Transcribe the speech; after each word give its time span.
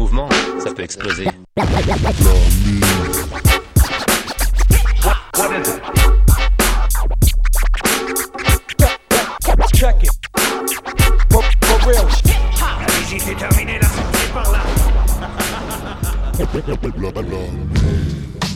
mouvement, 0.00 0.30
ça 0.64 0.72
peut 0.72 0.82
exploser. 0.82 1.26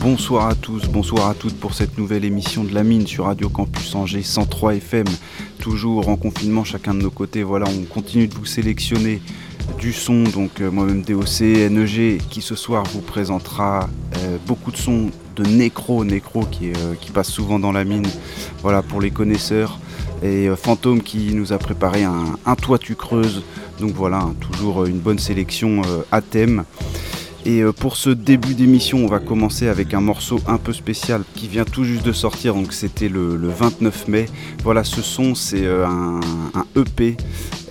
Bonsoir 0.01 0.47
à 0.47 0.55
tous, 0.55 0.87
bonsoir 0.87 1.29
à 1.29 1.35
toutes 1.35 1.59
pour 1.59 1.75
cette 1.75 1.99
nouvelle 1.99 2.25
émission 2.25 2.63
de 2.63 2.73
la 2.73 2.83
mine 2.83 3.05
sur 3.05 3.25
Radio 3.25 3.49
Campus 3.49 3.93
Angers 3.93 4.23
103 4.23 4.77
FM. 4.77 5.05
Toujours 5.59 6.09
en 6.09 6.17
confinement, 6.17 6.63
chacun 6.63 6.95
de 6.95 7.03
nos 7.03 7.11
côtés. 7.11 7.43
Voilà, 7.43 7.67
on 7.69 7.83
continue 7.83 8.27
de 8.27 8.33
vous 8.33 8.45
sélectionner 8.45 9.21
du 9.77 9.93
son. 9.93 10.23
Donc 10.23 10.61
euh, 10.61 10.71
moi-même 10.71 11.01
DOC, 11.01 11.41
NEG, 11.69 12.21
qui 12.29 12.41
ce 12.41 12.55
soir 12.55 12.83
vous 12.93 13.01
présentera 13.01 13.89
euh, 14.17 14.37
beaucoup 14.45 14.71
de 14.71 14.77
sons 14.77 15.11
de 15.35 15.43
Necro, 15.43 16.05
Necro 16.05 16.47
euh, 16.61 16.93
qui 16.99 17.11
passe 17.11 17.29
souvent 17.29 17.59
dans 17.59 17.71
la 17.71 17.83
mine. 17.83 18.07
Voilà 18.61 18.81
pour 18.81 19.01
les 19.01 19.11
connaisseurs. 19.11 19.79
Et 20.23 20.47
Fantôme 20.55 21.01
qui 21.01 21.33
nous 21.33 21.51
a 21.51 21.57
préparé 21.57 22.03
un, 22.03 22.55
toit 22.55 22.79
tu 22.79 22.95
creuses. 22.95 23.43
Donc 23.79 23.91
voilà, 23.91 24.19
hein, 24.19 24.35
toujours 24.39 24.85
une 24.85 24.99
bonne 24.99 25.19
sélection 25.19 25.81
à 26.11 26.21
thème. 26.21 26.63
Et 27.45 27.61
euh, 27.61 27.71
pour 27.71 27.95
ce 27.95 28.09
début 28.09 28.55
d'émission, 28.55 28.97
on 29.03 29.07
va 29.07 29.19
commencer 29.19 29.67
avec 29.67 29.93
un 29.93 30.01
morceau 30.01 30.39
un 30.47 30.57
peu 30.57 30.73
spécial 30.73 31.21
qui 31.35 31.47
vient 31.47 31.63
tout 31.63 31.83
juste 31.83 32.03
de 32.03 32.11
sortir, 32.11 32.55
donc 32.55 32.73
c'était 32.73 33.07
le, 33.07 33.37
le 33.37 33.47
29 33.49 34.07
mai. 34.07 34.25
Voilà, 34.63 34.83
ce 34.83 35.03
son, 35.03 35.35
c'est 35.35 35.65
euh, 35.65 35.85
un, 35.85 36.65
EP 36.75 37.15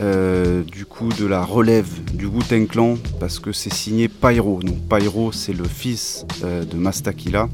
euh, 0.00 0.62
du 0.62 0.86
coup 0.86 1.08
de 1.08 1.26
la 1.26 1.44
relève 1.44 1.88
du 2.12 2.26
Wu-Tang 2.26 2.68
Clan 2.68 2.94
parce 3.18 3.40
que 3.40 3.52
c'est 3.52 3.72
signé 3.72 4.08
Pyro. 4.08 4.60
Donc 4.62 4.76
Pyro, 4.88 5.32
c'est 5.32 5.52
le 5.52 5.64
fils 5.64 6.24
de 6.42 6.76
Mastakila 6.76 7.48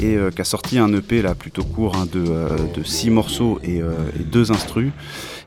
et 0.00 0.16
euh, 0.16 0.30
qui 0.30 0.40
a 0.40 0.44
sorti 0.44 0.78
un 0.78 0.92
EP 0.92 1.22
là 1.22 1.34
plutôt 1.34 1.64
court 1.64 1.96
hein, 1.96 2.06
de, 2.12 2.24
euh, 2.26 2.48
de 2.74 2.82
six 2.82 3.10
morceaux 3.10 3.58
et, 3.62 3.80
euh, 3.82 3.92
et 4.18 4.22
deux 4.22 4.52
instrus. 4.52 4.92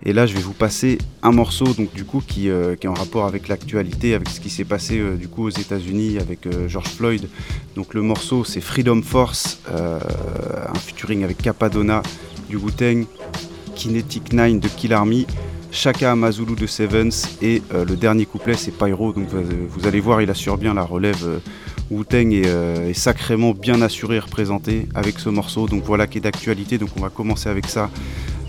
Et 0.04 0.14
là, 0.14 0.26
je 0.26 0.34
vais 0.34 0.42
vous 0.42 0.54
passer 0.54 0.98
un 1.22 1.32
morceau 1.32 1.66
donc 1.66 1.94
du 1.94 2.06
coup 2.06 2.24
qui, 2.26 2.50
euh, 2.50 2.76
est 2.82 2.88
en 2.88 2.94
rapport 2.94 3.26
avec 3.26 3.48
l'actualité, 3.48 4.16
avec 4.16 4.30
ce 4.30 4.40
qui 4.40 4.50
s'est 4.50 4.64
passé 4.64 4.98
euh, 4.98 5.16
du 5.16 5.28
coup 5.28 5.46
aux 5.46 5.50
États-Unis 5.50 6.18
avec 6.20 6.48
euh, 6.48 6.68
George 6.68 6.90
Floyd. 6.90 7.30
Donc 7.76 7.94
le 7.94 8.02
morceau 8.02 8.44
c'est 8.44 8.62
Freedom 8.62 9.02
Force, 9.04 9.60
un 9.72 10.80
featuring 10.80 11.24
avec 11.24 11.38
Capadonna 11.38 12.02
du 12.50 12.58
Wu-Tang, 12.58 13.06
Kinetic 13.76 14.34
Nine 14.34 14.60
de 14.60 14.68
Kill 14.68 14.94
Army. 14.94 15.28
Shaka 15.74 16.12
Amazulu 16.12 16.56
de 16.56 16.68
Sevens 16.68 17.30
et 17.42 17.62
le 17.72 17.96
dernier 17.96 18.26
couplet 18.26 18.56
c'est 18.56 18.72
Pyro 18.72 19.14
donc 19.14 19.30
vous, 19.30 19.88
allez 19.88 20.02
voir 20.02 20.22
il 20.22 20.30
assure 20.30 20.58
bien 20.58 20.74
la 20.74 20.84
relève 20.84 21.40
Wu-Tang 21.90 22.34
est, 22.34 22.90
est 22.90 22.94
sacrément 22.94 23.54
bien 23.54 23.82
assuré 23.82 24.18
et 24.18 24.20
représenté 24.20 24.90
avec 24.94 25.18
ce 25.18 25.30
morceau 25.30 25.70
donc 25.70 25.86
voilà 25.86 26.08
qui 26.08 26.18
est 26.18 26.22
d'actualité 26.22 26.78
donc 26.78 26.90
on 26.98 27.00
va 27.00 27.08
commencer 27.08 27.48
avec 27.48 27.68
ça 27.68 27.90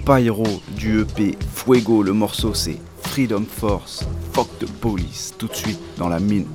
Pyro 0.04 0.44
du 0.76 1.02
EP 1.02 1.36
Fuego 1.54 2.02
le 2.02 2.12
morceau 2.12 2.54
c'est 2.54 2.78
Freedom 3.02 3.44
Force 3.44 4.04
Fuck 4.32 4.48
the 4.58 4.70
Police 4.80 5.32
tout 5.38 5.48
de 5.48 5.54
suite 5.54 5.80
dans 5.96 6.08
la 6.08 6.18
mine 6.18 6.46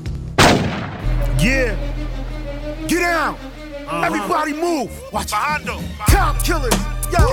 Yeah. 1.40 1.75
Get 2.88 3.02
down. 3.02 3.35
Everybody 4.03 4.53
move. 4.53 4.90
Watch 5.13 5.30
Behind 5.30 5.68
Cop 6.09 6.44
killers. 6.44 6.74
Yo. 7.12 7.28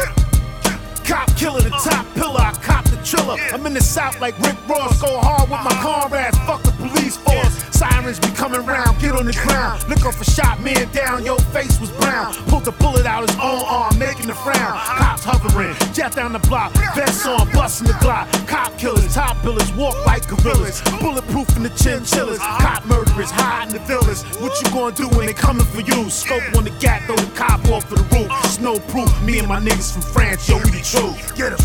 Cop 1.05 1.35
killer, 1.37 1.63
the 1.63 1.71
top 1.71 2.05
pillar. 2.15 2.41
I 2.41 2.53
cop 2.63 2.85
the 2.85 2.97
triller. 3.03 3.37
I'm 3.53 3.65
in 3.67 3.73
the 3.73 3.81
south 3.81 4.21
like 4.21 4.39
Rick 4.41 4.57
Ross. 4.69 5.01
Go 5.01 5.19
hard 5.21 5.49
with 5.49 5.61
my 5.65 5.73
comrades. 5.81 6.37
Fuck 6.47 6.63
the 6.65 6.73
police 6.73 7.17
force. 7.17 7.54
Sirens 7.75 8.21
be 8.21 8.29
coming 8.29 8.65
round. 8.65 9.01
Get 9.01 9.13
on 9.13 9.27
the 9.27 9.33
ground. 9.33 9.89
Look 9.89 10.07
up 10.07 10.15
for 10.15 10.25
shot 10.25 10.61
man 10.61 10.89
down. 10.93 11.25
Your 11.25 11.39
face 11.51 11.81
was 11.81 11.91
brown. 11.91 12.33
Pulled 12.47 12.65
the 12.65 12.73
bullet 12.73 13.05
out 13.05 13.29
his 13.29 13.37
own 13.39 13.63
arm, 13.67 13.99
making 13.99 14.29
the 14.29 14.35
frown. 14.35 14.79
Cops 14.99 15.25
hovering. 15.25 15.75
Jet 15.93 16.15
down 16.15 16.33
the 16.33 16.39
block. 16.39 16.73
Vest 16.95 17.27
on, 17.27 17.51
busting 17.53 17.89
the 17.89 17.95
Glock. 17.95 18.27
Cop 18.47 18.77
killers, 18.79 19.15
top 19.15 19.37
billers, 19.39 19.75
walk 19.77 19.97
like 20.07 20.27
gorillas. 20.29 20.81
Bulletproof 21.01 21.57
in 21.57 21.65
the 21.65 21.71
chinchillas. 21.71 22.39
Cop 22.39 22.85
murderers, 22.87 23.31
hiding 23.31 23.73
the 23.73 23.81
villas. 23.81 24.23
What 24.41 24.61
you 24.63 24.71
gonna 24.71 24.95
do 24.95 25.09
when 25.17 25.27
they 25.27 25.33
coming 25.33 25.67
for 25.67 25.81
you? 25.81 26.09
Scope 26.11 26.43
on 26.57 26.65
the 26.65 26.71
gap, 26.79 27.03
throw 27.07 27.17
the 27.17 27.31
cop 27.35 27.67
off 27.69 27.91
of 27.91 27.99
the 27.99 28.17
roof. 28.17 28.31
Snow 28.47 28.79
proof. 28.89 29.11
Me 29.23 29.39
and 29.41 29.49
my 29.49 29.59
niggas 29.59 29.93
from 29.93 30.03
France, 30.03 30.49
yo, 30.49 30.59
we 30.59 30.71
the 30.71 30.83
truth. 30.83 31.35
Get 31.37 31.53
'em. 31.53 31.59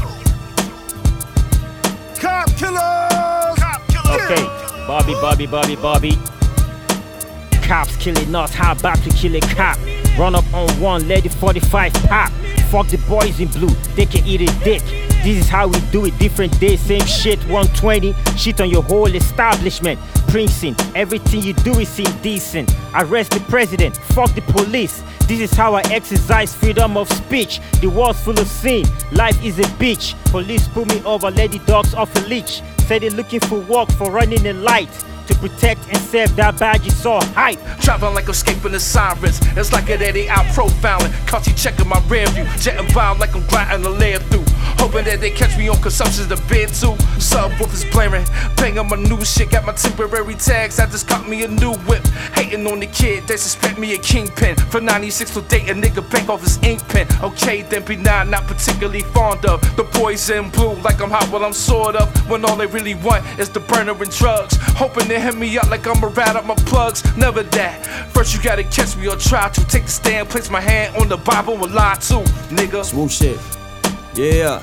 Cop 2.19 2.47
killers. 2.57 3.59
Cop 3.59 3.81
killers. 3.87 4.21
Okay, 4.21 4.68
Bobby, 4.89 5.13
Bobby, 5.21 5.45
Bobby, 5.45 5.75
Bobby. 5.75 6.17
Cops 7.61 7.95
killing 7.97 8.33
us, 8.33 8.51
how 8.55 8.71
about 8.71 8.97
to 9.03 9.11
kill 9.11 9.35
a 9.35 9.39
cop? 9.39 9.77
Run 10.17 10.33
up 10.33 10.51
on 10.51 10.67
one, 10.79 11.07
the 11.07 11.29
45 11.29 11.93
pop. 11.93 12.31
Fuck 12.71 12.87
the 12.87 12.97
boys 13.07 13.39
in 13.39 13.49
blue, 13.49 13.69
they 13.95 14.07
can 14.07 14.25
eat 14.25 14.41
a 14.41 14.63
dick. 14.63 14.81
This 15.23 15.43
is 15.43 15.47
how 15.47 15.67
we 15.67 15.79
do 15.91 16.05
it, 16.05 16.17
different 16.17 16.59
day, 16.59 16.75
same 16.75 17.05
shit, 17.05 17.37
120. 17.41 18.15
Shit 18.35 18.59
on 18.61 18.71
your 18.71 18.81
whole 18.81 19.13
establishment. 19.13 19.99
Precinct, 20.27 20.83
everything 20.95 21.43
you 21.43 21.53
do 21.53 21.77
is 21.77 21.99
indecent. 21.99 22.73
Arrest 22.95 23.29
the 23.29 23.41
president, 23.41 23.95
fuck 23.95 24.33
the 24.33 24.41
police. 24.41 25.03
This 25.27 25.39
is 25.39 25.51
how 25.51 25.75
I 25.75 25.81
exercise 25.91 26.55
freedom 26.55 26.97
of 26.97 27.07
speech. 27.13 27.61
The 27.79 27.91
world's 27.91 28.23
full 28.23 28.39
of 28.39 28.47
sin, 28.47 28.85
life 29.11 29.39
is 29.45 29.59
a 29.59 29.69
bitch. 29.77 30.15
Police 30.31 30.67
pull 30.69 30.85
me 30.85 30.99
over, 31.03 31.29
the 31.29 31.61
dogs 31.67 31.93
off 31.93 32.15
a 32.15 32.27
leash. 32.27 32.63
Say 32.89 32.97
they 32.97 33.11
looking 33.11 33.39
for 33.41 33.59
work 33.59 33.91
for 33.91 34.09
running 34.09 34.41
the 34.41 34.53
light. 34.53 34.89
To 35.27 35.35
protect 35.35 35.87
and 35.89 35.97
serve 35.99 36.35
that 36.37 36.57
badge 36.57 36.87
is 36.87 37.05
all 37.05 37.23
hype. 37.37 37.59
Traveling 37.81 38.15
like 38.15 38.27
escaping 38.27 38.71
the 38.71 38.79
sirens. 38.79 39.39
It's 39.55 39.71
like 39.71 39.91
an 39.91 40.01
Eddie 40.01 40.27
out 40.27 40.47
profiling. 40.55 41.13
You 41.45 41.53
checking 41.53 41.87
my 41.87 42.01
rear 42.07 42.25
view. 42.29 42.45
Jetting 42.57 42.91
by 42.95 43.15
like 43.15 43.35
I'm 43.35 43.45
grinding 43.45 43.85
a 43.85 43.89
layer 43.91 44.17
through. 44.17 44.48
Hoping 44.79 45.05
that 45.05 45.21
they 45.21 45.31
catch 45.31 45.57
me 45.57 45.69
on 45.69 45.81
consumption 45.81 46.27
the 46.27 46.35
bid 46.47 46.69
too. 46.69 46.95
Subwoofers 47.19 47.89
blaring. 47.91 48.25
Banging 48.55 48.87
my 48.87 48.95
new 48.95 49.23
shit. 49.25 49.51
Got 49.51 49.65
my 49.65 49.73
temporary 49.73 50.35
tags. 50.35 50.79
I 50.79 50.85
just 50.85 51.07
got 51.07 51.27
me 51.27 51.43
a 51.43 51.47
new 51.47 51.73
whip. 51.87 52.05
Hating 52.35 52.65
on 52.67 52.79
the 52.79 52.87
kid. 52.87 53.27
They 53.27 53.37
suspect 53.37 53.77
me 53.77 53.93
a 53.93 53.97
kingpin. 53.97 54.55
For 54.55 54.81
96 54.81 55.33
to 55.35 55.41
date 55.41 55.69
a 55.69 55.73
nigga 55.73 56.09
bank 56.11 56.29
off 56.29 56.41
his 56.41 56.61
ink 56.63 56.87
pen. 56.87 57.07
Okay, 57.21 57.61
then 57.63 57.85
be 57.85 57.95
nine. 57.95 58.29
Not 58.29 58.43
particularly 58.47 59.01
fond 59.01 59.45
of. 59.45 59.61
The 59.75 59.83
boys 59.99 60.29
in 60.29 60.49
blue. 60.49 60.75
Like 60.81 61.01
I'm 61.01 61.09
hot. 61.09 61.29
Well, 61.31 61.43
I'm 61.43 61.53
sort 61.53 61.95
of. 61.95 62.07
When 62.29 62.45
all 62.45 62.55
they 62.55 62.67
really 62.67 62.95
want 62.95 63.25
is 63.39 63.49
the 63.49 63.59
burner 63.59 63.91
and 63.91 64.11
drugs. 64.11 64.57
Hoping 64.77 65.07
they 65.07 65.19
hit 65.19 65.35
me 65.35 65.57
up 65.57 65.69
like 65.69 65.85
I'm 65.87 66.03
a 66.03 66.07
rat 66.07 66.35
up 66.35 66.45
my 66.45 66.55
plugs. 66.55 67.03
Never 67.17 67.43
that. 67.43 67.85
First 68.13 68.35
you 68.35 68.41
gotta 68.41 68.63
catch 68.63 68.95
me 68.97 69.07
or 69.07 69.15
try 69.15 69.49
to 69.49 69.65
take 69.67 69.85
the 69.85 69.91
stand, 69.91 70.29
place 70.29 70.49
my 70.49 70.61
hand 70.61 70.95
on 70.97 71.09
the 71.09 71.17
Bible 71.17 71.63
and 71.63 71.73
lie 71.73 71.95
too, 71.95 72.23
nigga. 72.49 72.83
Swoop 72.83 73.11
shit. 73.11 73.58
Yeah. 74.15 74.59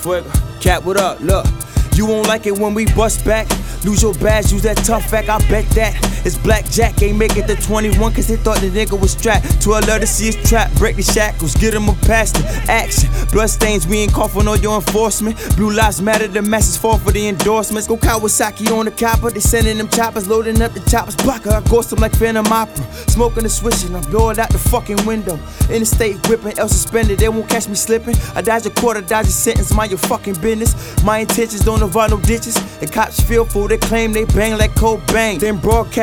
Fuego. 0.00 0.30
Cat, 0.60 0.84
what 0.84 0.96
up? 0.96 1.20
Look. 1.20 1.46
You 1.94 2.06
won't 2.06 2.28
like 2.28 2.46
it 2.46 2.58
when 2.58 2.72
we 2.74 2.86
bust 2.86 3.24
back. 3.24 3.48
Lose 3.84 4.02
your 4.02 4.14
badge, 4.14 4.52
use 4.52 4.62
that 4.62 4.76
tough 4.78 5.10
back, 5.10 5.28
I 5.28 5.38
bet 5.48 5.68
that. 5.70 5.94
It's 6.24 6.36
Blackjack, 6.36 7.02
ain't 7.02 7.18
make 7.18 7.36
it 7.36 7.46
to 7.46 7.56
21 7.56 8.12
cause 8.14 8.28
they 8.28 8.36
thought 8.36 8.58
the 8.60 8.68
nigga 8.68 9.00
was 9.00 9.12
strapped. 9.12 9.62
To 9.62 9.70
alert 9.70 10.00
to 10.00 10.06
see 10.06 10.26
his 10.26 10.36
trap, 10.48 10.70
break 10.74 10.96
the 10.96 11.02
shackles, 11.02 11.54
get 11.54 11.74
him 11.74 11.88
a 11.88 11.94
past 12.06 12.34
the 12.34 12.46
action. 12.68 13.10
Bloodstains, 13.32 13.86
we 13.86 13.98
ain't 13.98 14.12
coughing 14.12 14.48
on 14.48 14.60
your 14.60 14.76
enforcement. 14.76 15.36
Blue 15.56 15.70
lives 15.70 16.00
matter, 16.00 16.28
the 16.28 16.42
masses 16.42 16.76
fall 16.76 16.98
for 16.98 17.12
the 17.12 17.28
endorsements. 17.28 17.86
Go 17.88 17.96
Kawasaki 17.96 18.70
on 18.76 18.84
the 18.84 18.90
copper, 18.90 19.30
they 19.30 19.40
sending 19.40 19.78
them 19.78 19.88
choppers, 19.88 20.28
loading 20.28 20.60
up 20.62 20.72
the 20.72 20.80
choppers. 20.90 21.16
Blocker, 21.16 21.50
I 21.50 21.60
ghost 21.62 21.90
them 21.90 22.00
like 22.00 22.14
Phantom 22.14 22.46
Opera. 22.46 22.84
Smoking 23.08 23.44
and 23.44 23.96
I'm 23.96 24.02
blowing 24.10 24.38
out 24.38 24.50
the 24.50 24.58
fucking 24.58 25.04
window. 25.06 25.38
In 25.70 25.80
the 25.80 25.86
state 25.86 26.16
whipping, 26.28 26.58
else 26.58 26.72
suspended, 26.72 27.18
they 27.18 27.28
won't 27.28 27.48
catch 27.48 27.68
me 27.68 27.74
slipping. 27.74 28.16
I 28.34 28.42
dodge 28.42 28.66
a 28.66 28.70
quarter, 28.70 29.00
dodge 29.00 29.26
a 29.26 29.30
sentence, 29.30 29.72
mind 29.72 29.90
your 29.90 29.98
fucking 29.98 30.34
business. 30.40 31.02
My 31.04 31.18
intentions 31.18 31.64
don't 31.64 31.82
involve 31.82 32.10
no 32.10 32.20
ditches. 32.20 32.54
The 32.78 32.86
cops 32.86 33.20
feel 33.20 33.44
fool, 33.44 33.68
they 33.68 33.78
claim 33.78 34.12
they 34.12 34.24
bang 34.24 34.58
like 34.58 34.72
Cobain. 34.74 35.38
Then 35.38 35.58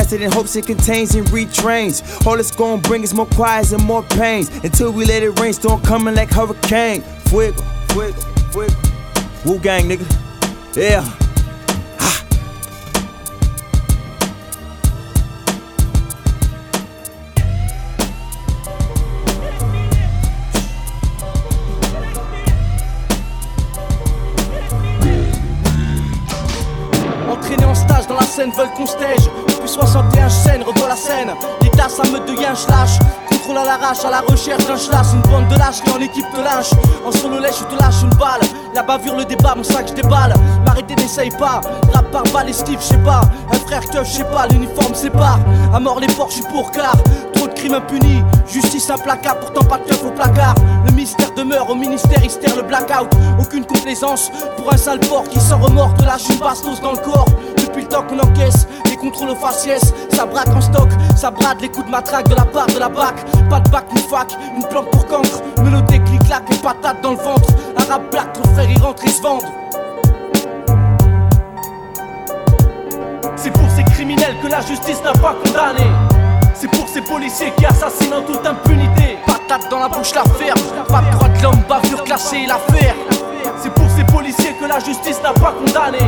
faster 0.08 0.24
than 0.24 0.32
hopes 0.32 0.56
it 0.56 0.66
contains 0.66 1.16
and 1.16 1.28
retrains. 1.28 2.26
All 2.26 2.40
it's 2.40 2.56
gonna 2.56 2.82
bring 2.82 3.04
is 3.04 3.14
more 3.14 3.26
cries 3.28 3.74
and 3.74 3.84
more 3.84 4.04
pains 4.04 4.50
until 4.64 4.92
we 4.92 5.06
let 5.06 5.22
it 5.24 5.38
rain. 5.40 5.54
Storm 5.54 5.82
coming 5.82 6.16
like 6.16 6.30
hurricane. 6.30 7.02
Fuego, 7.28 7.62
fuego, 7.90 8.22
fuego. 8.52 8.76
Wu 9.46 9.60
gang, 9.60 9.90
nigga. 9.90 10.06
Yeah. 10.76 11.04
veulent 28.56 28.70
qu'on 28.76 28.86
stage 28.86 29.47
Depuis 29.68 29.82
61 29.82 30.30
scènes, 30.30 30.64
revois 30.64 30.88
la 30.88 30.96
scène. 30.96 31.34
Des 31.62 31.70
classes 31.70 32.00
à 32.00 32.08
meute 32.10 32.26
de 32.26 32.34
yin, 32.34 32.54
lâche. 32.70 33.00
Contrôle 33.28 33.58
à 33.58 33.66
l'arrache, 33.66 34.06
à 34.06 34.10
la 34.10 34.22
recherche 34.22 34.66
d'un 34.66 34.78
schlass. 34.78 35.14
Une 35.14 35.22
bande 35.30 35.50
de 35.50 35.60
lâches 35.60 35.82
qui 35.82 35.92
en 35.92 36.00
équipe 36.00 36.26
te 36.34 36.40
lâche. 36.40 36.72
En 37.06 37.12
solo 37.12 37.40
lèche, 37.40 37.60
je 37.60 37.76
te 37.76 37.82
lâche 37.82 38.02
une 38.02 38.18
balle. 38.18 38.40
La 38.74 38.82
bavure, 38.82 39.18
le 39.18 39.26
débat, 39.26 39.56
mon 39.56 39.64
sac, 39.64 39.90
je 39.90 39.94
déballe. 39.94 40.34
M'arrêter, 40.66 40.96
n'essaye 40.96 41.32
pas. 41.32 41.60
Rap 41.94 42.10
par 42.12 42.24
balle, 42.34 42.50
esquive, 42.50 42.80
je 42.80 42.86
sais 42.86 42.98
pas. 43.00 43.22
Un 43.52 43.60
frère 43.68 43.82
que 43.90 44.04
je 44.06 44.10
sais 44.10 44.24
pas, 44.24 44.48
l'uniforme 44.48 44.96
sépare. 44.96 45.40
À 45.74 45.80
mort 45.82 46.00
les 46.00 46.08
porcs, 46.08 46.30
je 46.30 46.36
suis 46.36 46.44
pour 46.44 46.72
car. 46.72 46.96
Trop 47.34 47.48
de 47.48 47.54
crimes 47.54 47.74
impunis, 47.74 48.24
justice 48.48 48.90
implacable, 48.90 49.42
pourtant 49.42 49.66
pas 49.66 49.80
de 49.80 49.84
keuf 49.84 50.02
au 50.06 50.12
placard. 50.12 50.56
Le 50.86 50.94
mystère 50.94 51.32
demeure, 51.36 51.70
au 51.70 51.76
ministère, 51.76 52.24
hystère 52.24 52.56
le 52.56 52.64
blackout. 52.64 53.10
Aucune 53.38 53.66
complaisance 53.66 54.32
pour 54.56 54.72
un 54.72 54.78
sale 54.78 55.00
porc 55.02 55.26
qui 55.26 55.40
sans 55.42 55.58
remords 55.58 55.94
te 55.96 56.04
lâche 56.04 56.30
une 56.30 56.38
bastos 56.38 56.80
dans 56.82 56.94
le 56.94 57.00
corps. 57.00 57.28
Depuis 57.58 57.82
le 57.82 57.88
temps 57.90 58.04
qu'on 58.04 58.20
encaisse, 58.20 58.66
contrôles 58.98 59.30
aux 59.30 59.36
faciès, 59.36 59.82
ça 60.12 60.26
braque 60.26 60.50
en 60.50 60.62
stock, 60.62 60.90
ça 61.16 61.32
brade 61.32 61.62
les 61.62 61.70
coups 61.70 61.86
de 61.86 61.92
matraque 61.92 62.28
de 62.28 62.36
la 62.36 62.46
part 62.46 62.68
de 62.68 62.80
la 62.80 62.90
BAC. 62.90 63.16
Pas 63.50 63.60
de 63.60 63.70
bac 63.70 63.86
ni 63.94 64.02
fac, 64.02 64.36
une 64.56 64.64
planque 64.64 64.90
pour 64.92 65.06
cancre, 65.08 65.42
mélodie 65.64 66.00
clic-clac 66.02 66.44
et 66.52 66.56
patate 66.56 67.02
dans 67.02 67.12
le 67.12 67.18
ventre. 67.18 67.50
Un 67.78 67.92
rap 67.92 68.12
black, 68.12 68.34
ton 68.34 68.44
frère 68.54 68.70
il 68.70 68.82
rentre, 68.82 69.04
il 69.06 69.12
se 69.12 69.22
vendre. 69.22 69.46
C'est 73.36 73.52
pour 73.52 73.70
ces 73.70 73.84
criminels 73.84 74.36
que 74.42 74.48
la 74.48 74.62
justice 74.62 75.02
n'a 75.04 75.14
pas 75.14 75.36
condamné. 75.44 75.88
C'est 76.54 76.70
pour 76.72 76.88
ces 76.90 77.02
policiers 77.02 77.54
qui 77.56 77.66
assassinent 77.66 78.14
en 78.14 78.22
toute 78.24 78.46
impunité. 78.46 79.20
Patate 79.26 79.70
dans 79.70 79.80
la 79.80 79.88
bouche, 79.88 80.14
la 80.16 80.24
ferme. 80.24 80.60
Pas 80.88 81.02
de 81.02 81.12
droit 81.12 81.30
de 81.30 81.44
l'homme, 81.44 81.64
bavure 81.70 82.04
classée, 82.04 82.48
l'affaire. 82.48 82.96
C'est 83.62 83.74
pour 83.74 83.90
ces 83.96 84.04
policiers 84.04 84.54
que 84.60 84.66
la 84.66 84.80
justice 84.80 85.22
n'a 85.22 85.34
pas 85.34 85.54
condamné. 85.54 86.00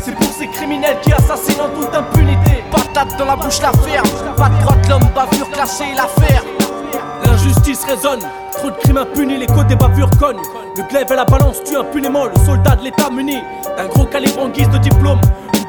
C'est 0.00 0.14
pour 0.14 0.32
ces 0.32 0.46
criminels 0.48 0.98
qui 1.02 1.12
assassinent 1.12 1.60
en 1.60 1.68
toute 1.68 1.94
impunité. 1.94 2.64
Patate 2.70 3.16
dans 3.18 3.24
la 3.24 3.36
bouche, 3.36 3.60
la 3.60 3.72
ferme. 3.72 4.06
Pas 4.36 4.48
de 4.48 4.62
droit 4.62 4.76
de 4.76 4.88
l'homme, 4.88 5.08
bavure 5.14 5.50
classée, 5.50 5.94
l'affaire. 5.96 6.42
L'injustice 7.24 7.84
résonne. 7.84 8.20
Trop 8.52 8.70
de 8.70 8.76
crimes 8.76 8.98
impunis, 8.98 9.38
les 9.38 9.46
côtés 9.46 9.76
bavures 9.76 10.10
cognent. 10.18 10.42
Le 10.76 10.82
glaive 10.84 11.06
et 11.10 11.16
la 11.16 11.24
balance 11.24 11.62
tuent 11.64 11.76
impunément 11.76 12.26
le 12.26 12.44
soldat 12.44 12.76
de 12.76 12.84
l'état 12.84 13.10
muni 13.10 13.38
d'un 13.76 13.86
gros 13.86 14.04
calibre 14.06 14.42
en 14.42 14.48
guise 14.48 14.68
de 14.70 14.78
diplôme. 14.78 15.20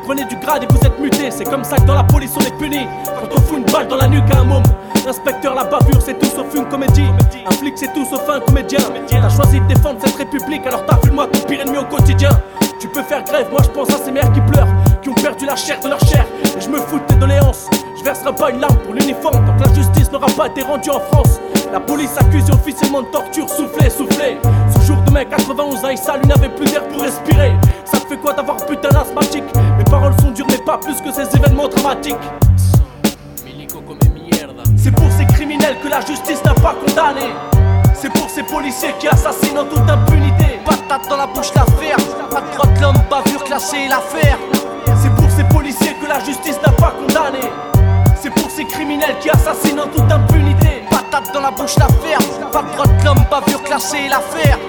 Prenez 0.06 0.26
du 0.26 0.36
grade 0.36 0.62
et 0.62 0.68
vous 0.70 0.80
êtes 0.86 1.00
muté, 1.00 1.32
c'est 1.32 1.46
comme 1.46 1.64
ça 1.64 1.78
que 1.78 1.82
dans 1.82 1.96
la 1.96 2.04
police 2.04 2.32
on 2.38 2.42
est 2.42 2.56
puni. 2.60 2.86
Quand 3.06 3.36
on 3.36 3.42
fout 3.42 3.58
une 3.58 3.66
balle 3.66 3.88
dans 3.88 3.96
la 3.96 4.08
nuque 4.08 4.30
à 4.36 4.42
un 4.42 4.44
môme. 4.44 4.62
Inspecteur, 5.08 5.56
la 5.56 5.64
bavure, 5.64 6.00
c'est 6.00 6.20
tout 6.20 6.28
sauf 6.28 6.54
une 6.54 6.66
comédie. 6.66 7.08
Un 7.48 7.52
flic, 7.52 7.74
c'est 7.76 7.92
tout 7.92 8.06
sauf 8.06 8.22
un 8.30 8.40
comédien. 8.40 8.80
T'as 9.10 9.30
choisi 9.30 9.60
de 9.60 9.66
défendre 9.66 10.00
cette 10.04 10.16
république, 10.16 10.66
alors 10.68 10.86
t'as 10.86 10.98
vu 11.04 11.10
moi 11.12 11.26
ton 11.26 11.40
pire 11.48 11.62
ennemi 11.62 11.80
au 11.80 11.86
quotidien. 11.86 12.30
Tu 12.80 12.88
peux 12.88 13.02
faire 13.02 13.24
grève, 13.24 13.48
moi 13.50 13.62
je 13.64 13.70
pense 13.70 13.90
à 13.90 13.98
ces 13.98 14.12
mères 14.12 14.32
qui 14.32 14.42
pleurent, 14.42 14.68
qui 15.02 15.10
ont 15.10 15.16
perdu 15.16 15.48
la 15.48 15.56
chair 15.56 15.80
de 15.80 15.90
leur 15.90 16.00
chair. 16.02 16.26
Et 16.56 16.62
je 16.62 16.70
me 16.70 16.78
fous 16.78 17.00
de 17.00 17.06
tes 17.06 17.16
doléances. 17.16 17.66
Je 17.98 18.04
verserai 18.04 18.36
pas 18.36 18.52
une 18.52 18.60
larme 18.60 18.78
pour 18.78 18.94
l'uniforme 18.94 19.44
tant 19.44 19.56
que 19.58 19.68
la 19.68 19.74
justice 19.74 20.12
n'aura 20.12 20.28
pas 20.28 20.48
été 20.48 20.62
rendue 20.62 20.92
en 20.92 21.00
France. 21.00 21.40
La 21.74 21.80
police 21.80 22.16
accuse 22.18 22.50
officiellement 22.52 23.02
de 23.02 23.08
torture, 23.08 23.50
soufflé, 23.50 23.90
soufflé. 23.90 24.38
Ce 24.76 24.86
jour 24.86 24.98
de 24.98 25.12
mai 25.12 25.26
91 25.26 25.84
à 25.84 25.94
Issa, 25.94 26.18
lui 26.18 26.28
n'avait 26.28 26.50
plus 26.50 26.66
d'air 26.66 26.88
pour 26.88 27.02
respirer. 27.02 27.54
Ça 27.84 28.00
te 28.00 28.06
fait 28.08 28.18
quoi 28.18 28.34
d'avoir 28.34 28.58
putain 28.66 28.90
d'asthmatique? 28.90 29.44
Mes 29.75 29.75
paroles 29.86 30.14
sont 30.22 30.32
dures, 30.32 30.48
mais 30.50 30.58
pas 30.58 30.78
plus 30.78 31.00
que 31.02 31.12
ces 31.12 31.36
événements 31.36 31.68
dramatiques. 31.68 32.16
C'est 34.78 34.92
pour 34.92 35.12
ces 35.12 35.26
criminels 35.26 35.78
que 35.84 35.88
la 35.88 36.02
justice 36.02 36.44
n'a 36.44 36.54
pas 36.54 36.76
condamné. 36.86 37.34
C'est 37.94 38.12
pour 38.12 38.30
ces 38.30 38.44
policiers 38.44 38.94
qui 39.00 39.08
assassinent 39.08 39.58
en 39.58 39.66
toute 39.66 39.90
impunité. 39.90 40.60
Patate 40.66 41.10
dans 41.10 41.18
la 41.18 41.28
bouche, 41.28 41.54
la 41.56 41.66
ferme. 41.66 42.04
Pas 42.30 42.42
de 42.42 42.52
droit 42.56 42.68
de 42.68 42.82
l'homme, 42.82 43.02
bavure 43.10 43.44
classée, 43.44 43.88
l'affaire. 43.90 44.38
C'est 45.02 45.10
pour 45.16 45.30
ces 45.32 45.44
policiers 45.46 45.96
que 46.02 46.08
la 46.08 46.20
justice 46.20 46.60
n'a 46.64 46.72
pas 46.74 46.94
condamné. 47.00 47.50
C'est 48.22 48.30
pour 48.30 48.50
ces 48.50 48.66
criminels 48.66 49.16
qui 49.20 49.30
assassinent 49.30 49.80
en 49.80 49.88
toute 49.88 50.12
impunité. 50.12 50.84
Patate 50.90 51.34
dans 51.34 51.42
la 51.42 51.52
bouche, 51.52 51.78
la 51.78 51.88
ferme. 51.88 52.52
Pas 52.52 52.62
de 52.62 52.72
droit 52.74 52.86
de 52.86 53.06
l'homme, 53.06 53.26
bavure 53.32 53.64
classée, 53.64 54.08
l'affaire. 54.10 54.60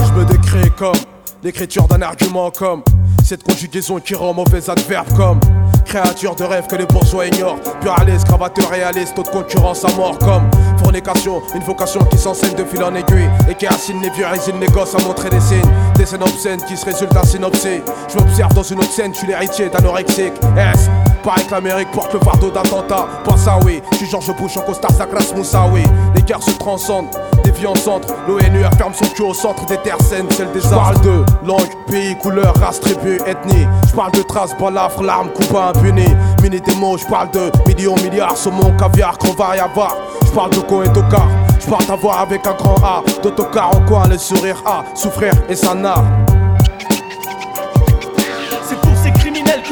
Je 0.00 0.12
me 0.12 0.24
décris 0.24 0.70
comme 0.78 0.96
l'écriture 1.42 1.86
d'un 1.88 2.02
argument 2.02 2.50
comme 2.50 2.82
cette 3.26 3.42
conjugaison 3.42 3.98
qui 3.98 4.14
rend 4.14 4.32
mauvais 4.32 4.70
adverbe 4.70 5.12
comme 5.16 5.40
créature 5.84 6.36
de 6.36 6.44
rêve 6.44 6.68
que 6.68 6.76
les 6.76 6.86
bourgeois 6.86 7.26
ignorent. 7.26 7.58
Pluraliste, 7.80 8.24
cravateur 8.24 8.70
réaliste, 8.70 9.16
taux 9.16 9.24
de 9.24 9.28
concurrence 9.28 9.84
à 9.84 9.92
mort 9.96 10.16
comme 10.20 10.48
fornication, 10.78 11.42
une 11.54 11.62
vocation 11.62 12.04
qui 12.04 12.18
s'enseigne 12.18 12.54
de 12.54 12.64
fil 12.64 12.84
en 12.84 12.94
aiguille 12.94 13.28
et 13.50 13.54
qui 13.56 13.66
assine 13.66 14.00
les 14.00 14.10
vieux 14.10 14.26
résine 14.26 14.60
les 14.60 14.68
gosses 14.68 14.94
à 14.94 15.02
montrer 15.02 15.28
des 15.28 15.40
signes. 15.40 15.72
Des 15.96 16.06
scènes 16.06 16.22
obscènes 16.22 16.62
qui 16.62 16.76
se 16.76 16.84
résultent 16.84 17.16
à 17.16 17.24
synopsis. 17.24 17.80
Je 18.08 18.16
m'observe 18.16 18.54
dans 18.54 18.62
une 18.62 18.78
autre 18.78 18.92
scène, 18.92 19.12
je 19.12 19.18
suis 19.18 19.26
l'héritier 19.26 19.70
d'anorexique. 19.70 20.34
S. 20.56 20.88
Pareil 21.26 21.44
que 21.44 21.54
l'Amérique 21.54 21.90
porte 21.90 22.14
le 22.14 22.20
fardeau 22.20 22.52
d'attentat. 22.52 23.08
Pense 23.24 23.48
à 23.48 23.58
oui, 23.64 23.82
je 23.90 23.96
suis 23.96 24.06
Georges 24.06 24.32
Bush 24.36 24.56
en 24.58 24.60
costard 24.60 24.92
Sakras 24.92 25.32
Moussaoui. 25.34 25.82
Les 26.14 26.22
guerres 26.22 26.40
se 26.40 26.52
transcendent, 26.52 27.08
des 27.42 27.50
vies 27.50 27.66
en 27.66 27.74
centre. 27.74 28.14
L'ONU 28.28 28.62
ferme 28.78 28.94
son 28.94 29.06
cul 29.06 29.22
au 29.22 29.34
centre 29.34 29.66
des 29.66 29.76
terres 29.78 30.00
saines, 30.02 30.30
celle 30.30 30.52
des 30.52 30.64
arts. 30.72 30.92
parle 30.92 31.00
de 31.00 31.24
langue, 31.44 31.68
pays, 31.88 32.16
couleur, 32.18 32.54
race, 32.60 32.78
tribu, 32.78 33.16
ethnie. 33.26 33.66
Je 33.88 33.92
parle 33.92 34.12
de 34.12 34.22
traces, 34.22 34.56
balafres, 34.56 35.02
larmes, 35.02 35.30
coups 35.30 35.52
impuni. 35.52 36.06
Mini 36.44 36.60
des 36.60 36.76
mots, 36.76 36.96
je 36.96 37.06
parle 37.06 37.32
de 37.32 37.50
millions, 37.66 37.96
milliards, 37.96 38.36
saumon, 38.36 38.76
caviar, 38.78 39.18
qu'on 39.18 39.32
va 39.32 39.56
y 39.56 39.58
avoir. 39.58 39.96
Je 40.24 40.30
parle 40.30 40.50
de 40.50 40.60
co 40.60 40.84
et 40.84 40.92
tocar. 40.92 41.26
Je 41.58 41.66
parle 41.68 41.86
d'avoir 41.86 42.20
avec 42.20 42.46
un 42.46 42.54
grand 42.54 42.76
A. 42.84 43.02
D'autocar 43.24 43.76
en 43.76 43.80
coin, 43.80 44.06
le 44.06 44.16
sourire 44.16 44.62
A. 44.64 44.84
Souffrir 44.94 45.32
et 45.48 45.56
ça 45.56 45.74
n'a. 45.74 45.96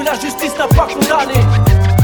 La 0.05 0.15
justice 0.15 0.53
n'a 0.59 0.69
pas 0.69 0.87
condamné. 0.87 1.41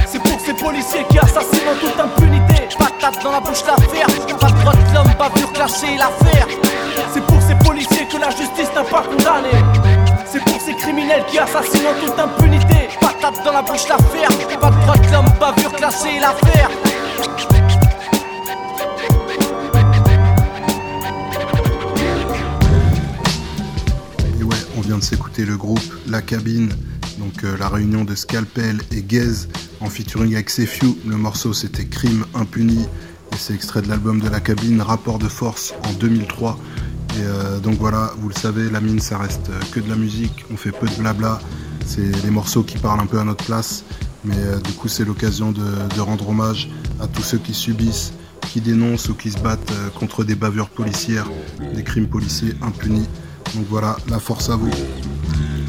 C'est 0.06 0.23
pour 0.23 0.41
ces 0.41 0.55
policiers 0.55 1.05
qui 1.11 1.19
assassinent 1.19 1.69
en 1.69 1.79
toute 1.79 2.00
impunité. 2.00 2.69
Patate 2.79 3.23
dans 3.23 3.32
la 3.32 3.41
bouche, 3.41 3.62
la 3.67 3.76
ferme. 3.76 4.38
Pas 4.38 4.50
de 4.50 4.61
droit 4.61 4.75
de 4.75 4.94
l'homme, 4.94 5.14
bavure 5.19 5.52
classée, 5.52 5.96
l'affaire. 5.98 6.46
C'est 7.13 7.25
pour 7.25 7.41
ces 7.43 7.55
policiers 7.56 8.06
que 8.08 8.17
la 8.17 8.31
justice 8.31 8.72
n'a 8.75 8.84
pas 8.84 9.03
condamné. 9.03 9.51
C'est 10.27 10.43
pour 10.44 10.60
ces 10.60 10.75
criminels 10.75 11.25
qui 11.29 11.39
assassinent 11.39 11.86
en 11.86 12.06
toute 12.06 12.19
impunité. 12.19 12.89
Patate 13.01 13.44
dans 13.44 13.53
la 13.53 13.63
bouche, 13.63 13.86
la 13.89 13.98
ferme. 13.98 14.60
Pas 14.60 14.70
de 14.70 14.81
droit 14.81 14.96
de 14.96 15.13
l'homme, 15.13 15.32
bavure 15.39 15.72
classée, 15.72 16.19
l'affaire. 16.20 16.70
On 24.77 24.82
vient 24.82 24.98
de 24.98 25.05
s'écouter 25.05 25.44
le 25.44 25.56
groupe 25.56 25.79
La 26.08 26.22
Cabine, 26.22 26.72
donc 27.20 27.44
euh, 27.44 27.56
la 27.58 27.69
réunion 27.69 28.05
de 28.05 28.15
Scalpel 28.15 28.81
et 28.91 29.03
Gaze 29.03 29.48
en 29.81 29.86
featuring 29.86 30.34
avec 30.34 30.50
Sefiu. 30.50 30.96
Le 31.06 31.17
morceau 31.17 31.53
c'était 31.53 31.84
Crime 31.84 32.24
impuni 32.34 32.82
et 32.82 33.36
c'est 33.36 33.55
extrait 33.55 33.82
de 33.82 33.89
l'album 33.89 34.20
de 34.20 34.29
La 34.29 34.41
Cabine, 34.41 34.81
Rapport 34.81 35.19
de 35.19 35.29
force 35.29 35.74
en 35.84 35.93
2003. 35.93 36.58
Et 37.17 37.22
euh, 37.22 37.58
donc 37.60 37.74
voilà, 37.74 38.12
vous 38.19 38.29
le 38.29 38.34
savez, 38.34 38.70
la 38.70 38.81
mine 38.81 39.00
ça 39.00 39.19
reste 39.19 39.50
euh, 39.50 39.60
que 39.70 39.81
de 39.81 39.89
la 39.89 39.96
musique, 39.96 40.44
on 40.50 40.56
fait 40.56 40.72
peu 40.72 40.89
de 40.89 40.94
blabla, 40.94 41.41
c'est 41.86 42.10
les 42.24 42.31
morceaux 42.31 42.62
qui 42.62 42.79
parlent 42.79 43.00
un 43.00 43.06
peu 43.06 43.19
à 43.19 43.24
notre 43.24 43.44
place, 43.44 43.84
mais 44.24 44.36
du 44.65 44.72
coup 44.72 44.89
c'est 44.89 45.05
l'occasion 45.05 45.53
de, 45.53 45.65
de 45.94 46.00
rendre 46.00 46.29
hommage 46.29 46.70
à 47.00 47.06
tous 47.06 47.22
ceux 47.22 47.39
qui 47.39 47.55
subissent, 47.55 48.12
qui 48.53 48.60
dénoncent 48.60 49.08
ou 49.08 49.15
qui 49.15 49.31
se 49.31 49.39
battent 49.39 49.72
contre 49.98 50.24
des 50.24 50.34
bavures 50.34 50.70
policières, 50.70 51.29
des 51.74 51.84
crimes 51.84 52.08
policiers 52.08 52.55
impunis. 52.62 53.08
Donc 53.55 53.67
voilà, 53.69 53.96
la 54.08 54.20
force 54.20 54.50
à 54.50 54.56
vous. 54.56 54.70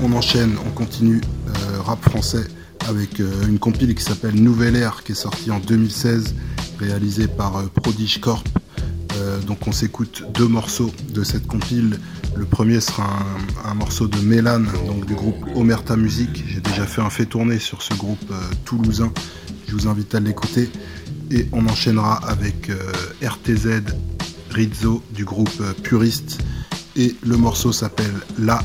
On 0.03 0.13
enchaîne, 0.13 0.55
on 0.65 0.71
continue 0.71 1.21
euh, 1.47 1.81
rap 1.81 2.01
français 2.09 2.47
avec 2.89 3.19
euh, 3.19 3.45
une 3.47 3.59
compile 3.59 3.93
qui 3.93 4.03
s'appelle 4.03 4.33
Nouvelle 4.33 4.75
Ère 4.75 5.03
qui 5.03 5.11
est 5.11 5.15
sortie 5.15 5.51
en 5.51 5.59
2016, 5.59 6.33
réalisée 6.79 7.27
par 7.27 7.57
euh, 7.57 7.67
Prodige 7.67 8.19
Corp. 8.19 8.47
Donc 9.45 9.67
on 9.67 9.71
s'écoute 9.71 10.23
deux 10.33 10.47
morceaux 10.47 10.91
de 11.13 11.23
cette 11.23 11.45
compile. 11.45 11.99
Le 12.35 12.45
premier 12.45 12.81
sera 12.81 13.19
un, 13.65 13.75
morceau 13.75 14.07
de 14.07 14.17
Mélan, 14.17 14.61
donc 14.87 15.05
du 15.05 15.13
groupe 15.13 15.45
Omerta 15.53 15.95
Music. 15.95 16.43
J'ai 16.47 16.59
déjà 16.59 16.87
fait 16.87 17.01
un 17.01 17.11
fait 17.11 17.27
tourner 17.27 17.59
sur 17.59 17.83
ce 17.83 17.93
groupe 17.93 18.33
toulousain. 18.65 19.11
Je 19.67 19.73
vous 19.73 19.87
invite 19.87 20.15
à 20.15 20.19
l'écouter. 20.19 20.71
Et 21.29 21.47
on 21.51 21.67
enchaînera 21.67 22.15
avec 22.27 22.71
RTZ 23.21 23.83
Rizzo 24.49 25.03
du 25.13 25.23
groupe 25.23 25.61
Puriste. 25.83 26.39
Et 26.95 27.15
le 27.23 27.37
morceau 27.37 27.71
s'appelle 27.71 28.13
La. 28.39 28.59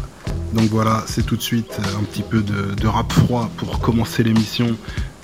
Donc 0.53 0.71
voilà, 0.71 1.05
c'est 1.07 1.25
tout 1.25 1.37
de 1.37 1.43
suite 1.43 1.79
euh, 1.79 1.99
un 1.99 2.05
petit 2.05 2.23
peu 2.23 2.43
de, 2.43 2.87
rap 2.87 3.13
froid 3.13 3.51
pour 3.57 3.81
commencer 3.81 4.23
l'émission. 4.23 4.77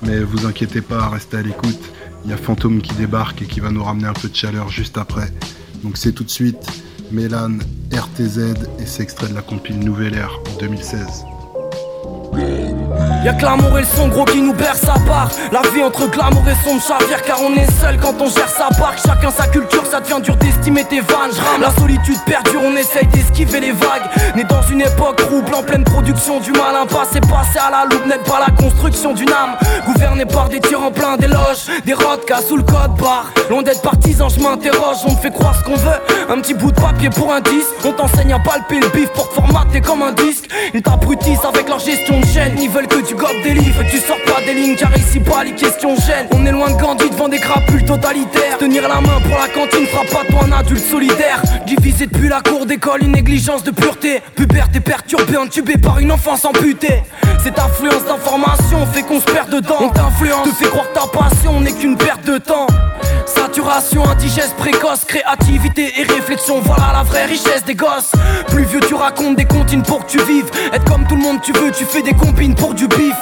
Mais 0.02 0.21
vous 0.21 0.47
inquiétez 0.47 0.80
pas, 0.80 1.09
restez 1.09 1.38
à 1.38 1.42
l'écoute. 1.42 1.80
Il 2.25 2.30
y 2.30 2.35
a 2.35 2.37
Fantôme 2.37 2.80
qui 2.82 2.94
débarque 2.94 3.42
et 3.42 3.47
qui 3.47 3.61
va 3.61 3.71
nous 3.71 3.82
ramener 3.82 4.06
un 4.06 4.12
peu 4.12 4.28
de 4.28 4.37
chaleur 4.37 4.68
juste 4.68 4.99
après. 4.99 5.32
Donc 5.82 5.97
c'est 5.97 6.12
tout 6.12 6.25
de 6.25 6.30
suite 6.30 6.64
Mélan, 7.11 7.59
RTZ 7.92 8.38
et 8.78 8.87
c'est 8.87 9.02
extrait 9.02 9.28
de 9.28 9.35
la 9.35 9.42
compile 9.42 9.78
Nouvelle 9.78 10.25
en 10.25 10.59
2016. 10.59 11.32
Y'a 13.25 13.35
que 13.35 13.45
l'amour 13.45 13.79
et 13.79 13.83
le 13.83 13.87
son 13.87 14.09
gros 14.09 14.25
qui 14.25 14.41
nous 14.43 14.53
berce 14.53 14.83
à 14.85 14.99
part. 15.07 15.31
La 15.53 15.62
vie 15.71 15.83
entre 15.83 16.11
glamour 16.11 16.43
et 16.49 16.57
son 16.65 16.81
chavire 16.81 17.23
car 17.23 17.39
on 17.41 17.55
est 17.55 17.71
seul 17.81 17.97
quand 17.99 18.15
on 18.21 18.29
gère 18.29 18.49
sa 18.49 18.69
barque. 18.81 18.99
Chacun 19.07 19.31
sa 19.31 19.47
culture 19.47 19.87
ça 19.87 20.01
devient 20.01 20.21
dur 20.21 20.35
d'estimer 20.37 20.85
tes 20.85 21.01
vannes. 21.01 21.31
La 21.61 21.71
solitude 21.81 22.19
perdure 22.27 22.62
on 22.65 22.75
essaye 22.77 23.07
d'esquiver 23.07 23.61
les 23.61 23.71
vagues. 23.71 24.11
Né 24.35 24.43
dans 24.45 24.62
une 24.62 24.81
époque 24.81 25.17
trouble 25.17 25.55
en 25.55 25.62
pleine 25.62 25.85
production 25.85 26.41
du 26.41 26.51
malin 26.51 26.87
Passé 26.89 27.21
passé 27.21 27.59
à 27.65 27.71
la 27.71 27.85
loupe 27.85 28.07
n'aide 28.07 28.25
pas 28.25 28.41
la 28.41 28.53
construction 28.57 29.12
d'une 29.12 29.31
âme. 29.31 29.57
Gouverné 29.87 30.25
par 30.25 30.49
des 30.49 30.59
tirs 30.59 30.83
en 30.83 30.91
plein 30.91 31.17
d'éloges 31.17 31.67
Des 31.85 31.95
cas 32.27 32.41
sous 32.41 32.57
le 32.57 32.65
code 32.65 32.97
barre. 32.99 33.31
Loin 33.51 33.62
d'être 33.62 33.83
partisan 33.83 34.29
je 34.29 34.41
m'interroge 34.41 34.97
On 35.07 35.12
me 35.12 35.17
fait 35.17 35.31
croire 35.31 35.55
ce 35.57 35.62
qu'on 35.62 35.77
veut. 35.77 36.01
Un 36.29 36.41
petit 36.41 36.55
bout 36.55 36.73
de 36.73 36.81
papier 36.81 37.11
pour 37.11 37.33
un 37.33 37.41
disque 37.41 37.69
On 37.85 37.93
t'enseigne 37.93 38.33
à 38.33 38.41
palper 38.41 38.81
le 38.81 38.89
bif 38.89 39.11
pour 39.11 39.29
te 39.29 39.35
formater 39.35 39.81
comme 39.81 40.03
un 40.03 40.12
disque. 40.12 40.49
Ils 40.75 40.83
t'abrutissent 40.83 41.45
avec 41.45 41.69
leur 41.69 41.79
gestion 41.79 42.22
Ils 42.59 42.71
veulent 42.71 42.87
que 42.87 43.00
tu 43.07 43.14
gobes 43.14 43.43
des 43.43 43.55
livres. 43.55 43.83
Tu 43.91 43.99
sors 43.99 44.21
pas 44.23 44.41
des 44.47 44.55
lignes 44.55 44.76
car 44.76 44.97
ici 44.97 45.21
pas 45.21 45.45
les 45.45 45.52
questions 45.52 45.95
gênent. 45.97 46.29
On 46.33 46.45
est 46.47 46.52
loin 46.52 46.71
de 46.71 46.81
Gandhi 46.81 47.09
devant 47.11 47.29
des 47.29 47.38
crapules 47.38 47.85
totalitaires. 47.85 48.59
Tenir 48.59 48.88
la 48.88 49.00
main 49.00 49.21
pour 49.21 49.38
la 49.38 49.49
cantine 49.49 49.87
fera 49.87 50.05
pas 50.05 50.25
toi 50.31 50.45
un 50.45 50.52
adulte 50.52 50.85
solidaire. 50.85 51.43
Divisé 51.67 52.07
depuis 52.07 52.29
la 52.29 52.41
cour 52.41 52.67
d'école, 52.67 53.02
une 53.02 53.12
négligence 53.12 53.62
de 53.64 53.71
pureté. 53.71 54.23
Puberté 54.35 54.81
perturbée, 54.81 55.37
entubée 55.37 55.76
par 55.76 55.99
une 55.99 56.12
enfance 56.12 56.45
amputée. 56.45 57.02
Cette 57.43 57.59
influence 57.59 58.05
d'information 58.05 58.87
fait 58.87 59.02
qu'on 59.02 59.21
se 59.21 59.26
perd 59.26 59.50
dedans. 59.50 59.79
On 59.81 59.88
t'influence, 59.88 60.49
te 60.49 60.55
fait 60.55 60.71
croire 60.71 60.91
ta 60.93 61.07
passion 61.07 61.61
n'est 61.61 61.73
qu'une 61.73 61.97
perte 61.97 62.25
de 62.25 62.38
temps 62.38 62.67
Saturation, 63.26 64.05
indigeste 64.09 64.55
précoce, 64.57 65.05
créativité 65.05 65.93
et 65.99 66.02
réflexion, 66.05 66.61
voilà 66.61 66.93
la 66.93 67.02
vraie 67.02 67.26
richesse 67.26 67.64
des 67.64 67.75
gosses. 67.75 68.12
Plus 68.49 68.64
vieux, 68.64 68.81
tu 68.81 68.95
racontes 68.95 69.37
des 69.37 69.45
comptines 69.45 69.83
pour 69.83 70.05
que 70.05 70.11
tu 70.11 70.19
vives. 70.23 70.50
Être 70.73 70.85
comme 70.85 71.07
tout 71.07 71.17
le 71.17 71.23
monde, 71.23 71.41
tu 71.43 71.52
veux, 71.52 71.71
tu 71.71 71.85
fais 71.85 72.02
des 72.02 72.14
combines 72.14 72.55
pour 72.55 72.75
du 72.75 72.88
bif. 72.88 73.14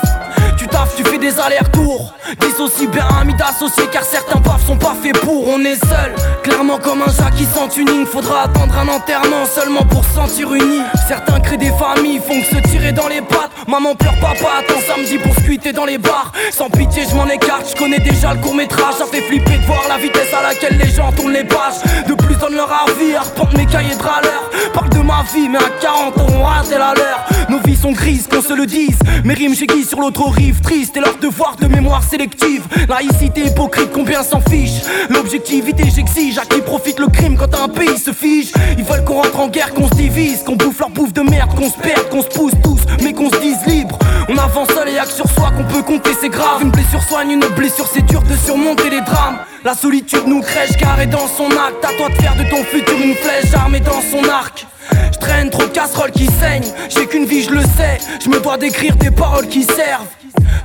Tu 0.57 0.66
taffes, 0.66 0.95
tu 0.97 1.04
fais 1.04 1.19
des 1.19 1.38
allers-retours. 1.38 2.12
Dissocie 2.40 2.88
bien 2.88 3.07
ami 3.21 3.35
d'associer 3.35 3.85
car 3.90 4.04
certains 4.04 4.40
paf 4.40 4.66
sont 4.66 4.76
pas 4.76 4.95
faits 5.02 5.19
pour. 5.21 5.49
On 5.49 5.61
est 5.64 5.76
seul, 5.87 6.14
clairement 6.42 6.78
comme 6.78 7.02
un 7.02 7.12
chat 7.12 7.30
qui 7.37 7.44
sent 7.44 7.68
tuning. 7.70 8.06
Faudra 8.06 8.42
attendre 8.42 8.75
un 8.78 8.88
enterrement 8.88 9.44
seulement 9.44 9.85
pour 9.85 10.04
sentir 10.04 10.52
uni. 10.52 10.80
Certains 11.09 11.40
créent 11.40 11.56
des 11.56 11.73
familles, 11.73 12.18
font 12.18 12.40
que 12.40 12.56
se 12.56 12.70
tirer 12.70 12.92
dans 12.92 13.09
les 13.09 13.20
pattes. 13.20 13.50
Maman 13.68 13.94
pleure, 13.94 14.18
papa 14.20 14.61
attend 14.61 14.80
samedi 14.87 15.18
pour 15.18 15.35
se 15.35 15.73
dans 15.73 15.85
les 15.85 15.99
bars. 15.99 16.32
Sans 16.52 16.70
pitié, 16.70 17.02
je 17.09 17.14
m'en 17.14 17.26
écarte, 17.26 17.70
je 17.70 17.76
connais 17.76 17.99
déjà 17.99 18.35
le 18.35 18.40
court 18.40 18.54
métrage. 18.54 18.94
Ça 18.99 19.04
fait 19.04 19.20
flipper 19.20 19.59
de 19.59 19.66
voir 19.66 19.82
la 19.88 19.99
vitesse 19.99 20.32
à 20.32 20.42
laquelle 20.42 20.78
les 20.78 20.90
gens 20.90 21.12
tournent 21.12 21.32
les 21.32 21.44
pages. 21.44 21.80
De 22.06 22.14
plus 22.14 22.37
donnent 22.37 22.54
leur 22.54 22.73
avis, 22.73 23.14
arpente 23.14 23.56
mes 23.56 23.66
cahiers 23.66 23.94
de 23.94 24.02
râleurs. 24.02 24.50
Parle 24.73 24.90
de 24.90 24.99
ma 24.99 25.25
vie, 25.35 25.49
mais 25.49 25.59
à 25.59 25.68
40 25.80 26.18
ans 26.18 26.26
on 26.38 26.42
rate 26.44 26.70
la 26.70 26.94
leur. 26.94 27.26
Nos 27.49 27.59
vies 27.59 27.76
sont 27.76 27.92
grises, 27.92 28.26
qu'on 28.28 28.42
se 28.42 28.54
le 28.54 28.66
dise. 28.66 28.99
Mes 29.25 29.35
rimes 29.35 29.54
j'aiguise 29.54 29.88
sur 29.88 30.00
l'autre 30.00 30.23
rive, 30.30 30.61
triste 30.61 30.97
et 30.97 31.00
leur 31.00 31.16
devoir 31.18 31.56
de 31.56 31.66
mémoire 31.66 32.02
sélective. 32.02 32.62
Laïcité 32.88 33.47
hypocrite, 33.47 33.90
combien 33.92 34.23
s'en 34.23 34.40
fiche? 34.40 34.82
L'objectivité 35.11 35.85
j'exige 35.94 36.29
à 36.38 36.44
qui 36.44 36.60
profite 36.60 36.99
le 37.00 37.08
crime 37.08 37.37
quand 37.37 37.54
un 37.54 37.68
pays 37.68 37.99
se 37.99 38.12
fige. 38.12 38.52
Ils 38.78 38.84
veulent 38.84 39.04
qu'on 39.04 39.22
rentre 39.22 39.40
en 39.40 39.49
guerre, 39.49 39.75
qu'on 39.75 39.88
se 39.88 39.94
divise, 39.94 40.42
qu'on 40.42 40.56
bouffe 40.56 40.78
leur 40.78 40.90
bouffe 40.90 41.12
de 41.12 41.22
merde, 41.22 41.54
qu'on 41.54 41.70
se 41.70 41.78
perde, 41.78 42.08
qu'on 42.08 42.22
se 42.22 42.28
pousse 42.28 42.52
tous, 42.62 42.80
mais 43.02 43.12
qu'on 43.12 43.30
se 43.30 43.38
dise 43.40 43.64
libre. 43.66 43.99
On 44.28 44.37
avance 44.37 44.68
seul 44.68 44.88
et 44.88 44.92
que 44.92 45.12
sur 45.12 45.28
soi 45.30 45.50
qu'on 45.50 45.64
peut 45.64 45.82
compter, 45.82 46.10
c'est 46.20 46.28
grave. 46.28 46.62
Une 46.62 46.70
blessure 46.70 47.02
soigne 47.02 47.32
une 47.32 47.46
blessure, 47.56 47.88
c'est 47.92 48.04
dur 48.06 48.22
de 48.22 48.37
surmonter 48.37 48.90
les 48.90 49.00
drames. 49.00 49.38
La 49.64 49.75
solitude 49.75 50.26
nous 50.26 50.40
crèche 50.40 50.76
car 50.78 51.00
est 51.00 51.06
dans 51.06 51.26
son 51.26 51.46
acte. 51.46 51.84
À 51.84 51.92
toi 51.96 52.08
de 52.08 52.14
faire 52.14 52.37
de 52.37 52.44
ton 52.44 52.62
futur 52.64 52.96
une 53.02 53.14
flèche 53.14 53.52
armée 53.54 53.80
dans 53.80 54.00
son 54.00 54.28
arc. 54.28 54.66
Je 55.12 55.18
traîne 55.18 55.50
trop 55.50 55.62
de 55.62 55.68
casseroles 55.68 56.12
qui 56.12 56.26
saignent. 56.26 56.72
J'ai 56.88 57.06
qu'une 57.06 57.25
vie, 57.25 57.42
je 57.42 57.50
le 57.50 57.62
sais. 57.62 57.99
Je 58.22 58.28
me 58.28 58.40
dois 58.40 58.56
d'écrire 58.56 58.96
des 58.96 59.10
paroles 59.10 59.49
qui 59.49 59.64
servent. 59.64 60.06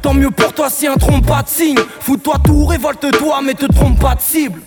Tant 0.01 0.13
mieux 0.13 0.31
pour 0.31 0.53
toi 0.53 0.69
si 0.69 0.87
un 0.87 0.95
trompe 0.95 1.25
pas 1.25 1.41
de 1.41 1.49
signe. 1.49 1.79
Fous-toi 1.99 2.35
tout, 2.43 2.65
révolte-toi, 2.65 3.39
mais 3.43 3.53
te 3.53 3.65
trompe 3.65 3.99
pas 3.99 4.15
de 4.15 4.21
cible. 4.21 4.61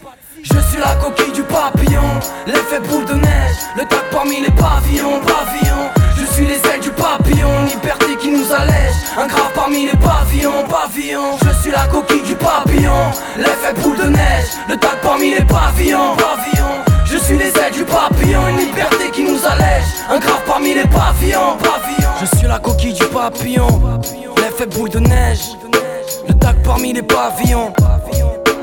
Je 0.50 0.58
suis 0.70 0.78
la 0.78 0.94
coquille 0.94 1.32
du 1.32 1.42
papillon, 1.42 2.02
l'effet 2.46 2.80
boule 2.88 3.04
de 3.04 3.14
neige, 3.14 3.56
le 3.76 3.84
tac 3.84 4.04
parmi 4.10 4.40
les 4.40 4.50
pavillons, 4.50 5.20
pavillons. 5.20 5.90
Je 6.16 6.24
suis 6.32 6.46
les 6.46 6.54
ailes 6.54 6.80
du 6.80 6.90
papillon, 6.90 7.50
liberté 7.66 8.16
qui 8.20 8.30
nous 8.30 8.52
allège, 8.52 8.94
un 9.18 9.26
grave 9.26 9.52
parmi 9.54 9.86
les 9.86 9.96
pavillons, 9.98 10.64
pavillons. 10.68 11.36
Je 11.44 11.60
suis 11.60 11.70
la 11.70 11.86
coquille 11.88 12.22
du 12.22 12.34
papillon, 12.34 13.12
l'effet 13.36 13.74
boule 13.82 13.96
de 13.98 14.08
neige, 14.08 14.48
le 14.68 14.76
tac 14.76 15.00
parmi 15.02 15.34
les 15.34 15.44
pavillons, 15.44 16.16
pavillons. 16.16 16.78
Je 17.04 17.18
suis 17.18 17.36
les 17.36 17.48
ailes 17.48 17.72
du 17.72 17.84
papillon, 17.84 18.48
une 18.48 18.58
liberté 18.58 19.10
qui 19.12 19.24
nous 19.24 19.44
allège, 19.44 19.84
un 20.10 20.18
grave 20.18 20.42
parmi 20.46 20.74
les 20.74 20.86
pavillons, 20.86 21.56
pavillons. 21.58 22.14
Je 22.20 22.38
suis 22.38 22.46
la 22.46 22.58
coquille 22.58 22.94
du 22.94 23.06
papillon, 23.06 24.00
l'effet 24.36 24.66
boule 24.66 24.90
de 24.90 25.00
neige, 25.00 25.50
le 26.26 26.34
tac 26.34 26.56
parmi 26.62 26.92
les 26.92 27.02
pavillons. 27.02 27.72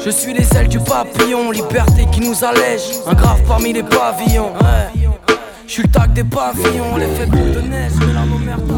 Je 0.05 0.11
suis 0.11 0.33
les 0.35 0.47
ailes 0.55 0.67
du 0.67 0.77
papillon, 0.77 1.49
liberté 1.49 2.05
qui 2.11 2.19
nous 2.19 2.45
allège. 2.45 2.83
Un 3.07 3.15
grave 3.15 3.41
parmi 3.47 3.73
les 3.73 3.81
pavillons. 3.81 4.53
Je 5.65 5.71
suis 5.71 5.81
le 5.81 5.89
tag 5.89 6.13
des 6.13 6.23
pavillons, 6.23 6.95
l'effet 6.95 7.25
de 7.25 7.61
neige, 7.61 7.93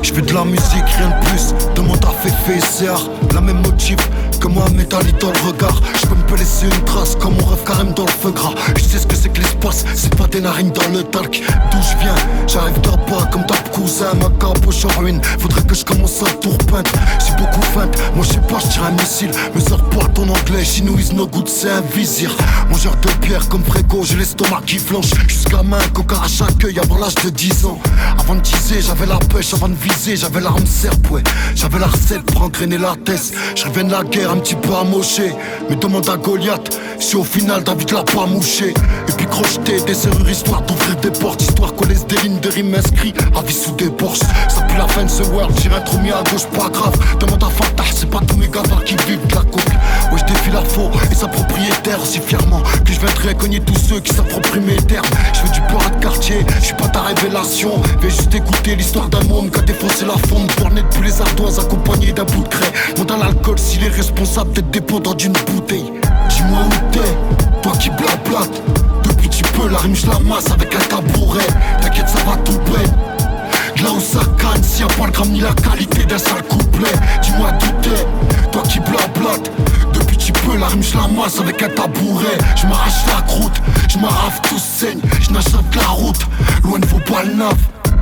Je 0.01 0.13
fais 0.13 0.21
de 0.21 0.33
la 0.33 0.45
musique, 0.45 0.88
rien 0.97 1.09
de 1.09 1.25
plus. 1.25 1.53
Demande 1.75 2.03
à 2.05 2.12
Féfé 2.24 2.59
et 2.83 3.33
la 3.33 3.41
même 3.41 3.62
motif 3.62 3.97
que 4.39 4.47
moi, 4.47 4.65
métallique 4.69 5.19
dans 5.19 5.31
le 5.31 5.51
regard. 5.51 5.81
Je 6.00 6.07
peux 6.07 6.15
me 6.15 6.38
laisser 6.38 6.65
une 6.65 6.83
trace 6.86 7.15
comme 7.15 7.36
mon 7.36 7.45
rêve 7.45 7.63
carême 7.65 7.93
dans 7.93 8.05
le 8.05 8.12
feu 8.12 8.31
gras. 8.31 8.53
Je 8.75 8.83
sais 8.83 9.00
ce 9.00 9.07
que 9.07 9.15
c'est 9.15 9.29
que 9.29 9.39
l'espace, 9.41 9.86
c'est 9.95 10.15
pas 10.15 10.27
des 10.27 10.41
narines 10.41 10.71
dans 10.71 10.88
le 10.93 11.03
talc. 11.03 11.41
D'où 11.71 11.77
je 11.81 11.97
viens, 12.00 12.15
j'arrive 12.47 12.79
d'en 12.81 12.97
bas 12.97 13.27
comme 13.31 13.45
ta 13.45 13.57
cousin, 13.71 14.13
ma 14.15 14.29
caboche 14.29 14.86
en 14.86 15.00
ruine. 15.00 15.21
Faudrait 15.39 15.63
que 15.63 15.75
je 15.75 15.83
commence 15.83 16.21
à 16.21 16.29
tour 16.36 16.57
peindre. 16.59 16.91
J'ai 17.25 17.36
beaucoup 17.36 17.62
feinte, 17.74 17.97
moi 18.15 18.25
je 18.25 18.33
sais 18.33 18.39
pas, 18.41 18.59
je 18.59 18.79
un 18.81 18.91
missile. 18.91 19.31
Me 19.55 19.59
sors 19.59 19.83
pas 19.89 20.05
ton 20.13 20.29
anglais, 20.29 20.63
chinois 20.63 21.00
is 21.00 21.13
no 21.13 21.27
good, 21.27 21.47
c'est 21.47 21.69
un 21.69 21.81
vizir. 21.81 22.31
Mangeur 22.69 22.95
de 22.97 23.09
pierre 23.25 23.47
comme 23.50 23.63
Fréco, 23.63 24.03
j'ai 24.03 24.15
l'estomac 24.15 24.62
qui 24.65 24.77
flanche. 24.77 25.12
Jusqu'à 25.27 25.63
main, 25.63 25.79
coca 25.93 26.17
à 26.24 26.27
chaque 26.27 26.63
œil 26.63 26.79
avant 26.79 26.97
l'âge 26.97 27.15
de 27.15 27.29
10 27.29 27.65
ans. 27.65 27.79
Avant 28.19 28.36
de 28.36 28.41
teaser, 28.41 28.81
j'avais 28.81 29.05
la 29.05 29.17
pêche, 29.17 29.53
avant 29.57 29.69
de 29.69 29.75
viser, 29.75 30.15
j'avais 30.15 30.39
l'arme 30.39 30.65
serpe, 30.65 31.09
ouais. 31.09 31.23
J'avais 31.55 31.79
la 31.79 31.87
recette 31.87 32.21
pour 32.23 32.43
engrainer 32.43 32.77
la 32.77 32.95
tête. 33.03 33.33
Je 33.55 33.65
reviens 33.65 33.85
de 33.85 33.91
la 33.91 34.03
guerre 34.03 34.31
un 34.31 34.37
petit 34.37 34.55
peu 34.55 34.73
amoché. 34.75 35.33
Mais 35.69 35.75
demande 35.75 36.07
à 36.09 36.17
Goliath 36.17 36.79
si 36.99 37.15
au 37.15 37.23
final 37.23 37.63
David 37.63 37.91
l'a 37.91 38.03
pas 38.03 38.25
mouché. 38.25 38.69
Et 38.69 39.11
puis 39.17 39.25
crocheter 39.25 39.79
des 39.81 39.93
serrures 39.93 40.29
histoire 40.29 40.61
d'ouvrir 40.61 40.95
des 40.97 41.11
portes, 41.11 41.41
histoire 41.41 41.73
qu'on 41.73 41.85
laisse 41.85 42.05
des 42.05 42.17
lignes 42.17 42.39
de 42.39 42.49
rimes 42.49 42.75
inscrits 42.75 43.13
à 43.35 43.41
vie 43.41 43.53
sous 43.53 43.71
des 43.73 43.89
bourses. 43.89 44.21
Ça 44.49 44.61
pue 44.61 44.77
la 44.77 44.87
fin 44.87 45.03
de 45.03 45.09
ce 45.09 45.23
world, 45.23 45.57
j'irai 45.59 45.83
trop 45.83 45.97
mis 45.99 46.11
à 46.11 46.21
gauche, 46.29 46.45
pas 46.47 46.69
grave. 46.69 46.95
Demande 47.19 47.43
à 47.43 47.49
Fatah, 47.49 47.83
c'est 47.93 48.09
pas 48.09 48.19
tous 48.27 48.37
mes 48.37 48.47
gars 48.47 48.61
qui 48.85 48.95
vivent 49.07 49.25
de 49.27 49.35
la 49.35 49.41
coke. 49.41 49.65
Ouais, 50.11 50.19
je 50.19 50.33
défile 50.33 50.53
la 50.53 50.61
faux 50.61 50.91
et 51.11 51.15
sa 51.15 51.27
propriétaire 51.27 52.01
aussi 52.01 52.19
fièrement. 52.19 52.61
Que 52.85 52.93
je 52.93 52.99
viendrai 52.99 53.35
cogner 53.35 53.59
tous 53.59 53.77
ceux 53.77 53.99
qui 53.99 54.13
s'approprient 54.13 54.59
mes 54.59 54.77
termes. 54.77 55.05
Je 55.33 55.39
fais 55.39 55.53
du 55.53 55.61
peur 55.61 55.81
de 55.89 56.01
quartier, 56.01 56.45
je 56.59 56.65
suis 56.65 56.75
pas 56.75 56.87
ta 56.87 57.01
révélation. 57.01 57.81
Vais 58.01 58.09
juste 58.09 58.33
écouter 58.33 58.75
l'histoire 58.75 59.09
d'un 59.09 59.29
homme 59.31 59.47
qui 59.50 59.60
a 59.60 59.62
défoncé 59.62 60.06
la 60.06 60.18
fonte. 60.27 60.51
Naître 60.74 60.89
tous 60.89 61.01
les 61.01 61.22
ardoises 61.22 61.60
accompagnés 61.60 62.12
d'un 62.12 62.25
bout 62.25 62.44
de 62.44 62.50
craie. 62.50 62.72
Monte 62.98 63.12
l'alcool 63.12 63.58
s'il 63.58 63.84
est 63.84 63.89
responsable 63.89 64.51
d'être 64.54 64.70
dépendant 64.70 65.13
d'une 65.13 65.34
bouteille. 65.34 65.92
Dis-moi 66.30 66.60
où 66.66 66.92
t'es, 66.92 67.62
toi 67.62 67.72
qui 67.80 67.89
blablate. 67.89 68.62
Depuis 69.04 69.30
tu 69.30 69.44
peux, 69.44 69.70
la 69.70 69.80
rime 69.80 69.96
je 69.96 70.08
la 70.08 70.20
masse 70.20 70.51
avec 70.51 70.75
un 70.75 70.80
tabouret. 70.80 71.48
T'inquiète, 71.82 72.10
ça 72.10 72.20
va 72.25 72.36
tout 72.38 72.60
près. 72.72 72.86
Là 73.84 73.92
où 73.96 74.00
ça 74.00 74.20
canne, 74.38 74.63
s'il 74.63 74.84
a 74.86 74.88
pas 74.88 75.06
le 75.06 75.12
gramme 75.12 75.30
ni 75.30 75.39
la 75.39 75.54
qualité 75.54 76.04
d'un 76.06 76.18
sale 76.18 76.44
couplet. 76.50 76.92
Dis-moi 77.22 77.51
d'où 77.60 77.68
t'es, 77.82 78.06
toi 78.51 78.63
qui 78.63 78.80
blablate. 78.80 79.51
Depuis 79.94 80.18
tu 80.18 80.32
peux, 80.34 80.58
la 80.58 80.68
rime 80.68 80.84
je 80.84 80.96
la 80.98 81.08
masse 81.08 81.39
avec 81.39 81.62
un 81.62 81.70
tabouret. 81.70 82.38
Je 82.56 82.66
m'arrache 82.68 83.06
la 83.08 83.22
croûte, 83.22 83.62
je 83.88 83.98
m'arrache 84.00 84.42
tout 84.44 84.60
saigne, 84.60 85.00
je 85.22 85.32
n'achète 85.32 85.75
la 85.75 85.88
route. 85.88 86.22
Loin 86.63 86.80
de 86.80 86.86
vos 86.88 87.00
balles 87.10 87.36
neuf. 87.36 87.56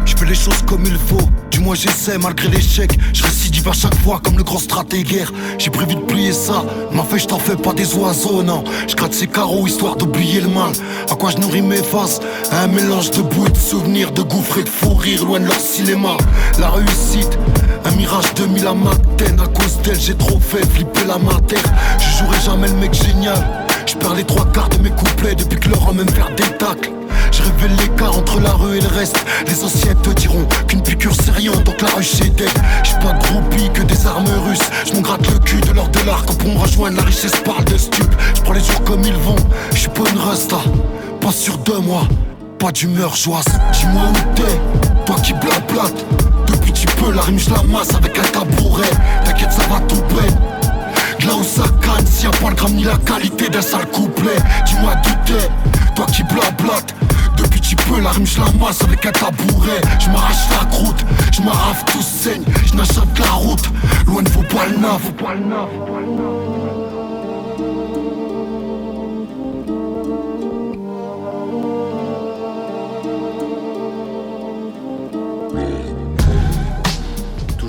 Je 0.05 0.15
fais 0.15 0.25
les 0.25 0.35
choses 0.35 0.62
comme 0.67 0.85
il 0.85 0.97
faut, 0.97 1.27
du 1.51 1.59
moins 1.59 1.75
j'essaie 1.75 2.17
malgré 2.17 2.47
l'échec. 2.47 2.97
Je 3.13 3.24
récidive 3.24 3.67
à 3.67 3.74
chaque 3.74 3.95
fois 3.95 4.19
comme 4.24 4.38
le 4.38 4.43
grand 4.43 4.59
stratégaire. 4.59 5.31
J'ai 5.57 5.71
prévu 5.71 5.95
de 5.95 6.01
plier 6.01 6.31
ça, 6.31 6.63
ma 6.91 7.03
fait 7.03 7.19
je 7.19 7.27
t'en 7.27 7.39
fais 7.39 7.55
pas 7.55 7.74
des 7.74 7.95
oiseaux, 7.95 8.43
non. 8.43 8.63
Je 8.88 8.95
gratte 8.95 9.13
ces 9.13 9.27
carreaux 9.27 9.67
histoire 9.67 9.95
d'oublier 9.95 10.41
le 10.41 10.50
mal. 10.50 10.71
À 11.12 11.15
quoi 11.15 11.31
je 11.31 11.38
nourris 11.38 11.62
mes 11.62 11.81
faces? 11.81 12.19
Un 12.51 12.67
mélange 12.67 13.12
de 13.12 13.21
boue 13.21 13.47
et 13.47 13.50
de 13.50 13.57
souvenirs, 13.57 14.12
de 14.12 14.21
gouffres 14.21 14.59
et 14.59 14.63
de 14.63 14.69
fou 14.69 14.93
rire 14.93 15.25
loin 15.25 15.39
de 15.39 15.45
leur 15.45 15.59
cinéma. 15.59 16.17
La 16.59 16.69
réussite, 16.69 17.38
un 17.83 17.91
mirage 17.95 18.33
2000 18.35 18.67
à 18.67 18.74
matin. 18.74 19.38
À 19.43 19.47
cause 19.47 19.79
d'elle, 19.83 20.00
j'ai 20.00 20.15
trop 20.15 20.39
fait 20.39 20.65
flipper 20.65 21.05
la 21.07 21.17
mater. 21.17 21.57
Je 22.00 22.19
jouerai 22.19 22.39
jamais 22.45 22.67
le 22.67 22.75
mec 22.75 22.93
génial. 22.93 23.64
Je 23.96 24.00
perds 24.00 24.16
les 24.16 24.24
trois 24.25 24.46
quarts 24.52 24.68
de 24.70 24.78
mes 24.80 24.90
couplets 24.90 25.36
depuis 25.36 25.58
que 25.58 25.70
leur 25.70 25.94
même 25.94 26.10
faire 26.10 26.30
des 26.36 26.58
tacles. 26.58 26.92
Je 27.32 27.42
révèle 27.42 27.78
l'écart 27.78 28.18
entre 28.18 28.42
la 28.42 28.52
rue 28.52 28.78
et 28.78 28.82
le 28.82 28.88
reste. 28.90 29.18
Les 29.48 29.64
anciens 29.64 29.96
te 29.96 30.10
diront 30.10 30.46
qu'une 30.68 30.82
piqûre 30.82 31.14
c'est 31.16 31.32
rien, 31.32 31.54
donc 31.64 31.82
la 31.82 31.90
rue 31.90 32.04
c'est 32.04 32.30
dead. 32.36 32.50
J'suis 32.84 33.00
pas 33.00 33.14
groupie 33.14 33.70
que 33.74 33.84
des 33.84 34.06
armes 34.06 34.25
russes. 34.48 34.70
J'm'en 34.86 35.00
gratte 35.00 35.25
le 35.32 35.40
cul 35.40 35.62
de 35.62 35.72
de 35.72 36.06
l'art 36.06 36.25
quand 36.25 36.38
pour 36.38 36.50
me 36.50 36.60
rejoindre 36.60 36.98
la 36.98 37.04
richesse 37.04 37.32
parle 37.46 37.64
de 37.66 37.78
stup. 37.78 38.14
J'prends 38.36 38.54
les 38.54 38.60
jours 38.60 38.84
comme 38.84 39.04
ils 39.04 39.14
vont, 39.14 39.38
j'suis 39.74 39.90
pas 39.90 40.10
une 40.12 40.20
resta. 40.20 40.58
Pas 41.22 41.32
sûr 41.32 41.58
de 41.60 41.78
moi, 41.78 42.02
pas 42.60 42.74
d'humeur 42.74 43.16
joyeuse. 43.16 43.46
Dis-moi 43.72 44.04
où 44.10 44.36
t'es, 44.36 44.60
toi 45.06 45.16
qui 45.24 45.34
blablate. 45.34 46.06
Depuis 46.48 46.74
tu 46.74 46.86
peux 46.88 47.06
peu, 47.06 47.12
la 47.14 47.22
rime 47.22 47.40
je 47.40 47.50
la 47.50 47.64
masse 47.64 47.94
avec 47.96 48.20
un 48.20 48.24
tabouret. 48.24 48.90
T'inquiète, 49.24 49.54
ça 49.54 49.64
va 49.70 49.80
tomber. 49.82 50.28
De 51.19 51.27
là 51.27 51.36
où 51.36 51.43
ça 51.43 51.63
canne, 51.81 52.05
s'il 52.05 52.27
a 52.27 52.31
pas 52.31 52.50
le 52.50 52.55
gramme 52.55 52.74
ni 52.74 52.84
la 52.84 52.98
qualité 52.98 53.50
d'un 53.50 53.62
sale 53.62 53.86
couplet. 53.88 54.38
Dis-moi 54.65 54.93
douter, 54.95 55.48
toi 55.95 56.05
qui 56.07 56.24
blablates. 56.24 56.95
Depuis 57.38 57.62
tu 57.62 57.75
peux, 57.75 58.01
la 58.01 58.12
rime 58.12 58.25
je 58.25 58.39
la 58.39 58.51
masse 58.60 58.81
avec 58.84 59.05
un 59.05 59.12
tabouret. 59.12 59.81
Je 60.00 60.10
m'arrache 60.10 60.50
la 60.51 60.65
croûte, 60.65 61.05
je 61.31 61.91
tout 61.91 62.01
saigne. 62.01 62.43
Je 62.65 62.75
n'achète 62.75 63.13
que 63.13 63.22
la 63.22 63.31
route, 63.31 63.69
loin 64.07 64.24
de 64.24 64.29
vos 64.29 64.43
poils 64.43 64.77
neufs. 64.79 65.12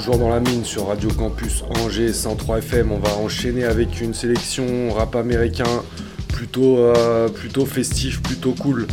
Dans 0.07 0.29
la 0.29 0.39
mine 0.39 0.65
sur 0.65 0.87
Radio 0.87 1.11
Campus 1.11 1.65
Angers 1.83 2.13
103 2.13 2.59
FM, 2.59 2.93
on 2.93 2.99
va 2.99 3.17
enchaîner 3.17 3.65
avec 3.65 4.01
une 4.01 4.15
sélection 4.15 4.93
rap 4.95 5.17
américain 5.17 5.83
plutôt, 6.29 6.79
euh, 6.79 7.29
plutôt 7.29 7.67
festif, 7.67 8.23
plutôt 8.23 8.53
cool. 8.53 8.87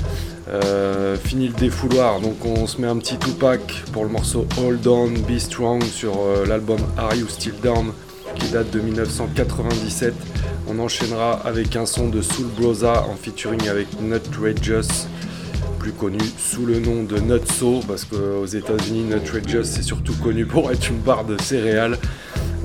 Euh, 0.50 1.16
fini 1.16 1.50
le 1.50 1.54
défouloir, 1.54 2.20
donc 2.20 2.44
on 2.44 2.66
se 2.66 2.82
met 2.82 2.88
un 2.88 2.98
petit 2.98 3.18
Tupac 3.18 3.62
pour 3.94 4.06
le 4.06 4.10
morceau 4.10 4.48
Hold 4.58 4.88
On, 4.88 5.10
Be 5.12 5.38
Strong 5.38 5.84
sur 5.84 6.14
euh, 6.20 6.48
l'album 6.48 6.80
Are 6.98 7.14
You 7.14 7.28
Still 7.30 7.54
Down 7.62 7.94
qui 8.36 8.48
date 8.48 8.72
de 8.72 8.80
1997. 8.80 10.16
On 10.68 10.80
enchaînera 10.80 11.34
avec 11.46 11.76
un 11.76 11.86
son 11.86 12.10
de 12.10 12.24
Soul 12.24 12.48
Broza 12.58 13.06
en 13.08 13.16
featuring 13.16 13.70
avec 13.70 13.88
Nutrageous, 14.02 15.08
plus 15.84 15.92
connu 15.92 16.20
sous 16.38 16.66
le 16.66 16.80
nom 16.80 17.04
de 17.04 17.20
Nutso, 17.20 17.82
parce 17.86 18.06
qu'aux 18.06 18.46
États-Unis, 18.46 19.04
Nutrageous 19.04 19.66
c'est 19.66 19.82
surtout 19.82 20.14
connu 20.14 20.46
pour 20.46 20.72
être 20.72 20.90
une 20.90 21.00
barre 21.00 21.26
de 21.26 21.36
céréales. 21.42 21.98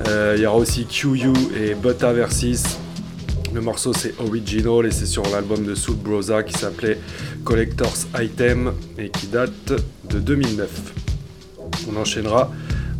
Euh, 0.07 0.35
Il 0.37 0.43
y 0.43 0.45
aura 0.45 0.55
aussi 0.55 0.85
QU 0.85 1.33
et 1.59 1.75
Butta 1.75 2.13
Versus. 2.13 2.63
Le 3.53 3.59
morceau 3.59 3.91
c'est 3.91 4.13
Original 4.21 4.85
et 4.85 4.91
c'est 4.91 5.05
sur 5.05 5.23
l'album 5.33 5.65
de 5.65 5.75
Soul 5.75 5.97
Broza 5.97 6.43
qui 6.43 6.53
s'appelait 6.53 6.97
Collector's 7.43 8.07
Item 8.17 8.71
et 8.97 9.09
qui 9.09 9.27
date 9.27 9.73
de 10.09 10.19
2009. 10.19 10.69
On 11.91 11.97
enchaînera 11.97 12.49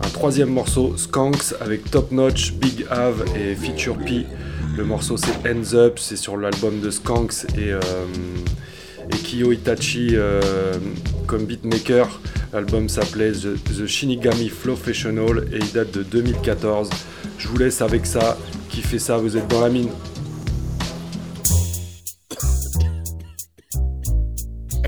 un 0.04 0.10
troisième 0.10 0.50
morceau, 0.50 0.98
Skanks, 0.98 1.54
avec 1.62 1.90
Top 1.90 2.12
Notch, 2.12 2.56
Big 2.56 2.86
Ave 2.90 3.24
et 3.38 3.56
Feature 3.56 3.96
P. 3.98 4.26
Le 4.76 4.84
morceau 4.84 5.16
c'est 5.16 5.50
Ends 5.50 5.76
Up, 5.76 5.98
c'est 5.98 6.18
sur 6.18 6.36
l'album 6.36 6.82
de 6.82 6.90
Skanks 6.90 7.46
et, 7.58 7.72
euh, 7.72 7.80
et 9.10 9.18
Kiyo 9.18 9.52
Itachi 9.52 10.10
euh, 10.14 10.74
comme 11.28 11.46
beatmaker. 11.46 12.20
L'album 12.54 12.90
s'appelait 12.90 13.32
The, 13.32 13.86
Shinigami 13.86 14.50
Professional 14.50 15.48
et 15.54 15.58
il 15.58 15.72
date 15.72 15.92
de 15.92 16.04
2014. 16.04 16.90
Je 17.38 17.48
vous 17.48 17.58
laisse 17.58 17.82
avec 17.82 18.06
ça. 18.06 18.38
Qui 18.70 18.82
fait 18.82 19.00
ça 19.00 19.18
Vous 19.18 19.38
êtes 19.38 19.48
dans 19.48 19.62
la 19.62 19.70
mine. 19.70 19.90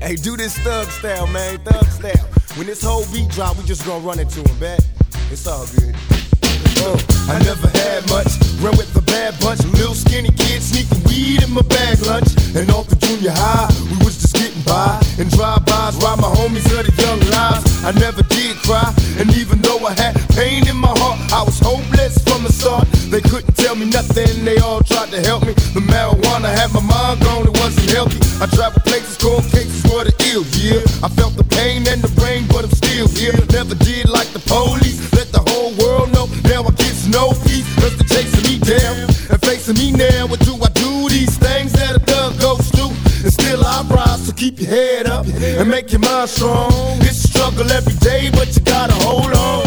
Hey, 0.00 0.16
do 0.16 0.36
this 0.36 0.54
thug 0.64 0.86
man. 1.32 1.58
When 2.56 2.66
this 2.66 2.82
whole 2.82 3.04
beat 3.12 3.28
drop, 3.30 3.56
we 3.56 3.64
just 3.64 3.86
gonna 3.86 4.04
run 4.04 4.18
into 4.18 4.40
him. 4.40 4.78
It's 5.30 5.46
all 5.46 5.66
good. 5.66 6.11
I 7.28 7.38
never 7.44 7.68
had 7.68 8.08
much. 8.08 8.30
Ran 8.58 8.76
with 8.76 8.92
the 8.94 9.02
bad 9.02 9.38
bunch. 9.40 9.62
Little 9.78 9.94
skinny 9.94 10.30
kid 10.30 10.62
sneaking 10.62 11.02
weed 11.04 11.42
in 11.42 11.52
my 11.52 11.62
bag 11.62 12.00
lunch. 12.02 12.34
And 12.54 12.70
off 12.70 12.88
the 12.88 12.96
junior 12.96 13.32
high, 13.32 13.70
we 13.90 13.96
was 14.04 14.20
just 14.20 14.34
getting 14.34 14.62
by. 14.62 15.00
And 15.18 15.30
drive-bys, 15.30 15.96
ride 16.02 16.18
my 16.18 16.30
homies 16.38 16.66
of 16.74 16.86
the 16.86 16.94
young 17.02 17.20
lives. 17.30 17.64
I 17.84 17.92
never 17.92 18.22
did 18.22 18.56
cry. 18.66 18.92
And 19.18 19.30
even 19.36 19.60
though 19.62 19.78
I 19.86 19.92
had 19.94 20.14
pain 20.34 20.66
in 20.68 20.76
my 20.76 20.92
heart, 20.98 21.18
I 21.32 21.42
was 21.42 21.58
hopeless 21.60 22.18
from 22.24 22.42
the 22.42 22.52
start. 22.52 22.88
They 23.12 23.20
couldn't 23.20 23.54
tell 23.56 23.76
me 23.76 23.86
nothing, 23.86 24.44
they 24.44 24.56
all 24.58 24.80
tried 24.80 25.10
to 25.10 25.20
help 25.20 25.44
me. 25.46 25.52
The 25.76 25.84
marijuana 25.84 26.48
had 26.48 26.72
my 26.72 26.80
mind 26.80 27.20
gone, 27.20 27.46
it 27.46 27.56
wasn't 27.60 27.90
healthy. 27.90 28.18
I 28.40 28.46
traveled 28.46 28.84
places, 28.84 29.16
cold 29.18 29.44
cases 29.52 29.82
for 29.82 30.02
the 30.04 30.14
ill, 30.32 30.44
yeah. 30.56 30.80
I 31.04 31.08
felt 31.12 31.36
the 31.36 31.44
pain 31.44 31.86
and 31.88 32.00
the 32.00 32.08
rain, 32.22 32.46
but 32.48 32.64
I'm 32.64 32.70
still 32.70 33.08
here. 33.08 33.36
Never 33.52 33.74
did 33.74 34.08
like 34.08 34.28
the 34.32 34.40
police, 34.40 34.98
let 35.12 35.30
the. 35.30 35.51
Now 36.62 36.68
I 36.68 36.74
get 36.74 37.08
no 37.10 37.30
peace, 37.42 37.66
cause 37.74 37.96
they're 37.98 38.22
chasing 38.22 38.44
me 38.44 38.58
down. 38.60 39.10
And 39.30 39.40
facing 39.42 39.74
me 39.74 39.90
now, 39.90 40.26
what 40.26 40.38
do 40.40 40.54
I 40.62 40.68
do? 40.70 41.08
These 41.08 41.36
things 41.38 41.72
that 41.72 41.96
a 41.96 41.98
thug 41.98 42.38
goes 42.38 42.70
through. 42.70 42.94
And 43.24 43.32
still 43.32 43.64
I 43.64 43.82
rise, 43.90 44.26
so 44.26 44.32
keep 44.32 44.60
your 44.60 44.70
head 44.70 45.06
up 45.06 45.26
and 45.26 45.68
make 45.68 45.90
your 45.90 46.00
mind 46.00 46.30
strong. 46.30 46.70
It's 47.00 47.24
a 47.24 47.28
struggle 47.28 47.70
every 47.72 47.94
day, 47.94 48.30
but 48.30 48.54
you 48.54 48.62
gotta 48.62 48.94
hold 48.94 49.34
on. 49.34 49.61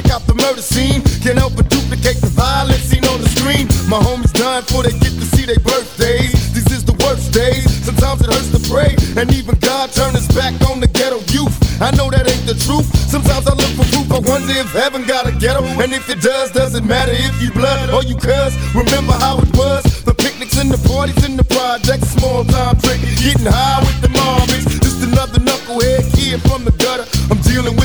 Check 0.00 0.12
out 0.12 0.26
the 0.26 0.34
murder 0.34 0.62
scene. 0.62 1.02
Can't 1.20 1.38
help 1.38 1.56
but 1.56 1.68
duplicate 1.68 2.20
the 2.20 2.32
violence 2.32 2.88
seen 2.88 3.04
on 3.06 3.20
the 3.20 3.28
screen. 3.28 3.68
My 3.88 4.00
homies 4.00 4.32
dying 4.32 4.64
before 4.64 4.82
they 4.82 4.94
get 4.96 5.12
to 5.12 5.26
see 5.36 5.44
their 5.44 5.60
birthdays. 5.60 6.32
These 6.52 6.70
is 6.72 6.84
the 6.84 6.96
worst 7.04 7.32
days. 7.32 7.68
Sometimes 7.84 8.20
it 8.22 8.32
hurts 8.32 8.50
to 8.56 8.60
pray. 8.70 8.96
And 9.20 9.32
even 9.34 9.58
God 9.60 9.92
turned 9.92 10.16
his 10.16 10.28
back 10.28 10.54
on 10.70 10.80
the 10.80 10.88
ghetto 10.88 11.20
youth. 11.28 11.52
I 11.80 11.90
know 11.96 12.08
that 12.10 12.28
ain't 12.28 12.46
the 12.46 12.56
truth. 12.56 12.86
Sometimes 13.08 13.46
I 13.46 13.54
look 13.54 13.72
for 13.76 13.86
proof. 13.92 14.08
I 14.12 14.20
wonder 14.24 14.52
if 14.56 14.72
heaven 14.72 15.04
got 15.04 15.26
a 15.26 15.32
ghetto. 15.32 15.64
And 15.80 15.92
if 15.92 16.08
it 16.08 16.20
does, 16.20 16.50
doesn't 16.52 16.86
matter 16.86 17.12
if 17.12 17.34
you 17.42 17.50
blood 17.52 17.90
or 17.90 18.02
you 18.04 18.16
cuss. 18.16 18.56
Remember 18.74 19.12
how 19.12 19.38
it 19.40 19.50
was. 19.56 19.84
The 20.04 20.14
picnics 20.14 20.56
and 20.56 20.70
the 20.70 20.80
parties 20.88 21.20
in 21.24 21.36
the 21.36 21.44
projects. 21.44 22.08
Small 22.16 22.44
time 22.44 22.78
trick. 22.80 23.00
Getting 23.20 23.48
high 23.48 23.80
with 23.80 24.00
the 24.00 24.08
mommies. 24.08 24.64
Just 24.80 25.02
another 25.02 25.40
knucklehead 25.40 26.04
kid 26.14 26.40
from 26.48 26.64
the 26.64 26.72
gutter. 26.72 27.04
I'm 27.30 27.40
dealing 27.42 27.76
with 27.76 27.79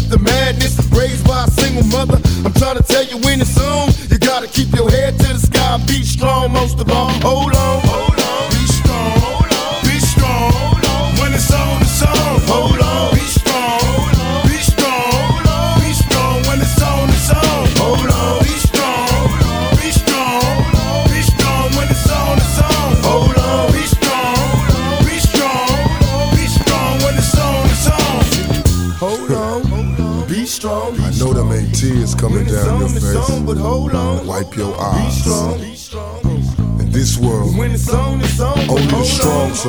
mother. 1.96 2.20
I'm 2.44 2.54
trying 2.54 2.78
to 2.78 2.84
tell 2.84 3.06
you 3.06 3.18
when 3.26 3.40
it's 3.42 3.58
on. 3.58 3.90
You 4.12 4.18
gotta 4.20 4.48
keep 4.48 4.74
your 4.76 4.90
head 4.90 5.18
to 5.20 5.28
the 5.34 5.40
sky. 5.40 5.78
Be 5.88 6.04
strong 6.04 6.52
most 6.52 6.80
of 6.80 6.90
all. 6.92 7.10
Hold 7.24 7.56
on. 7.56 7.85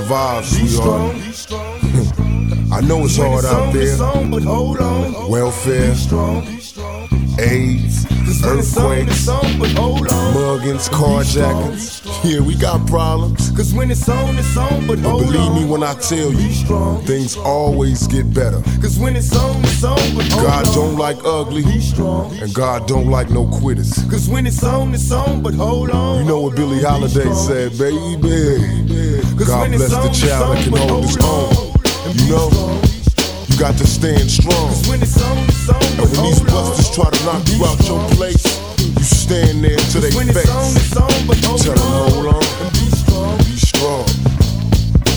Survive, 0.00 0.44
sweetheart. 0.44 1.16
strong. 1.32 1.80
Be 1.80 2.04
strong. 2.04 2.72
I 2.72 2.80
know 2.82 3.04
it's 3.06 3.16
hard 3.16 3.44
out 3.46 3.72
there. 3.72 3.96
but 4.30 4.42
hold 4.42 4.78
on. 4.78 5.30
Welfare, 5.30 5.90
Be 5.92 5.96
strong. 5.96 6.44
Be 6.44 6.60
strong. 6.60 7.08
AIDS, 7.38 8.04
When 8.04 8.28
it's 8.28 8.44
on, 8.44 8.58
earthquakes, 8.58 9.28
on, 9.28 9.58
but 9.58 9.70
hold 9.72 10.06
on. 10.12 10.34
muggings, 10.34 10.88
carjackings. 10.90 11.95
Yeah, 12.24 12.40
we 12.40 12.56
got 12.56 12.84
problems. 12.88 13.50
Cause 13.52 13.72
when 13.72 13.88
it's 13.90 14.08
on, 14.08 14.36
it's 14.36 14.56
on, 14.56 14.86
but 14.88 15.00
But 15.00 15.08
hold 15.10 15.22
believe 15.26 15.40
on. 15.40 15.62
me 15.62 15.64
when 15.70 15.82
I 15.84 15.94
tell 15.94 16.32
you, 16.32 16.50
strong. 16.52 17.00
things 17.04 17.36
always 17.36 18.08
get 18.08 18.32
better. 18.34 18.60
Cause 18.82 18.98
when 18.98 19.14
it's 19.14 19.34
on, 19.36 19.62
it's 19.64 19.84
on, 19.84 19.94
but 20.16 20.26
hold 20.32 20.42
God 20.44 20.66
on. 20.66 20.74
don't 20.74 20.96
like 20.96 21.18
ugly, 21.24 21.62
strong. 21.80 22.32
and 22.40 22.52
God 22.52 22.88
don't 22.88 23.06
like 23.10 23.30
no 23.30 23.46
quitters. 23.46 23.92
Cause 24.10 24.28
when 24.28 24.44
it's 24.46 24.64
on, 24.64 24.92
it's 24.92 25.12
on, 25.12 25.40
but 25.42 25.54
hold 25.54 25.90
on. 25.90 26.18
You 26.18 26.24
know 26.24 26.40
what 26.40 26.56
Billie 26.56 26.82
Holiday 26.82 27.32
said, 27.32 27.78
baby. 27.78 29.22
Cause 29.38 29.46
God 29.48 29.70
bless 29.70 29.90
the 29.92 30.26
child 30.26 30.56
that 30.56 30.64
can 30.64 30.76
hold 30.88 31.04
his 31.04 31.18
own. 31.22 31.72
You 32.18 32.30
know, 32.30 32.82
you 33.46 33.56
got 33.58 33.76
to 33.78 33.86
stand 33.86 34.28
strong. 34.30 34.72
When 34.90 35.00
it's 35.00 35.22
on, 35.22 35.38
it's 35.48 35.68
on, 35.68 35.82
And 36.00 36.10
when 36.10 36.24
these 36.24 36.40
busters 36.42 36.90
try 36.94 37.08
to 37.08 37.24
knock 37.24 37.46
you 37.48 37.64
out 37.64 37.78
your 37.86 38.02
place, 38.16 38.42
you 38.80 39.02
stand 39.04 39.64
there 39.64 39.76
to 39.78 40.00
their 40.00 40.12
When 40.12 40.28
it's 40.28 40.48
on, 40.50 40.76
it's 40.76 40.96
on, 40.96 41.26
but 41.26 41.38
hold 41.44 41.60
Tell 41.62 41.74
them, 41.74 42.12
hold 42.12 42.26
on, 42.36 42.42
And 42.62 42.72
be 42.72 42.86
strong. 42.94 43.36
be 43.38 43.56
strong. 43.56 44.04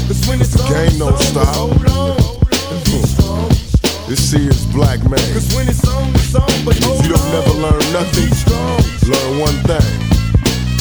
Cause 0.07 0.21
when 0.27 0.41
it's 0.41 0.53
The 0.53 0.63
on, 0.63 0.69
game 0.73 0.87
it's 0.87 0.97
don't 0.99 1.13
on, 1.13 1.19
stop. 1.19 1.45
but 1.45 1.55
hold 1.55 1.85
on. 1.89 2.17
And 2.73 2.81
be 2.85 2.97
strong. 3.07 3.49
This 4.09 4.31
here 4.31 4.49
is 4.49 4.65
black 4.73 4.99
man. 5.09 5.21
Cause 5.33 5.49
when 5.55 5.67
it's 5.69 5.85
on, 5.87 6.09
it's 6.15 6.33
on, 6.35 6.49
but 6.65 6.77
hold 6.83 7.03
you 7.05 7.13
don't 7.13 7.21
on. 7.21 7.31
never 7.37 7.53
learn 7.61 7.85
nothing, 7.93 8.29
strong. 8.33 8.79
Learn 9.09 9.31
one 9.39 9.57
thing, 9.69 9.89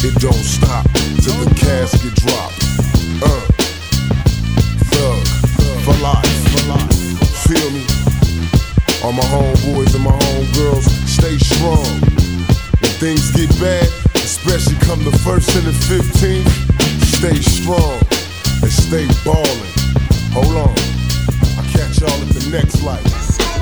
it 0.05 0.15
don't 0.21 0.45
stop 0.45 0.85
till 1.25 1.37
the 1.45 1.49
casket 1.57 2.15
drop. 2.25 2.53
Uh, 3.25 3.45
thug, 4.93 5.21
for 5.85 5.97
life, 6.05 6.37
for 6.53 6.65
life. 6.69 6.97
Feel 7.49 7.71
me? 7.73 7.85
All 9.05 9.13
my 9.13 9.25
homeboys 9.33 9.95
and 9.95 10.05
my 10.05 10.13
homegirls, 10.13 10.85
stay 11.09 11.37
strong. 11.39 12.18
When 12.99 13.15
things 13.15 13.31
get 13.31 13.49
bad, 13.61 13.87
especially 14.17 14.75
come 14.81 15.05
the 15.05 15.17
first 15.23 15.55
and 15.55 15.65
the 15.65 15.71
15th, 15.87 16.51
stay 17.15 17.39
strong 17.47 17.95
and 18.59 18.73
stay 18.73 19.07
ballin'. 19.23 19.71
Hold 20.35 20.57
on, 20.57 20.75
I'll 21.55 21.71
catch 21.71 22.01
y'all 22.01 22.11
at 22.11 22.29
the 22.35 22.51
next 22.51 22.83
light. 22.83 23.05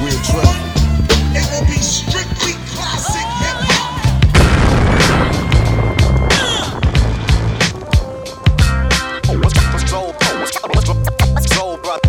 We 0.00 0.08
in 0.08 0.22
traffic. 0.24 0.56
It 1.36 1.44
will 1.52 1.66
be 1.68 1.76
strictly 1.76 2.56
classic 2.72 3.28
hip 3.44 3.60
hop. 3.68 3.92
Soul 11.52 11.76
brother, 11.76 12.08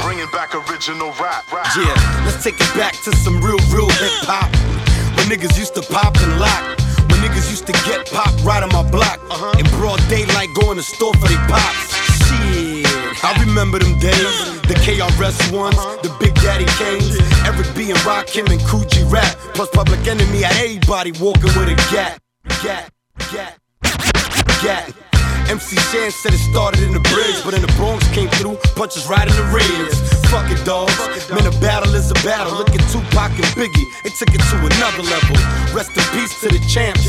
bringing 0.00 0.30
back 0.32 0.54
original 0.54 1.12
rap. 1.20 1.52
rap. 1.52 1.66
Yeah, 1.76 2.24
let's 2.24 2.42
take 2.42 2.54
it 2.58 2.74
back 2.74 2.94
to 3.04 3.14
some 3.16 3.42
real, 3.42 3.60
real 3.70 3.90
hip 3.90 4.24
hop. 4.24 4.85
Niggas 5.26 5.58
used 5.58 5.74
to 5.74 5.82
pop 5.82 6.16
and 6.18 6.38
lock. 6.38 6.78
When 7.10 7.18
niggas 7.18 7.50
used 7.50 7.66
to 7.66 7.72
get 7.72 8.08
popped 8.12 8.44
right 8.44 8.62
on 8.62 8.68
my 8.70 8.88
block. 8.88 9.18
Uh-huh. 9.28 9.58
In 9.58 9.66
broad 9.78 10.00
daylight, 10.08 10.48
going 10.54 10.76
to 10.76 10.84
store 10.84 11.12
for 11.14 11.26
they 11.26 11.34
pops. 11.50 11.90
Shit, 12.30 12.86
I 13.24 13.34
remember 13.44 13.80
them 13.80 13.98
days. 13.98 14.62
The 14.70 14.74
KRS 14.86 15.50
ones, 15.50 15.74
the 16.02 16.14
Big 16.20 16.34
Daddy 16.36 16.64
Kanes. 16.78 17.18
Eric 17.44 17.66
B 17.74 17.90
and 17.90 17.98
Rakim 18.06 18.48
and 18.52 18.60
Kool 18.68 18.84
G 18.84 19.02
Rap. 19.10 19.36
Plus 19.54 19.68
Public 19.70 20.06
Enemy 20.06 20.42
had 20.42 20.56
everybody 20.62 21.10
walking 21.18 21.50
with 21.58 21.74
a 21.74 21.76
gat. 21.90 22.20
Gat, 22.62 22.92
gat, 23.32 23.58
gat. 24.62 25.05
MC 25.48 25.76
Shan 25.76 26.10
said 26.10 26.34
it 26.34 26.42
started 26.42 26.82
in 26.82 26.92
the 26.92 27.00
bridge, 27.00 27.38
but 27.44 27.54
in 27.54 27.62
the 27.62 27.72
Bronx 27.78 28.06
came 28.10 28.28
through, 28.38 28.56
punches 28.74 29.06
right 29.06 29.26
in 29.26 29.34
the 29.36 29.46
ribs. 29.54 29.94
Fuck 30.26 30.50
it, 30.50 30.58
dogs. 30.64 30.92
Man, 31.30 31.46
a 31.46 31.54
battle 31.60 31.94
is 31.94 32.10
a 32.10 32.18
battle. 32.26 32.52
Look 32.58 32.70
at 32.70 32.82
Tupac 32.90 33.30
and 33.30 33.50
Biggie, 33.54 33.86
it 34.04 34.12
took 34.18 34.34
it 34.34 34.42
to 34.50 34.56
another 34.58 35.02
level. 35.06 35.36
Rest 35.70 35.94
in 35.94 36.02
peace 36.10 36.34
to 36.42 36.48
the 36.48 36.58
champs. 36.66 37.06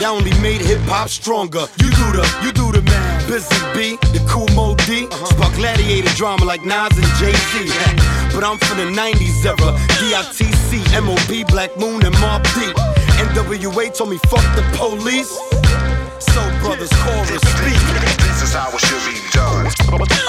That 0.00 0.12
only 0.12 0.36
made 0.40 0.60
hip 0.60 0.80
hop 0.84 1.08
stronger. 1.08 1.64
You 1.80 1.88
do 1.88 2.06
the, 2.12 2.24
you 2.44 2.52
do 2.52 2.72
the 2.72 2.82
man. 2.82 3.26
Busy 3.26 3.56
Bee, 3.72 3.96
the 4.12 4.20
Kool 4.28 4.48
Moe 4.54 4.76
Dee. 4.84 5.08
Spark 5.32 5.54
gladiator 5.54 6.12
drama 6.14 6.44
like 6.44 6.64
Nas 6.64 6.92
and 6.92 7.08
Jay 7.16 7.32
Z. 7.32 7.72
But 8.34 8.44
I'm 8.44 8.58
from 8.58 8.78
the 8.78 8.90
90s 8.92 9.44
era. 9.48 9.72
DITC, 9.96 10.84
MOB, 11.00 11.48
Black 11.48 11.76
Moon, 11.78 12.04
and 12.04 12.14
Mobb 12.16 12.44
Deep. 12.54 12.76
NWA 13.18 13.96
told 13.96 14.10
me 14.10 14.18
fuck 14.28 14.44
the 14.54 14.62
police. 14.76 15.32
Soul 16.20 16.50
Brothers 16.60 16.90
chorus 16.90 17.42
speak. 17.42 17.78
This 18.18 18.42
is 18.42 18.52
how 18.52 18.70
it 18.74 18.80
should 18.80 19.04
be 19.06 19.20
done. 19.30 19.70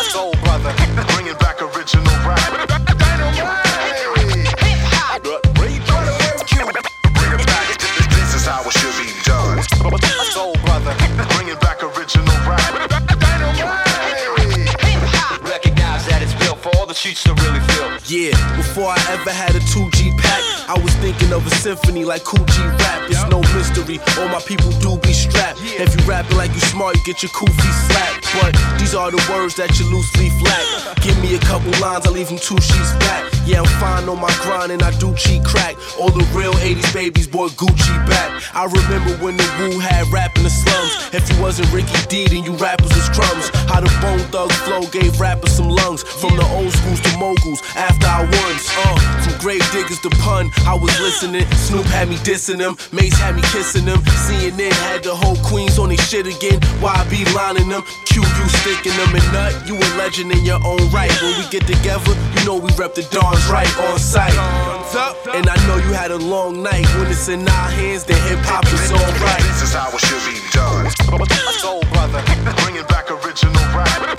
Soul 0.10 0.34
brother, 0.44 0.74
bringing 1.14 1.34
back 1.38 1.62
original 1.62 2.14
rap. 2.26 2.40
Bring 2.50 2.70
it 7.34 7.46
back. 7.46 7.68
This 8.10 8.36
is 8.36 8.46
how 8.46 8.62
it 8.62 8.74
should 8.74 8.98
be 9.02 9.10
done. 9.26 9.64
Soul 10.32 10.54
brother, 10.66 10.94
bringing 11.34 11.58
back 11.60 11.82
original 11.84 12.38
rap. 12.48 12.90
Dynamite. 13.20 13.88
Recognize 15.42 16.06
that 16.08 16.22
it's 16.22 16.34
built 16.36 16.60
for 16.60 16.70
all 16.78 16.86
the 16.86 16.94
shoots 16.94 17.24
to 17.24 17.34
really 17.34 17.60
feel. 17.62 17.69
Yeah, 18.10 18.34
before 18.58 18.90
I 18.90 18.98
ever 19.14 19.30
had 19.30 19.54
a 19.54 19.60
2G 19.60 20.18
pack, 20.18 20.42
I 20.68 20.74
was 20.82 20.92
thinking 20.96 21.32
of 21.32 21.46
a 21.46 21.52
symphony 21.52 22.06
like 22.06 22.24
Kool 22.24 22.44
G 22.44 22.66
Rap. 22.66 23.06
It's 23.06 23.22
no 23.30 23.38
mystery, 23.54 24.00
all 24.18 24.28
my 24.30 24.42
people 24.42 24.72
do 24.82 24.98
be 24.98 25.14
strapped. 25.14 25.60
If 25.62 25.94
you 25.94 26.02
rapping 26.10 26.36
like 26.36 26.50
you 26.54 26.60
smart, 26.60 26.98
you 26.98 27.04
get 27.06 27.22
your 27.22 27.30
feet 27.30 27.54
slapped. 27.54 28.26
But 28.34 28.58
these 28.80 28.96
are 28.96 29.12
the 29.12 29.22
words 29.30 29.54
that 29.62 29.78
you 29.78 29.86
loosely 29.94 30.34
lack. 30.42 30.98
Give 31.02 31.22
me 31.22 31.36
a 31.36 31.40
couple 31.40 31.70
lines, 31.78 32.08
I 32.08 32.10
leave 32.10 32.30
them 32.30 32.40
two 32.40 32.58
sheets 32.58 32.94
back. 32.98 33.30
Yeah, 33.46 33.62
I'm 33.62 33.70
fine 33.78 34.10
on 34.10 34.20
my 34.20 34.34
grind 34.42 34.72
and 34.72 34.82
I 34.82 34.90
do 34.98 35.14
cheat 35.16 35.44
crack. 35.46 35.76
All 36.00 36.10
the 36.10 36.26
real 36.34 36.54
80s 36.54 36.94
babies, 36.94 37.28
boy, 37.28 37.50
Gucci 37.50 37.94
back. 38.10 38.42
I 38.54 38.66
remember 38.66 39.18
when 39.24 39.38
the 39.38 39.46
Wu 39.58 39.80
had 39.80 40.06
rap 40.14 40.38
in 40.38 40.44
the 40.44 40.50
slums. 40.50 41.14
If 41.14 41.30
you 41.30 41.42
wasn't 41.42 41.72
Ricky 41.74 41.98
D, 42.10 42.28
then 42.28 42.44
you 42.44 42.54
rappers 42.58 42.90
was 42.94 43.10
crumbs. 43.10 43.50
How 43.70 43.82
the 43.82 43.90
Bone 44.02 44.26
Thug 44.34 44.52
flow 44.66 44.86
gave 44.90 45.20
rappers 45.20 45.54
some 45.54 45.70
lungs. 45.70 46.04
From 46.04 46.38
the 46.38 46.46
old 46.54 46.72
schools 46.74 47.02
to 47.02 47.18
moguls, 47.18 47.62
after 47.76 47.99
I 48.04 48.24
won. 48.24 48.54
Uh, 48.84 49.22
from 49.24 49.38
grave 49.40 49.64
diggers 49.72 50.00
to 50.02 50.10
pun, 50.22 50.52
I 50.66 50.74
was 50.74 50.94
listening. 51.00 51.46
Snoop 51.56 51.86
had 51.86 52.10
me 52.10 52.16
dissing 52.18 52.58
them, 52.58 52.76
Mase 52.92 53.18
had 53.18 53.36
me 53.36 53.42
kissing 53.54 53.86
them. 53.86 54.00
CNN 54.28 54.72
had 54.90 55.04
the 55.04 55.16
whole 55.16 55.38
Queens 55.44 55.80
on 55.80 55.90
their 55.90 55.98
shit 55.98 56.28
again. 56.28 56.60
YB 56.82 57.34
lining 57.34 57.70
them, 57.70 57.84
Q 58.06 58.22
you 58.22 58.48
sticking 58.62 58.96
them 58.96 59.16
and 59.16 59.28
nut. 59.34 59.52
You 59.68 59.76
a 59.76 59.88
legend 59.98 60.32
in 60.32 60.44
your 60.46 60.60
own 60.66 60.84
right. 60.92 61.12
When 61.22 61.36
we 61.38 61.46
get 61.50 61.68
together, 61.68 62.14
you 62.36 62.46
know 62.46 62.56
we 62.56 62.72
rep 62.78 62.96
the 62.96 63.04
Dons 63.12 63.44
right 63.48 63.70
on 63.90 64.00
sight. 64.00 64.36
And 65.36 65.48
I 65.48 65.56
know 65.68 65.78
you 65.78 65.94
had 65.94 66.12
a 66.12 66.18
long 66.18 66.64
night. 66.64 66.86
When 66.96 67.08
it's 67.08 67.28
in 67.28 67.48
our 67.48 67.70
hands, 67.70 68.06
then 68.06 68.20
hip 68.28 68.40
hop 68.44 68.66
is 68.66 68.92
alright. 68.92 69.44
This 69.44 69.64
is 69.64 69.74
how 69.74 69.90
it 69.92 70.02
should 70.02 70.24
be 70.28 70.40
done. 70.52 70.90
Soul 71.60 71.82
brother, 71.92 72.24
bringing 72.64 72.86
back 72.88 73.12
original 73.12 73.54
rap. 73.76 74.19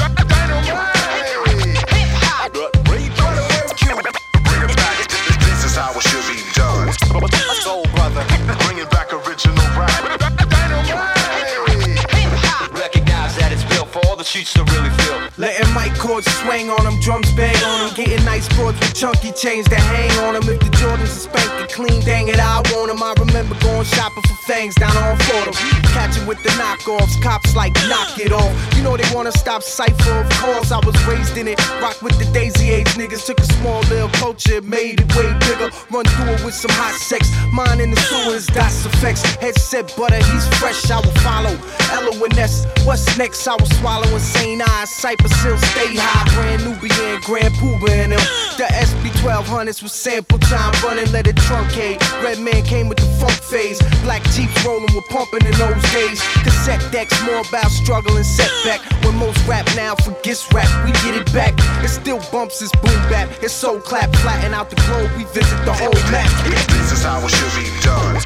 Shoots 14.30 14.52
to 14.52 14.62
really. 14.62 14.99
Letting 15.40 15.72
mic 15.72 15.96
cords 15.96 16.30
swing 16.44 16.68
on 16.68 16.84
them, 16.84 17.00
drums 17.00 17.32
bang 17.32 17.56
on 17.64 17.88
them. 17.88 17.96
Getting 17.96 18.22
nice 18.26 18.46
broads 18.56 18.78
with 18.78 18.92
chunky 18.92 19.32
chains 19.32 19.64
that 19.72 19.80
hang 19.80 20.12
on 20.28 20.34
them. 20.34 20.44
If 20.44 20.60
the 20.60 20.68
Jordans 20.76 21.16
are 21.16 21.24
spanking 21.32 21.68
clean, 21.72 22.04
dang 22.04 22.28
it, 22.28 22.38
I 22.38 22.60
want 22.68 22.92
them. 22.92 23.02
I 23.02 23.14
remember 23.16 23.56
going 23.64 23.86
shopping 23.86 24.22
for 24.28 24.36
fangs 24.44 24.74
down 24.74 24.94
on 24.98 25.16
Fordham. 25.24 25.54
Catching 25.96 26.26
with 26.26 26.42
the 26.42 26.50
knockoffs, 26.60 27.16
cops 27.22 27.56
like 27.56 27.72
knock 27.88 28.20
it 28.20 28.32
off. 28.32 28.52
You 28.76 28.82
know 28.82 28.98
they 28.98 29.08
wanna 29.14 29.32
stop 29.32 29.62
Cypher, 29.62 30.20
of 30.20 30.28
course. 30.44 30.72
I 30.72 30.84
was 30.84 30.94
raised 31.06 31.38
in 31.38 31.48
it. 31.48 31.56
Rock 31.80 32.02
with 32.02 32.18
the 32.18 32.28
Daisy 32.36 32.68
Age 32.68 32.92
niggas. 33.00 33.24
Took 33.24 33.40
a 33.40 33.48
small 33.56 33.80
little 33.88 34.12
culture, 34.20 34.60
made 34.60 35.00
it 35.00 35.08
way 35.16 35.32
bigger. 35.48 35.72
Run 35.88 36.04
through 36.04 36.36
it 36.36 36.44
with 36.44 36.54
some 36.54 36.70
hot 36.76 36.92
sex. 37.00 37.32
Mine 37.50 37.80
in 37.80 37.90
the 37.92 38.00
sewers, 38.00 38.46
that's 38.48 38.84
effects. 38.84 39.22
Headset 39.40 39.96
butter, 39.96 40.20
he's 40.20 40.46
fresh, 40.60 40.90
I 40.90 41.00
will 41.00 41.16
follow. 41.24 41.56
L-O-N-S, 41.96 42.66
what's 42.84 43.16
next? 43.16 43.48
I 43.48 43.56
will 43.56 43.72
swallow 43.80 44.08
insane 44.12 44.60
eyes. 44.60 44.90
Cypress 45.30 45.42
Hill, 45.42 45.58
stay 45.58 45.96
high. 45.96 46.34
Brand 46.34 46.64
Nubian, 46.64 47.20
Grand 47.22 47.54
Puba 47.54 47.88
in 48.04 48.10
them. 48.10 48.20
The 48.56 48.66
SP 48.72 49.08
1200s 49.22 49.82
with 49.82 49.92
sample 49.92 50.38
time 50.38 50.72
running, 50.82 51.10
let 51.12 51.26
it 51.26 51.36
truncate. 51.36 52.00
Redman 52.22 52.62
came 52.64 52.88
with 52.88 52.98
the 52.98 53.06
funk 53.18 53.32
phase. 53.32 53.78
Black 54.02 54.22
Jeeps 54.32 54.64
rolling 54.64 54.92
with 54.94 55.04
pumping 55.08 55.44
in 55.46 55.52
those 55.58 55.82
days. 55.92 56.20
Cassette 56.44 56.84
decks, 56.92 57.14
more 57.24 57.42
about 57.48 57.70
struggle 57.70 58.16
and 58.16 58.26
setback. 58.26 58.80
When 59.04 59.16
most 59.16 59.38
rap 59.46 59.66
now 59.76 59.94
forgets 59.94 60.46
rap, 60.52 60.68
we 60.84 60.92
get 61.04 61.14
it 61.14 61.32
back. 61.32 61.54
It 61.82 61.88
still 61.88 62.20
bumps, 62.32 62.62
it's 62.62 62.72
boom 62.80 63.00
bap. 63.08 63.28
It's 63.42 63.54
so 63.54 63.80
clap, 63.80 64.14
flatten 64.16 64.54
out 64.54 64.70
the 64.70 64.76
globe, 64.86 65.10
we 65.16 65.24
visit 65.32 65.58
the 65.64 65.72
whole 65.72 66.00
map. 66.10 66.30
This 66.44 66.92
is 66.92 67.04
how 67.04 67.24
it 67.24 67.30
should 67.30 67.54
be 67.56 67.68
done. 67.82 68.20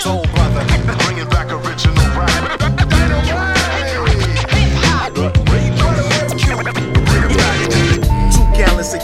Soul 0.00 0.24
brother, 0.34 0.64
bringing 1.04 1.28
back 1.30 1.50
original 1.50 2.04
rap. 2.18 2.81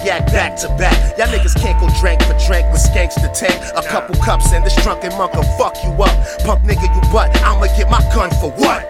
Yak 0.09 0.25
back 0.33 0.57
to 0.57 0.68
back. 0.81 0.97
Y'all 1.18 1.29
niggas 1.29 1.55
can't 1.55 1.79
go 1.79 1.87
drink 2.01 2.23
for 2.23 2.33
drink 2.49 2.64
with 2.73 2.81
skanks 2.81 3.14
to 3.21 3.29
tank. 3.37 3.61
A 3.77 3.83
couple 3.83 4.14
cups 4.25 4.53
and 4.55 4.64
this 4.64 4.75
drunken 4.83 5.12
monk 5.18 5.35
will 5.35 5.51
fuck 5.61 5.77
you 5.85 5.90
up. 6.03 6.16
Punk 6.44 6.64
nigga, 6.64 6.88
you 6.88 7.03
butt. 7.12 7.29
I'ma 7.44 7.66
get 7.77 7.90
my 7.90 8.01
gun 8.14 8.31
for 8.40 8.51
what? 8.53 8.81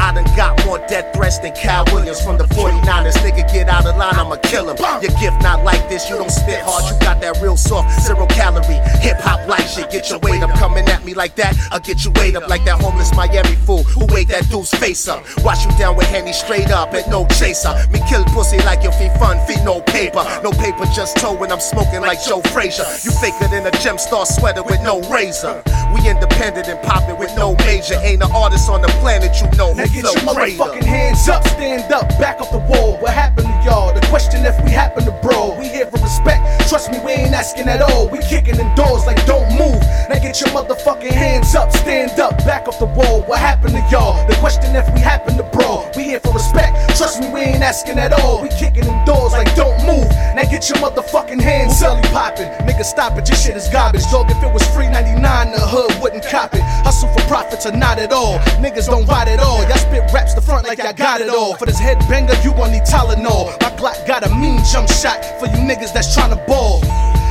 I 0.00 0.12
done 0.12 0.24
got 0.36 0.64
more 0.64 0.78
death 0.88 1.14
threats 1.14 1.38
than 1.38 1.52
Cal 1.54 1.84
Williams 1.92 2.20
from 2.20 2.38
the 2.38 2.44
49ers. 2.44 3.14
Nigga, 3.24 3.46
get 3.52 3.68
out 3.68 3.86
of 3.86 3.96
line, 3.96 4.14
I'ma 4.14 4.36
kill 4.36 4.68
him. 4.70 4.76
Your 5.02 5.12
gift 5.20 5.42
not 5.42 5.64
like 5.64 5.88
this, 5.88 6.08
you 6.08 6.16
don't 6.16 6.30
spit 6.30 6.60
hard, 6.62 6.84
you 6.84 6.98
got 7.00 7.20
that 7.20 7.40
real 7.42 7.56
soft, 7.56 8.00
zero 8.02 8.26
calorie, 8.26 8.80
hip 9.00 9.18
hop 9.20 9.46
like 9.48 9.66
shit. 9.66 9.90
Get 9.90 10.10
your 10.10 10.18
weight 10.20 10.42
up, 10.42 10.50
coming 10.58 10.86
at 10.88 11.04
me 11.04 11.14
like 11.14 11.34
that, 11.36 11.56
I'll 11.70 11.80
get 11.80 12.04
you 12.04 12.12
weight 12.16 12.36
up 12.36 12.48
like 12.48 12.64
that 12.64 12.80
homeless 12.80 13.14
Miami 13.14 13.56
fool 13.66 13.82
who 13.82 14.04
ate 14.16 14.28
that 14.28 14.48
dude's 14.48 14.70
face 14.70 15.08
up. 15.08 15.24
Watch 15.44 15.64
you 15.64 15.72
down 15.78 15.96
with 15.96 16.06
Henny 16.06 16.32
straight 16.32 16.70
up 16.70 16.94
and 16.94 17.06
no 17.10 17.26
chaser. 17.38 17.74
Me 17.90 18.00
kill 18.08 18.24
pussy 18.32 18.58
like 18.58 18.82
your 18.82 18.92
feet 18.92 19.12
fun, 19.18 19.38
feet 19.46 19.62
no 19.64 19.80
paper. 19.82 20.24
No 20.42 20.50
paper, 20.52 20.84
just 20.94 21.16
toe 21.18 21.34
when 21.34 21.52
I'm 21.52 21.60
smoking 21.60 22.00
like 22.00 22.22
Joe 22.24 22.40
Frazier. 22.52 22.86
You 23.04 23.10
faker 23.20 23.48
than 23.48 23.66
a 23.66 23.70
gem 23.82 23.98
star 23.98 24.26
sweater 24.26 24.62
with 24.62 24.80
no 24.82 25.00
razor. 25.10 25.62
We 25.94 26.08
independent 26.08 26.68
and 26.68 26.80
poppin' 26.82 27.18
with 27.18 27.34
no 27.36 27.54
major. 27.66 27.94
Ain't 28.00 28.22
an 28.22 28.30
artist 28.32 28.68
on 28.68 28.82
the 28.82 28.88
planet 29.00 29.40
you 29.40 29.50
know 29.58 29.73
Now 29.74 29.86
get 29.86 30.04
your 30.04 30.22
motherfucking 30.22 30.84
hands 30.84 31.28
up, 31.28 31.44
stand 31.48 31.92
up, 31.92 32.08
back 32.20 32.40
up 32.40 32.50
the 32.52 32.58
wall. 32.58 32.96
What 33.00 33.12
happened 33.12 33.48
to 33.48 33.54
y'all. 33.64 33.92
The 33.92 34.06
question 34.06 34.44
if 34.46 34.54
we 34.62 34.70
happen 34.70 35.04
to 35.04 35.12
bro, 35.22 35.58
we 35.58 35.66
here 35.68 35.86
for 35.86 35.98
respect. 35.98 36.68
Trust 36.68 36.92
me, 36.92 37.00
we 37.04 37.12
ain't 37.12 37.34
asking 37.34 37.68
at 37.68 37.80
all. 37.80 38.08
We 38.08 38.18
kicking 38.18 38.60
in 38.60 38.74
doors 38.76 39.06
like 39.06 39.18
don't 39.26 39.48
move. 39.58 39.80
Now 40.08 40.20
get 40.20 40.38
your 40.40 40.50
motherfucking 40.50 41.10
hands 41.10 41.54
up, 41.54 41.72
stand 41.72 42.20
up, 42.20 42.38
back 42.44 42.68
off 42.68 42.78
the 42.78 42.86
wall. 42.86 43.22
What 43.22 43.40
happened 43.40 43.74
to 43.74 43.82
y'all? 43.90 44.14
The 44.28 44.36
question 44.36 44.76
if 44.76 44.86
we 44.94 45.00
happen 45.00 45.36
to 45.38 45.44
bro, 45.44 45.90
we 45.96 46.04
here 46.04 46.20
for 46.20 46.32
respect. 46.32 46.96
Trust 46.96 47.20
me, 47.20 47.30
we 47.32 47.40
ain't 47.40 47.62
asking 47.62 47.98
at 47.98 48.12
all. 48.12 48.42
We 48.42 48.48
kicking 48.50 48.86
in 48.86 49.04
doors 49.04 49.32
like 49.32 49.52
don't 49.56 49.74
move. 49.86 50.08
Now 50.36 50.44
get 50.44 50.68
your 50.68 50.78
motherfucking 50.78 51.40
hands 51.40 51.82
up. 51.82 52.02
popping. 52.12 52.48
Nigga, 52.68 52.84
stop 52.84 53.18
it, 53.18 53.28
your 53.28 53.36
shit 53.36 53.56
is 53.56 53.68
garbage. 53.68 54.04
Dog, 54.10 54.30
if 54.30 54.42
it 54.42 54.52
was 54.52 54.62
free 54.74 54.88
99, 54.88 55.50
the 55.50 55.60
hood 55.60 55.90
wouldn't 56.02 56.24
cop 56.26 56.54
it. 56.54 56.62
Hustle 56.84 57.08
for 57.08 57.24
profits 57.26 57.66
or 57.66 57.72
not 57.72 57.98
at 57.98 58.12
all. 58.12 58.38
Niggas 58.62 58.86
don't 58.86 59.06
ride 59.06 59.28
at 59.28 59.40
all. 59.40 59.63
Y'all 59.68 59.78
spit 59.78 60.04
raps 60.12 60.34
the 60.34 60.42
front 60.42 60.66
like 60.66 60.78
y'all 60.78 60.92
got 60.92 61.20
it 61.20 61.28
all. 61.28 61.56
For 61.56 61.66
this 61.66 61.80
headbanger, 61.80 62.36
you 62.44 62.52
gon' 62.52 62.72
need 62.72 62.82
Tylenol. 62.82 63.58
My 63.60 63.70
Glock 63.80 64.06
got 64.06 64.26
a 64.26 64.34
mean 64.34 64.60
jump 64.70 64.88
shot 64.88 65.24
for 65.40 65.46
you 65.46 65.60
niggas 65.64 65.92
that's 65.92 66.16
tryna 66.16 66.44
ball. 66.46 66.82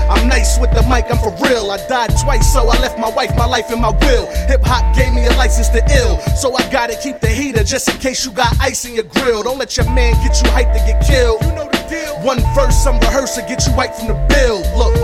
I'm 0.10 0.28
nice 0.28 0.60
with 0.60 0.72
the 0.72 0.84
mic, 0.84 1.06
I'm 1.10 1.18
for 1.18 1.32
real. 1.46 1.72
I 1.72 1.78
died 1.88 2.12
twice, 2.22 2.52
so 2.52 2.68
I 2.68 2.80
left 2.82 3.00
my 3.00 3.10
wife, 3.10 3.36
my 3.38 3.46
life, 3.46 3.72
and 3.72 3.82
my 3.82 3.92
will. 3.92 4.28
Hip 4.48 4.62
hop 4.64 4.96
gave 4.96 5.14
me 5.14 5.26
a 5.26 5.32
license 5.38 5.70
to 5.70 5.82
ill, 5.96 6.20
so 6.36 6.54
I 6.56 6.70
gotta 6.72 6.98
keep 7.02 7.20
the 7.20 7.30
heater 7.30 7.64
just 7.64 7.88
in 7.90 7.98
case 7.98 8.26
you 8.26 8.32
got 8.32 8.54
ice 8.60 8.86
in 8.86 8.96
your 8.96 9.06
grill. 9.06 9.44
Don't 9.44 9.58
let 9.58 9.78
your 9.78 9.90
man 9.92 10.14
get 10.26 10.42
you 10.42 10.50
hyped 10.52 10.74
to 10.74 10.80
get 10.86 11.06
killed. 11.06 11.42
You 11.44 11.54
know 11.54 11.70
the 11.70 11.86
deal. 11.90 12.20
One 12.26 12.40
verse, 12.54 12.76
some 12.76 13.00
rehearsal, 13.00 13.48
get 13.48 13.66
you 13.66 13.74
right 13.74 13.94
from 13.96 14.08
the 14.08 14.28
bill. 14.28 14.60
Look. 14.78 15.03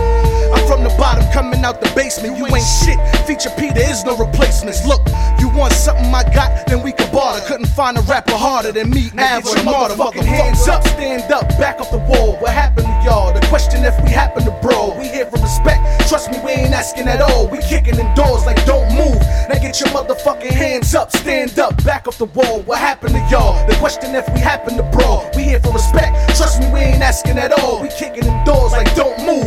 I'm 0.52 0.66
from 0.66 0.82
the 0.82 0.94
bottom, 0.98 1.24
coming 1.32 1.64
out 1.64 1.80
the 1.80 1.90
basement. 1.94 2.38
You 2.38 2.46
ain't 2.46 2.66
shit. 2.66 2.98
Feature 3.26 3.50
P, 3.58 3.70
there 3.70 3.90
is 3.90 4.04
no 4.04 4.16
replacements. 4.16 4.86
Look, 4.86 5.02
you 5.38 5.48
want 5.50 5.72
something 5.72 6.06
I 6.14 6.24
got, 6.34 6.66
then 6.66 6.82
we 6.82 6.92
could 6.92 7.10
barter. 7.12 7.44
Couldn't 7.46 7.68
find 7.68 7.96
a 7.98 8.02
rapper 8.02 8.36
harder 8.36 8.72
than 8.72 8.90
me. 8.90 9.10
Av 9.18 9.46
or 9.46 9.62
Marta. 9.62 9.94
Motherfucking 9.94 10.24
hands 10.24 10.66
up, 10.68 10.86
stand 10.86 11.30
up, 11.32 11.48
back 11.58 11.80
off 11.80 11.90
the 11.90 11.98
wall. 11.98 12.36
What 12.40 12.52
happened 12.52 12.86
to 12.86 13.02
y'all? 13.04 13.32
The 13.32 13.44
question 13.46 13.84
if 13.84 13.94
we 14.02 14.10
happen 14.10 14.44
to 14.44 14.50
bro. 14.62 14.96
We 14.98 15.08
here 15.08 15.26
for 15.26 15.38
respect. 15.38 16.08
Trust 16.08 16.30
me, 16.30 16.38
we 16.44 16.50
ain't 16.52 16.74
asking 16.74 17.08
at 17.08 17.20
all. 17.20 17.48
We 17.48 17.58
kicking 17.58 17.98
in 17.98 18.14
doors 18.14 18.44
like 18.44 18.64
don't 18.66 18.88
move. 18.96 19.20
Now 19.48 19.58
get 19.60 19.78
your 19.80 19.90
motherfucking 19.90 20.50
hands 20.50 20.94
up, 20.94 21.10
stand 21.10 21.58
up, 21.58 21.82
back 21.84 22.08
off 22.08 22.18
the 22.18 22.26
wall. 22.26 22.62
What 22.62 22.78
happened 22.78 23.14
to 23.14 23.22
y'all? 23.30 23.66
The 23.66 23.76
question 23.76 24.14
if 24.14 24.28
we 24.34 24.40
happen 24.40 24.76
to 24.76 24.82
bro. 24.90 25.30
We 25.36 25.44
here 25.44 25.60
for 25.60 25.72
respect. 25.72 26.36
Trust 26.36 26.60
me, 26.60 26.70
we 26.72 26.80
ain't 26.80 27.02
asking 27.02 27.38
at 27.38 27.52
all. 27.52 27.80
We 27.82 27.88
kicking 27.88 28.26
in 28.26 28.44
doors 28.44 28.72
like 28.72 28.92
don't 28.94 29.18
move. 29.24 29.39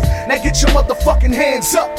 Get 0.54 0.62
your 0.62 0.84
motherfucking 0.84 1.34
hands 1.34 1.74
up. 1.74 1.90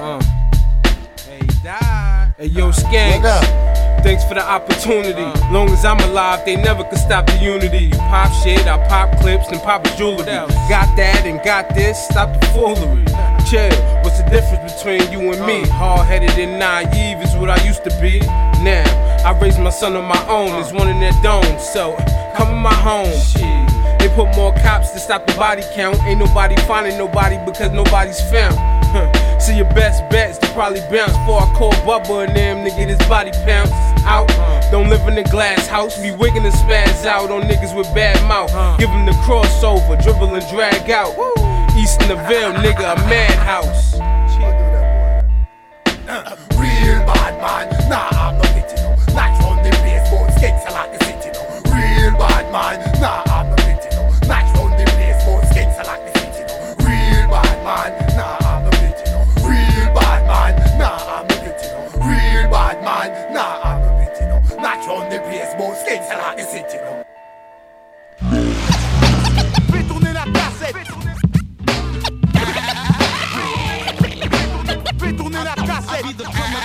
Uh. 0.00 0.20
Hey, 2.36 2.46
yo, 2.46 2.70
Skanks. 2.72 3.22
Thanks 4.02 4.24
for 4.24 4.34
the 4.34 4.42
opportunity. 4.42 5.22
Long 5.52 5.68
as 5.70 5.84
I'm 5.84 6.00
alive, 6.00 6.44
they 6.44 6.56
never 6.56 6.82
could 6.82 6.98
stop 6.98 7.26
the 7.26 7.36
unity. 7.36 7.84
You 7.84 7.98
pop 7.98 8.32
shit, 8.42 8.66
I 8.66 8.84
pop 8.88 9.20
clips 9.20 9.46
and 9.52 9.60
pop 9.60 9.86
a 9.86 9.96
jewelry. 9.96 10.24
Got 10.24 10.96
that 10.96 11.22
and 11.24 11.40
got 11.44 11.72
this, 11.72 11.96
stop 12.08 12.40
the 12.40 12.46
foolery. 12.48 13.04
Chill, 13.46 13.70
what's 14.02 14.20
the 14.20 14.28
difference 14.28 14.72
between 14.72 15.12
you 15.12 15.32
and 15.32 15.46
me? 15.46 15.68
Hard 15.68 16.08
headed 16.08 16.30
and 16.30 16.58
naive 16.58 17.22
is 17.22 17.32
what 17.36 17.48
I 17.48 17.64
used 17.64 17.84
to 17.84 17.90
be. 18.00 18.18
Now, 18.64 19.09
I 19.24 19.38
raised 19.40 19.60
my 19.60 19.70
son 19.70 19.96
on 19.96 20.06
my 20.06 20.26
own, 20.28 20.50
there's 20.52 20.72
one 20.72 20.88
in 20.88 20.98
their 20.98 21.12
dome, 21.22 21.58
so 21.58 21.94
come 22.36 22.54
in 22.54 22.58
my 22.58 22.74
home. 22.74 23.12
They 23.98 24.08
put 24.16 24.34
more 24.34 24.54
cops 24.54 24.92
to 24.92 24.98
stop 24.98 25.26
the 25.26 25.34
body 25.34 25.62
count. 25.74 26.02
Ain't 26.04 26.18
nobody 26.18 26.56
finding 26.62 26.96
nobody 26.96 27.36
because 27.44 27.70
nobody's 27.70 28.18
found. 28.30 28.56
Huh. 28.56 29.38
See 29.38 29.56
your 29.56 29.68
best 29.74 30.08
bets 30.08 30.38
to 30.38 30.46
probably 30.54 30.80
bounce 30.90 31.12
for 31.28 31.38
I 31.38 31.52
call 31.54 31.72
Bubba 31.84 32.26
and 32.26 32.34
them 32.34 32.64
to 32.64 32.70
get 32.70 32.88
his 32.88 32.98
body 33.08 33.30
pounce 33.44 33.70
out. 34.08 34.26
Don't 34.72 34.88
live 34.88 35.06
in 35.06 35.18
a 35.18 35.24
glass 35.24 35.66
house, 35.66 36.00
be 36.00 36.12
wigging 36.12 36.44
the 36.44 36.50
spaz 36.50 37.04
out 37.04 37.30
on 37.30 37.42
niggas 37.42 37.76
with 37.76 37.86
bad 37.94 38.16
mouth. 38.26 38.50
Give 38.78 38.88
them 38.88 39.04
the 39.04 39.12
crossover, 39.28 40.02
dribble 40.02 40.34
and 40.34 40.48
drag 40.48 40.90
out. 40.90 41.12
East 41.76 42.00
in 42.00 42.08
the 42.08 42.16
Ville, 42.26 42.54
nigga, 42.54 42.96
a 42.96 42.96
madhouse. 43.06 43.94
Real 46.56 47.04
bad 47.06 47.36
man, 47.40 47.88
nah, 47.88 48.08
I'm 48.12 48.38
not 48.38 48.46
fitting 48.46 48.59
no. 48.59 48.59
Not 48.59 48.59
man, 52.50 52.80
nah, 53.00 53.22
I'm 53.26 53.48
not 53.50 53.60
fitting 53.60 53.94
no. 53.94 54.10
Not 54.26 54.44
from 54.54 54.70
the 54.72 54.84
baseball, 54.98 55.42
skates 55.50 55.78
a 55.78 55.84
like 55.86 56.02
the 56.06 56.12
city 56.18 56.42
no. 56.48 56.54
Real 56.84 57.28
bad 57.30 57.56
man, 57.64 57.90
nah, 58.16 58.36
I'm 58.40 58.64
not 58.64 58.74
fitting 58.74 59.12
no. 59.12 59.20
Real 59.46 59.88
bad 59.94 60.20
man, 60.26 60.78
nah, 60.78 60.98
I'm 61.14 61.26
not 61.28 61.38
fitting 61.44 61.70
no. 61.70 61.80
Real 62.06 62.50
bad 62.50 62.76
man, 62.82 63.08
nah, 63.32 63.62
I'm 63.62 63.78
not 63.82 63.94
fitting 64.00 64.28
no. 64.28 64.38
Not 64.62 64.78
from 64.84 65.02
the 65.10 65.18
baseball, 65.30 65.74
skates 65.76 66.10
a 66.10 66.16
like 66.18 66.36
the 66.38 66.44
city 66.44 66.78
no. 66.78 67.04
Fais 69.70 69.84
tourner 69.88 70.12
la 70.12 70.24
cassette. 70.32 70.76
Fais 74.98 75.12
tourner 75.16 75.44
la 75.44 75.54
cassette. 75.54 76.59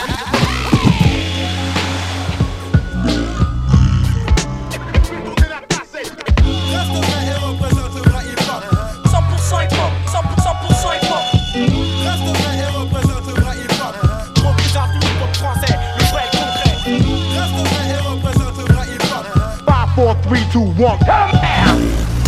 Four, 20.25 20.33
three, 20.33 20.45
two, 20.51 20.61
one. 20.61 20.97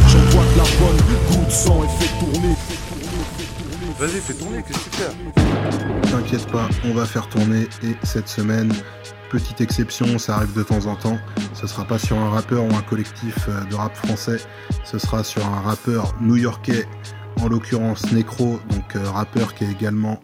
J'envoie 0.08 0.44
de 0.44 0.58
la 0.58 0.64
bonne 0.80 0.98
goutte 1.32 1.52
sang 1.52 1.84
et 1.84 1.88
fais 2.04 2.20
tourner. 2.20 2.56
Vas-y, 3.98 4.22
fais 4.22 4.34
tourner, 4.34 4.64
qu'est-ce 4.64 4.80
que 4.80 4.90
tu 4.90 4.98
fais 4.98 6.12
T'inquiète 6.12 6.48
pas, 6.52 6.70
on 6.86 6.94
va 6.94 7.06
faire 7.06 7.28
tourner 7.28 7.68
et 7.84 7.96
cette 8.04 8.28
semaine, 8.28 8.72
petite 9.32 9.62
exception, 9.62 10.20
ça 10.20 10.36
arrive 10.36 10.54
de 10.54 10.62
temps 10.62 10.86
en 10.86 10.96
temps, 10.96 11.18
ce 11.54 11.66
sera 11.66 11.86
pas 11.86 11.98
sur 11.98 12.18
un 12.18 12.30
rappeur 12.30 12.64
ou 12.66 12.76
un 12.76 12.82
collectif 12.84 13.36
euh, 13.50 13.64
de 13.66 13.76
rap 13.76 13.96
français, 13.96 14.38
ce 14.84 15.00
sera 15.00 15.24
sur 15.24 15.44
un 15.46 15.62
rappeur 15.62 16.14
new-yorkais, 16.22 16.86
en 17.42 17.48
l'occurrence 17.48 18.12
Necro, 18.12 18.60
donc 18.70 18.96
euh, 18.96 19.10
rappeur 19.10 19.56
qui 19.56 19.64
est 19.64 19.72
également 19.72 20.20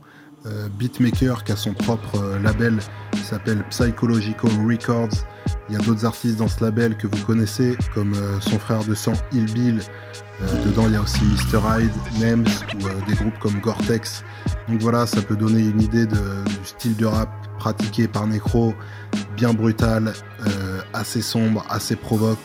euh, 0.45 0.67
beatmaker, 0.77 1.45
qui 1.45 1.53
a 1.53 1.56
son 1.56 1.73
propre 1.73 2.21
euh, 2.21 2.38
label 2.39 2.77
qui 3.13 3.21
s'appelle 3.21 3.63
Psychological 3.69 4.51
Records. 4.67 5.25
Il 5.69 5.75
y 5.75 5.77
a 5.77 5.79
d'autres 5.79 6.06
artistes 6.06 6.38
dans 6.38 6.49
ce 6.49 6.62
label 6.62 6.97
que 6.97 7.08
vous 7.08 7.25
connaissez, 7.25 7.77
comme 7.93 8.13
euh, 8.13 8.41
son 8.41 8.60
frère 8.60 8.84
de 8.84 8.93
sang 8.93 9.13
Il 9.32 9.45
Bill. 9.53 9.79
Dedans, 10.65 10.88
il 10.88 10.93
y 10.93 10.95
a 10.97 11.01
aussi 11.01 11.23
Mr. 11.23 11.60
Hyde, 11.60 11.91
Nems 12.19 12.45
ou 12.75 13.10
des 13.10 13.15
groupes 13.15 13.39
comme 13.39 13.62
Gore-Tex. 13.62 14.25
Donc 14.67 14.82
voilà, 14.82 15.06
ça 15.06 15.21
peut 15.21 15.38
donner 15.38 15.62
une 15.62 15.82
idée 15.82 16.06
du 16.06 16.17
style 16.65 16.97
de 16.97 17.06
rap 17.06 17.29
pratiqué 17.60 18.10
par 18.10 18.27
Necro, 18.27 18.73
bien 19.38 19.53
brutal, 19.53 20.12
assez 20.91 21.21
sombre, 21.21 21.63
assez 21.69 21.95
provoque, 21.95 22.43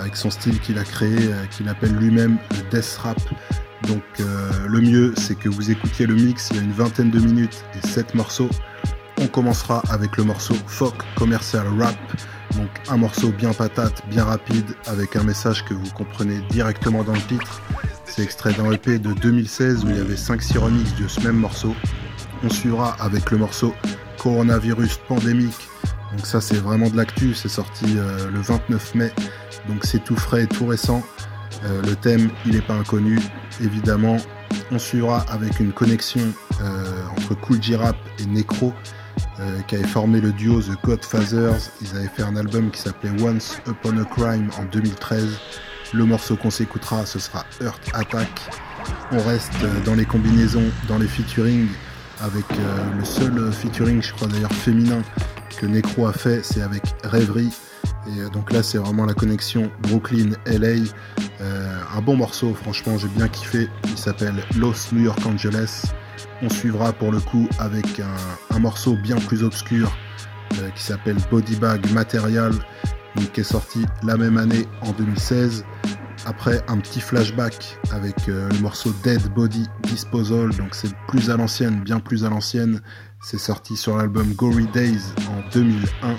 avec 0.00 0.16
son 0.16 0.30
style 0.30 0.58
qu'il 0.58 0.76
a 0.78 0.82
créé, 0.82 1.30
qu'il 1.52 1.68
appelle 1.68 1.94
lui-même 1.94 2.38
le 2.50 2.70
death 2.70 2.98
rap. 3.00 3.18
Donc 3.86 4.02
euh, 4.20 4.50
le 4.66 4.80
mieux, 4.80 5.14
c'est 5.16 5.38
que 5.38 5.48
vous 5.48 5.70
écoutiez 5.70 6.06
le 6.06 6.14
mix, 6.14 6.48
il 6.50 6.56
y 6.56 6.60
a 6.60 6.62
une 6.62 6.72
vingtaine 6.72 7.10
de 7.10 7.18
minutes 7.18 7.64
et 7.74 7.86
7 7.86 8.14
morceaux. 8.14 8.48
On 9.20 9.26
commencera 9.26 9.82
avec 9.90 10.16
le 10.16 10.24
morceau 10.24 10.54
Fuck 10.66 10.94
Commercial 11.16 11.66
Rap. 11.78 11.96
Donc 12.56 12.68
un 12.88 12.96
morceau 12.96 13.30
bien 13.30 13.52
patate, 13.52 14.02
bien 14.08 14.24
rapide, 14.24 14.66
avec 14.86 15.16
un 15.16 15.22
message 15.22 15.64
que 15.64 15.74
vous 15.74 15.90
comprenez 15.90 16.40
directement 16.50 17.02
dans 17.02 17.12
le 17.12 17.20
titre. 17.20 17.60
C'est 18.04 18.22
extrait 18.22 18.52
d'un 18.52 18.70
EP 18.70 18.98
de 18.98 19.12
2016 19.12 19.84
où 19.84 19.90
il 19.90 19.96
y 19.96 20.00
avait 20.00 20.14
5-6 20.14 20.58
remixes 20.58 20.94
de 20.96 21.08
ce 21.08 21.20
même 21.20 21.36
morceau. 21.36 21.74
On 22.42 22.50
suivra 22.50 22.96
avec 23.00 23.30
le 23.30 23.38
morceau 23.38 23.74
Coronavirus 24.18 24.98
Pandémique. 25.08 25.68
Donc 26.12 26.26
ça 26.26 26.40
c'est 26.40 26.56
vraiment 26.56 26.88
de 26.88 26.96
l'actu, 26.96 27.34
c'est 27.34 27.48
sorti 27.48 27.86
euh, 27.96 28.30
le 28.30 28.40
29 28.40 28.94
mai. 28.94 29.12
Donc 29.68 29.84
c'est 29.84 30.02
tout 30.02 30.16
frais 30.16 30.46
tout 30.46 30.66
récent. 30.66 31.02
Euh, 31.64 31.82
le 31.82 31.94
thème, 31.96 32.30
il 32.46 32.52
n'est 32.52 32.62
pas 32.62 32.74
inconnu, 32.74 33.18
évidemment. 33.62 34.16
On 34.70 34.78
suivra 34.78 35.24
avec 35.28 35.60
une 35.60 35.72
connexion 35.72 36.20
euh, 36.60 36.84
entre 37.10 37.34
Cool 37.34 37.62
J-Rap 37.62 37.96
et 38.18 38.26
Necro, 38.26 38.72
euh, 39.40 39.60
qui 39.66 39.76
avait 39.76 39.86
formé 39.86 40.20
le 40.20 40.32
duo 40.32 40.60
The 40.60 40.80
Godfathers. 40.82 41.70
Ils 41.80 41.96
avaient 41.96 42.08
fait 42.08 42.22
un 42.22 42.36
album 42.36 42.70
qui 42.70 42.80
s'appelait 42.80 43.10
Once 43.22 43.58
Upon 43.66 43.98
a 43.98 44.04
Crime 44.04 44.50
en 44.58 44.64
2013. 44.64 45.38
Le 45.92 46.04
morceau 46.04 46.36
qu'on 46.36 46.50
s'écoutera, 46.50 47.06
ce 47.06 47.18
sera 47.18 47.44
Earth 47.60 47.90
Attack. 47.94 48.28
On 49.12 49.22
reste 49.22 49.64
dans 49.84 49.94
les 49.94 50.04
combinaisons, 50.04 50.70
dans 50.88 50.98
les 50.98 51.06
featuring, 51.06 51.68
avec 52.20 52.44
le 52.96 53.04
seul 53.04 53.52
featuring, 53.52 54.02
je 54.02 54.12
crois 54.12 54.28
d'ailleurs 54.28 54.52
féminin, 54.52 55.02
que 55.56 55.66
Necro 55.66 56.06
a 56.06 56.12
fait, 56.12 56.44
c'est 56.44 56.62
avec 56.62 56.82
Rêverie. 57.04 57.50
Et 58.06 58.20
euh, 58.20 58.28
donc 58.28 58.52
là, 58.52 58.62
c'est 58.62 58.78
vraiment 58.78 59.06
la 59.06 59.14
connexion 59.14 59.70
Brooklyn-LA. 59.82 60.90
Euh, 61.40 61.80
un 61.96 62.00
bon 62.02 62.16
morceau, 62.16 62.54
franchement, 62.54 62.98
j'ai 62.98 63.08
bien 63.08 63.28
kiffé. 63.28 63.68
Il 63.84 63.98
s'appelle 63.98 64.34
Los 64.56 64.92
New 64.92 65.02
York 65.02 65.24
Angeles. 65.26 65.84
On 66.42 66.48
suivra 66.48 66.92
pour 66.92 67.12
le 67.12 67.20
coup 67.20 67.48
avec 67.58 68.00
un, 68.00 68.58
morceau 68.58 68.96
bien 68.96 69.16
plus 69.16 69.42
obscur 69.42 69.94
euh, 70.58 70.70
qui 70.70 70.82
s'appelle 70.82 71.16
Body 71.30 71.56
Bag 71.56 71.90
Material, 71.92 72.52
qui 73.32 73.40
est 73.40 73.44
sorti 73.44 73.84
la 74.02 74.16
même 74.16 74.38
année 74.38 74.66
en 74.82 74.92
2016. 74.92 75.64
Après 76.26 76.62
un 76.68 76.78
petit 76.78 77.00
flashback 77.00 77.78
avec 77.90 78.26
le 78.26 78.48
morceau 78.62 78.94
Dead 79.02 79.22
Body 79.34 79.66
Disposal, 79.82 80.50
donc 80.56 80.74
c'est 80.74 80.94
plus 81.08 81.30
à 81.30 81.36
l'ancienne, 81.36 81.80
bien 81.80 82.00
plus 82.00 82.24
à 82.24 82.30
l'ancienne. 82.30 82.80
C'est 83.22 83.38
sorti 83.38 83.76
sur 83.76 83.98
l'album 83.98 84.32
Gory 84.32 84.66
Days 84.72 85.02
en 85.28 85.50
2001. 85.52 86.16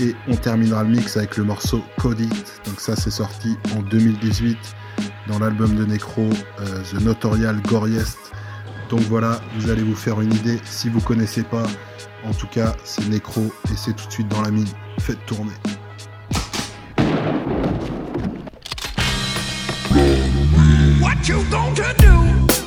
Et 0.00 0.14
on 0.28 0.36
terminera 0.36 0.84
le 0.84 0.90
mix 0.90 1.16
avec 1.16 1.36
le 1.36 1.44
morceau 1.44 1.82
Code 1.98 2.20
It. 2.20 2.60
Donc 2.66 2.80
ça 2.80 2.94
c'est 2.96 3.10
sorti 3.10 3.56
en 3.76 3.82
2018 3.82 4.56
dans 5.26 5.38
l'album 5.38 5.74
de 5.74 5.84
Necro, 5.84 6.30
euh, 6.60 6.82
The 6.90 7.00
Notorial 7.02 7.60
Goriest. 7.62 8.18
Donc 8.90 9.00
voilà, 9.02 9.40
vous 9.58 9.70
allez 9.70 9.82
vous 9.82 9.94
faire 9.94 10.20
une 10.20 10.32
idée 10.32 10.58
si 10.64 10.88
vous 10.88 11.00
connaissez 11.00 11.42
pas. 11.42 11.66
En 12.24 12.32
tout 12.32 12.46
cas, 12.46 12.74
c'est 12.84 13.06
Necro 13.08 13.52
et 13.70 13.76
c'est 13.76 13.94
tout 13.94 14.06
de 14.06 14.12
suite 14.12 14.28
dans 14.28 14.42
la 14.42 14.50
mine. 14.50 14.66
Faites 14.98 15.24
tourner. 15.26 15.52
What 21.00 21.28
you 21.28 21.42
do? 21.50 22.57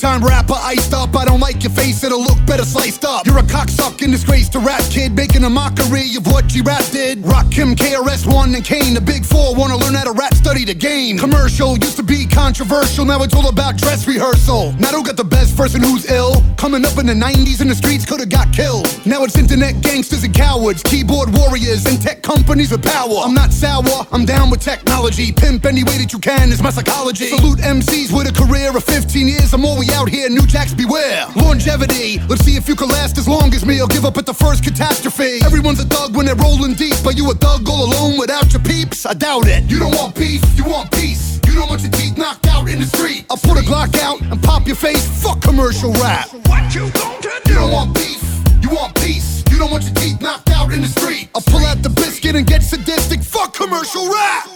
Time 0.00 0.24
rapper, 0.24 0.54
iced 0.54 0.94
up. 1.10 1.20
I 1.20 1.24
don't 1.24 1.40
like 1.40 1.62
your 1.62 1.72
face, 1.72 2.02
it'll 2.04 2.22
look 2.22 2.38
better 2.46 2.64
sliced 2.64 3.04
up. 3.04 3.26
You're 3.26 3.38
a 3.38 3.42
cocksucking 3.42 4.10
disgrace 4.10 4.48
to 4.50 4.58
rap 4.58 4.82
kid, 4.90 5.14
making 5.14 5.44
a 5.44 5.50
mockery 5.50 6.16
of 6.16 6.26
what 6.26 6.46
G 6.46 6.60
Rap 6.60 6.84
did. 6.90 7.22
Rakim, 7.22 7.74
KRS1 7.74 8.54
and 8.54 8.64
Kane, 8.64 8.94
the 8.94 9.00
big 9.00 9.24
four 9.24 9.54
wanna 9.54 9.76
learn 9.76 9.94
how 9.94 10.04
to 10.04 10.12
rap, 10.12 10.34
study 10.34 10.64
the 10.64 10.74
game. 10.74 11.18
Commercial 11.18 11.76
used 11.78 11.96
to 11.96 12.02
be 12.02 12.26
controversial, 12.26 13.04
now 13.04 13.22
it's 13.22 13.34
all 13.34 13.48
about 13.48 13.76
dress 13.76 14.06
rehearsal. 14.06 14.72
Now 14.78 14.88
who 14.88 15.04
got 15.04 15.16
the 15.16 15.24
best 15.24 15.56
person 15.56 15.82
who's 15.82 16.10
ill? 16.10 16.42
Coming 16.56 16.84
up 16.84 16.98
in 16.98 17.06
the 17.06 17.14
90s 17.14 17.60
in 17.60 17.68
the 17.68 17.74
streets 17.74 18.04
could've 18.04 18.28
got 18.28 18.52
killed. 18.52 18.86
Now 19.06 19.24
it's 19.24 19.36
internet 19.36 19.80
gangsters 19.82 20.24
and 20.24 20.34
cowards, 20.34 20.82
keyboard 20.82 21.32
warriors 21.36 21.86
and 21.86 22.00
tech 22.00 22.22
companies 22.22 22.70
with 22.70 22.82
power. 22.82 23.18
I'm 23.24 23.34
not 23.34 23.52
sour, 23.52 24.06
I'm 24.12 24.24
down 24.24 24.50
with 24.50 24.60
technology. 24.60 25.32
Pimp 25.32 25.66
any 25.66 25.84
way 25.84 25.98
that 25.98 26.12
you 26.12 26.18
can 26.18 26.52
is 26.52 26.62
my 26.62 26.70
psychology. 26.70 27.26
Salute 27.26 27.58
MCs 27.58 28.12
with 28.12 28.28
a 28.28 28.32
career 28.32 28.76
of 28.76 28.84
15 28.84 29.28
years 29.28 29.54
or 29.54 29.58
more. 29.58 29.78
We 29.78 29.90
out 29.92 30.08
here, 30.08 30.28
new 30.28 30.46
jacks 30.46 30.74
beware. 30.74 30.99
Longevity, 31.36 32.18
let's 32.28 32.44
see 32.44 32.56
if 32.56 32.68
you 32.68 32.74
can 32.74 32.88
last 32.88 33.18
as 33.18 33.28
long 33.28 33.54
as 33.54 33.64
me 33.64 33.80
or 33.80 33.88
give 33.88 34.04
up 34.04 34.16
at 34.16 34.26
the 34.26 34.34
first 34.34 34.64
catastrophe. 34.64 35.40
Everyone's 35.44 35.80
a 35.80 35.84
thug 35.84 36.16
when 36.16 36.26
they're 36.26 36.34
rolling 36.36 36.74
deep, 36.74 36.94
but 37.04 37.16
you 37.16 37.30
a 37.30 37.34
thug 37.34 37.68
all 37.68 37.84
alone 37.84 38.18
without 38.18 38.52
your 38.52 38.62
peeps? 38.62 39.06
I 39.06 39.14
doubt 39.14 39.46
it. 39.46 39.70
You 39.70 39.78
don't 39.78 39.94
want 39.94 40.14
beef, 40.14 40.42
you 40.56 40.64
want 40.64 40.90
peace. 40.92 41.40
You 41.46 41.54
don't 41.54 41.68
want 41.68 41.82
your 41.82 41.90
teeth 41.90 42.16
knocked 42.16 42.46
out 42.46 42.68
in 42.68 42.78
the 42.80 42.86
street. 42.86 43.26
I'll 43.30 43.36
put 43.36 43.58
a 43.58 43.62
Glock 43.62 43.98
out 43.98 44.20
and 44.20 44.42
pop 44.42 44.66
your 44.66 44.76
face. 44.76 45.04
Fuck 45.22 45.42
commercial 45.42 45.92
rap. 45.94 46.28
What 46.46 46.74
you 46.74 46.90
gonna 46.90 47.20
do? 47.20 47.30
You 47.46 47.54
don't 47.54 47.72
want 47.72 47.94
beef, 47.94 48.22
you 48.62 48.70
want 48.70 48.94
peace. 48.96 49.42
You 49.50 49.58
don't 49.58 49.70
want 49.70 49.84
your 49.84 49.94
teeth 49.94 50.20
knocked 50.20 50.50
out 50.50 50.72
in 50.72 50.80
the 50.80 50.88
street. 50.88 51.28
I'll 51.34 51.42
pull 51.42 51.64
out 51.66 51.82
the 51.82 51.90
biscuit 51.90 52.36
and 52.36 52.46
get 52.46 52.62
sadistic. 52.62 53.20
Fuck 53.22 53.54
commercial 53.54 54.08
rap. 54.08 54.48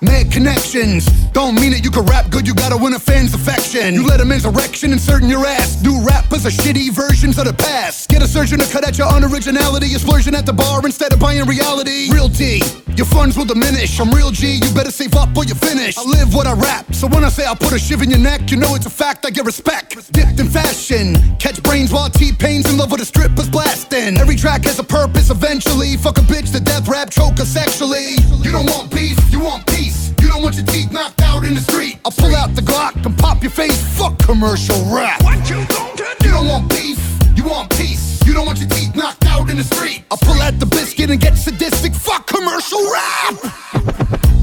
Mad 0.00 0.30
connections. 0.30 1.06
Don't 1.32 1.56
mean 1.56 1.72
it, 1.72 1.84
you 1.84 1.90
can 1.90 2.06
rap 2.06 2.30
good, 2.30 2.46
you 2.46 2.54
gotta 2.54 2.76
win 2.76 2.94
a 2.94 3.00
fan's 3.00 3.34
affection. 3.34 3.94
You 3.94 4.06
let 4.06 4.20
a 4.20 4.24
man's 4.24 4.44
erection 4.44 4.92
insert 4.92 5.22
in 5.22 5.28
your 5.28 5.44
ass. 5.44 5.82
New 5.82 6.00
rappers 6.04 6.46
are 6.46 6.50
shitty 6.50 6.90
versions 6.92 7.36
of 7.36 7.46
the 7.46 7.52
past. 7.52 8.08
Get 8.08 8.22
a 8.22 8.28
surgeon 8.28 8.60
to 8.60 8.72
cut 8.72 8.86
out 8.86 8.96
your 8.96 9.08
unoriginality. 9.08 9.90
You're 9.90 9.98
splurging 9.98 10.36
at 10.36 10.46
the 10.46 10.52
bar 10.52 10.84
instead 10.84 11.12
of 11.12 11.18
buying 11.18 11.44
reality. 11.46 12.12
Real 12.12 12.28
T, 12.28 12.62
your 12.96 13.06
funds 13.06 13.36
will 13.36 13.44
diminish. 13.44 13.98
I'm 14.00 14.10
real 14.10 14.30
G, 14.30 14.60
you 14.62 14.74
better 14.74 14.90
save 14.90 15.14
up 15.14 15.36
or 15.36 15.44
you 15.44 15.54
finish. 15.54 15.96
I 15.96 16.02
live 16.02 16.34
what 16.34 16.46
I 16.46 16.52
rap, 16.52 16.94
so 16.94 17.06
when 17.06 17.24
I 17.24 17.28
say 17.28 17.46
I 17.46 17.54
put 17.54 17.72
a 17.72 17.78
shiv 17.78 18.02
in 18.02 18.10
your 18.10 18.18
neck, 18.18 18.50
you 18.50 18.56
know 18.56 18.74
it's 18.74 18.86
a 18.86 18.90
fact, 18.90 19.26
I 19.26 19.30
get 19.30 19.44
respect. 19.44 20.12
Dipped 20.12 20.38
in 20.38 20.48
fashion, 20.48 21.16
catch 21.38 21.62
brains 21.62 21.92
while 21.92 22.10
T-Pain's 22.10 22.70
in 22.70 22.76
love 22.76 22.90
with 22.90 23.00
a 23.00 23.04
strippers 23.04 23.48
blasting. 23.48 24.16
Every 24.18 24.36
track 24.36 24.64
has 24.64 24.78
a 24.78 24.84
purpose 24.84 25.30
eventually. 25.30 25.96
Fuck 25.96 26.18
a 26.18 26.22
bitch 26.22 26.52
to 26.52 26.60
death 26.60 26.88
rap, 26.88 27.10
choke 27.10 27.38
her 27.38 27.44
sexually. 27.44 28.16
You 28.42 28.52
don't 28.52 28.66
want 28.66 28.90
beef, 28.90 29.18
you 29.30 29.40
want 29.40 29.66
peace. 29.66 30.12
You 30.20 30.28
don't 30.28 30.42
want 30.42 30.56
your 30.56 30.66
teeth 30.66 30.92
knocked 30.92 31.22
out 31.22 31.44
in 31.44 31.54
the 31.54 31.60
street. 31.60 31.98
I'll 32.04 32.12
pull 32.12 32.34
out 32.34 32.54
the 32.54 32.62
Glock 32.62 33.04
and 33.06 33.16
pop 33.16 33.42
your 33.42 33.52
face. 33.52 33.80
Fuck 33.96 34.18
commercial 34.18 34.76
rap. 34.92 35.22
What 35.22 35.48
you 35.48 35.64
gonna 35.66 35.96
do? 35.96 36.04
You 36.24 36.32
don't 36.32 36.48
want 36.48 36.68
beef, 36.68 36.98
you 37.36 37.44
want 37.44 37.70
peace. 37.70 38.07
You 38.28 38.34
don't 38.34 38.44
want 38.44 38.58
your 38.58 38.68
teeth 38.68 38.94
knocked 38.94 39.24
out 39.24 39.48
in 39.48 39.56
the 39.56 39.64
street. 39.64 40.04
I'll 40.10 40.18
pull 40.18 40.38
out 40.42 40.58
the 40.58 40.66
biscuit 40.66 41.08
and 41.08 41.18
get 41.18 41.34
sadistic. 41.38 41.94
Fuck 41.94 42.26
commercial 42.26 42.78
rap. 42.92 44.37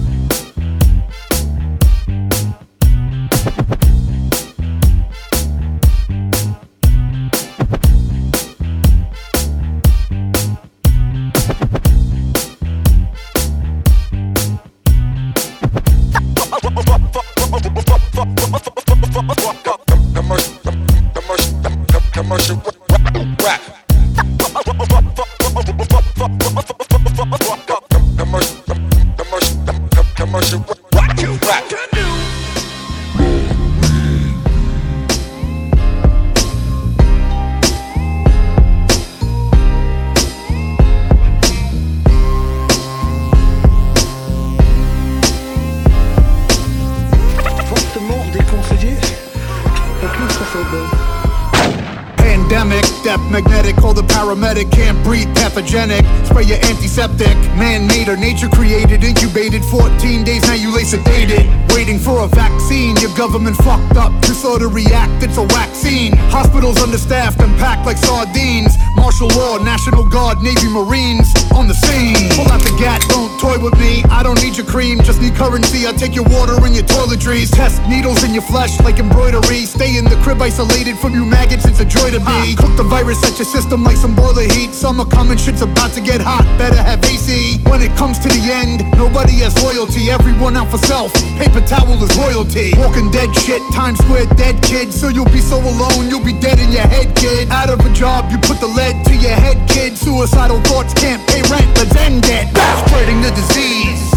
Government 63.25 63.57
fucked 63.57 63.97
up, 63.97 64.13
disorder 64.21 64.67
react, 64.67 65.23
it's 65.23 65.38
a 65.38 65.45
vaccine. 65.47 66.13
Hospitals 66.29 66.77
understaffed 66.77 67.41
and 67.41 67.49
packed 67.57 67.83
like 67.83 67.97
sardines. 67.97 68.77
Martial 68.95 69.27
law, 69.33 69.57
National 69.57 70.07
Guard, 70.07 70.38
Navy 70.43 70.69
Marines 70.69 71.33
on 71.57 71.67
the 71.67 71.73
scene. 71.73 72.29
Pull 72.38 72.45
out 72.53 72.61
the 72.61 72.69
gat, 72.77 73.01
don't 73.09 73.33
with 73.65 73.80
me. 73.82 74.04
I 74.13 74.21
don't 74.21 74.38
need 74.45 74.56
your 74.56 74.65
cream, 74.65 75.01
just 75.01 75.19
need 75.19 75.34
currency. 75.34 75.88
I 75.89 75.91
take 75.97 76.13
your 76.13 76.30
water 76.30 76.54
and 76.62 76.75
your 76.78 76.86
toiletries. 76.86 77.49
Test 77.49 77.82
needles 77.89 78.23
in 78.23 78.32
your 78.32 78.45
flesh 78.45 78.80
like 78.82 78.99
embroidery. 78.99 79.65
Stay 79.65 79.97
in 79.97 80.06
the 80.06 80.15
crib 80.21 80.39
isolated 80.39 80.97
from 81.01 81.15
you 81.17 81.25
maggots, 81.25 81.65
it's 81.65 81.80
a 81.80 81.86
joy 81.86 82.13
to 82.13 82.21
be. 82.21 82.54
Cook 82.56 82.78
the 82.78 82.86
virus 82.86 83.17
at 83.25 83.34
your 83.41 83.49
system 83.49 83.84
like 83.84 83.97
some 83.97 84.13
boiler 84.13 84.45
heat. 84.54 84.71
Summer 84.71 85.04
coming, 85.04 85.38
shit's 85.38 85.63
about 85.63 85.91
to 85.97 86.01
get 86.01 86.21
hot. 86.21 86.45
Better 86.62 86.78
have 86.78 87.04
AC. 87.06 87.58
When 87.65 87.82
it 87.82 87.89
comes 87.97 88.19
to 88.19 88.30
the 88.30 88.43
end, 88.54 88.86
nobody 89.01 89.41
has 89.41 89.58
loyalty. 89.63 90.12
Everyone 90.12 90.56
out 90.56 90.69
for 90.69 90.78
self. 90.86 91.12
Paper 91.41 91.65
towel 91.65 91.97
is 92.04 92.13
royalty. 92.15 92.69
Walking 92.78 93.10
dead 93.10 93.34
shit, 93.34 93.62
Times 93.73 93.97
Square 94.06 94.30
dead 94.38 94.62
kid. 94.62 94.93
So 94.93 95.10
you'll 95.10 95.34
be 95.34 95.41
so 95.41 95.58
alone, 95.58 96.06
you'll 96.10 96.23
be 96.23 96.37
dead 96.37 96.60
in 96.60 96.71
your 96.71 96.85
head, 96.85 97.15
kid. 97.17 97.50
Out 97.50 97.73
of 97.73 97.81
a 97.81 97.92
job, 97.94 98.29
you 98.29 98.37
put 98.46 98.62
the 98.62 98.69
lead 98.69 99.04
to 99.10 99.15
your 99.15 99.33
head, 99.33 99.58
kid. 99.67 99.98
Suicidal 99.98 100.62
thoughts 100.69 100.94
can't 100.94 101.25
pay 101.27 101.42
rent, 101.50 101.65
let's 101.81 101.96
end 101.98 102.25
it. 102.29 102.46
Spreading 102.85 103.21
the 103.25 103.31
disease. 103.31 103.54
Spreading 103.56 104.14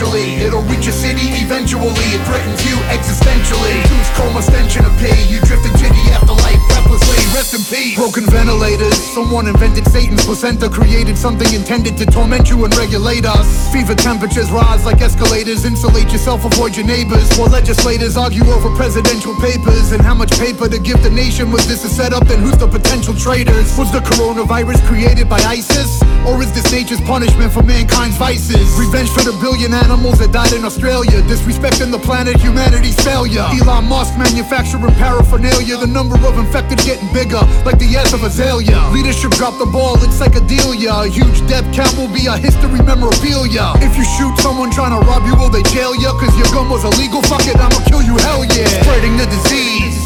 exponentially. 0.00 0.40
It'll 0.40 0.62
reach 0.62 0.86
a 0.86 0.92
city 0.92 1.28
eventually. 1.44 1.92
It 2.12 2.24
threatens 2.26 2.64
you 2.64 2.76
existentially. 2.88 3.76
Use 3.90 4.10
coma 4.16 4.42
stench 4.42 4.76
in 4.76 4.84
a 4.84 4.90
pee. 4.98 5.28
You 5.28 5.40
drifting 5.40 5.72
to 5.72 5.88
the 5.88 6.04
afterlife 6.12 6.60
breathlessly. 6.68 7.16
Rest 7.34 7.54
in 7.54 7.62
peace. 7.64 7.96
Broken 7.96 8.24
ventilators. 8.26 8.96
Someone 9.14 9.46
invented 9.46 9.86
Satan's 9.88 10.24
placenta, 10.24 10.68
created 10.68 11.16
something 11.16 11.52
intended 11.52 11.96
to 11.98 12.06
torment 12.06 12.48
you 12.48 12.64
and 12.64 12.74
regulate 12.76 13.24
us. 13.24 13.72
Fever 13.72 13.94
temperatures 13.94 14.50
rise 14.50 14.84
like 14.84 15.00
escalators. 15.00 15.64
Insulate 15.64 16.10
yourself, 16.12 16.44
avoid 16.44 16.76
your 16.76 16.86
neighbors. 16.86 17.28
While 17.38 17.50
legislators 17.50 18.16
argue 18.16 18.44
over 18.50 18.74
presidential 18.76 19.34
papers 19.36 19.92
and 19.92 20.02
how 20.02 20.14
much 20.14 20.32
paper 20.38 20.68
to 20.68 20.78
give 20.78 21.02
the 21.02 21.10
nation. 21.10 21.50
Was 21.50 21.68
this 21.68 21.84
a 21.84 21.88
setup? 21.88 22.26
Then 22.26 22.40
who's 22.40 22.58
the 22.58 22.68
potential 22.68 23.14
traitors? 23.14 23.76
Was 23.76 23.92
the 23.92 24.00
coronavirus 24.00 24.86
created 24.86 25.28
by 25.28 25.40
ISIS? 25.40 26.02
Or 26.26 26.42
is 26.42 26.52
this 26.52 26.70
nature's 26.72 27.00
punishment 27.00 27.52
for 27.52 27.62
mankind's 27.62 28.16
vices? 28.16 28.68
Revenge 28.78 29.08
for 29.10 29.22
the 29.22 29.36
billion 29.40 29.72
animals 29.90 30.22
that 30.22 30.30
died 30.30 30.52
in 30.54 30.64
Australia. 30.64 31.18
Disrespecting 31.26 31.90
the 31.90 31.98
planet, 31.98 32.38
humanity's 32.38 32.94
failure. 33.02 33.42
Elon 33.58 33.84
Musk 33.90 34.14
manufacturing 34.16 34.94
paraphernalia. 34.94 35.76
The 35.76 35.90
number 35.90 36.14
of 36.22 36.38
infected 36.38 36.78
getting 36.86 37.10
bigger, 37.12 37.42
like 37.66 37.78
the 37.82 37.90
ass 37.98 38.14
of 38.14 38.22
Azalea. 38.22 38.78
Leadership 38.94 39.32
dropped 39.34 39.58
the 39.58 39.66
ball, 39.66 39.98
it's 39.98 40.14
psychedelia. 40.14 41.06
A 41.06 41.08
huge 41.10 41.42
death 41.50 41.66
count 41.74 41.90
will 41.98 42.12
be 42.14 42.30
a 42.30 42.36
history 42.38 42.80
memorabilia. 42.86 43.74
If 43.82 43.98
you 43.98 44.06
shoot 44.16 44.34
someone 44.38 44.70
trying 44.70 44.94
to 44.94 45.02
rob 45.02 45.26
you, 45.26 45.34
will 45.34 45.50
they 45.50 45.66
jail 45.74 45.94
ya? 45.98 46.14
Cause 46.14 46.34
your 46.38 46.48
gun 46.54 46.70
was 46.70 46.86
illegal, 46.86 47.22
fuck 47.26 47.42
it, 47.50 47.58
I'ma 47.58 47.82
kill 47.90 48.02
you, 48.02 48.14
hell 48.22 48.46
yeah. 48.46 48.70
Spreading 48.86 49.18
the 49.18 49.26
disease. 49.26 49.99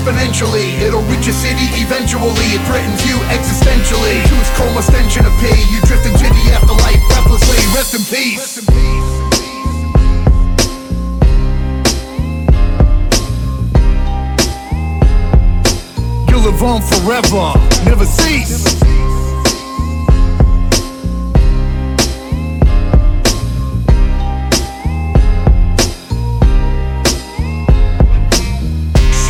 Exponentially. 0.00 0.80
It'll 0.80 1.02
reach 1.02 1.26
a 1.28 1.32
city 1.32 1.68
eventually. 1.76 2.56
It 2.56 2.62
threatens 2.66 3.04
you 3.06 3.16
existentially. 3.28 4.24
Choose 4.28 4.50
coma 4.56 4.82
stench 4.82 5.16
in 5.18 5.26
a 5.26 5.30
pee. 5.40 5.60
You 5.70 5.80
drift 5.82 6.06
into 6.06 6.24
the 6.24 6.52
afterlife 6.52 7.00
breathlessly. 7.08 7.58
Rest 7.74 7.94
in 7.94 8.04
peace. 8.08 8.60
You'll 16.28 16.40
live 16.40 16.62
on 16.62 16.80
forever, 16.80 17.84
never 17.84 18.06
cease. 18.06 18.99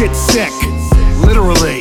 Shit 0.00 0.16
sick, 0.16 0.52
literally. 1.26 1.79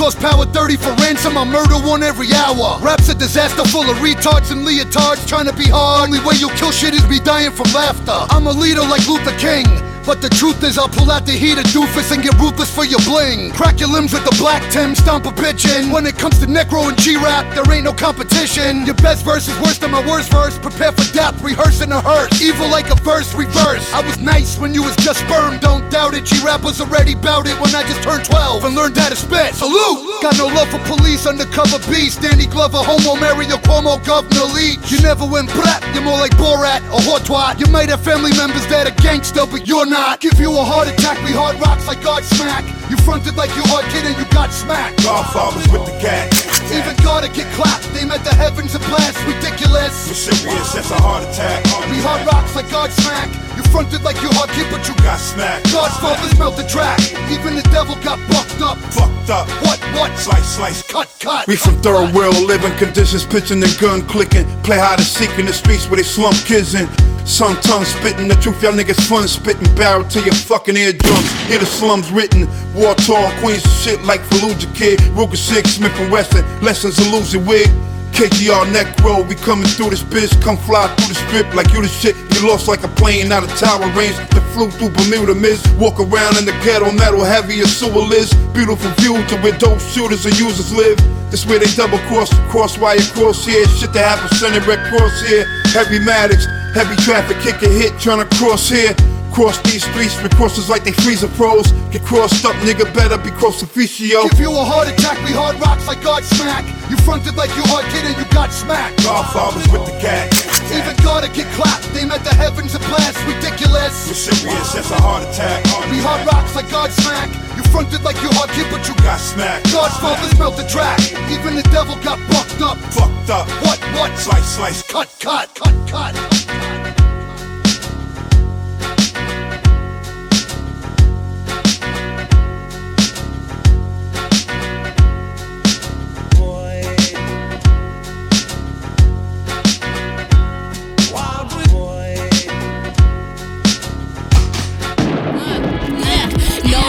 Source 0.00 0.14
power 0.14 0.46
30 0.46 0.76
for 0.76 0.92
ransom, 0.94 1.36
I 1.36 1.44
murder 1.44 1.74
one 1.74 2.02
every 2.02 2.32
hour. 2.32 2.78
Rap's 2.80 3.10
a 3.10 3.14
disaster 3.14 3.62
full 3.68 3.82
of 3.90 3.98
retards 3.98 4.50
and 4.50 4.66
leotards 4.66 5.28
trying 5.28 5.44
to 5.44 5.52
be 5.52 5.68
hard. 5.68 6.08
Only 6.08 6.20
way 6.20 6.36
you'll 6.36 6.56
kill 6.56 6.70
shit 6.70 6.94
is 6.94 7.04
be 7.04 7.20
dying 7.20 7.52
from 7.52 7.70
laughter. 7.74 8.16
I'm 8.34 8.46
a 8.46 8.50
leader 8.50 8.80
like 8.80 9.06
Luther 9.06 9.36
King. 9.36 9.89
But 10.06 10.22
the 10.22 10.28
truth 10.30 10.62
is, 10.64 10.78
I'll 10.78 10.88
pull 10.88 11.10
out 11.10 11.26
the 11.26 11.32
heater 11.32 11.62
doofus 11.62 12.12
and 12.12 12.22
get 12.22 12.34
ruthless 12.40 12.74
for 12.74 12.84
your 12.84 13.00
bling. 13.04 13.52
Crack 13.52 13.80
your 13.80 13.90
limbs 13.90 14.12
with 14.12 14.24
the 14.24 14.34
black 14.38 14.62
Tim, 14.72 14.94
stomp 14.94 15.26
a 15.26 15.30
bitch 15.30 15.68
in. 15.68 15.90
When 15.90 16.06
it 16.06 16.16
comes 16.16 16.38
to 16.40 16.46
necro 16.46 16.88
and 16.88 16.98
G-rap, 16.98 17.54
there 17.54 17.68
ain't 17.74 17.84
no 17.84 17.92
competition. 17.92 18.86
Your 18.86 18.96
best 18.96 19.24
verse 19.24 19.46
is 19.48 19.58
worse 19.60 19.78
than 19.78 19.90
my 19.90 20.04
worst 20.06 20.32
verse. 20.32 20.58
Prepare 20.58 20.92
for 20.92 21.06
death, 21.12 21.40
rehearsing 21.42 21.92
a 21.92 22.00
hearse. 22.00 22.40
Evil 22.40 22.68
like 22.70 22.90
a 22.90 22.96
verse, 22.96 23.34
reverse. 23.34 23.92
I 23.92 24.00
was 24.00 24.18
nice 24.18 24.58
when 24.58 24.72
you 24.74 24.82
was 24.82 24.96
just 24.96 25.20
sperm, 25.20 25.58
don't 25.58 25.88
doubt 25.90 26.14
it. 26.14 26.24
G-rap 26.24 26.64
was 26.64 26.80
already 26.80 27.14
bout 27.14 27.46
it 27.46 27.58
when 27.60 27.74
I 27.74 27.82
just 27.82 28.02
turned 28.02 28.24
12 28.24 28.64
and 28.64 28.74
learned 28.74 28.96
how 28.96 29.10
to 29.10 29.16
spit. 29.16 29.54
Salute! 29.54 30.22
Got 30.22 30.38
no 30.38 30.46
love 30.46 30.70
for 30.70 30.80
police, 30.88 31.26
undercover 31.26 31.78
beast. 31.92 32.22
Danny 32.22 32.46
Glover, 32.46 32.78
homo, 32.80 33.20
Mario 33.20 33.56
Cuomo, 33.68 34.00
Governor 34.06 34.48
Leach. 34.54 34.90
You 34.90 35.00
never 35.02 35.26
went 35.26 35.52
brat, 35.52 35.84
you're 35.92 36.04
more 36.04 36.18
like 36.18 36.32
Borat 36.40 36.80
or 36.88 37.00
Hortwat. 37.04 37.60
You 37.60 37.66
might 37.70 37.90
have 37.90 38.00
family 38.00 38.32
members 38.32 38.66
that 38.68 38.88
are 38.88 39.02
gangster, 39.02 39.44
but 39.44 39.68
you're 39.68 39.89
not. 39.90 40.20
Give 40.20 40.38
you 40.38 40.54
a 40.54 40.62
heart 40.62 40.86
attack, 40.86 41.18
we 41.26 41.34
hard 41.34 41.58
rocks 41.58 41.90
like 41.90 41.98
Godsmack. 41.98 42.62
You 42.88 42.96
fronted 43.02 43.34
like 43.34 43.50
you 43.58 43.66
hard 43.66 43.84
kid 43.90 44.06
and 44.06 44.14
you 44.14 44.24
got 44.30 44.54
smacked. 44.54 45.02
Godfathers 45.02 45.66
with 45.68 45.84
the 45.84 45.98
gat. 45.98 46.30
Even 46.70 46.94
gotta 47.02 47.26
get 47.26 47.50
clapped, 47.58 47.90
they 47.90 48.06
met 48.06 48.22
the 48.22 48.30
heavens 48.30 48.78
and 48.78 48.84
blast, 48.86 49.18
ridiculous. 49.26 50.06
We're 50.06 50.30
serious, 50.30 50.72
that's 50.72 50.94
a 50.94 51.00
heart 51.02 51.26
attack. 51.26 51.66
We 51.90 51.98
hard 51.98 52.22
rocks 52.24 52.54
like 52.54 52.70
Godsmack. 52.70 53.34
You 53.34 53.49
fronted 53.70 54.02
like 54.02 54.20
you're 54.22 54.34
hard 54.34 54.50
kid, 54.50 54.66
but 54.70 54.86
you 54.86 54.94
got 55.02 55.18
smacked. 55.18 55.72
God's 55.72 55.96
Godfathers 55.98 56.38
melt 56.38 56.56
the 56.56 56.66
track. 56.66 57.00
Even 57.30 57.54
the 57.54 57.66
devil 57.70 57.94
got 58.02 58.18
bucked 58.28 58.60
up. 58.60 58.76
Fucked 58.92 59.30
up. 59.30 59.46
What, 59.64 59.78
what? 59.94 60.10
Slice, 60.18 60.56
slice. 60.56 60.82
Cut, 60.82 61.08
cut. 61.20 61.46
We 61.46 61.56
from 61.56 61.80
third 61.80 62.14
world 62.14 62.36
living 62.42 62.76
conditions, 62.76 63.24
pitching 63.24 63.62
and 63.62 63.78
gun 63.78 64.02
clicking. 64.06 64.44
Play 64.62 64.78
hide 64.78 64.98
and 64.98 65.06
seek 65.06 65.30
in 65.38 65.46
the 65.46 65.52
streets 65.52 65.88
where 65.88 65.96
they 65.96 66.02
slump 66.02 66.36
kids 66.44 66.74
in. 66.74 66.88
Some 67.26 67.54
tongue 67.60 67.84
spitting 67.84 68.28
the 68.28 68.34
truth, 68.36 68.62
y'all 68.62 68.72
niggas 68.72 69.06
fun 69.06 69.28
spitting 69.28 69.72
barrel 69.76 70.04
to 70.08 70.20
your 70.20 70.34
fucking 70.34 70.76
eardrums. 70.76 71.30
Hear 71.46 71.58
the 71.58 71.66
slums 71.66 72.10
written, 72.10 72.48
war 72.74 72.94
torn 72.94 73.30
queens 73.38 73.64
of 73.64 73.70
shit 73.70 74.02
like 74.02 74.20
Fallujah 74.22 74.74
Kid, 74.74 74.98
Ruger 75.14 75.36
6, 75.36 75.70
Smith 75.70 75.92
and 76.00 76.10
Wesson, 76.10 76.44
lessons 76.62 76.98
of 76.98 77.12
losing 77.12 77.46
wig. 77.46 77.68
KGR 78.12 78.72
neck 78.72 78.88
we 79.28 79.34
coming 79.34 79.66
through 79.66 79.90
this 79.90 80.02
bitch, 80.02 80.30
come 80.42 80.56
fly 80.56 80.86
through 80.94 81.14
the 81.14 81.18
strip 81.26 81.54
like 81.54 81.72
you 81.72 81.82
the 81.82 81.88
shit. 81.88 82.16
You 82.34 82.48
lost 82.48 82.68
like 82.68 82.82
a 82.84 82.88
plane 82.88 83.32
out 83.32 83.44
of 83.44 83.50
tower 83.56 83.86
range 83.92 84.16
that 84.16 84.44
flew 84.52 84.70
through 84.70 84.90
Bermuda 84.90 85.34
Miss. 85.34 85.60
Walk 85.76 86.00
around 86.00 86.36
in 86.38 86.44
the 86.44 86.52
ghetto, 86.64 86.90
metal 86.92 87.24
heavy 87.24 87.60
as 87.60 87.74
sewer 87.76 88.02
lids. 88.02 88.34
Beautiful 88.52 88.90
view 89.02 89.20
to 89.28 89.36
where 89.42 89.56
dope 89.58 89.80
shooters 89.80 90.26
and 90.26 90.38
users 90.38 90.72
live. 90.72 90.98
This 91.30 91.46
where 91.46 91.58
they 91.58 91.70
double 91.76 91.98
cross, 92.10 92.32
cross 92.50 92.78
wire 92.78 92.98
cross 93.14 93.44
here. 93.44 93.66
Shit 93.78 93.92
that 93.92 94.18
happen, 94.18 94.28
Sunny 94.36 94.58
Red 94.66 94.80
Cross 94.88 95.26
here. 95.28 95.46
Heavy 95.72 95.98
Maddox, 96.00 96.46
heavy 96.74 96.96
traffic, 97.02 97.38
kick 97.40 97.62
a 97.62 97.68
hit, 97.68 97.98
trying 98.00 98.18
to 98.18 98.28
cross 98.36 98.68
here. 98.68 98.94
Cross 99.32 99.62
these 99.62 99.86
streets 99.86 100.20
with 100.22 100.34
crosses 100.34 100.68
like 100.68 100.82
they 100.82 100.92
freezer 100.92 101.28
pros. 101.38 101.70
Get 101.94 102.02
crossed 102.02 102.44
up, 102.44 102.54
nigga, 102.66 102.84
better 102.92 103.16
be 103.16 103.30
cross 103.30 103.62
officio. 103.62 104.26
Give 104.34 104.40
you 104.40 104.50
a 104.50 104.64
heart 104.64 104.88
attack, 104.88 105.18
we 105.22 105.30
hard 105.30 105.58
rocks 105.60 105.86
like 105.86 106.02
Godsmack. 106.02 106.66
You 106.90 106.96
fronted 107.06 107.36
like 107.36 107.54
you 107.54 107.62
hard 107.70 107.86
kid 107.94 108.04
and 108.10 108.18
you 108.18 108.26
got 108.34 108.50
smacked. 108.52 109.02
Godfathers 109.06 109.70
with 109.70 109.86
the 109.86 109.94
gat. 110.02 110.34
Even 110.74 110.94
gotta 111.02 111.30
get 111.30 111.46
clapped, 111.54 111.86
they 111.94 112.04
met 112.04 112.22
the 112.26 112.34
heavens 112.34 112.74
and 112.74 112.84
blast, 112.90 113.18
ridiculous. 113.26 114.10
We're 114.10 114.34
serious, 114.34 114.72
that's 114.74 114.90
a 114.90 114.98
heart 114.98 115.22
attack. 115.30 115.62
We 115.90 116.02
hard 116.02 116.26
rocks 116.26 116.54
like 116.58 116.66
Godsmack. 116.66 117.30
You 117.56 117.62
fronted 117.70 118.02
like 118.02 118.18
you 118.22 118.30
hard 118.34 118.50
kid, 118.50 118.66
but 118.70 118.82
you 118.86 118.94
got 119.06 119.22
smacked. 119.22 119.70
Godfathers 119.70 120.34
melt 120.38 120.56
the 120.56 120.66
track. 120.66 120.98
Even 121.30 121.54
the 121.54 121.66
devil 121.70 121.94
got 122.02 122.18
bucked 122.34 122.62
up. 122.62 122.78
Fucked 122.90 123.30
up. 123.30 123.46
What, 123.62 123.78
what? 123.94 124.10
Slice, 124.18 124.58
slice. 124.58 124.82
Cut, 124.82 125.08
cut, 125.20 125.54
cut, 125.54 125.74
cut. 125.86 126.59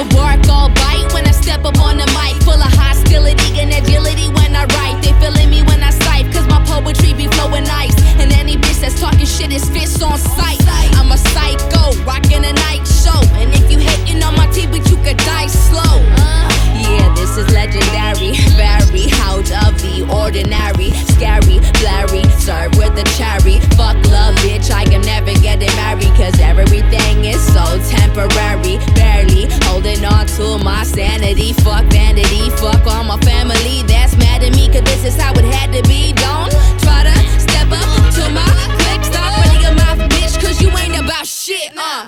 No 0.01 0.07
bark, 0.17 0.49
all 0.49 0.69
bite 0.69 1.13
when 1.13 1.27
I 1.27 1.31
step 1.31 1.63
up 1.63 1.77
on 1.77 1.97
the 1.97 2.07
mic. 2.17 2.41
Full 2.41 2.57
of 2.57 2.73
hostility 2.73 3.61
and 3.61 3.69
agility 3.69 4.29
when 4.33 4.55
I 4.55 4.65
write. 4.73 4.97
They 5.03 5.13
feeling 5.21 5.51
me 5.51 5.61
when 5.61 5.83
I 5.83 5.91
cite, 5.91 6.25
cause 6.33 6.47
my 6.47 6.57
poetry 6.65 7.13
be 7.13 7.27
flowing 7.27 7.65
nice. 7.65 7.93
And 8.17 8.33
any 8.33 8.57
bitch 8.57 8.81
that's 8.81 8.99
talking 8.99 9.27
shit 9.27 9.53
is 9.53 9.69
fist 9.69 10.01
on 10.01 10.17
sight. 10.17 10.57
I'm 10.97 11.11
a 11.11 11.17
psycho, 11.17 11.93
rocking 12.03 12.43
a 12.45 12.53
night 12.53 12.81
show. 12.87 13.21
And 13.37 13.53
if 13.53 13.69
you 13.69 13.77
hating 13.77 14.23
on 14.23 14.35
my 14.35 14.47
team, 14.47 14.71
but 14.71 14.89
you 14.89 14.97
could 15.05 15.17
die 15.17 15.45
slow. 15.45 16.50
Yeah, 16.91 17.13
this 17.15 17.37
is 17.37 17.47
legendary. 17.53 18.35
Very 18.59 19.07
out 19.23 19.47
of 19.63 19.71
the 19.79 20.03
ordinary. 20.11 20.91
Scary, 21.15 21.63
blurry, 21.79 22.23
serve 22.43 22.75
with 22.75 22.99
a 22.99 23.05
cherry. 23.15 23.63
Fuck 23.79 23.95
love, 24.11 24.35
bitch, 24.43 24.69
I 24.71 24.83
am 24.91 25.01
never 25.01 25.33
getting 25.39 25.71
married. 25.79 26.11
Cause 26.19 26.37
everything 26.39 27.25
is 27.25 27.41
so 27.41 27.63
temporary. 27.95 28.75
Barely 28.95 29.47
holding 29.65 30.03
on 30.03 30.27
to 30.35 30.59
my 30.63 30.83
sanity. 30.83 31.53
Fuck 31.63 31.85
vanity, 31.87 32.49
fuck 32.59 32.85
all 32.85 33.03
my 33.03 33.17
family. 33.23 33.83
That's 33.87 34.15
mad 34.17 34.43
at 34.43 34.51
me, 34.51 34.67
cause 34.67 34.83
this 34.83 35.05
is 35.05 35.15
how 35.15 35.31
it 35.33 35.45
had 35.45 35.71
to 35.71 35.81
be. 35.87 36.11
Don't 36.13 36.51
try 36.83 37.07
to 37.07 37.15
step 37.39 37.71
up 37.71 37.87
to 38.19 38.23
my 38.35 38.51
click. 38.83 39.01
Stop 39.07 39.31
running 39.39 39.61
your 39.63 39.75
mouth, 39.79 40.03
bitch, 40.11 40.35
cause 40.43 40.61
you 40.61 40.69
ain't 40.77 40.99
about 40.99 41.25
shit. 41.25 41.71
Uh. 41.77 42.03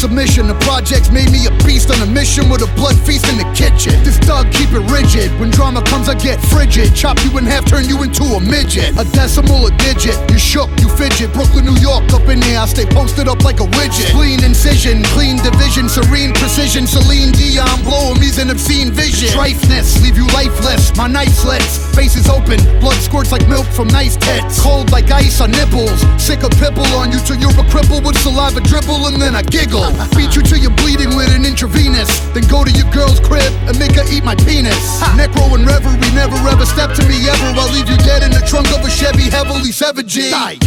Submission. 0.00 0.48
The 0.48 0.56
projects 0.64 1.12
made 1.12 1.28
me 1.28 1.44
a 1.44 1.52
beast 1.68 1.92
on 1.92 2.00
a 2.00 2.08
mission 2.08 2.48
with 2.48 2.64
a 2.64 2.70
blood 2.72 2.96
feast 3.04 3.28
in 3.28 3.36
the 3.36 3.44
kitchen. 3.52 3.92
This 4.00 4.16
thug 4.24 4.48
keep 4.48 4.72
it 4.72 4.80
rigid. 4.88 5.28
When 5.36 5.52
drama 5.52 5.84
comes, 5.84 6.08
I 6.08 6.16
get 6.16 6.40
frigid. 6.48 6.96
Chop 6.96 7.20
you 7.20 7.36
in 7.36 7.44
half, 7.44 7.68
turn 7.68 7.84
you 7.84 8.00
into 8.00 8.24
a 8.32 8.40
midget. 8.40 8.96
A 8.96 9.04
decimal, 9.12 9.68
a 9.68 9.70
digit. 9.76 10.16
You 10.32 10.40
shook, 10.40 10.72
you 10.80 10.88
fidget. 10.96 11.36
Brooklyn, 11.36 11.68
New 11.68 11.76
York, 11.84 12.08
up 12.16 12.24
in 12.32 12.40
here. 12.40 12.56
I 12.56 12.64
stay 12.64 12.88
posted 12.88 13.28
up 13.28 13.44
like 13.44 13.60
a 13.60 13.68
widget. 13.76 14.08
Clean 14.16 14.40
incision, 14.40 15.04
clean 15.12 15.36
division, 15.44 15.92
serene 15.92 16.32
precision. 16.32 16.88
Celine 16.88 17.36
Dion, 17.36 17.84
blowing 17.84 18.16
me's 18.16 18.40
an 18.40 18.48
obscene 18.48 18.88
vision. 18.96 19.28
Trifeness, 19.36 20.00
leave 20.00 20.16
you 20.16 20.24
lifeless. 20.32 20.96
My 20.96 21.12
knife 21.12 21.36
slits, 21.36 21.76
faces 21.92 22.24
open. 22.24 22.56
Blood 22.80 22.96
squirts 23.04 23.32
like 23.36 23.44
milk 23.52 23.68
from 23.68 23.88
nice 23.92 24.16
tits. 24.16 24.64
Cold 24.64 24.90
like 24.96 25.12
ice 25.12 25.44
on 25.44 25.52
nipples. 25.52 26.00
Sick 26.16 26.40
of 26.40 26.56
pipple 26.56 26.88
on 26.96 27.12
you 27.12 27.20
till 27.20 27.36
you're 27.36 27.52
a 27.52 27.66
cripple 27.68 28.00
with 28.00 28.16
saliva 28.24 28.64
dribble 28.64 29.04
and 29.12 29.20
then 29.20 29.36
I 29.36 29.42
giggle. 29.42 29.89
I 29.98 30.06
beat 30.16 30.36
you 30.36 30.42
till 30.42 30.58
you're 30.58 30.76
bleeding 30.82 31.16
with 31.16 31.30
an 31.34 31.44
intravenous. 31.44 32.08
Then 32.30 32.46
go 32.46 32.64
to 32.64 32.70
your 32.70 32.90
girl's 32.92 33.20
crib 33.20 33.50
and 33.66 33.78
make 33.78 33.96
her 33.96 34.04
eat 34.12 34.24
my 34.24 34.34
penis. 34.34 35.00
Necro 35.16 35.54
and 35.54 35.66
Reverie, 35.66 35.98
never 36.14 36.36
ever 36.48 36.66
step 36.66 36.94
to 36.94 37.02
me 37.08 37.28
ever. 37.28 37.58
I'll 37.58 37.72
leave 37.72 37.88
you 37.88 37.96
dead 37.98 38.22
in 38.22 38.30
the 38.30 38.44
trunk 38.46 38.68
of 38.70 38.84
a 38.84 38.90
Chevy, 38.90 39.30
heavily 39.30 39.72
severed 39.72 40.06
G. 40.06 40.30
Die. 40.30 40.58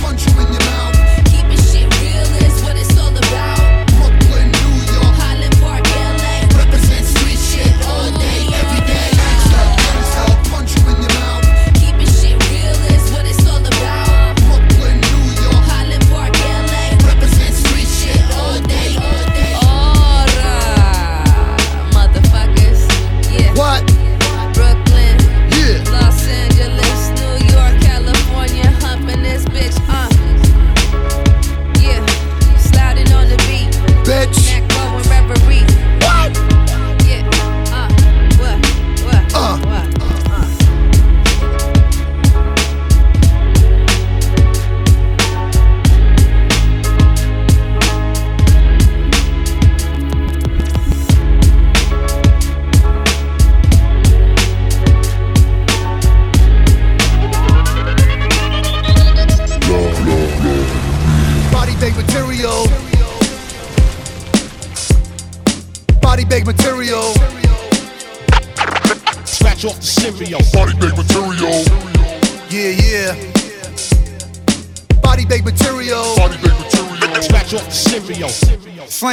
Punch 0.00 0.26
you 0.26 0.32
in 0.40 0.52
your 0.52 0.60
mouth. 0.60 0.91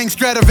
Slang 0.10 0.49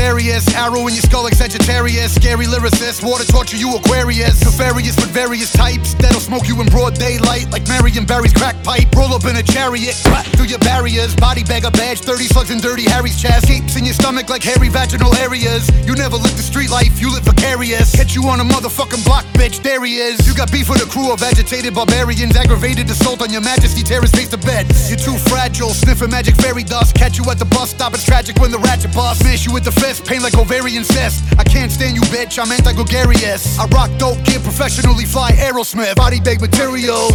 Sagittarius. 2.09 2.19
Scary 2.29 2.47
lyricist, 2.47 3.03
water 3.03 3.25
torture 3.25 3.57
you 3.57 3.75
Aquarius. 3.77 4.41
Nefarious 4.45 4.97
with 4.97 5.11
various 5.11 5.53
types 5.53 5.95
that'll 5.95 6.21
smoke 6.21 6.47
you 6.49 6.61
in 6.61 6.67
broad 6.69 6.95
daylight 6.95 7.51
like 7.51 7.67
Marion 7.69 8.05
Barry's 8.05 8.33
crack 8.33 8.57
pipe. 8.63 8.87
Roll 8.95 9.13
up 9.15 9.25
in 9.25 9.37
a 9.37 9.43
chariot, 9.43 9.97
cut 10.05 10.27
through 10.37 10.47
your 10.47 10.59
barriers. 10.61 11.15
Body 11.17 11.43
bag 11.45 11.65
a 11.65 11.71
badge, 11.71 12.01
30 12.01 12.25
slugs 12.25 12.51
in 12.51 12.59
dirty 12.59 12.85
Harry's 12.85 13.21
chest. 13.21 13.47
Capes 13.47 13.77
in 13.77 13.85
your 13.85 13.95
stomach 13.95 14.29
like 14.29 14.43
hairy 14.43 14.69
vaginal 14.69 15.15
areas. 15.17 15.71
You 15.87 15.95
never 15.95 16.17
lived 16.17 16.37
the 16.37 16.43
street 16.43 16.71
life, 16.71 17.01
you 17.01 17.13
live 17.13 17.25
vicarious. 17.25 17.95
Catch 17.95 18.15
you 18.15 18.25
on 18.29 18.41
a 18.41 18.45
motherfucking 18.45 19.05
block, 19.05 19.25
bitch, 19.35 19.63
there 19.63 19.85
he 19.85 19.99
is. 19.99 20.27
You 20.27 20.35
got 20.35 20.53
beef 20.53 20.69
with 20.69 20.83
a 20.83 20.89
crew 20.89 21.13
of 21.13 21.23
agitated 21.23 21.75
barbarians. 21.75 22.37
Aggravated 22.37 22.91
assault 22.91 23.23
on 23.23 23.31
your 23.33 23.43
majesty, 23.43 23.83
tear 23.83 24.03
his 24.03 24.13
face 24.13 24.29
to 24.29 24.39
beds. 24.39 24.91
You're 24.91 24.99
too 24.99 25.17
fragile, 25.29 25.71
sniffing 25.71 26.11
magic 26.11 26.37
fairy 26.37 26.65
dust. 26.65 26.95
Catch 26.95 27.19
you 27.19 27.25
at 27.31 27.39
the 27.39 27.47
bus 27.47 27.71
stop, 27.71 27.95
it's 27.95 28.05
tragic 28.05 28.37
when 28.39 28.51
the 28.51 28.59
ratchet 28.59 28.95
bust. 28.95 29.21
Smash 29.21 29.47
you 29.47 29.53
with 29.53 29.65
the 29.65 29.73
fist, 29.73 30.05
pain 30.05 30.23
like 30.23 30.37
ovarian 30.37 30.85
cyst. 30.85 31.25
I 31.39 31.45
can't 31.45 31.73
stand 31.73 31.97
you, 31.97 31.98
bitch, 32.03 32.39
I'm 32.39 32.51
anti-gregarious. 32.53 33.59
I 33.59 33.67
rock 33.67 33.91
dope, 33.99 34.23
gear 34.25 34.41
professionally 34.41 35.05
fly 35.05 35.33
Aerosmith. 35.33 35.97
Body 35.97 36.21
bag 36.21 36.41
material. 36.41 37.11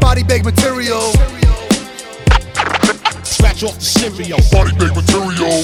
Body 0.00 0.22
bag 0.22 0.44
material. 0.44 1.12
Scratch 3.24 3.62
off 3.64 3.74
the 3.74 3.80
cereal. 3.80 4.38
Body 4.50 4.72
bag 4.76 4.94
material. 4.94 5.62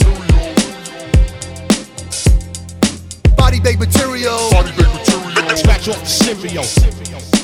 Body 3.36 3.61
bag 3.61 3.78
material. 3.78 4.51
Body 4.51 4.72
bag 4.72 4.93
material. 4.95 5.57
Scratch 5.57 5.89
off 5.89 6.01
the 6.01 6.07
cereal. 6.07 7.38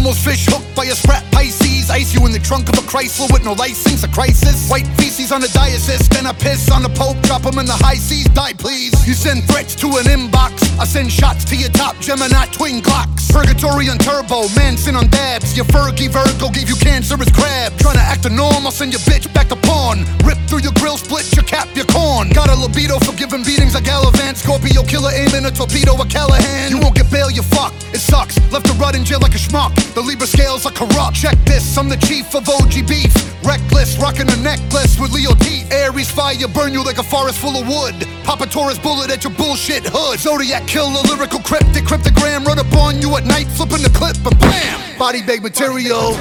Almost 0.00 0.24
fish 0.24 0.46
hooked 0.48 0.74
by 0.74 0.86
a 0.86 0.96
sprat 0.96 1.22
Pisces. 1.30 1.90
Ice 1.90 2.14
you 2.14 2.24
in 2.24 2.32
the 2.32 2.38
trunk 2.38 2.70
of 2.70 2.74
a 2.78 2.84
Chrysler 2.88 3.30
with 3.30 3.44
no 3.44 3.52
license. 3.52 4.02
A 4.02 4.08
crisis. 4.08 4.70
White 4.70 4.88
feces 4.96 5.30
on 5.30 5.42
the 5.42 5.48
diocese. 5.48 6.08
Then 6.08 6.24
I 6.24 6.32
piss 6.32 6.70
on 6.70 6.82
the 6.82 6.88
Pope. 6.88 7.20
Drop 7.28 7.44
him 7.44 7.58
in 7.58 7.66
the 7.66 7.76
high 7.76 8.00
seas. 8.00 8.24
Die, 8.32 8.54
please. 8.54 8.96
You 9.06 9.12
send 9.12 9.44
threats 9.44 9.74
to 9.76 10.00
an 10.00 10.08
inbox. 10.08 10.64
I 10.80 10.86
send 10.86 11.12
shots 11.12 11.44
to 11.52 11.54
your 11.54 11.68
top 11.76 12.00
Gemini 12.00 12.46
twin 12.46 12.80
Glocks. 12.80 13.28
Purgatory 13.28 13.90
on 13.92 13.98
turbo. 13.98 14.48
Manson 14.56 14.96
on 14.96 15.10
dabs. 15.10 15.54
Your 15.54 15.66
Fergie 15.66 16.08
Virgo 16.08 16.48
gave 16.48 16.70
you 16.70 16.76
cancerous 16.76 17.28
crab. 17.36 17.76
Trying 17.76 18.00
to 18.00 18.06
act 18.08 18.24
a 18.24 18.30
norm. 18.30 18.64
I'll 18.64 18.72
send 18.72 18.96
your 18.96 19.04
bitch 19.04 19.28
back 19.34 19.52
to 19.52 19.56
pawn. 19.68 20.08
Rip 20.24 20.40
through 20.48 20.64
your 20.64 20.72
grill, 20.80 20.96
split 20.96 21.28
your 21.36 21.44
cap, 21.44 21.68
your 21.76 21.84
corn. 21.92 22.30
Got 22.30 22.48
a 22.48 22.56
libido 22.56 22.98
for 23.04 23.12
giving 23.20 23.44
beatings 23.44 23.74
like 23.74 23.84
Gallivant. 23.84 24.40
Scorpio 24.40 24.82
killer 24.82 25.12
aiming 25.12 25.44
a 25.44 25.50
torpedo 25.52 25.92
a 26.00 26.06
Callahan. 26.08 26.72
You 26.72 26.80
won't 26.80 26.96
get 26.96 27.10
bail, 27.12 27.30
you 27.30 27.42
fuck. 27.42 27.74
It 27.92 28.00
sucks. 28.00 28.40
Left 28.50 28.64
to 28.64 28.72
rot 28.80 28.96
in 28.96 29.04
jail 29.04 29.20
like 29.20 29.36
a 29.36 29.38
schmuck. 29.38 29.76
The 29.94 30.00
Libra 30.00 30.26
scales 30.26 30.66
are 30.66 30.72
corrupt. 30.72 31.16
Check 31.16 31.36
this, 31.44 31.76
I'm 31.76 31.88
the 31.88 31.96
chief 31.96 32.34
of 32.36 32.48
OG 32.48 32.86
beef. 32.86 33.10
Reckless, 33.42 33.98
rocking 33.98 34.30
a 34.30 34.36
necklace 34.36 34.98
with 35.00 35.10
Leo 35.12 35.34
teeth. 35.34 35.66
Aries 35.72 36.10
fire 36.10 36.46
burn 36.46 36.72
you 36.72 36.84
like 36.84 36.98
a 36.98 37.02
forest 37.02 37.38
full 37.38 37.56
of 37.56 37.66
wood. 37.66 38.06
Papa 38.22 38.46
Taurus 38.46 38.78
bullet 38.78 39.10
at 39.10 39.24
your 39.24 39.32
bullshit 39.34 39.82
hood. 39.84 40.20
Zodiac 40.20 40.66
killer, 40.68 41.02
lyrical 41.10 41.40
cryptic, 41.40 41.84
cryptogram. 41.84 42.44
Run 42.44 42.60
up 42.60 42.72
on 42.74 43.02
you 43.02 43.16
at 43.16 43.24
night, 43.26 43.48
flipping 43.48 43.82
the 43.82 43.90
clip 43.90 44.14
and 44.24 44.38
bam! 44.38 44.98
Body 44.98 45.22
bag 45.22 45.42
material. 45.42 46.14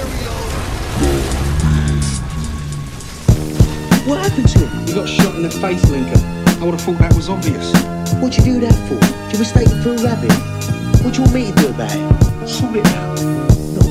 What 4.09 4.17
happened 4.17 4.49
to 4.49 4.59
him? 4.65 4.87
He 4.87 4.93
got 4.93 5.07
shot 5.07 5.35
in 5.35 5.43
the 5.43 5.51
face, 5.51 5.87
Lincoln. 5.91 6.17
I 6.59 6.65
would 6.65 6.73
have 6.73 6.81
thought 6.81 6.97
that 6.97 7.13
was 7.13 7.29
obvious. 7.29 7.71
What'd 8.17 8.35
you 8.37 8.53
do 8.55 8.59
that 8.61 8.73
for? 8.89 8.97
Did 9.29 9.33
you 9.33 9.39
mistake 9.39 9.69
him 9.69 9.83
for 9.83 9.93
a 9.93 10.03
rabbit? 10.03 10.33
What 11.05 11.13
do 11.13 11.21
you 11.21 11.23
want 11.23 11.33
me 11.33 11.51
to 11.51 11.55
do 11.61 11.67
about 11.69 11.93
it? 11.93 12.47
Sort 12.47 12.75
it 12.75 12.85
out. 12.87 13.48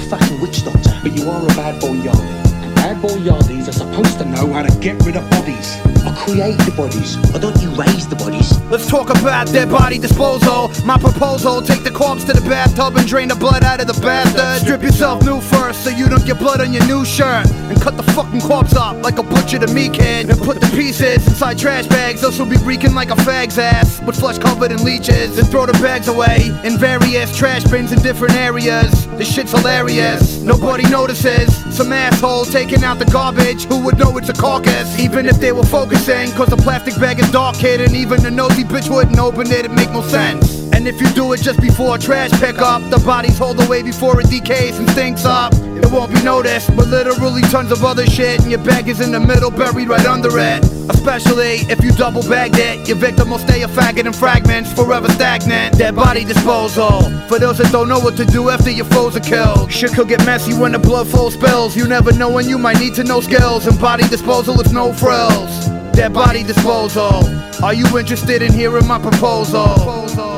Fucking 0.09 0.41
witch 0.41 0.65
doctor. 0.65 0.99
But 1.03 1.15
you 1.19 1.29
are 1.29 1.45
a 1.45 1.49
bad 1.49 1.81
boy 1.81 1.97
yardie. 1.97 2.48
Bad 2.79 3.03
boy 3.03 3.19
yardies 3.27 3.69
are 3.69 3.73
supposed 3.73 4.19
to 4.19 4.25
know 4.25 4.53
how 4.53 4.63
to 4.63 4.79
get 4.79 5.03
rid 5.05 5.17
of 5.17 5.29
bodies. 5.31 5.77
I 6.07 6.15
create 6.25 6.57
the 6.59 6.73
bodies. 6.77 7.17
I 7.35 7.39
don't 7.39 7.61
you 7.61 7.71
raise 7.71 8.07
the 8.07 8.17
bodies. 8.17 8.57
Let's 8.71 8.89
talk 8.89 9.11
about 9.11 9.49
dead 9.49 9.69
body 9.69 9.99
disposal. 9.99 10.71
My 10.85 10.97
proposal: 10.97 11.61
take 11.61 11.83
the 11.83 11.91
corpse 11.91 12.25
to 12.25 12.33
the 12.33 12.41
bathtub 12.49 12.97
and 12.97 13.07
drain 13.07 13.29
the 13.29 13.35
blood 13.35 13.65
out 13.65 13.81
of 13.81 13.89
the 13.89 14.01
bastard. 14.01 14.63
Strip 14.63 14.83
yourself 14.83 15.25
new 15.25 15.41
first, 15.41 15.83
so 15.83 15.91
you 15.91 16.09
don't 16.09 16.25
get 16.25 16.39
blood 16.39 16.61
on 16.61 16.73
your 16.73 16.87
new 16.87 17.05
shirt. 17.05 17.51
And 17.69 17.81
cut 17.81 17.97
the 17.97 18.05
fucking 18.15 18.41
corpse 18.41 18.77
up 18.77 19.03
like 19.03 19.19
a 19.19 19.25
butcher 19.25 19.59
to 19.59 19.67
me, 19.67 19.89
kid. 19.89 20.31
And 20.31 20.39
put 20.39 20.61
the 20.61 20.69
pieces 20.69 21.27
inside 21.27 21.59
trash 21.59 21.87
bags. 21.89 22.21
Those 22.21 22.39
will 22.39 22.47
be 22.47 22.59
reeking 22.59 22.95
like 22.95 23.11
a 23.11 23.17
fag's 23.17 23.59
ass, 23.59 24.01
with 24.03 24.17
flesh 24.19 24.39
covered 24.39 24.71
in 24.71 24.85
leeches. 24.85 25.37
And 25.37 25.49
throw 25.49 25.67
the 25.67 25.75
bags 25.75 26.09
away 26.09 26.55
in 26.65 26.79
various 26.79 27.37
trash 27.37 27.65
bins 27.65 27.91
in 27.93 27.99
different 28.03 28.35
areas. 28.35 29.07
This 29.19 29.29
shit's 29.35 29.53
hilarious. 29.53 30.41
Nobody 30.41 30.89
notices. 30.89 31.49
Some 31.75 31.93
asshole 31.93 32.45
taking 32.69 32.85
out 32.85 32.99
the 32.99 33.05
garbage. 33.07 33.65
Who 33.65 33.83
would 33.85 33.99
know 33.99 34.17
it's 34.19 34.29
a 34.29 34.33
carcass? 34.33 34.99
Even 34.99 35.27
if 35.27 35.41
they 35.41 35.53
were 35.53 35.65
focusing, 35.65 36.31
cause 36.33 36.49
the 36.49 36.57
plastic 36.57 36.95
bag 36.97 37.19
is 37.19 37.31
dark 37.31 37.57
hid, 37.57 37.81
and 37.81 37.95
even 37.95 38.23
the 38.23 38.31
nosy 38.31 38.65
bitch 38.65 38.95
wouldn't 38.95 39.19
open 39.19 39.47
it. 39.47 39.65
it'd 39.65 39.73
make 39.73 39.91
no 39.91 40.03
sense. 40.03 40.69
And 40.73 40.87
if 40.87 41.01
you 41.01 41.09
do 41.15 41.33
it 41.33 41.41
just 41.41 41.61
before 41.61 41.97
a 41.97 41.99
trash 41.99 42.31
pickup, 42.33 42.83
the 42.91 42.99
bodies 42.99 43.39
hold 43.39 43.61
away 43.65 43.83
before 43.83 44.21
it 44.21 44.29
decays 44.29 44.79
and 44.79 44.89
stinks 44.91 45.25
up. 45.25 45.53
It 45.55 45.79
it 45.89 45.95
won't 45.95 46.13
be 46.13 46.23
noticed. 46.23 46.75
But 46.77 46.89
literally 46.89 47.43
tons 47.43 47.73
of 47.73 47.83
other 47.85 48.05
shit, 48.07 48.41
and 48.41 48.51
your 48.51 48.63
bag 48.63 48.89
is 48.89 49.01
in 49.01 49.11
the 49.11 49.21
middle, 49.21 49.51
buried 49.51 49.89
right 49.89 50.05
under 50.07 50.29
it. 50.39 50.63
Especially 50.91 51.65
if 51.73 51.83
you 51.83 51.93
double 51.93 52.23
bagged 52.23 52.59
it, 52.59 52.87
your 52.87 52.97
victim 52.97 53.31
will 53.31 53.39
stay 53.39 53.63
a 53.63 53.69
faggot 53.69 54.07
in 54.07 54.13
fragments, 54.13 54.73
forever 54.73 55.09
stagnant. 55.11 55.79
Dead 55.79 55.97
body 55.97 56.25
disposal. 56.25 57.01
For 57.29 57.39
those 57.39 57.59
that 57.59 57.73
don't 57.73 57.89
know 57.89 58.01
what 58.01 58.17
to 58.17 58.25
do 58.25 58.51
after 58.51 58.71
your 58.71 58.87
foes 58.87 59.17
are 59.17 59.21
killed. 59.21 59.73
Shit 59.73 59.93
could 59.93 60.09
get 60.09 60.25
messy 60.27 60.53
when 60.53 60.73
the 60.73 60.79
blood 60.79 61.09
flow 61.09 61.31
spills. 61.31 61.77
You 61.77 61.87
never 61.89 62.13
know 62.13 62.31
when 62.31 62.49
you 62.49 62.58
might 62.59 62.79
need 62.79 62.95
to 62.95 63.05
know 63.05 63.21
skills. 63.21 63.67
And 63.67 63.79
body 63.81 64.07
disposal 64.09 64.61
is 64.61 64.73
no 64.73 64.93
frills. 64.93 65.67
Dead 65.93 66.13
body 66.13 66.43
disposal. 66.43 67.25
Are 67.65 67.75
you 67.75 67.87
interested 67.99 68.43
in 68.43 68.53
hearing 68.53 68.87
my 68.87 68.99
proposal? 68.99 70.38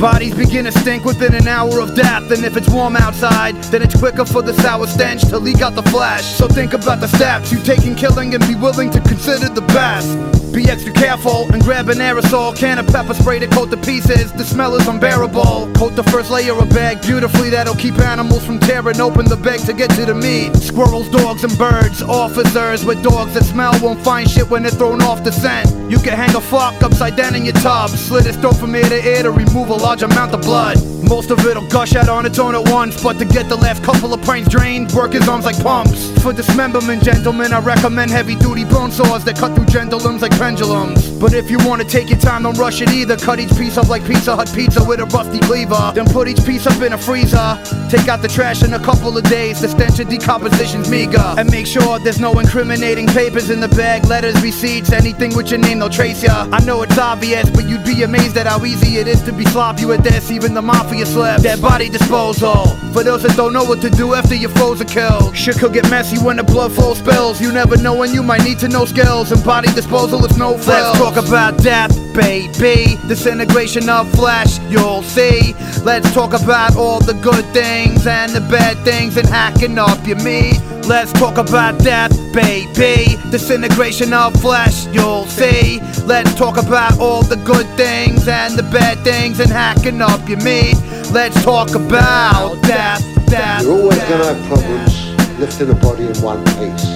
Bodies 0.00 0.34
begin 0.34 0.66
to 0.66 0.72
stink 0.72 1.06
within 1.06 1.34
an 1.34 1.48
hour 1.48 1.80
of 1.80 1.94
death. 1.94 2.30
And 2.30 2.44
if 2.44 2.56
it's 2.56 2.68
warm 2.68 2.96
outside, 2.96 3.54
then 3.72 3.80
it's 3.82 3.98
quicker 3.98 4.26
for 4.26 4.42
the 4.42 4.52
sour 4.60 4.86
stench 4.86 5.22
to 5.28 5.38
leak 5.38 5.62
out 5.62 5.74
the 5.74 5.82
flesh. 5.84 6.24
So 6.24 6.48
think 6.48 6.74
about 6.74 7.00
the 7.00 7.08
steps 7.08 7.50
you 7.50 7.62
take 7.62 7.84
in 7.86 7.94
killing 7.94 8.34
and 8.34 8.46
be 8.46 8.54
willing 8.54 8.90
to 8.90 9.00
consider 9.00 9.48
the 9.48 9.62
best. 9.62 10.36
Be 10.52 10.70
extra 10.70 10.92
careful 10.92 11.50
and 11.52 11.62
grab 11.62 11.88
an 11.88 11.98
aerosol 11.98 12.56
can 12.56 12.78
of 12.78 12.86
pepper 12.86 13.12
spray 13.14 13.38
to 13.38 13.46
coat 13.46 13.70
the 13.70 13.76
pieces. 13.76 14.32
The 14.32 14.44
smell 14.44 14.74
is 14.74 14.88
unbearable. 14.88 15.70
Coat 15.74 15.96
the 15.96 16.04
first 16.04 16.30
layer 16.30 16.54
of 16.54 16.68
bag 16.70 17.02
beautifully, 17.02 17.50
that'll 17.50 17.74
keep 17.74 17.98
animals 17.98 18.44
from 18.44 18.58
tearing 18.58 19.00
open 19.00 19.26
the 19.26 19.36
bag 19.36 19.60
to 19.66 19.74
get 19.74 19.90
to 19.90 20.06
the 20.06 20.14
meat. 20.14 20.54
Squirrels, 20.56 21.10
dogs, 21.10 21.44
and 21.44 21.56
birds. 21.58 22.02
Officers 22.02 22.84
with 22.84 23.02
dogs 23.02 23.34
that 23.34 23.44
smell 23.44 23.72
won't 23.82 24.00
find 24.00 24.30
shit 24.30 24.48
when 24.48 24.62
they're 24.62 24.72
thrown 24.72 25.02
off 25.02 25.24
the 25.24 25.32
scent. 25.32 25.68
You 25.90 25.98
can 25.98 26.16
hang 26.16 26.34
a 26.34 26.40
fuck 26.40 26.82
upside 26.82 27.16
down 27.16 27.34
in 27.34 27.44
your 27.44 27.54
tub, 27.54 27.90
slit 27.90 28.24
his 28.24 28.36
throat 28.36 28.56
from 28.56 28.74
ear 28.74 28.88
to 28.88 29.08
ear 29.08 29.22
to 29.24 29.30
remove 29.30 29.68
a 29.68 29.74
large 29.86 30.02
amount 30.02 30.34
of 30.34 30.42
blood. 30.42 30.76
Most 31.08 31.30
of 31.30 31.38
it'll 31.46 31.64
gush 31.68 31.94
out 31.94 32.08
on 32.08 32.26
its 32.26 32.40
own 32.40 32.56
at 32.56 32.68
once, 32.72 33.00
but 33.00 33.16
to 33.20 33.24
get 33.24 33.48
the 33.48 33.54
last 33.54 33.84
couple 33.84 34.12
of 34.12 34.20
pints 34.22 34.48
drained, 34.48 34.90
work 34.90 35.12
his 35.12 35.28
arms 35.28 35.44
like 35.44 35.56
pumps. 35.62 36.10
For 36.22 36.32
dismemberment, 36.32 37.04
gentlemen, 37.04 37.52
I 37.52 37.60
recommend 37.60 38.10
heavy 38.10 38.34
duty 38.34 38.64
bone 38.64 38.90
saws 38.90 39.24
that 39.24 39.36
cut 39.36 39.54
through 39.54 39.66
pendulums 39.66 40.22
like 40.22 40.32
pendulums. 40.32 41.08
But 41.10 41.34
if 41.34 41.48
you 41.48 41.58
wanna 41.58 41.84
take 41.84 42.10
your 42.10 42.18
time, 42.18 42.42
don't 42.42 42.58
rush 42.58 42.80
it 42.80 42.90
either. 42.90 43.16
Cut 43.16 43.38
each 43.38 43.56
piece 43.56 43.78
up 43.78 43.88
like 43.88 44.04
Pizza 44.04 44.34
Hut 44.34 44.50
pizza 44.52 44.82
with 44.82 44.98
a 44.98 45.06
rusty 45.06 45.38
cleaver. 45.38 45.92
Then 45.94 46.06
put 46.06 46.26
each 46.26 46.44
piece 46.44 46.66
up 46.66 46.82
in 46.82 46.92
a 46.92 46.98
freezer. 46.98 47.56
Take 47.88 48.08
out 48.08 48.22
the 48.22 48.28
trash 48.28 48.64
in 48.64 48.74
a 48.74 48.80
couple 48.80 49.16
of 49.16 49.22
days, 49.30 49.60
the 49.60 49.68
stench 49.68 50.00
of 50.00 50.08
decomposition's 50.08 50.90
meager. 50.90 51.28
And 51.38 51.48
make 51.48 51.68
sure 51.68 52.00
there's 52.00 52.18
no 52.18 52.36
incriminating 52.40 53.06
papers 53.06 53.50
in 53.50 53.60
the 53.60 53.68
bag, 53.68 54.04
letters, 54.06 54.42
receipts, 54.42 54.90
anything 54.90 55.36
with 55.36 55.52
your 55.52 55.60
name, 55.60 55.78
they'll 55.78 55.88
trace 55.88 56.24
ya. 56.24 56.48
I 56.50 56.64
know 56.64 56.82
it's 56.82 56.98
obvious, 56.98 57.48
but 57.50 57.68
you'd 57.68 57.84
be 57.84 58.02
amazed 58.02 58.36
at 58.36 58.48
how 58.48 58.64
easy 58.64 58.96
it 58.96 59.06
is 59.06 59.22
to 59.22 59.32
be 59.32 59.44
sloppy 59.44 59.75
with 59.84 60.02
this, 60.02 60.30
even 60.30 60.54
the 60.54 60.62
mafia 60.62 61.04
slips. 61.04 61.42
Dead 61.42 61.60
body 61.60 61.88
disposal. 61.88 62.66
For 62.92 63.02
those 63.02 63.22
that 63.24 63.36
don't 63.36 63.52
know 63.52 63.64
what 63.64 63.80
to 63.82 63.90
do 63.90 64.14
after 64.14 64.34
your 64.34 64.50
foes 64.50 64.80
are 64.80 64.84
killed. 64.84 65.36
Shit 65.36 65.58
could 65.58 65.72
get 65.72 65.90
messy 65.90 66.18
when 66.18 66.36
the 66.36 66.44
blood 66.44 66.72
flow 66.72 66.94
spills. 66.94 67.40
You 67.40 67.52
never 67.52 67.76
know 67.76 67.94
when 67.94 68.14
you 68.14 68.22
might 68.22 68.42
need 68.42 68.58
to 68.60 68.68
know 68.68 68.84
skills. 68.84 69.32
And 69.32 69.42
body 69.44 69.68
disposal 69.72 70.24
is 70.24 70.36
no 70.38 70.56
frills. 70.56 70.66
Let's 70.68 70.98
talk 70.98 71.16
about 71.16 71.58
death, 71.62 71.92
baby. 72.14 72.96
Disintegration 73.08 73.88
of 73.88 74.10
flesh, 74.12 74.58
you'll 74.70 75.02
see. 75.02 75.54
Let's 75.84 76.12
talk 76.14 76.32
about 76.32 76.76
all 76.76 77.00
the 77.00 77.14
good 77.14 77.44
things 77.52 78.06
and 78.06 78.32
the 78.32 78.40
bad 78.40 78.78
things 78.84 79.16
and 79.16 79.28
hacking 79.28 79.78
up 79.78 80.06
your 80.06 80.22
meat. 80.22 80.60
Let's 80.86 81.12
talk 81.12 81.36
about 81.36 81.80
death, 81.80 82.12
baby. 82.32 83.16
Disintegration 83.32 84.12
of 84.12 84.40
flesh, 84.40 84.86
you'll 84.86 85.26
see. 85.26 85.80
Let's 86.04 86.32
talk 86.36 86.58
about 86.58 87.00
all 87.00 87.24
the 87.24 87.34
good 87.38 87.66
things 87.76 88.28
and 88.28 88.56
the 88.56 88.62
bad 88.62 88.98
things 89.00 89.40
and 89.40 89.50
hacking 89.50 90.00
up 90.00 90.28
your 90.28 90.40
meat. 90.42 90.76
Let's 91.10 91.42
talk 91.42 91.74
about 91.74 92.62
death, 92.62 93.02
death. 93.26 93.62
You're 93.62 93.80
always 93.80 93.98
going 93.98 94.20
to 94.20 94.34
have 94.34 94.46
problems 94.46 95.40
lifting 95.40 95.70
a 95.70 95.74
body 95.74 96.06
in 96.06 96.14
one 96.22 96.44
piece. 96.54 96.86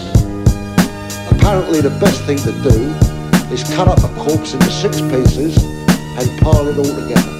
Apparently, 1.32 1.80
the 1.80 1.96
best 1.98 2.22
thing 2.22 2.38
to 2.38 2.52
do 2.62 2.94
is 3.52 3.64
cut 3.74 3.88
up 3.88 3.98
a 4.04 4.14
corpse 4.20 4.54
into 4.54 4.70
six 4.70 5.00
pieces 5.00 5.56
and 6.16 6.40
pile 6.40 6.68
it 6.68 6.78
all 6.78 6.84
together. 6.84 7.30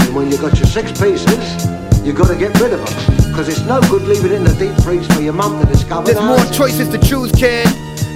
And 0.00 0.12
when 0.12 0.28
you've 0.28 0.40
got 0.40 0.58
your 0.58 0.66
six 0.66 0.90
pieces, 0.90 1.75
you've 2.06 2.16
got 2.16 2.28
to 2.28 2.36
get 2.36 2.58
rid 2.60 2.72
of 2.72 2.78
them. 2.78 3.16
Because 3.28 3.48
it's 3.48 3.66
no 3.66 3.80
good 3.90 4.02
leaving 4.02 4.30
it 4.30 4.36
in 4.36 4.44
the 4.44 4.54
deep 4.54 4.74
freeze 4.84 5.06
for 5.08 5.20
your 5.20 5.32
mum 5.32 5.60
to 5.60 5.66
discover. 5.66 6.06
There's 6.06 6.18
more 6.18 6.36
now, 6.36 6.44
is 6.44 6.50
it? 6.50 6.54
choices 6.54 6.88
to 6.88 6.98
choose, 6.98 7.32
kid. 7.32 7.66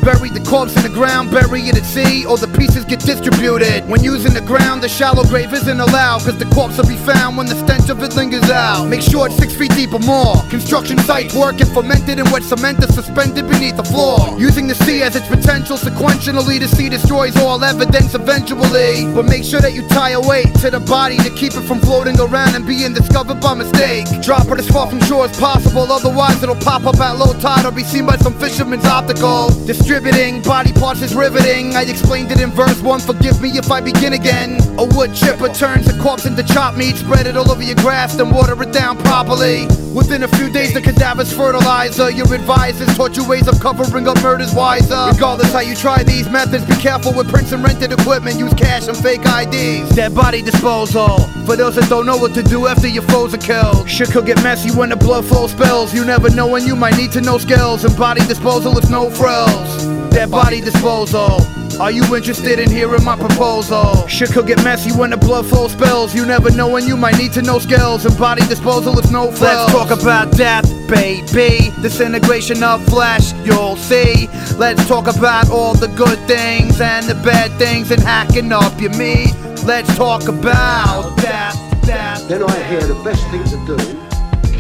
Bury 0.03 0.30
the 0.30 0.40
corpse 0.48 0.74
in 0.76 0.82
the 0.82 0.88
ground, 0.88 1.30
bury 1.30 1.61
it 1.68 1.76
at 1.76 1.84
sea, 1.84 2.24
or 2.24 2.38
the 2.38 2.48
pieces 2.48 2.84
get 2.84 3.01
distributed. 3.01 3.86
When 3.86 4.03
using 4.03 4.32
the 4.32 4.40
ground, 4.40 4.82
the 4.82 4.88
shallow 4.88 5.24
grave 5.24 5.53
isn't 5.53 5.80
allowed, 5.80 6.22
cause 6.22 6.38
the 6.38 6.46
corpse 6.46 6.78
will 6.78 6.88
be 6.88 6.96
found 6.96 7.36
when 7.36 7.46
the 7.46 7.55
stench 7.55 7.90
of 7.90 8.03
it 8.03 8.16
lingers 8.16 8.48
out. 8.51 8.86
Make 8.88 9.03
sure 9.03 9.26
it's 9.26 9.36
six 9.36 9.55
feet 9.55 9.72
deep 9.72 9.92
or 9.92 10.01
more. 10.01 10.36
Construction 10.48 10.96
site 10.98 11.34
work 11.34 11.61
and 11.61 11.70
fermented 11.72 12.18
in 12.18 12.24
wet 12.30 12.42
cement 12.42 12.82
is 12.82 12.94
suspended 12.94 13.46
beneath 13.46 13.76
the 13.76 13.84
floor. 13.84 14.38
Using 14.38 14.66
the 14.68 14.74
sea 14.74 15.03
as 15.03 15.16
its 15.16 15.28
potential 15.28 15.76
sequentially, 15.76 16.59
the 16.59 16.68
sea 16.68 16.88
destroys 16.88 17.36
all 17.36 17.62
evidence 17.62 18.14
eventually. 18.14 19.05
But 19.12 19.26
make 19.26 19.44
sure 19.44 19.61
that 19.61 19.74
you 19.74 19.86
tie 19.88 20.11
a 20.11 20.20
weight 20.20 20.55
to 20.64 20.70
the 20.70 20.80
body 20.80 21.18
to 21.18 21.30
keep 21.30 21.53
it 21.53 21.64
from 21.68 21.78
floating 21.80 22.18
around 22.18 22.55
and 22.57 22.66
being 22.66 22.94
discovered 22.94 23.40
by 23.40 23.55
mistake. 23.55 24.07
Drop 24.22 24.48
it 24.48 24.59
as 24.59 24.68
far 24.68 24.88
from 24.88 25.01
shore 25.03 25.26
as 25.26 25.38
possible, 25.38 25.92
otherwise 25.92 26.42
it'll 26.42 26.57
pop 26.57 26.86
up 26.86 26.98
at 27.01 27.18
low 27.18 27.32
tide 27.38 27.66
or 27.66 27.72
be 27.72 27.84
seen 27.84 28.07
by 28.07 28.16
some 28.16 28.34
fisherman's 28.38 28.86
optical. 28.86 29.51
Distributing 29.91 30.41
body 30.43 30.72
parts 30.72 31.03
is 31.03 31.16
riveting. 31.16 31.74
I 31.74 31.82
explained 31.82 32.30
it 32.30 32.38
in 32.41 32.53
verse 32.53 32.80
one. 32.80 33.01
Forgive 33.01 33.43
me 33.43 33.49
if 33.59 33.72
I 33.72 33.80
begin 33.80 34.12
again. 34.12 34.61
A 34.78 34.84
wood 34.84 35.12
chipper 35.12 35.49
turns 35.49 35.88
a 35.88 35.99
corpse 36.01 36.26
into 36.26 36.45
chopped 36.45 36.78
meat, 36.78 36.95
spread 36.95 37.26
it 37.26 37.36
all 37.36 37.51
over 37.51 37.61
your 37.61 37.74
grass, 37.74 38.14
then 38.14 38.30
water 38.30 38.55
it 38.62 38.72
down 38.72 38.99
properly. 38.99 39.66
Within 39.93 40.22
a 40.22 40.28
few 40.28 40.49
days, 40.49 40.72
the 40.72 40.80
cadaver's 40.80 41.32
fertilizer. 41.32 42.09
Your 42.09 42.32
advisors 42.32 42.97
taught 42.97 43.16
you 43.16 43.28
ways 43.28 43.49
of 43.49 43.59
covering 43.59 44.07
up 44.07 44.22
murders 44.22 44.55
wiser. 44.55 45.11
Regardless 45.12 45.53
how 45.53 45.59
you 45.59 45.74
try 45.74 46.05
these 46.05 46.30
methods, 46.30 46.64
be 46.66 46.76
careful 46.76 47.12
with 47.12 47.28
prints 47.28 47.51
and 47.51 47.64
rented 47.64 47.91
equipment. 47.91 48.38
Use 48.38 48.55
cash 48.55 48.86
and 48.86 48.97
fake 48.97 49.22
IDs. 49.26 49.97
Dead 49.97 50.14
body 50.14 50.41
disposal. 50.41 51.18
For 51.47 51.57
those 51.57 51.74
that 51.74 51.88
don't 51.88 52.07
know 52.07 52.16
what 52.16 52.32
to 52.34 52.45
do 52.45 52.68
after 52.68 52.86
your 52.86 53.03
foes 53.03 53.34
are 53.34 53.38
killed. 53.38 53.91
Shit 53.91 54.12
could 54.12 54.26
get 54.26 54.41
messy 54.45 54.70
when 54.70 54.91
the 54.91 54.97
blood 54.97 55.24
flow 55.24 55.49
spills. 55.49 55.93
You 55.93 56.05
never 56.05 56.30
know 56.30 56.47
when 56.47 56.64
you 56.64 56.76
might 56.76 56.97
need 56.97 57.11
to 57.12 57.20
know 57.20 57.38
skills. 57.38 57.84
And 57.84 57.97
body 57.97 58.24
disposal 58.28 58.78
is 58.78 58.88
no 58.88 59.11
frills. 59.11 59.80
Dead 60.11 60.30
body 60.30 60.61
disposal. 60.61 61.40
Are 61.80 61.90
you 61.90 62.02
interested 62.14 62.58
in 62.58 62.70
hearing 62.70 63.04
my 63.04 63.16
proposal? 63.16 64.06
Shit 64.06 64.32
could 64.32 64.46
get 64.46 64.62
messy 64.64 64.90
when 64.90 65.11
the 65.11 65.16
blood 65.16 65.46
flow 65.46 65.68
spills. 65.68 66.14
You 66.14 66.26
never 66.26 66.50
know 66.50 66.68
when 66.68 66.86
you 66.86 66.96
might 66.96 67.16
need 67.16 67.32
to 67.34 67.42
know 67.42 67.58
skills. 67.58 68.04
And 68.04 68.18
body 68.18 68.42
disposal 68.48 68.98
is 68.98 69.11
no 69.11 69.30
frills. 69.30 69.40
Let's 69.40 69.72
talk 69.72 69.90
about 69.90 70.32
death, 70.36 70.66
baby. 70.88 71.70
Disintegration 71.80 72.62
of 72.62 72.84
flesh, 72.86 73.32
you'll 73.44 73.76
see. 73.76 74.28
Let's 74.58 74.86
talk 74.88 75.06
about 75.06 75.48
all 75.50 75.74
the 75.74 75.88
good 75.88 76.18
things 76.26 76.80
and 76.80 77.06
the 77.06 77.14
bad 77.14 77.50
things 77.58 77.90
and 77.90 78.02
hacking 78.02 78.52
up 78.52 78.78
your 78.80 78.94
meat. 78.98 79.32
Let's 79.64 79.94
talk 79.96 80.28
about 80.28 81.16
death, 81.18 81.56
death. 81.86 82.28
Then 82.28 82.42
I 82.42 82.62
hear 82.64 82.82
the 82.82 83.00
best 83.04 83.22
thing 83.28 83.44
to 83.44 83.66
do 83.66 83.76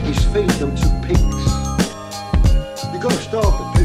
is 0.08 0.24
feed 0.32 0.50
them 0.60 0.74
to 0.76 1.06
pigs. 1.06 1.20
You've 2.92 3.02
got 3.02 3.12
to 3.12 3.18
starve 3.18 3.58
the 3.58 3.70
pigs 3.74 3.79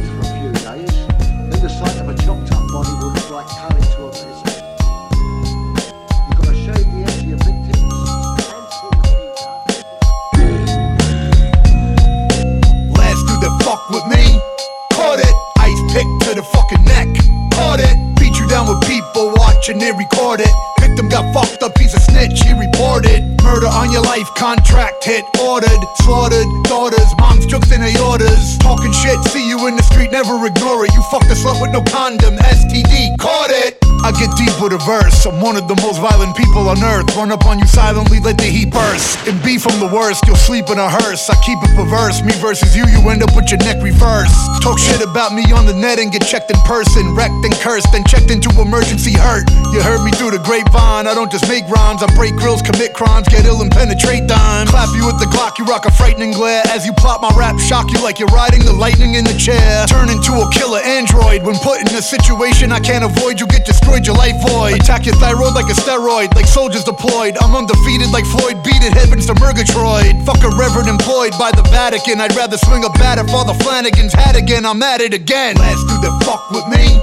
caught 17.56 17.80
it. 17.80 17.96
Beat 18.20 18.38
you 18.38 18.48
down 18.48 18.68
with 18.68 18.84
people 18.86 19.32
watching 19.36 19.82
it, 19.82 19.96
record 19.96 20.42
it. 20.42 20.54
Victim 20.80 21.10
got 21.10 21.34
fucked 21.34 21.64
up, 21.64 21.78
he's 21.78 21.94
a 21.94 22.00
snitch, 22.00 22.44
he 22.44 22.54
reported. 22.54 23.24
Murder 23.42 23.68
on 23.68 23.92
your 23.92 24.04
life, 24.04 24.28
contract 24.36 25.04
hit, 25.04 25.24
ordered. 25.40 25.82
Slaughtered, 26.04 26.48
daughters, 26.64 27.10
moms, 27.18 27.46
jokes 27.46 27.72
in 27.72 27.82
aortas. 27.82 28.60
Talking 28.60 28.92
shit, 28.92 29.20
see 29.32 29.48
you 29.48 29.68
in 29.68 29.76
the 29.76 29.84
street, 29.84 30.12
never 30.12 30.36
ignore 30.46 30.86
it. 30.86 30.94
You 30.94 31.02
fucked 31.12 31.32
a 31.32 31.36
slut 31.36 31.62
with 31.62 31.72
no 31.72 31.82
condom, 31.84 32.36
STD, 32.38 33.18
caught 33.18 33.50
it. 33.50 33.85
I 34.04 34.12
get 34.12 34.34
deep 34.36 34.54
with 34.62 34.74
a 34.74 34.82
verse. 34.84 35.26
I'm 35.26 35.42
one 35.42 35.56
of 35.56 35.68
the 35.68 35.76
most 35.82 36.02
violent 36.02 36.36
people 36.36 36.68
on 36.70 36.82
earth. 36.84 37.08
Run 37.16 37.32
up 37.32 37.46
on 37.46 37.60
you 37.60 37.68
silently, 37.68 38.20
let 38.20 38.38
the 38.38 38.46
heat 38.46 38.72
burst. 38.72 39.28
And 39.28 39.42
be 39.42 39.58
from 39.58 39.80
the 39.80 39.88
worst, 39.88 40.26
you'll 40.28 40.36
sleep 40.36 40.70
in 40.70 40.78
a 40.78 40.90
hearse. 40.90 41.30
I 41.30 41.36
keep 41.42 41.58
it 41.64 41.74
perverse. 41.76 42.22
Me 42.22 42.34
versus 42.42 42.76
you, 42.76 42.86
you 42.86 43.02
end 43.10 43.24
up 43.24 43.36
with 43.36 43.50
your 43.50 43.60
neck 43.62 43.82
reversed. 43.82 44.36
Talk 44.62 44.78
shit 44.80 45.02
about 45.02 45.34
me 45.34 45.46
on 45.54 45.66
the 45.66 45.74
net 45.74 46.00
and 46.00 46.12
get 46.12 46.26
checked 46.26 46.52
in 46.52 46.60
person. 46.66 47.16
Wrecked 47.16 47.46
and 47.46 47.54
cursed, 47.62 47.92
then 47.92 48.04
checked 48.06 48.30
into 48.30 48.50
emergency 48.62 49.14
hurt. 49.14 49.50
You 49.74 49.82
heard 49.82 50.04
me 50.04 50.12
through 50.12 50.32
the 50.32 50.42
grapevine. 50.42 51.08
I 51.08 51.14
don't 51.14 51.32
just 51.32 51.48
make 51.48 51.66
rhymes, 51.70 52.02
I 52.02 52.10
break 52.16 52.36
grills, 52.36 52.62
commit 52.62 52.94
crimes, 52.94 53.28
get 53.28 53.46
ill 53.46 53.62
and 53.62 53.72
penetrate 53.72 54.28
dimes. 54.28 54.70
Clap 54.70 54.96
you 54.96 55.06
with 55.06 55.20
the 55.20 55.30
Glock, 55.30 55.58
you 55.58 55.66
rock 55.66 55.86
a 55.86 55.92
frightening 55.92 56.32
glare. 56.32 56.64
As 56.70 56.86
you 56.86 56.94
plot 56.94 57.22
my 57.22 57.30
rap, 57.38 57.60
shock 57.60 57.92
you 57.92 58.02
like 58.02 58.20
you're 58.20 58.34
riding 58.34 58.64
the 58.66 58.74
lightning 58.74 59.16
in 59.16 59.24
the 59.24 59.38
chair. 59.38 59.86
Turn 59.86 60.10
into 60.10 60.34
a 60.34 60.48
killer 60.52 60.80
android. 60.82 61.44
When 61.44 61.56
put 61.62 61.82
in 61.82 61.88
a 61.94 62.02
situation 62.02 62.72
I 62.72 62.80
can't 62.80 63.04
avoid, 63.04 63.40
you 63.40 63.48
get 63.48 63.66
destroyed, 63.86 64.06
your 64.06 64.16
life 64.16 64.36
void. 64.50 64.82
Attack 64.82 65.06
your 65.06 65.16
thyroid 65.16 65.54
like 65.54 65.70
a 65.70 65.78
steroid, 65.78 66.34
like 66.36 66.48
soldiers 66.48 66.84
deployed. 66.84 67.38
I'm 67.42 67.56
undefeated 67.56 68.12
like 68.12 68.26
Floyd, 68.26 68.64
beat 68.64 68.82
it 68.84 68.94
heavens 68.94 69.26
to 69.28 69.36
Murgatroyd. 69.36 70.26
Fuck 70.26 70.44
a 70.44 70.50
reverend 70.58 70.90
employed 70.90 71.34
by 71.38 71.52
the 71.52 71.64
Vatican. 71.70 72.20
I'd 72.22 72.36
rather 72.36 72.58
swing 72.58 72.84
a 72.84 72.90
bat 72.98 73.20
if 73.20 73.28
Father 73.30 73.54
Flanagan's 73.64 74.14
hat 74.14 74.36
again. 74.36 74.66
I'm 74.66 74.82
at 74.82 75.02
it 75.02 75.14
again. 75.14 75.56
Last 75.56 75.86
dude 75.88 76.02
that 76.02 76.24
fuck 76.26 76.50
with 76.52 76.68
me, 76.68 77.00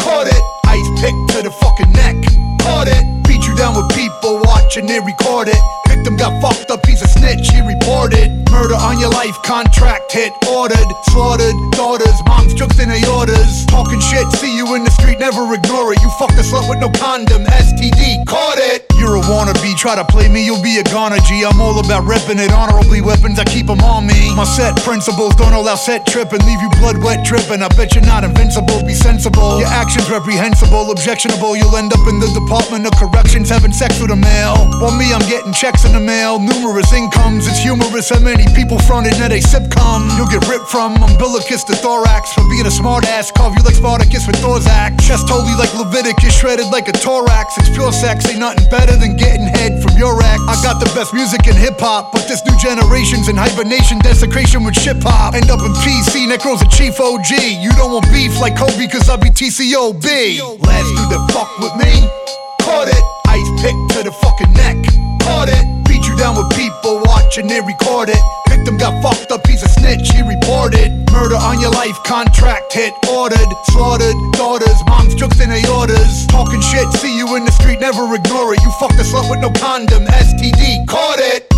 caught 0.00 0.26
it. 0.26 0.42
Ice 0.66 0.88
pick 1.00 1.14
to 1.36 1.42
the 1.42 1.52
fucking 1.60 1.92
neck, 1.92 2.16
caught 2.62 2.88
it. 2.88 3.11
You 3.52 3.58
down 3.58 3.76
with 3.76 3.94
people 3.94 4.40
watching 4.44 4.88
it, 4.88 5.04
record 5.04 5.48
it. 5.48 5.60
Victim 5.86 6.16
got 6.16 6.32
fucked 6.40 6.70
up, 6.70 6.86
he's 6.86 7.02
a 7.02 7.06
snitch, 7.06 7.52
he 7.52 7.60
reported. 7.60 8.32
Murder 8.48 8.80
on 8.80 8.98
your 8.98 9.10
life, 9.10 9.36
contract 9.44 10.10
hit, 10.10 10.32
ordered. 10.48 10.88
Slaughtered, 11.12 11.54
daughters, 11.72 12.16
moms 12.24 12.54
jokes 12.54 12.80
in 12.80 12.88
orders. 13.12 13.66
Talking 13.66 14.00
shit, 14.00 14.24
see 14.40 14.56
you 14.56 14.74
in 14.74 14.84
the 14.84 14.90
street, 14.90 15.18
never 15.18 15.44
ignore 15.52 15.92
it. 15.92 16.00
You 16.00 16.08
fucked 16.18 16.40
a 16.40 16.44
slut 16.44 16.64
with 16.64 16.80
no 16.80 16.88
condom, 16.96 17.44
STD, 17.44 18.24
caught 18.24 18.56
it. 18.56 18.86
You're 18.96 19.16
a 19.16 19.20
wannabe, 19.20 19.76
try 19.76 19.96
to 19.96 20.04
play 20.04 20.28
me, 20.28 20.46
you'll 20.46 20.62
be 20.62 20.78
a 20.78 20.84
goner 20.84 21.20
G. 21.28 21.44
I'm 21.44 21.60
all 21.60 21.76
about 21.78 22.08
repping 22.08 22.40
it, 22.40 22.52
honorably 22.52 23.02
weapons, 23.02 23.38
I 23.38 23.44
keep 23.44 23.66
them 23.66 23.80
on 23.84 24.06
me. 24.06 24.34
My 24.34 24.44
set 24.44 24.80
principles 24.80 25.34
don't 25.36 25.52
allow 25.52 25.74
set 25.74 26.06
tripping, 26.06 26.40
leave 26.46 26.62
you 26.62 26.70
blood 26.80 27.02
wet 27.04 27.24
dripping. 27.26 27.60
I 27.60 27.68
bet 27.76 27.94
you're 27.94 28.06
not 28.06 28.24
invincible, 28.24 28.80
be 28.86 28.94
sensible. 28.94 29.60
Your 29.60 29.68
actions 29.68 30.08
reprehensible, 30.08 30.90
objectionable. 30.90 31.56
You'll 31.56 31.76
end 31.76 31.92
up 31.92 32.06
in 32.08 32.18
the 32.18 32.32
Department 32.32 32.86
of 32.86 32.92
Having 33.50 33.72
sex 33.72 34.00
with 34.00 34.10
a 34.10 34.16
male. 34.16 34.56
While 34.80 34.96
me, 34.96 35.12
I'm 35.12 35.20
getting 35.28 35.52
checks 35.52 35.84
in 35.84 35.92
the 35.92 36.00
mail, 36.00 36.38
numerous 36.38 36.92
incomes. 36.92 37.46
It's 37.46 37.58
humorous 37.58 38.08
how 38.08 38.20
many 38.20 38.46
people 38.54 38.78
fronted 38.78 39.18
net 39.18 39.32
a 39.32 39.42
sitcom. 39.42 40.08
You'll 40.16 40.30
get 40.30 40.46
ripped 40.48 40.68
from 40.68 40.96
umbilicus 41.02 41.64
to 41.64 41.74
thorax 41.76 42.32
for 42.32 42.46
being 42.48 42.64
a 42.64 42.70
smart 42.70 43.04
ass. 43.04 43.30
Carve 43.30 43.54
you 43.58 43.62
like 43.62 43.74
Spartacus 43.74 44.26
with 44.26 44.36
Thorzak. 44.36 44.96
Chest 45.04 45.28
holy 45.28 45.52
like 45.58 45.74
Leviticus, 45.74 46.32
shredded 46.32 46.70
like 46.72 46.88
a 46.88 46.96
thorax. 46.96 47.58
It's 47.58 47.68
pure 47.68 47.92
sex, 47.92 48.24
ain't 48.30 48.40
nothing 48.40 48.64
better 48.70 48.96
than 48.96 49.16
getting 49.16 49.46
head 49.46 49.82
from 49.82 49.98
your 49.98 50.16
act. 50.22 50.40
I 50.48 50.56
got 50.62 50.80
the 50.80 50.88
best 50.96 51.12
music 51.12 51.46
in 51.46 51.56
hip 51.56 51.76
hop, 51.78 52.12
but 52.12 52.24
this 52.28 52.40
new 52.46 52.56
generation's 52.56 53.28
in 53.28 53.36
hibernation, 53.36 53.98
desecration 54.00 54.64
with 54.64 54.78
ship 54.78 55.02
hop. 55.02 55.34
End 55.34 55.50
up 55.50 55.60
in 55.60 55.72
PC, 55.84 56.30
Necro's 56.30 56.62
a 56.62 56.68
chief 56.70 56.98
OG. 57.00 57.36
You 57.60 57.70
don't 57.76 57.92
want 57.92 58.06
beef 58.14 58.40
like 58.40 58.56
Kobe, 58.56 58.86
cause 58.88 59.10
I 59.10 59.16
be 59.16 59.28
TCOB. 59.28 60.08
Last 60.62 60.88
dude 60.94 61.10
that 61.10 61.22
fuck 61.34 61.50
with 61.58 61.74
me, 61.76 61.92
the 64.12 64.18
fucking 64.20 64.52
neck, 64.52 64.76
caught 65.22 65.48
it. 65.48 65.64
Beat 65.88 66.04
you 66.06 66.16
down 66.16 66.36
with 66.36 66.50
people 66.52 67.00
watching 67.04 67.48
it, 67.48 67.64
record 67.64 68.08
it. 68.08 68.20
Victim 68.48 68.76
got 68.76 68.92
fucked 69.02 69.32
up, 69.32 69.46
he's 69.46 69.62
a 69.62 69.68
snitch, 69.68 70.10
he 70.12 70.22
reported. 70.22 70.92
Murder 71.10 71.36
on 71.36 71.60
your 71.60 71.70
life, 71.70 71.96
contract 72.04 72.72
hit, 72.72 72.92
ordered. 73.08 73.48
Slaughtered, 73.72 74.16
daughters, 74.32 74.76
moms 74.86 75.14
jokes 75.14 75.40
in 75.40 75.50
orders. 75.70 76.26
Talking 76.26 76.60
shit, 76.60 76.88
see 77.00 77.16
you 77.16 77.36
in 77.36 77.44
the 77.44 77.52
street, 77.52 77.80
never 77.80 78.02
ignore 78.14 78.54
it. 78.54 78.62
You 78.62 78.70
fucked 78.78 79.00
a 79.00 79.04
slut 79.04 79.30
with 79.30 79.40
no 79.40 79.50
condom, 79.60 80.04
STD, 80.04 80.86
caught 80.86 81.18
it. 81.18 81.48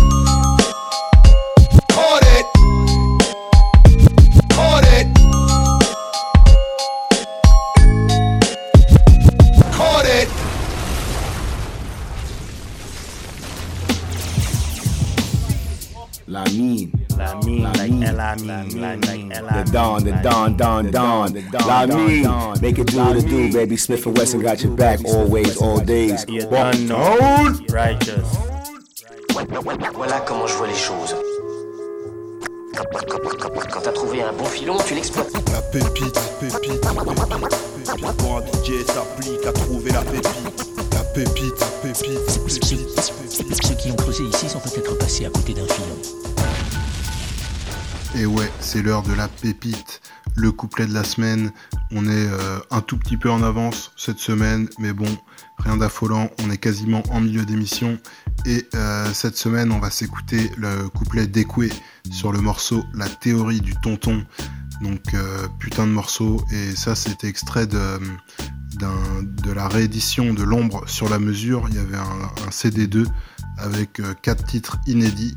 La 16.35 16.43
mine. 16.51 16.91
La 17.17 17.33
mine, 17.45 17.63
like 17.63 18.09
L-I-mine, 18.09 18.81
like 18.81 19.31
The 19.31 19.71
dawn, 19.71 20.03
the 20.03 20.11
dawn, 20.21 20.57
dawn, 20.57 20.91
dawn. 20.91 21.33
La 21.65 21.87
mine. 21.87 22.59
Make 22.61 22.77
it 22.77 22.87
do 22.87 22.97
what 22.97 23.15
it 23.15 23.29
do, 23.29 23.53
baby. 23.53 23.77
Smith 23.77 24.05
and 24.05 24.17
Wesson 24.17 24.41
got 24.41 24.61
your 24.61 24.75
back 24.75 24.99
always, 25.05 25.55
all 25.55 25.79
days. 25.79 26.25
Unknown. 26.25 27.65
Righteous. 27.71 28.27
Voilà 29.93 30.19
comment 30.27 30.45
je 30.45 30.55
vois 30.55 30.67
les 30.67 30.75
choses. 30.75 31.15
Quand 32.75 33.81
t'as 33.81 33.93
trouvé 33.93 34.21
un 34.21 34.33
bon 34.33 34.43
filon, 34.43 34.75
tu 34.85 34.93
l'exploites. 34.93 35.31
La 35.53 35.61
pépite, 35.61 36.19
pépite, 36.41 36.81
pépite, 36.81 37.31
pépite. 37.95 38.17
Pour 38.17 38.35
un 38.35 38.41
DJ 38.41 38.83
s'applique 38.85 39.45
à 39.47 39.53
trouver 39.53 39.91
la 39.93 40.01
pépite. 40.01 40.65
Pépite, 41.15 41.55
pépite, 41.81 42.43
pépite, 42.43 43.37
pépite. 43.37 43.65
Ceux 43.65 43.75
qui 43.75 43.89
ont 43.89 43.95
creusé 43.95 44.25
ici 44.25 44.49
sont 44.49 44.59
peut-être 44.59 44.97
passés 44.97 45.25
à 45.25 45.29
côté 45.29 45.53
d'un 45.53 45.65
filon. 45.65 45.97
Et 48.17 48.25
ouais, 48.25 48.51
c'est 48.59 48.81
l'heure 48.81 49.01
de 49.01 49.13
la 49.13 49.29
pépite, 49.29 50.01
le 50.35 50.51
couplet 50.51 50.85
de 50.85 50.93
la 50.93 51.05
semaine. 51.05 51.53
On 51.91 52.05
est 52.05 52.27
euh, 52.27 52.59
un 52.69 52.81
tout 52.81 52.97
petit 52.97 53.15
peu 53.15 53.31
en 53.31 53.43
avance 53.43 53.93
cette 53.95 54.19
semaine, 54.19 54.67
mais 54.77 54.91
bon, 54.91 55.07
rien 55.57 55.77
d'affolant, 55.77 56.29
on 56.43 56.51
est 56.51 56.57
quasiment 56.57 57.01
en 57.09 57.21
milieu 57.21 57.45
d'émission. 57.45 57.97
Et 58.45 58.67
euh, 58.75 59.05
cette 59.13 59.37
semaine, 59.37 59.71
on 59.71 59.79
va 59.79 59.91
s'écouter 59.91 60.51
le 60.57 60.89
couplet 60.89 61.27
d'Ekwe 61.27 61.69
sur 62.11 62.33
le 62.33 62.41
morceau 62.41 62.83
La 62.93 63.07
théorie 63.07 63.61
du 63.61 63.73
tonton. 63.81 64.25
Donc 64.81 65.13
euh, 65.13 65.47
putain 65.59 65.87
de 65.87 65.93
morceau, 65.93 66.43
et 66.51 66.75
ça 66.75 66.93
c'était 66.93 67.29
extrait 67.29 67.67
de, 67.67 67.99
de 68.77 69.51
la 69.51 69.67
réédition 69.67 70.33
de 70.33 70.43
L'ombre 70.43 70.83
sur 70.87 71.09
la 71.09 71.19
mesure. 71.19 71.65
Il 71.69 71.75
y 71.75 71.79
avait 71.79 71.97
un, 71.97 72.47
un 72.47 72.49
CD2 72.49 73.05
avec 73.57 73.99
euh, 73.99 74.13
quatre 74.21 74.45
titres 74.45 74.77
inédits, 74.87 75.35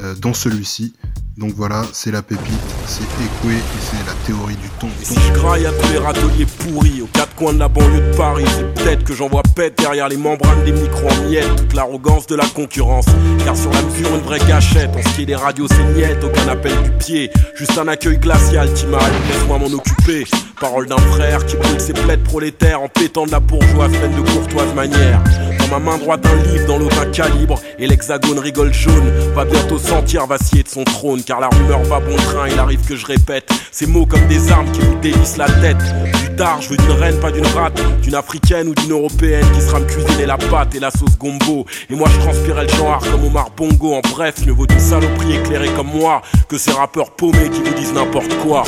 euh, 0.00 0.14
dont 0.14 0.34
celui-ci. 0.34 0.94
Donc 1.36 1.52
voilà, 1.54 1.84
c'est 1.92 2.10
la 2.10 2.22
pépite, 2.22 2.54
c'est 2.86 3.02
Ekwe 3.02 3.52
et 3.52 3.60
c'est 3.78 4.06
la 4.06 4.14
théorie 4.24 4.56
du 4.56 4.70
ton. 4.80 4.88
Si 5.02 5.18
je 5.20 5.32
graille 5.34 5.66
à 5.66 5.70
tous 5.70 5.92
les 5.92 5.98
râteliers 5.98 6.46
pourris 6.46 7.02
aux 7.02 7.08
quatre 7.08 7.34
coins 7.34 7.52
de 7.52 7.58
la 7.58 7.68
banlieue 7.68 8.00
de 8.00 8.16
Paris, 8.16 8.46
c'est 8.56 8.72
peut-être 8.72 9.04
que 9.04 9.12
j'envoie 9.12 9.42
pète 9.54 9.76
derrière 9.76 10.08
les 10.08 10.16
membranes 10.16 10.64
des 10.64 10.72
micros 10.72 11.10
en 11.10 11.28
miettes 11.28 11.54
toute 11.56 11.74
l'arrogance 11.74 12.26
de 12.26 12.36
la 12.36 12.46
concurrence. 12.46 13.04
Car 13.44 13.54
sur 13.54 13.70
la 13.70 13.82
mesure, 13.82 14.14
une 14.14 14.22
vraie 14.22 14.38
gâchette. 14.48 14.88
En 14.96 15.02
ce 15.02 15.14
qui 15.14 15.22
est 15.22 15.26
des 15.26 15.36
radios, 15.36 15.68
c'est 15.68 15.84
niette, 15.92 16.24
aucun 16.24 16.48
appel 16.48 16.72
du 16.82 16.90
pied. 16.92 17.30
Juste 17.54 17.76
un 17.76 17.88
accueil 17.88 18.16
glacial, 18.16 18.72
Timal, 18.72 19.02
laisse-moi 19.28 19.58
m'en 19.58 19.66
occuper. 19.66 20.24
Parole 20.58 20.86
d'un 20.86 20.96
frère 20.96 21.44
qui 21.44 21.56
brûle 21.56 21.80
ses 21.80 21.92
plaides 21.92 22.22
prolétaires 22.22 22.75
en 22.80 22.88
pétant 22.88 23.26
de 23.26 23.30
la 23.30 23.40
bourgeoise 23.40 23.92
pleine 23.92 24.14
de 24.14 24.30
courtoise 24.30 24.74
manière. 24.74 25.22
Dans 25.58 25.78
ma 25.78 25.92
main 25.92 25.98
droite, 25.98 26.24
un 26.26 26.52
livre 26.52 26.66
dans 26.66 26.78
l'autre 26.78 27.00
un 27.00 27.10
calibre. 27.10 27.60
Et 27.78 27.86
l'hexagone 27.86 28.38
rigole 28.38 28.72
jaune. 28.72 29.10
Va 29.34 29.44
bientôt 29.44 29.78
sentir 29.78 30.26
vaciller 30.26 30.62
de 30.62 30.68
son 30.68 30.84
trône. 30.84 31.22
Car 31.22 31.40
la 31.40 31.48
rumeur 31.48 31.82
va 31.84 32.00
bon 32.00 32.16
train, 32.16 32.48
il 32.48 32.58
arrive 32.58 32.84
que 32.86 32.96
je 32.96 33.06
répète. 33.06 33.50
Ces 33.72 33.86
mots 33.86 34.06
comme 34.06 34.26
des 34.26 34.50
armes 34.50 34.70
qui 34.72 34.80
vous 34.80 34.96
dévissent 35.00 35.36
la 35.36 35.46
tête. 35.46 35.78
Plus 36.12 36.36
tard, 36.36 36.60
je 36.60 36.70
veux 36.70 36.76
d'une 36.76 36.92
reine, 36.92 37.18
pas 37.20 37.30
d'une 37.30 37.46
rate. 37.46 37.80
D'une 38.02 38.14
africaine 38.14 38.68
ou 38.68 38.74
d'une 38.74 38.92
européenne 38.92 39.46
qui 39.54 39.60
sera 39.60 39.80
me 39.80 39.86
cuisiner 39.86 40.26
la 40.26 40.38
pâte 40.38 40.74
et 40.74 40.80
la 40.80 40.90
sauce 40.90 41.18
gombo. 41.18 41.66
Et 41.90 41.94
moi, 41.94 42.08
je 42.12 42.20
transpirais 42.20 42.64
le 42.64 42.72
genre 42.72 43.02
comme 43.10 43.24
Omar 43.24 43.50
Bongo. 43.56 43.94
En 43.94 44.00
bref, 44.00 44.34
mieux 44.46 44.52
vaut 44.52 44.66
une 44.66 44.80
saloperie 44.80 45.36
éclairée 45.36 45.70
comme 45.74 45.90
moi 45.92 46.22
que 46.48 46.58
ces 46.58 46.72
rappeurs 46.72 47.10
paumés 47.12 47.50
qui 47.50 47.60
vous 47.62 47.74
disent 47.74 47.92
n'importe 47.92 48.34
quoi. 48.38 48.64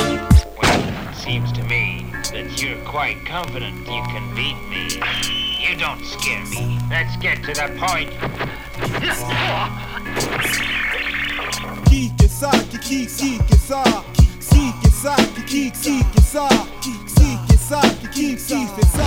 Quite 2.89 3.23
confident 3.23 3.77
you 3.85 4.01
can 4.09 4.33
beat 4.33 4.57
me. 4.67 4.89
You 5.61 5.77
don't 5.77 6.03
scare 6.03 6.43
me. 6.45 6.79
Let's 6.89 7.15
get 7.17 7.43
to 7.43 7.53
the 7.53 7.69
point. 7.77 8.09
Qui 11.85 12.11
que 12.17 12.27
ça, 12.27 12.49
qui 12.71 13.05
que 13.05 13.09
ça, 13.11 13.83
qui 14.17 14.71
que 14.81 14.89
ça, 14.89 15.15
qui 15.45 15.69
que 15.69 16.21
ça, 16.21 16.47
qui 16.81 16.93
que 17.05 17.57
ça, 17.59 17.79
qui 18.11 18.35
fait 18.35 18.87
ça? 18.87 19.05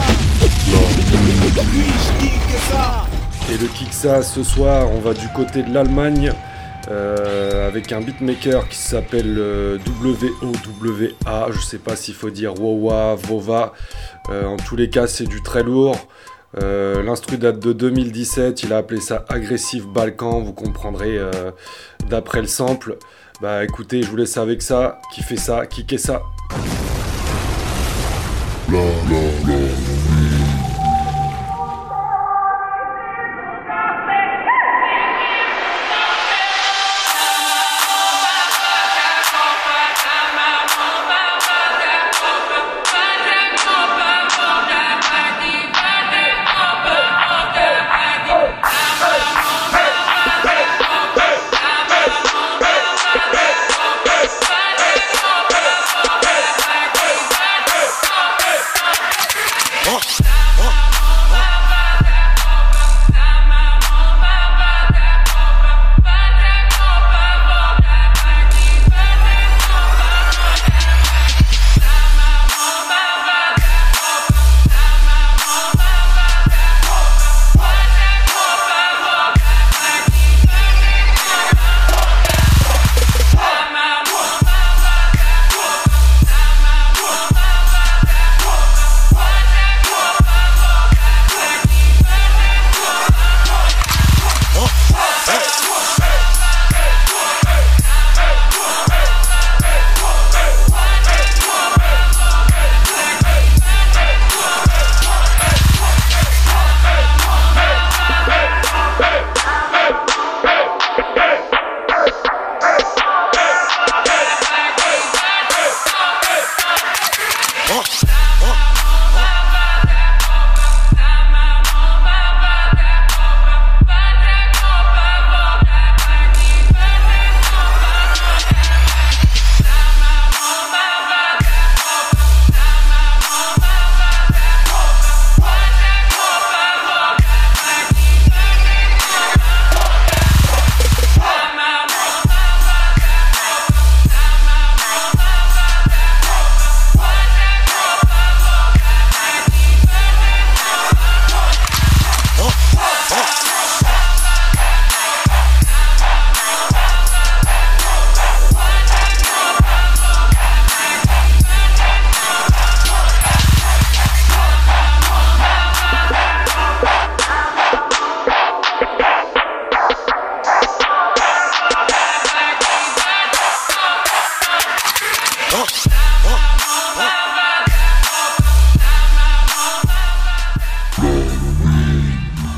Oui, 1.75 1.93
qui 2.21 2.31
que 2.31 2.59
ça? 2.71 3.05
Et 3.51 3.59
le 3.59 3.67
Kiksa, 3.67 4.23
ce 4.23 4.45
soir, 4.45 4.89
on 4.93 5.01
va 5.01 5.13
du 5.13 5.27
côté 5.35 5.65
de 5.65 5.75
l'Allemagne 5.75 6.33
euh, 6.93 7.67
avec 7.67 7.91
un 7.93 8.03
beatmaker 8.03 8.69
qui 8.69 8.77
s'appelle 8.77 9.37
euh, 9.39 9.79
WOWA. 10.03 11.49
Je 11.51 11.61
sais 11.61 11.79
pas 11.79 11.97
s'il 11.97 12.15
faut 12.15 12.29
dire 12.29 12.61
Wowa, 12.61 13.15
Vova. 13.15 13.73
Euh, 14.29 14.45
en 14.45 14.59
tous 14.59 14.77
les 14.77 14.91
cas, 14.91 15.07
c'est 15.07 15.25
du 15.25 15.43
très 15.43 15.63
lourd. 15.63 15.97
L'instru 16.55 17.39
date 17.39 17.61
de 17.61 17.73
2017. 17.73 18.65
Il 18.65 18.75
a 18.75 18.79
appelé 18.79 19.01
ça 19.01 19.25
Aggressive 19.31 19.87
Balkan. 19.87 20.43
Vous 20.43 20.53
comprendrez 20.53 21.19
d'après 22.11 22.43
le 22.43 22.47
sample. 22.47 22.99
Bah 23.41 23.65
écoutez, 23.65 24.03
je 24.03 24.09
vous 24.09 24.17
laisse 24.17 24.37
avec 24.37 24.61
ça. 24.61 25.01
Qui 25.15 25.23
fait 25.23 25.39
ça? 25.39 25.65
Qui 25.65 25.99
ça? 25.99 26.23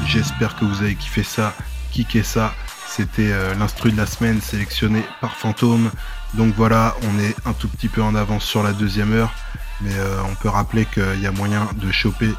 J'espère 0.07 0.55
que 0.55 0.65
vous 0.65 0.83
avez 0.83 0.95
kiffé 0.95 1.25
ça, 1.25 1.55
kické 1.91 2.23
ça. 2.23 2.55
C'était 2.87 3.33
euh, 3.33 3.55
l'instru 3.57 3.91
de 3.91 3.97
la 3.97 4.07
semaine 4.07 4.41
sélectionné 4.41 5.05
par 5.21 5.35
Fantôme. 5.37 5.91
Donc 6.35 6.55
voilà, 6.55 6.95
on 7.03 7.19
est 7.19 7.35
un 7.47 7.53
tout 7.53 7.67
petit 7.69 7.89
peu 7.89 8.01
en 8.01 8.15
avance 8.15 8.45
sur 8.45 8.63
la 8.63 8.73
deuxième 8.73 9.13
heure. 9.13 9.33
Mais 9.81 9.95
euh, 9.95 10.23
on 10.31 10.35
peut 10.37 10.49
rappeler 10.49 10.85
qu'il 10.85 11.21
y 11.21 11.27
a 11.27 11.33
moyen 11.33 11.69
de 11.75 11.91
choper 11.91 12.33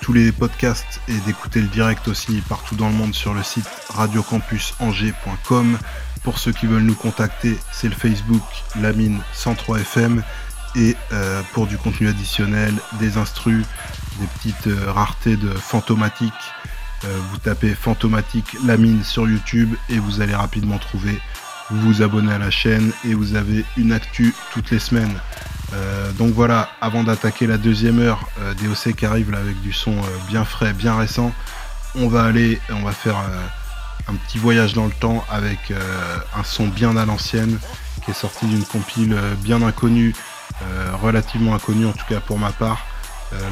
tous 0.00 0.12
les 0.12 0.32
podcasts 0.32 1.00
et 1.08 1.16
d'écouter 1.26 1.60
le 1.60 1.68
direct 1.68 2.08
aussi 2.08 2.42
partout 2.48 2.74
dans 2.76 2.88
le 2.88 2.94
monde 2.94 3.14
sur 3.14 3.34
le 3.34 3.42
site 3.42 3.68
radiocampusangers.com. 3.90 5.78
Pour 6.22 6.38
ceux 6.38 6.52
qui 6.52 6.66
veulent 6.66 6.82
nous 6.82 6.94
contacter, 6.94 7.56
c'est 7.72 7.88
le 7.88 7.94
Facebook 7.94 8.42
Lamine 8.80 9.20
103 9.32 9.80
FM. 9.80 10.22
Et 10.76 10.96
euh, 11.12 11.42
pour 11.52 11.66
du 11.66 11.78
contenu 11.78 12.08
additionnel, 12.08 12.74
des 13.00 13.16
instrus, 13.16 13.64
des 14.20 14.26
petites 14.26 14.66
euh, 14.68 14.92
raretés 14.92 15.36
de 15.36 15.48
fantomatique, 15.48 16.32
euh, 17.04 17.18
vous 17.30 17.38
tapez 17.38 17.74
fantomatique 17.74 18.56
Lamine 18.64 19.02
sur 19.02 19.28
YouTube 19.28 19.74
et 19.88 19.98
vous 19.98 20.20
allez 20.20 20.34
rapidement 20.34 20.78
trouver. 20.78 21.18
Vous 21.70 21.80
vous 21.80 22.02
abonnez 22.02 22.32
à 22.32 22.38
la 22.38 22.50
chaîne 22.50 22.92
et 23.04 23.14
vous 23.14 23.34
avez 23.34 23.64
une 23.76 23.92
actu 23.92 24.34
toutes 24.52 24.70
les 24.70 24.78
semaines. 24.78 25.14
Euh, 25.72 26.10
donc 26.12 26.32
voilà, 26.32 26.68
avant 26.80 27.04
d'attaquer 27.04 27.46
la 27.46 27.58
deuxième 27.58 28.00
heure, 28.00 28.28
euh, 28.40 28.54
DOC 28.54 28.94
qui 28.96 29.06
arrive 29.06 29.30
là 29.30 29.38
avec 29.38 29.60
du 29.60 29.72
son 29.72 29.92
euh, 29.92 30.04
bien 30.28 30.44
frais, 30.44 30.72
bien 30.72 30.96
récent, 30.96 31.32
on 31.94 32.08
va 32.08 32.24
aller, 32.24 32.60
on 32.70 32.82
va 32.82 32.92
faire 32.92 33.18
euh, 33.18 34.12
un 34.12 34.14
petit 34.14 34.38
voyage 34.38 34.74
dans 34.74 34.86
le 34.86 34.92
temps 34.92 35.24
avec 35.30 35.72
un 36.34 36.42
son 36.42 36.66
bien 36.66 36.96
à 36.96 37.04
l'ancienne 37.04 37.58
qui 38.04 38.10
est 38.10 38.14
sorti 38.14 38.46
d'une 38.46 38.64
compile 38.64 39.16
bien 39.40 39.62
inconnue, 39.62 40.14
relativement 41.00 41.54
inconnue 41.54 41.86
en 41.86 41.92
tout 41.92 42.06
cas 42.08 42.18
pour 42.18 42.38
ma 42.38 42.50
part. 42.50 42.84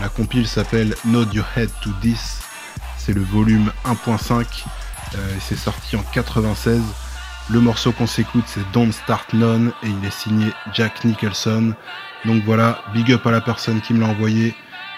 La 0.01 0.09
compile 0.09 0.49
s'appelle 0.49 0.97
Nod 1.05 1.33
Your 1.33 1.47
Head 1.55 1.71
to 1.83 1.91
This, 2.01 2.41
c'est 2.97 3.13
le 3.13 3.23
volume 3.23 3.73
1.5 3.87 4.45
euh, 5.15 5.37
et 5.37 5.41
c'est 5.41 5.57
sorti 5.57 5.97
en 5.97 6.03
96. 6.13 6.83
Le 7.51 7.61
morceau 7.61 7.93
qu'on 7.93 8.07
s'écoute 8.07 8.45
c'est 8.47 8.71
Don't 8.73 8.93
Start 8.93 9.33
None 9.33 9.73
et 9.83 9.89
il 9.89 10.05
est 10.05 10.13
signé 10.13 10.53
Jack 10.75 11.05
Nicholson. 11.05 11.73
Donc 12.25 12.43
voilà, 12.45 12.79
big 12.95 13.13
up 13.13 13.27
à 13.27 13.31
la 13.31 13.41
personne 13.41 13.81
qui 13.81 13.95
me 13.95 14.01
l'a 14.01 14.07
envoyé. 14.07 14.55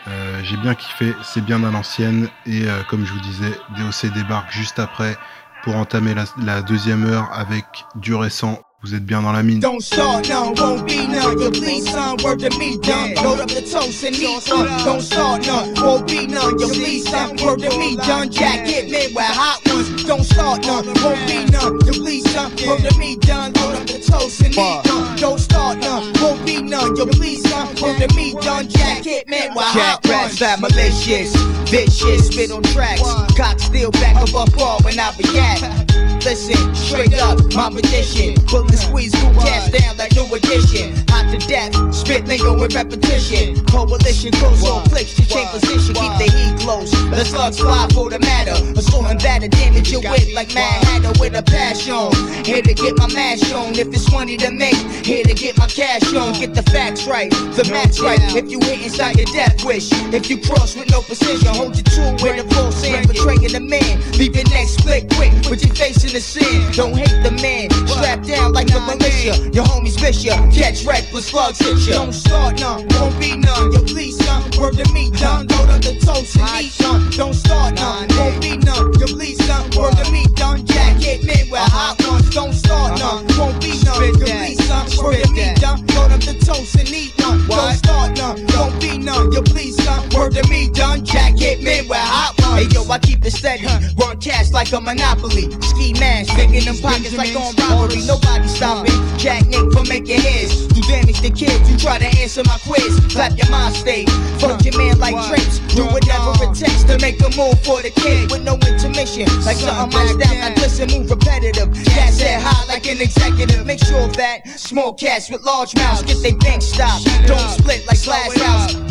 Euh, 0.08 0.40
J'ai 0.42 0.56
bien 0.56 0.74
kiffé, 0.74 1.14
c'est 1.22 1.44
bien 1.44 1.62
à 1.64 1.70
l'ancienne 1.70 2.28
et 2.46 2.68
euh, 2.68 2.82
comme 2.88 3.04
je 3.04 3.12
vous 3.12 3.20
disais, 3.20 3.52
DOC 3.76 4.12
débarque 4.12 4.50
juste 4.50 4.78
après 4.78 5.16
pour 5.62 5.76
entamer 5.76 6.14
la, 6.14 6.24
la 6.38 6.62
deuxième 6.62 7.04
heure 7.04 7.28
avec 7.32 7.66
du 7.96 8.14
récent. 8.14 8.60
Vous 8.82 8.94
êtes 8.94 9.04
bien 9.04 9.20
dans 9.20 9.32
la 9.32 9.42
mine. 9.42 9.60
Don't 9.60 9.82
start 9.82 10.26
none, 10.30 10.54
won't 10.56 10.86
be 10.86 11.06
none. 11.06 11.38
You 11.38 11.50
please, 11.50 11.90
son, 11.90 12.16
word 12.24 12.40
to 12.40 12.48
me, 12.58 12.78
done. 12.78 13.12
Load 13.22 13.40
up 13.40 13.48
the 13.50 13.60
toast 13.60 14.02
and 14.04 14.16
eat 14.16 14.40
some. 14.40 14.66
Don't 14.84 15.02
start 15.02 15.46
none, 15.46 15.74
won't 15.74 16.06
be 16.06 16.26
none. 16.26 16.58
You 16.58 16.66
please, 16.68 17.06
son, 17.06 17.36
word 17.44 17.60
to 17.60 17.68
me, 17.78 17.96
done. 17.96 18.30
Jack 18.30 18.66
hit 18.66 18.86
me 18.86 19.12
with 19.14 19.36
hot 19.36 19.60
ones. 19.66 20.02
Don't 20.04 20.24
start 20.24 20.64
none, 20.64 20.86
won't 21.04 21.20
be 21.26 21.44
none. 21.52 21.74
You 21.84 21.92
please, 21.92 22.30
son, 22.32 22.52
word 22.66 22.80
to 22.80 22.98
me, 22.98 23.16
done. 23.16 23.52
Load 23.52 23.76
up 23.76 23.86
the 23.86 24.00
toast 24.00 24.40
and 24.40 24.54
eat 24.56 24.86
some. 24.86 25.16
Don't 25.16 25.38
start 25.38 25.76
none, 25.76 26.10
won't 26.14 26.46
be 26.46 26.62
none. 26.62 26.96
You 26.96 27.04
please, 27.04 27.46
son, 27.50 27.68
word 27.82 28.00
to 28.00 28.08
me, 28.16 28.32
done. 28.40 28.66
Jack 28.66 29.04
hit 29.04 29.28
me 29.28 29.40
with 29.54 29.58
hot 29.58 30.02
Jack 30.02 30.04
ones. 30.04 30.08
rats 30.08 30.38
that 30.40 30.58
malicious, 30.58 31.36
vicious, 31.68 32.28
spit 32.28 32.50
on 32.50 32.62
tracks. 32.62 33.02
Cock 33.36 33.60
still 33.60 33.90
back 33.90 34.16
above 34.26 34.50
ball 34.56 34.80
when 34.84 34.98
I 34.98 35.12
react. 35.18 36.09
Listen, 36.22 36.74
straight 36.74 37.14
up, 37.22 37.38
my 37.54 37.70
position. 37.70 38.34
Bullet 38.44 38.76
squeeze, 38.76 39.14
who 39.14 39.32
cast 39.40 39.72
down 39.72 39.96
like 39.96 40.14
new 40.14 40.28
edition. 40.34 40.92
Hot 41.08 41.32
to 41.32 41.38
death, 41.48 41.72
spit 41.94 42.26
lingo 42.26 42.60
with 42.60 42.74
repetition. 42.74 43.64
Coalition 43.64 44.30
goes 44.32 44.62
on 44.68 44.84
flicks 44.90 45.14
to 45.14 45.26
change 45.26 45.48
position, 45.48 45.94
keep 45.94 46.12
the 46.20 46.28
heat 46.30 46.60
close. 46.60 46.90
The 46.92 47.24
slugs 47.24 47.58
fly 47.58 47.88
for 47.94 48.10
the 48.10 48.18
matter. 48.18 48.52
Assaulting 48.78 49.16
batter, 49.18 49.48
damage 49.48 49.90
your 49.90 50.02
wit 50.02 50.34
like 50.34 50.54
Mad 50.54 50.84
Hatter 50.84 51.18
with 51.18 51.34
a 51.34 51.42
passion. 51.42 52.12
Here 52.44 52.62
to 52.62 52.74
get 52.74 52.98
my 52.98 53.08
mash 53.12 53.50
on. 53.52 53.74
If 53.74 53.88
it's 53.88 54.12
money 54.12 54.36
to 54.36 54.50
make, 54.50 54.76
here 55.04 55.24
to 55.24 55.34
get 55.34 55.56
my 55.56 55.66
cash 55.66 56.12
on. 56.14 56.34
Get 56.34 56.54
the 56.54 56.62
facts 56.70 57.06
right, 57.06 57.30
the 57.30 57.66
match 57.72 57.98
right. 57.98 58.20
If 58.36 58.50
you 58.50 58.60
hit 58.60 58.82
inside 58.84 59.16
your 59.16 59.26
death 59.32 59.64
wish, 59.64 59.88
if 60.12 60.28
you 60.28 60.36
cross 60.38 60.76
with 60.76 60.90
no 60.90 61.00
precision, 61.00 61.48
hold 61.54 61.74
your 61.76 61.84
tool 61.84 62.12
with 62.20 62.44
a 62.44 62.54
full 62.54 62.72
sand, 62.72 63.08
betraying 63.08 63.52
the 63.52 63.60
man. 63.60 63.98
Leave 64.18 64.36
your 64.36 64.48
neck 64.50 64.68
split 64.68 65.08
quick, 65.16 65.32
put 65.44 65.64
your 65.64 65.74
face 65.74 66.09
in 66.10 66.14
the 66.14 66.20
sand. 66.20 66.74
Don't 66.74 66.96
hate 66.96 67.22
the 67.22 67.30
man, 67.42 67.70
strapped 67.86 68.26
down 68.26 68.52
like 68.52 68.66
the 68.66 68.80
militia. 68.80 69.34
Your 69.54 69.64
homies 69.64 70.00
miss 70.02 70.24
ya, 70.24 70.34
catch 70.50 70.84
reckless 70.84 71.26
slugs 71.26 71.58
hit 71.58 71.78
ya. 71.86 72.02
Don't 72.02 72.12
start 72.12 72.60
none, 72.60 72.86
won't 72.98 73.18
be 73.20 73.36
none. 73.36 73.72
You 73.72 73.80
please 73.80 74.16
son, 74.24 74.42
word 74.58 74.74
to 74.74 74.92
me, 74.92 75.10
done. 75.10 75.46
Load 75.46 75.70
up 75.70 75.82
the 75.82 75.98
toast 76.04 76.36
and 76.36 76.64
eat 76.64 76.72
some. 76.72 77.10
Don't 77.10 77.34
start 77.34 77.74
none, 77.74 78.08
won't 78.18 78.40
be 78.40 78.56
none. 78.56 78.92
You 78.98 79.06
please 79.06 79.38
son, 79.46 79.70
word 79.76 79.94
to 79.96 80.10
me, 80.10 80.26
done. 80.34 80.66
Jack 80.66 80.96
hit 80.96 81.22
me 81.22 81.48
with 81.50 81.70
hot 81.70 81.96
ones. 82.08 82.28
Don't 82.30 82.52
start 82.54 82.98
none, 82.98 83.26
won't 83.38 83.60
be 83.60 83.78
none. 83.84 84.02
You 84.02 84.12
please 84.18 84.64
son, 84.66 84.86
word 84.98 85.22
to 85.22 85.30
me, 85.32 85.54
done. 85.54 85.86
Load 85.94 86.10
up 86.10 86.20
the 86.20 86.34
toast 86.44 86.74
and 86.74 86.90
eat 86.90 87.14
none. 87.18 87.46
Don't 87.46 87.74
start 87.74 88.16
none, 88.16 88.46
won't 88.56 88.80
be 88.80 88.98
none. 88.98 89.32
You 89.32 89.42
please 89.42 89.76
son, 89.84 90.08
word 90.14 90.34
to 90.34 90.42
me, 90.48 90.70
done. 90.70 91.04
Jack 91.04 91.38
hit 91.38 91.62
me 91.62 91.86
with 91.88 91.98
hot 91.98 92.34
ones. 92.34 92.39
Hey 92.54 92.66
yo, 92.72 92.82
I 92.90 92.98
keep 92.98 93.24
it 93.24 93.32
steady. 93.32 93.66
Run 93.96 94.18
cash 94.20 94.50
like 94.50 94.72
a 94.72 94.80
monopoly. 94.80 95.50
Ski 95.62 95.92
mask, 95.94 96.34
digging 96.36 96.64
them 96.64 96.76
pockets 96.78 97.16
like 97.16 97.34
on 97.36 97.54
robbery. 97.56 98.02
Nobody 98.06 98.48
stopping. 98.48 98.92
Jack 99.18 99.46
Nick 99.46 99.70
for 99.72 99.84
making 99.84 100.20
hits. 100.20 100.66
Do 100.66 100.80
damage 100.82 101.20
to 101.20 101.30
kids 101.30 101.70
You 101.70 101.76
try 101.78 101.98
to 101.98 102.06
answer 102.20 102.42
my 102.44 102.58
quiz. 102.66 103.00
Clap 103.10 103.36
your 103.38 103.50
mind 103.50 103.74
state. 103.74 104.10
Fuck 104.40 104.64
your 104.64 104.76
man 104.76 104.98
like 104.98 105.16
drinks. 105.28 105.58
Do 105.74 105.84
whatever 105.86 106.32
it 106.42 106.54
takes 106.54 106.84
to 106.84 106.98
make 106.98 107.20
a 107.20 107.30
move 107.36 107.58
for 107.62 107.82
the 107.82 107.92
kid 107.94 108.30
with 108.30 108.42
no 108.42 108.54
intermission. 108.54 109.28
Like 109.44 109.56
something 109.56 109.96
my 109.96 110.06
style, 110.06 110.42
I 110.42 110.54
listen, 110.60 110.90
move 110.90 111.10
repetitive. 111.10 111.72
Cat 111.86 112.12
said 112.12 112.40
high 112.42 112.66
like 112.66 112.86
an 112.86 113.00
executive. 113.00 113.64
Make 113.64 113.80
sure 113.84 114.08
that 114.18 114.48
small 114.58 114.92
cats 114.92 115.30
with 115.30 115.42
large 115.42 115.74
mouths 115.76 116.02
get 116.02 116.22
they 116.22 116.32
bank 116.32 116.62
stopped. 116.62 117.04
Don't 117.26 117.38
split 117.50 117.86
like 117.86 118.02
glass 118.02 118.36
house 118.40 118.90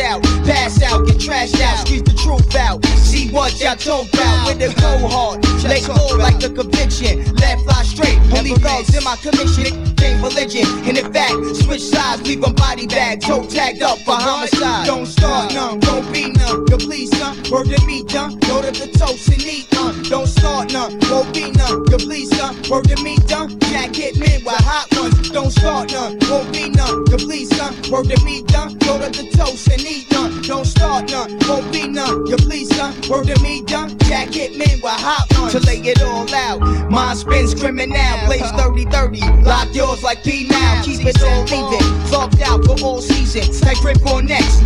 out, 0.00 0.22
pass 0.44 0.82
out, 0.82 1.06
get 1.06 1.16
trashed 1.16 1.60
out, 1.60 1.86
squeeze 1.86 2.02
the 2.02 2.14
truth 2.14 2.54
out. 2.54 2.82
See 2.98 3.30
what 3.30 3.58
y'all 3.60 3.76
talk 3.76 4.12
about 4.12 4.46
with 4.46 4.58
the 4.58 4.68
go 4.80 5.08
hard. 5.08 5.44
Let 5.64 5.86
go 5.86 6.16
like 6.16 6.42
a 6.42 6.50
conviction. 6.50 7.24
Left 7.36 7.62
fly 7.64 7.82
straight. 7.82 8.18
Only 8.36 8.54
thugs 8.54 8.94
in 8.94 9.04
my 9.04 9.16
commission. 9.16 9.88
Ain't 10.02 10.22
religion. 10.22 10.66
And 10.86 10.96
in 10.96 11.12
fact, 11.12 11.34
switch 11.56 11.82
sides, 11.82 12.22
leave 12.22 12.40
them 12.40 12.54
body 12.54 12.86
bag, 12.86 13.20
toe 13.20 13.46
tagged 13.46 13.82
up 13.82 13.98
for 14.00 14.14
homicide. 14.14 14.86
Don't 14.86 15.06
start 15.06 15.52
none, 15.54 15.80
Don't 15.80 16.12
be 16.12 16.30
none. 16.30 16.66
You 16.70 16.76
please 16.76 17.16
son, 17.18 17.36
word 17.50 17.66
to 17.68 17.84
me 17.86 18.04
done. 18.04 18.38
Load 18.48 18.64
up 18.66 18.74
the 18.74 18.88
toast 18.96 19.28
and 19.28 19.42
eat 19.42 19.66
none. 19.72 20.02
Don't 20.04 20.26
start 20.26 20.72
none, 20.72 20.98
won't 21.10 21.34
be 21.34 21.50
none. 21.50 21.84
You 21.90 21.98
please 21.98 22.34
son, 22.36 22.56
word 22.70 22.88
to 22.88 23.02
me 23.02 23.16
done. 23.26 23.58
Jack 23.70 23.94
hit 23.94 24.16
me 24.16 24.38
with 24.44 24.62
hot 24.64 24.86
ones. 24.96 25.17
Don't 25.38 25.52
start 25.52 25.92
none, 25.92 26.18
won't 26.28 26.52
be 26.52 26.68
none. 26.68 27.06
You 27.12 27.16
please 27.16 27.56
son, 27.56 27.72
word 27.92 28.10
to 28.10 28.24
me 28.24 28.42
done. 28.42 28.76
Go 28.78 28.98
to 28.98 29.08
the 29.08 29.30
toast 29.30 29.68
and 29.70 29.80
eat 29.82 30.10
none. 30.10 30.42
Don't 30.42 30.64
start 30.64 31.12
none, 31.12 31.38
won't 31.46 31.72
be 31.72 31.86
none. 31.86 32.26
You 32.26 32.34
please 32.38 32.74
son, 32.74 32.92
word 33.08 33.28
to 33.28 33.40
me 33.40 33.62
done. 33.62 33.96
Jack 33.98 34.30
hit 34.30 34.56
me 34.56 34.66
with 34.82 34.98
hot 34.98 35.28
ones. 35.38 35.52
To 35.52 35.60
lay 35.60 35.78
it 35.78 36.02
all 36.02 36.28
out, 36.34 36.90
mind 36.90 37.18
spins 37.20 37.54
criminal. 37.54 37.96
Blaze 38.26 38.50
30 38.50 38.86
30, 38.86 39.20
lock 39.44 39.72
yours 39.72 40.02
like 40.02 40.24
P 40.24 40.48
now. 40.48 40.82
Keep 40.82 41.06
it 41.06 41.22
all 41.22 41.44
leaving, 41.44 42.10
locked 42.10 42.40
out 42.40 42.64
for 42.64 42.76
all 42.84 43.00
seasons. 43.00 43.60
Tight 43.60 43.76
grip 43.76 44.04
on 44.08 44.26
next. 44.26 44.58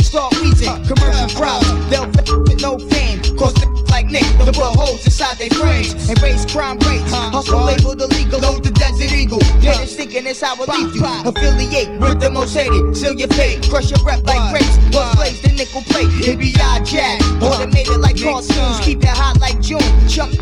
Start 0.00 0.32
wheezing, 0.40 0.82
commercial 0.86 1.28
crowds, 1.36 1.68
they'll 1.90 2.04
f 2.04 2.26
with 2.48 2.62
no 2.62 2.78
fame. 2.78 3.20
Cause 3.36 3.52
the 3.52 3.79
like 4.02 4.10
Nick, 4.10 4.46
the 4.46 4.52
blow 4.52 4.72
holes 4.72 5.04
inside 5.04 5.36
their 5.36 5.50
frames. 5.50 6.08
And 6.08 6.20
raise 6.22 6.46
crime 6.46 6.78
rates, 6.88 7.12
hustle 7.12 7.64
labeled 7.64 8.00
illegal, 8.00 8.40
load 8.40 8.64
the 8.64 8.70
desert 8.70 9.12
eagle. 9.12 9.42
Head 9.60 9.84
is 9.84 9.94
thinking 9.94 10.26
it's 10.26 10.40
how 10.40 10.56
I 10.56 10.64
leave 10.78 10.96
you. 10.96 11.04
Affiliate 11.04 12.00
with 12.00 12.20
the 12.20 12.30
most 12.30 12.54
hated, 12.54 12.96
seal 12.96 13.14
your 13.14 13.28
fate, 13.28 13.68
crush 13.68 13.90
your 13.90 14.02
rep 14.04 14.24
like 14.24 14.40
grapes. 14.50 14.78
Plus 14.90 15.12
slaves 15.16 15.42
the 15.42 15.52
nickel 15.52 15.82
plate, 15.82 16.08
it 16.26 16.38
be 16.38 16.54
our 16.62 16.80
jack. 16.80 17.20
Automated 17.42 18.00
like 18.00 18.20
cartoons, 18.20 18.80
keep 18.80 19.02
it 19.02 19.08
hot 19.08 19.38
like 19.40 19.60
June. 19.60 19.84
Jump 20.08 20.32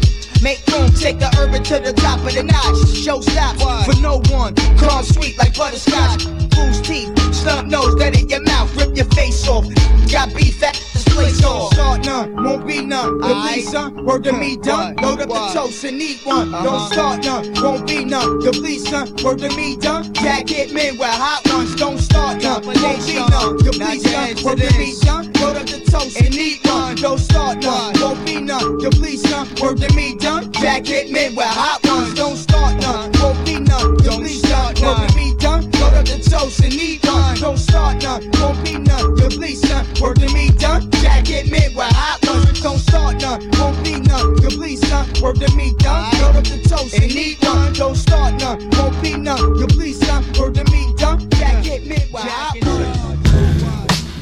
Make 0.40 0.64
room, 0.68 0.88
take 0.92 1.18
the 1.18 1.34
urban 1.36 1.64
to 1.64 1.80
the 1.80 1.92
top 1.92 2.20
of 2.20 2.32
the 2.32 2.44
notch. 2.44 2.94
Show 2.94 3.20
stops 3.20 3.58
for 3.84 4.00
no 4.00 4.22
one. 4.30 4.54
Calm 4.78 5.02
sweet 5.02 5.36
like 5.36 5.56
butterscotch. 5.58 6.26
Loose 6.54 6.80
teeth, 6.80 7.10
snub 7.34 7.66
nose 7.66 7.96
that 7.96 8.14
in 8.14 8.28
your 8.28 8.42
mouth, 8.42 8.70
rip 8.76 8.96
your 8.96 9.06
face 9.18 9.48
off. 9.48 9.66
Got 10.12 10.32
beef 10.36 10.62
at 10.62 10.76
place 11.10 11.40
Don't 11.40 11.56
off. 11.56 11.72
start 11.72 12.04
none, 12.04 12.44
won't 12.44 12.66
be 12.66 12.84
none. 12.84 13.20
Please 13.20 13.70
son, 13.70 14.04
word 14.04 14.24
to 14.24 14.32
me 14.32 14.56
done. 14.56 14.96
Load 14.96 15.20
up 15.20 15.28
the 15.28 15.50
toast 15.52 15.84
and 15.84 16.00
eat 16.00 16.24
one. 16.24 16.50
Don't 16.50 16.92
start 16.92 17.24
none, 17.24 17.52
won't 17.62 17.86
be 17.86 18.04
none. 18.04 18.40
Please 18.40 18.88
son, 18.88 19.14
word 19.24 19.38
to 19.38 19.48
me 19.56 19.76
done. 19.76 20.12
Jack 20.14 20.48
hit 20.48 20.72
me 20.72 20.92
with 20.92 21.02
hot 21.02 21.42
ones. 21.52 21.74
Don't 21.76 21.98
start 21.98 22.42
none, 22.42 22.64
won't 22.64 23.06
be 23.06 23.14
none. 23.14 23.58
You 23.64 23.70
please 23.72 24.10
son, 24.10 24.44
word 24.44 24.58
to 24.58 24.78
me 24.78 24.94
done. 25.00 25.32
Load 25.34 25.56
up 25.56 25.66
the 25.66 25.80
toast 25.90 26.20
and 26.20 26.34
eat 26.34 26.64
one. 26.66 26.96
Don't 26.96 27.18
start 27.18 27.58
none, 27.58 27.94
won't 28.00 28.24
be 28.24 28.40
none. 28.40 28.78
Please 28.90 29.28
son, 29.28 29.48
word 29.60 29.78
to 29.78 29.94
me 29.94 30.16
done. 30.16 30.52
Jack 30.52 30.86
hit 30.86 31.10
me 31.10 31.30
with 31.36 31.46
hot 31.46 31.80
ones. 31.84 32.14
Don't 32.14 32.36
start 32.36 32.80
none, 32.80 33.12
won't 33.20 33.44
be 33.44 33.58
none. 33.58 33.96
Please 33.98 34.46
son, 34.48 34.74
word 34.82 35.08
to 35.08 35.16
me 35.16 35.34
done. 35.38 35.70
Load 35.72 35.94
up 35.94 36.06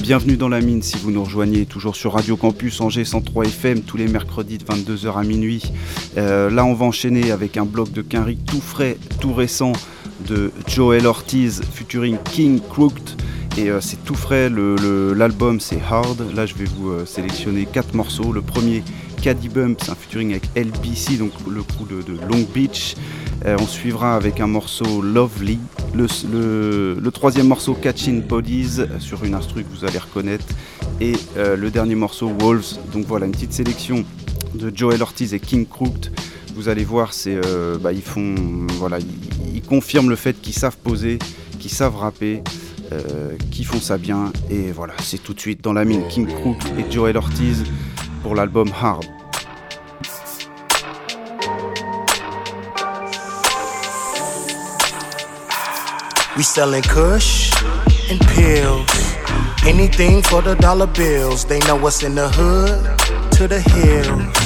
Bienvenue 0.01 0.37
dans 0.37 0.49
la 0.49 0.61
mine 0.61 0.83
si 0.83 0.99
vous 0.99 1.11
nous 1.11 1.25
rejoignez, 1.25 1.65
toujours 1.65 1.97
sur 1.97 2.13
Radio 2.13 2.37
Campus 2.37 2.83
Angers 2.83 3.07
103 3.07 3.47
FM 3.47 3.81
tous 3.81 3.97
les 3.97 4.09
mercredis 4.09 4.59
de 4.59 4.65
22h 4.65 5.19
à 5.19 5.25
minuit. 5.25 5.63
Euh, 6.19 6.51
là 6.51 6.67
on 6.67 6.75
va 6.75 6.85
enchaîner 6.85 7.31
avec 7.31 7.57
un 7.57 7.65
bloc 7.65 7.91
de 7.93 8.03
Quinry 8.03 8.37
tout 8.37 8.61
frais, 8.61 8.99
tout 9.21 9.33
récent 9.33 9.73
de 10.21 10.51
Joel 10.67 11.07
Ortiz 11.07 11.63
featuring 11.73 12.17
King 12.25 12.61
Crooked. 12.61 13.11
Et 13.59 13.71
euh, 13.71 13.81
c'est 13.81 14.03
tout 14.05 14.15
frais, 14.15 14.51
l'album 14.51 15.61
c'est 15.61 15.81
Hard. 15.81 16.23
Là, 16.35 16.45
je 16.45 16.55
vais 16.55 16.67
vous 16.67 16.91
euh, 16.91 17.07
sélectionner 17.07 17.65
quatre 17.65 17.95
morceaux. 17.95 18.33
Le 18.33 18.43
premier, 18.43 18.83
Caddy 19.23 19.49
Bump, 19.49 19.79
c'est 19.83 19.91
un 19.91 19.95
featuring 19.95 20.33
avec 20.33 20.45
LBC, 20.55 21.17
donc 21.17 21.33
le 21.49 21.63
crew 21.63 21.87
de 21.89 22.13
Long 22.31 22.47
Beach. 22.53 22.97
Euh, 23.47 23.57
on 23.59 23.67
suivra 23.67 24.15
avec 24.15 24.41
un 24.41 24.47
morceau 24.47 25.01
Lovely. 25.01 25.59
Le, 25.95 27.09
troisième 27.11 27.49
morceau 27.49 27.73
Catching 27.73 28.23
Bodies 28.23 28.83
sur 28.99 29.25
une 29.25 29.35
instru 29.35 29.65
que 29.65 29.69
vous 29.75 29.87
allez 29.87 29.99
reconnaître. 29.99 30.45
Et 31.01 31.15
le 31.37 31.71
dernier 31.71 31.95
morceau 31.95 32.31
Wolves. 32.39 32.79
Donc 32.93 33.07
voilà, 33.07 33.25
une 33.25 33.33
petite 33.33 33.55
sélection 33.55 34.05
de 34.55 34.71
Joel 34.75 35.01
Ortiz 35.01 35.33
et 35.33 35.41
King 35.41 35.67
Crooked. 35.67 36.11
Vous 36.57 36.69
allez 36.69 36.85
voir, 36.85 37.13
c'est, 37.13 37.39
euh, 37.45 37.77
bah, 37.79 37.93
ils 37.93 38.03
font, 38.03 38.35
voilà, 38.79 38.99
ils, 38.99 39.63
confirment 39.63 40.09
le 40.09 40.17
fait 40.17 40.41
qu'ils 40.41 40.55
savent 40.55 40.77
poser, 40.77 41.19
qu'ils 41.59 41.71
savent 41.71 41.97
rapper, 41.97 42.43
qu'ils 43.51 43.67
font 43.67 43.81
ça 43.81 43.99
bien. 43.99 44.33
Et 44.51 44.73
voilà, 44.73 44.95
c'est 45.03 45.23
tout 45.23 45.35
de 45.35 45.41
suite 45.41 45.63
dans 45.63 45.73
la 45.73 45.85
mine 45.85 46.03
King 46.09 46.27
Crooked 46.27 46.79
et 46.79 46.91
Joel 46.91 47.17
Ortiz 47.17 47.65
pour 48.23 48.35
l'album 48.35 48.71
Hard. 48.81 49.05
We 56.37 56.45
sellin' 56.45 56.83
kush 56.83 57.51
and 58.11 58.21
pills. 58.35 58.85
Anything 59.67 60.23
for 60.23 60.43
the 60.43 60.55
dollar 60.57 60.87
bills. 60.87 61.47
They 61.47 61.59
know 61.61 61.77
what's 61.77 62.03
in 62.03 62.15
the 62.15 62.29
hood 62.29 62.85
to 63.39 63.49
the 63.49 63.61
hills. 63.61 64.46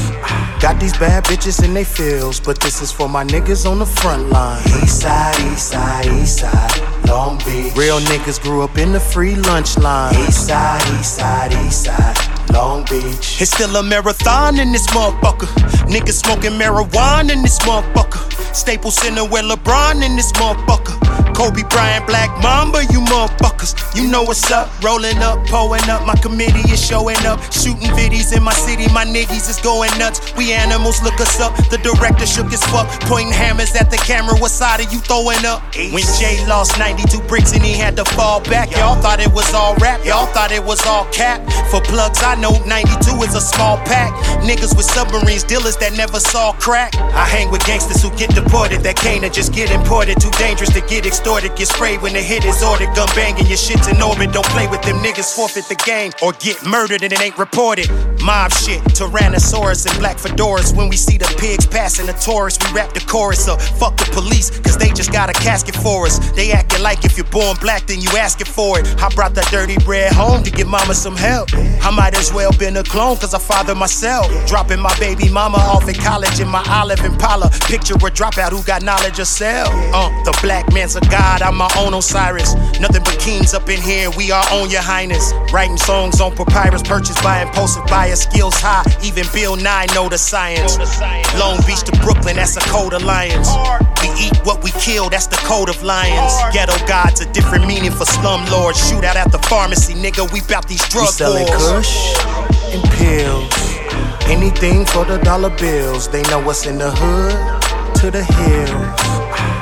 Got 0.60 0.78
these 0.78 0.92
bad 0.98 1.24
bitches 1.24 1.64
in 1.64 1.72
they 1.72 1.84
fields, 1.84 2.38
but 2.38 2.60
this 2.60 2.82
is 2.82 2.92
for 2.92 3.08
my 3.08 3.24
niggas 3.24 3.64
on 3.64 3.78
the 3.78 3.86
front 3.86 4.28
line. 4.28 4.62
East 4.82 5.00
side, 5.00 5.34
east 5.52 5.68
side, 5.70 6.04
east 6.04 6.40
side, 6.40 7.06
Long 7.08 7.38
Beach. 7.38 7.74
Real 7.74 7.98
niggas 8.00 8.38
grew 8.42 8.60
up 8.62 8.76
in 8.76 8.92
the 8.92 9.00
free 9.00 9.36
lunch 9.36 9.78
line. 9.78 10.14
East 10.16 10.48
side, 10.48 10.82
east 11.00 11.16
side, 11.16 11.52
east 11.64 11.84
side. 11.84 12.52
Long 12.52 12.84
Beach. 12.84 13.40
It's 13.40 13.50
still 13.50 13.74
a 13.76 13.82
marathon 13.82 14.58
in 14.58 14.70
this 14.70 14.86
motherfucker. 14.88 15.48
Niggas 15.88 16.22
smoking 16.22 16.52
marijuana 16.52 17.32
in 17.32 17.40
this 17.40 17.58
motherfucker. 17.60 18.54
Staples 18.54 18.96
Center 18.96 19.24
where 19.24 19.42
LeBron 19.42 20.04
in 20.04 20.14
this 20.14 20.30
motherfucker. 20.32 21.29
Kobe 21.40 21.62
Bryant, 21.70 22.06
Black 22.06 22.28
Mamba, 22.42 22.84
you 22.92 23.00
motherfuckers. 23.00 23.72
You 23.96 24.10
know 24.10 24.22
what's 24.22 24.50
up. 24.50 24.68
Rolling 24.84 25.16
up, 25.24 25.40
pulling 25.46 25.88
up. 25.88 26.04
My 26.04 26.14
committee 26.16 26.68
is 26.70 26.84
showing 26.84 27.16
up. 27.24 27.40
Shooting 27.50 27.88
viddies 27.96 28.36
in 28.36 28.42
my 28.42 28.52
city. 28.52 28.92
My 28.92 29.06
niggas 29.06 29.48
is 29.48 29.58
going 29.62 29.88
nuts. 29.98 30.36
We 30.36 30.52
animals, 30.52 31.02
look 31.02 31.18
us 31.18 31.40
up. 31.40 31.56
The 31.70 31.78
director 31.78 32.26
shook 32.26 32.50
his 32.50 32.62
fuck. 32.64 32.86
Pointing 33.08 33.32
hammers 33.32 33.74
at 33.74 33.90
the 33.90 33.96
camera. 33.96 34.36
What 34.36 34.50
side 34.50 34.80
are 34.80 34.92
you 34.92 34.98
throwing 35.00 35.42
up? 35.46 35.62
When 35.72 36.04
Jay 36.20 36.36
lost 36.46 36.78
92 36.78 37.22
bricks 37.22 37.54
and 37.54 37.62
he 37.62 37.72
had 37.72 37.96
to 37.96 38.04
fall 38.04 38.42
back. 38.44 38.70
Y'all 38.76 39.00
thought 39.00 39.18
it 39.18 39.32
was 39.32 39.48
all 39.54 39.74
rap. 39.76 40.04
Y'all 40.04 40.26
thought 40.34 40.52
it 40.52 40.62
was 40.62 40.84
all 40.84 41.06
cap. 41.06 41.40
For 41.70 41.80
plugs, 41.80 42.20
I 42.22 42.34
know 42.34 42.52
92 42.68 43.16
is 43.24 43.34
a 43.34 43.40
small 43.40 43.78
pack. 43.88 44.12
Niggas 44.44 44.76
with 44.76 44.84
submarines, 44.84 45.44
dealers 45.44 45.78
that 45.78 45.96
never 45.96 46.20
saw 46.20 46.52
crack. 46.52 46.94
I 47.16 47.24
hang 47.24 47.50
with 47.50 47.64
gangsters 47.64 48.02
who 48.02 48.10
get 48.18 48.28
deported. 48.34 48.82
That 48.82 48.96
can't 48.96 49.24
just 49.32 49.54
get 49.54 49.70
imported. 49.70 50.20
Too 50.20 50.30
dangerous 50.32 50.68
to 50.74 50.82
get 50.82 51.06
extorted 51.06 51.29
extorted, 51.30 51.56
get 51.56 51.68
sprayed 51.68 52.02
when 52.02 52.12
the 52.12 52.20
hit 52.20 52.44
is 52.44 52.60
ordered. 52.62 52.92
Gun 52.94 53.08
banging, 53.14 53.46
your 53.46 53.56
shit's 53.56 53.86
in 53.86 54.02
orbit. 54.02 54.32
Don't 54.32 54.46
play 54.46 54.66
with 54.66 54.82
them 54.82 54.96
niggas, 54.96 55.34
forfeit 55.34 55.66
the 55.68 55.76
game 55.86 56.10
or 56.22 56.32
get 56.32 56.56
murdered 56.66 57.02
and 57.04 57.12
it 57.12 57.20
ain't 57.20 57.38
reported. 57.38 57.88
Mob 58.20 58.52
shit, 58.52 58.82
Tyrannosaurus 58.98 59.86
and 59.88 59.96
black 60.00 60.16
fedoras. 60.16 60.76
When 60.76 60.88
we 60.88 60.96
see 60.96 61.18
the 61.18 61.32
pigs 61.38 61.66
passing 61.66 62.06
the 62.06 62.14
Taurus, 62.14 62.58
we 62.58 62.72
rap 62.72 62.92
the 62.94 63.00
chorus 63.00 63.46
up. 63.46 63.60
Fuck 63.78 63.96
the 63.96 64.10
police, 64.12 64.50
cause 64.58 64.76
they 64.76 64.90
just 64.90 65.12
got 65.12 65.30
a 65.30 65.32
casket 65.34 65.76
for 65.76 66.06
us. 66.06 66.18
They 66.32 66.50
acting 66.50 66.82
like 66.82 67.04
if 67.04 67.16
you're 67.16 67.30
born 67.30 67.56
black, 67.60 67.86
then 67.86 68.00
you 68.00 68.10
asking 68.18 68.46
for 68.46 68.80
it. 68.80 68.86
I 69.00 69.08
brought 69.14 69.34
that 69.36 69.46
dirty 69.50 69.78
bread 69.84 70.12
home 70.12 70.42
to 70.42 70.50
give 70.50 70.66
mama 70.66 70.94
some 70.94 71.16
help. 71.16 71.48
I 71.54 71.90
might 71.94 72.16
as 72.16 72.32
well 72.32 72.50
been 72.58 72.76
a 72.76 72.82
clone, 72.82 73.16
cause 73.16 73.34
I 73.34 73.38
father 73.38 73.74
myself. 73.74 74.26
Dropping 74.48 74.80
my 74.80 74.94
baby 74.98 75.30
mama 75.30 75.58
off 75.58 75.88
at 75.88 75.96
college 75.98 76.40
in 76.40 76.48
my 76.48 76.64
olive 76.68 77.04
Impala. 77.04 77.50
Picture 77.70 77.94
a 77.94 78.10
dropout 78.10 78.50
who 78.50 78.62
got 78.64 78.82
knowledge 78.82 79.18
of 79.20 79.28
self. 79.28 79.70
Uh, 79.94 80.10
the 80.24 80.36
black 80.42 80.72
man's 80.72 80.96
a 80.96 81.00
god 81.02 81.19
God, 81.20 81.42
I'm 81.42 81.54
my 81.54 81.70
own 81.76 81.92
Osiris. 81.92 82.54
Nothing 82.80 83.02
but 83.04 83.18
kings 83.20 83.52
up 83.52 83.68
in 83.68 83.78
here, 83.78 84.08
we 84.16 84.30
are 84.30 84.46
on 84.52 84.70
your 84.70 84.80
highness. 84.80 85.34
Writing 85.52 85.76
songs 85.76 86.18
on 86.18 86.34
papyrus, 86.34 86.82
purchased 86.82 87.22
by 87.22 87.42
impulsive 87.42 87.84
buyer, 87.88 88.16
skills 88.16 88.54
high. 88.56 88.84
Even 89.04 89.26
Bill 89.34 89.54
Nye 89.54 89.86
know 89.94 90.08
the 90.08 90.16
science. 90.16 90.78
Long 91.38 91.58
Beach 91.66 91.82
to 91.82 91.92
Brooklyn, 92.00 92.36
that's 92.36 92.56
a 92.56 92.60
code 92.72 92.94
alliance. 92.94 93.50
We 94.00 94.08
eat 94.16 94.34
what 94.46 94.64
we 94.64 94.70
kill, 94.80 95.10
that's 95.10 95.26
the 95.26 95.36
code 95.44 95.68
of 95.68 95.82
lions. 95.82 96.32
Ghetto 96.54 96.74
gods, 96.86 97.20
a 97.20 97.30
different 97.34 97.66
meaning 97.66 97.92
for 97.92 98.06
slum 98.06 98.46
slumlords. 98.46 98.80
Shootout 98.88 99.16
at 99.16 99.30
the 99.30 99.40
pharmacy, 99.40 99.92
nigga, 99.92 100.24
we 100.32 100.40
bout 100.48 100.68
these 100.68 100.88
drug 100.88 101.04
we 101.04 101.12
selling 101.12 101.46
wars. 101.48 101.68
kush 101.68 102.16
and 102.72 102.82
pills. 102.96 103.52
Anything 104.24 104.86
for 104.86 105.04
the 105.04 105.18
dollar 105.18 105.50
bills. 105.50 106.08
They 106.08 106.22
know 106.32 106.40
what's 106.40 106.64
in 106.64 106.78
the 106.78 106.90
hood 106.90 107.94
to 108.00 108.10
the 108.10 108.24
hills. 108.24 109.09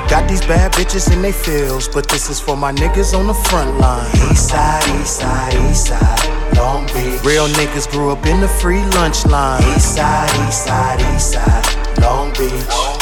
Got 0.09 0.27
these 0.27 0.41
bad 0.41 0.71
bitches 0.73 1.13
in 1.13 1.21
they 1.21 1.31
fields, 1.31 1.87
but 1.87 2.09
this 2.09 2.31
is 2.31 2.39
for 2.39 2.57
my 2.57 2.71
niggas 2.71 3.13
on 3.17 3.27
the 3.27 3.33
front 3.35 3.77
line. 3.77 4.09
East 4.31 4.49
side, 4.49 4.99
east 4.99 5.17
side, 5.17 5.53
east 5.69 5.85
side, 5.85 6.57
Long 6.57 6.87
Beach. 6.87 7.23
Real 7.23 7.47
niggas 7.49 7.87
grew 7.91 8.09
up 8.09 8.25
in 8.25 8.41
the 8.41 8.47
free 8.47 8.83
lunch 8.97 9.23
line. 9.27 9.61
East 9.75 9.93
side, 9.93 10.47
east 10.47 10.65
side, 10.65 10.99
east 11.13 11.33
side, 11.33 11.99
Long 12.01 12.31
Beach. 12.33 12.98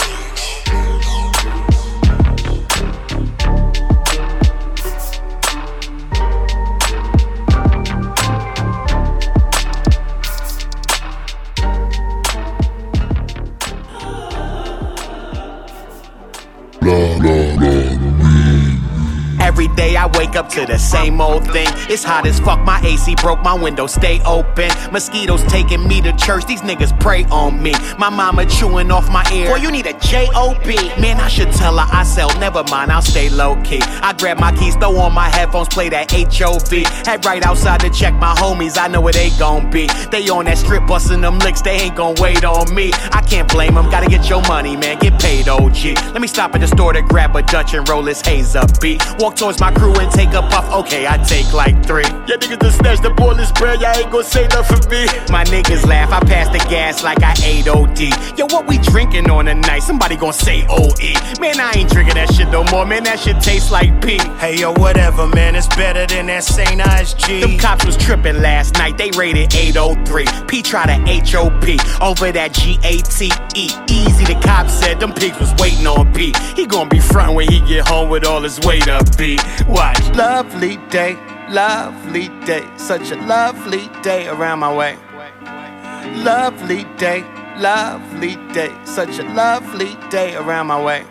I 20.07 20.17
wake 20.17 20.37
up 20.37 20.47
to 20.49 20.65
the 20.65 20.77
same 20.77 21.19
old 21.19 21.43
thing. 21.51 21.67
It's 21.89 22.01
hot 22.01 22.25
as 22.25 22.39
fuck, 22.39 22.63
my 22.63 22.79
AC 22.79 23.15
broke, 23.15 23.43
my 23.43 23.53
window 23.53 23.87
stay 23.87 24.21
open. 24.23 24.71
Mosquitoes 24.89 25.43
taking 25.43 25.85
me 25.85 25.99
to 26.01 26.15
church, 26.15 26.45
these 26.45 26.61
niggas 26.61 26.97
pray 27.01 27.25
on 27.25 27.61
me. 27.61 27.73
My 27.97 28.09
mama 28.09 28.45
chewing 28.45 28.89
off 28.89 29.11
my 29.11 29.29
ear. 29.33 29.49
Boy, 29.49 29.57
you 29.57 29.69
need 29.69 29.85
a 29.85 29.99
J-O-B. 29.99 30.75
Man, 31.01 31.19
I 31.19 31.27
should 31.27 31.51
tell 31.51 31.77
her 31.77 31.85
I 31.91 32.03
sell, 32.03 32.29
never 32.39 32.63
mind, 32.71 32.89
I'll 32.89 33.01
stay 33.01 33.27
low 33.29 33.61
key. 33.63 33.81
I 33.81 34.13
grab 34.13 34.39
my 34.39 34.55
keys, 34.55 34.77
throw 34.77 34.95
on 34.95 35.13
my 35.13 35.27
headphones, 35.27 35.67
play 35.67 35.89
that 35.89 36.13
H-O-V. 36.13 36.85
Head 37.05 37.25
right 37.25 37.45
outside 37.45 37.81
to 37.81 37.89
check 37.89 38.13
my 38.13 38.33
homies, 38.35 38.77
I 38.77 38.87
know 38.87 39.01
where 39.01 39.11
they 39.11 39.29
gon' 39.31 39.69
be. 39.69 39.87
They 40.09 40.29
on 40.29 40.45
that 40.45 40.57
strip 40.57 40.87
busting 40.87 41.19
them 41.19 41.37
licks, 41.39 41.61
they 41.61 41.75
ain't 41.75 41.97
gon' 41.97 42.15
wait 42.19 42.45
on 42.45 42.73
me. 42.73 42.91
I 43.11 43.21
can't 43.21 43.51
blame 43.51 43.75
them, 43.75 43.89
gotta 43.89 44.07
get 44.07 44.29
your 44.29 44.41
money, 44.43 44.77
man, 44.77 44.99
get 44.99 45.19
paid, 45.19 45.49
OG. 45.49 45.83
Let 46.13 46.21
me 46.21 46.29
stop 46.29 46.55
at 46.55 46.61
the 46.61 46.67
store 46.67 46.93
to 46.93 47.01
grab 47.01 47.35
a 47.35 47.41
Dutch 47.41 47.73
and 47.73 47.87
roll 47.89 48.03
this 48.03 48.21
haze 48.21 48.55
up 48.55 48.79
beat. 48.79 49.03
Walk 49.19 49.35
towards 49.35 49.59
my 49.59 49.73
crew 49.73 49.96
and 49.99 50.11
take 50.11 50.33
a 50.33 50.41
puff. 50.41 50.71
Okay, 50.85 51.07
I 51.07 51.17
take 51.17 51.53
like 51.53 51.85
three. 51.85 52.03
Yeah, 52.27 52.37
niggas 52.37 52.61
just 52.61 52.77
snatch 52.79 53.01
the 53.01 53.09
boiler's 53.09 53.51
bread. 53.51 53.81
Y'all 53.81 53.95
ain't 53.95 54.11
gon' 54.11 54.23
say 54.23 54.47
nothing 54.47 54.81
for 54.81 54.89
me. 54.89 55.05
My 55.29 55.43
niggas 55.45 55.85
laugh. 55.85 56.11
I 56.11 56.19
pass 56.21 56.49
the 56.51 56.59
gas 56.69 57.03
like 57.03 57.23
I 57.23 57.33
ate 57.43 57.67
OD. 57.67 57.99
Yo, 58.37 58.45
what 58.47 58.67
we 58.67 58.77
drinking 58.79 59.29
on 59.29 59.45
tonight? 59.45 59.79
Somebody 59.79 60.15
gon' 60.15 60.33
say 60.33 60.65
OE. 60.69 61.13
Man, 61.39 61.59
I 61.59 61.73
ain't 61.75 61.89
drinking 61.89 62.15
that 62.15 62.33
shit 62.33 62.49
no 62.49 62.63
more. 62.65 62.85
Man, 62.85 63.03
that 63.03 63.19
shit 63.19 63.39
tastes 63.41 63.71
like 63.71 64.01
pee. 64.01 64.19
Hey, 64.39 64.57
yo, 64.57 64.73
whatever, 64.73 65.27
man. 65.27 65.55
It's 65.55 65.67
better 65.75 66.05
than 66.05 66.27
that 66.27 66.43
St. 66.43 66.79
ISG. 66.79 67.41
Them 67.41 67.57
cops 67.57 67.85
was 67.85 67.97
tripping 67.97 68.41
last 68.41 68.75
night. 68.75 68.97
They 68.97 69.11
rated 69.11 69.53
803. 69.53 70.25
P 70.47 70.61
try 70.61 70.85
to 70.85 70.97
HOP 71.07 71.67
over 72.01 72.31
that 72.31 72.53
GATE. 72.53 73.87
Easy, 73.89 74.25
the 74.25 74.39
cop 74.43 74.69
said. 74.69 74.99
Them 74.99 75.13
pigs 75.13 75.39
was 75.39 75.53
waiting 75.59 75.87
on 75.87 76.13
P. 76.13 76.33
He 76.55 76.65
gon' 76.65 76.89
be 76.89 76.99
front 76.99 77.33
when 77.33 77.49
he 77.51 77.59
get 77.61 77.87
home 77.87 78.09
with 78.09 78.25
all 78.25 78.41
his 78.41 78.59
weight 78.61 78.87
up, 78.87 79.05
B. 79.17 79.37
Watch. 79.87 80.15
Lovely 80.15 80.77
day, 80.89 81.15
lovely 81.49 82.27
day, 82.45 82.67
such 82.75 83.11
a 83.11 83.15
lovely 83.15 83.87
day 84.01 84.27
around 84.27 84.59
my 84.59 84.73
way. 84.73 84.97
Lovely 86.23 86.83
day, 86.97 87.23
lovely 87.57 88.35
day, 88.53 88.75
such 88.83 89.19
a 89.19 89.23
lovely 89.33 89.95
day 90.09 90.35
around 90.35 90.67
my 90.67 90.81
way. 90.81 91.05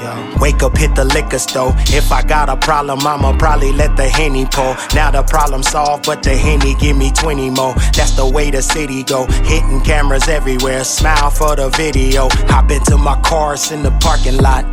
Yo. 0.00 0.36
Wake 0.40 0.62
up, 0.62 0.76
hit 0.76 0.94
the 0.94 1.04
liquor 1.04 1.38
store. 1.38 1.74
If 1.88 2.10
I 2.10 2.22
got 2.22 2.48
a 2.48 2.56
problem, 2.56 3.06
I'ma 3.06 3.36
probably 3.36 3.72
let 3.72 3.94
the 3.94 4.08
henny 4.08 4.46
pull. 4.46 4.74
Now 4.94 5.10
the 5.10 5.22
problem 5.22 5.62
solved, 5.62 6.06
but 6.06 6.22
the 6.22 6.34
henny 6.34 6.74
give 6.76 6.96
me 6.96 7.10
20 7.12 7.50
more. 7.50 7.74
That's 7.94 8.16
the 8.16 8.26
way 8.26 8.50
the 8.50 8.62
city 8.62 9.02
go. 9.02 9.26
Hitting 9.44 9.82
cameras 9.82 10.28
everywhere, 10.28 10.84
smile 10.84 11.30
for 11.30 11.56
the 11.56 11.68
video. 11.68 12.28
Hop 12.48 12.70
into 12.70 12.96
my 12.96 13.20
car, 13.20 13.52
it's 13.52 13.70
in 13.70 13.82
the 13.82 13.90
parking 14.00 14.38
lot. 14.38 14.64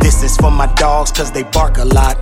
This 0.00 0.22
is 0.22 0.36
for 0.36 0.50
my 0.50 0.66
dogs, 0.74 1.12
cause 1.12 1.30
they 1.30 1.42
bark 1.44 1.78
a 1.78 1.84
lot. 1.84 2.16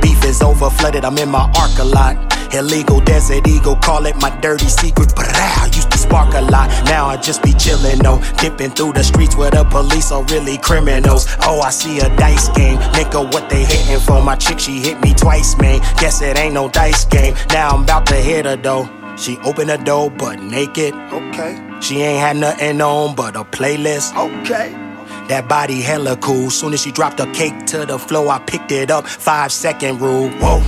Beef 0.00 0.24
is 0.24 0.42
over, 0.42 0.70
flooded, 0.70 1.04
I'm 1.04 1.18
in 1.18 1.28
my 1.28 1.50
arc 1.58 1.78
a 1.78 1.84
lot. 1.84 2.16
Illegal 2.54 3.00
desert 3.00 3.46
eagle, 3.46 3.76
call 3.76 4.06
it 4.06 4.16
my 4.16 4.30
dirty 4.40 4.68
secret. 4.68 5.14
Brow, 5.14 5.64
used 5.66 5.90
to 5.90 5.98
spark 5.98 6.34
a 6.34 6.40
lot. 6.40 6.68
Now 6.86 7.06
I 7.06 7.16
just 7.16 7.42
be 7.42 7.50
chillin', 7.52 8.02
no. 8.02 8.22
Dipping 8.38 8.70
through 8.70 8.94
the 8.94 9.04
streets 9.04 9.36
where 9.36 9.50
the 9.50 9.64
police 9.64 10.10
are 10.10 10.24
really 10.24 10.56
criminals. 10.56 11.26
Oh, 11.42 11.60
I 11.60 11.70
see 11.70 11.98
a 11.98 12.08
dice 12.16 12.48
game. 12.50 12.78
Nigga, 12.96 13.32
what 13.32 13.50
they 13.50 13.64
hitting 13.64 14.00
for? 14.00 14.22
My 14.22 14.36
chick, 14.36 14.58
she 14.58 14.80
hit 14.80 15.00
me 15.02 15.12
twice, 15.12 15.58
man. 15.58 15.80
Guess 15.98 16.22
it 16.22 16.38
ain't 16.38 16.54
no 16.54 16.70
dice 16.70 17.04
game. 17.04 17.34
Now 17.50 17.70
I'm 17.70 17.82
about 17.82 18.06
to 18.06 18.14
hit 18.16 18.46
her, 18.46 18.56
though. 18.56 18.88
She 19.16 19.36
opened 19.38 19.68
the 19.68 19.76
door, 19.76 20.10
but 20.10 20.40
naked. 20.40 20.94
Okay. 20.94 21.78
She 21.80 22.00
ain't 22.02 22.20
had 22.20 22.36
nothing 22.36 22.80
on 22.80 23.14
but 23.14 23.36
a 23.36 23.44
playlist. 23.44 24.16
Okay. 24.16 24.87
That 25.28 25.46
body 25.46 25.82
hella 25.82 26.16
cool. 26.16 26.48
Soon 26.50 26.72
as 26.72 26.80
she 26.80 26.90
dropped 26.90 27.18
her 27.18 27.30
cake 27.34 27.66
to 27.66 27.84
the 27.84 27.98
floor, 27.98 28.30
I 28.30 28.38
picked 28.38 28.72
it 28.72 28.90
up. 28.90 29.06
Five 29.06 29.52
second 29.52 30.00
rule. 30.00 30.30
Whoa. 30.40 30.60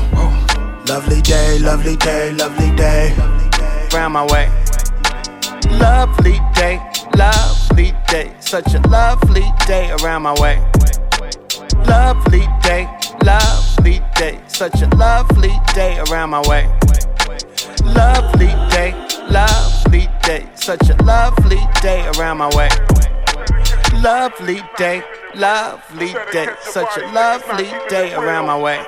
Lovely 0.87 1.23
day, 1.23 1.59
lovely 1.59 1.97
day, 1.97 2.33
lovely 2.33 2.71
day. 2.77 3.15
Round 3.95 4.13
my 4.13 4.27
way. 4.27 4.49
Lovely 5.71 6.39
day, 6.55 6.79
lovely 7.17 7.95
day. 8.09 8.35
Such 8.41 8.75
a 8.75 8.81
lovely 8.89 9.47
day 9.67 9.93
around 10.03 10.23
my 10.23 10.35
way. 10.39 10.59
Lovely 11.87 12.47
day, 12.63 12.87
lovely 13.25 14.01
day. 14.17 14.41
Such 14.49 14.83
a 14.83 14.89
lovely 14.97 15.55
day 15.75 15.99
around 16.11 16.31
my 16.31 16.43
way. 16.47 16.67
Lovely 17.83 18.53
day, 18.69 18.93
lovely 19.31 20.07
day. 20.23 20.47
Such 20.55 20.91
a 20.91 21.03
lovely 21.03 21.61
day 21.81 22.07
around 22.17 22.39
my 22.39 22.55
way. 22.55 22.69
Lovely 24.03 24.63
day, 24.79 25.03
lovely 25.35 26.15
day. 26.33 26.49
Such 26.63 26.97
a 26.97 27.13
lovely 27.13 27.71
day 27.91 28.15
around 28.15 28.47
my 28.47 28.59
way. 28.59 28.83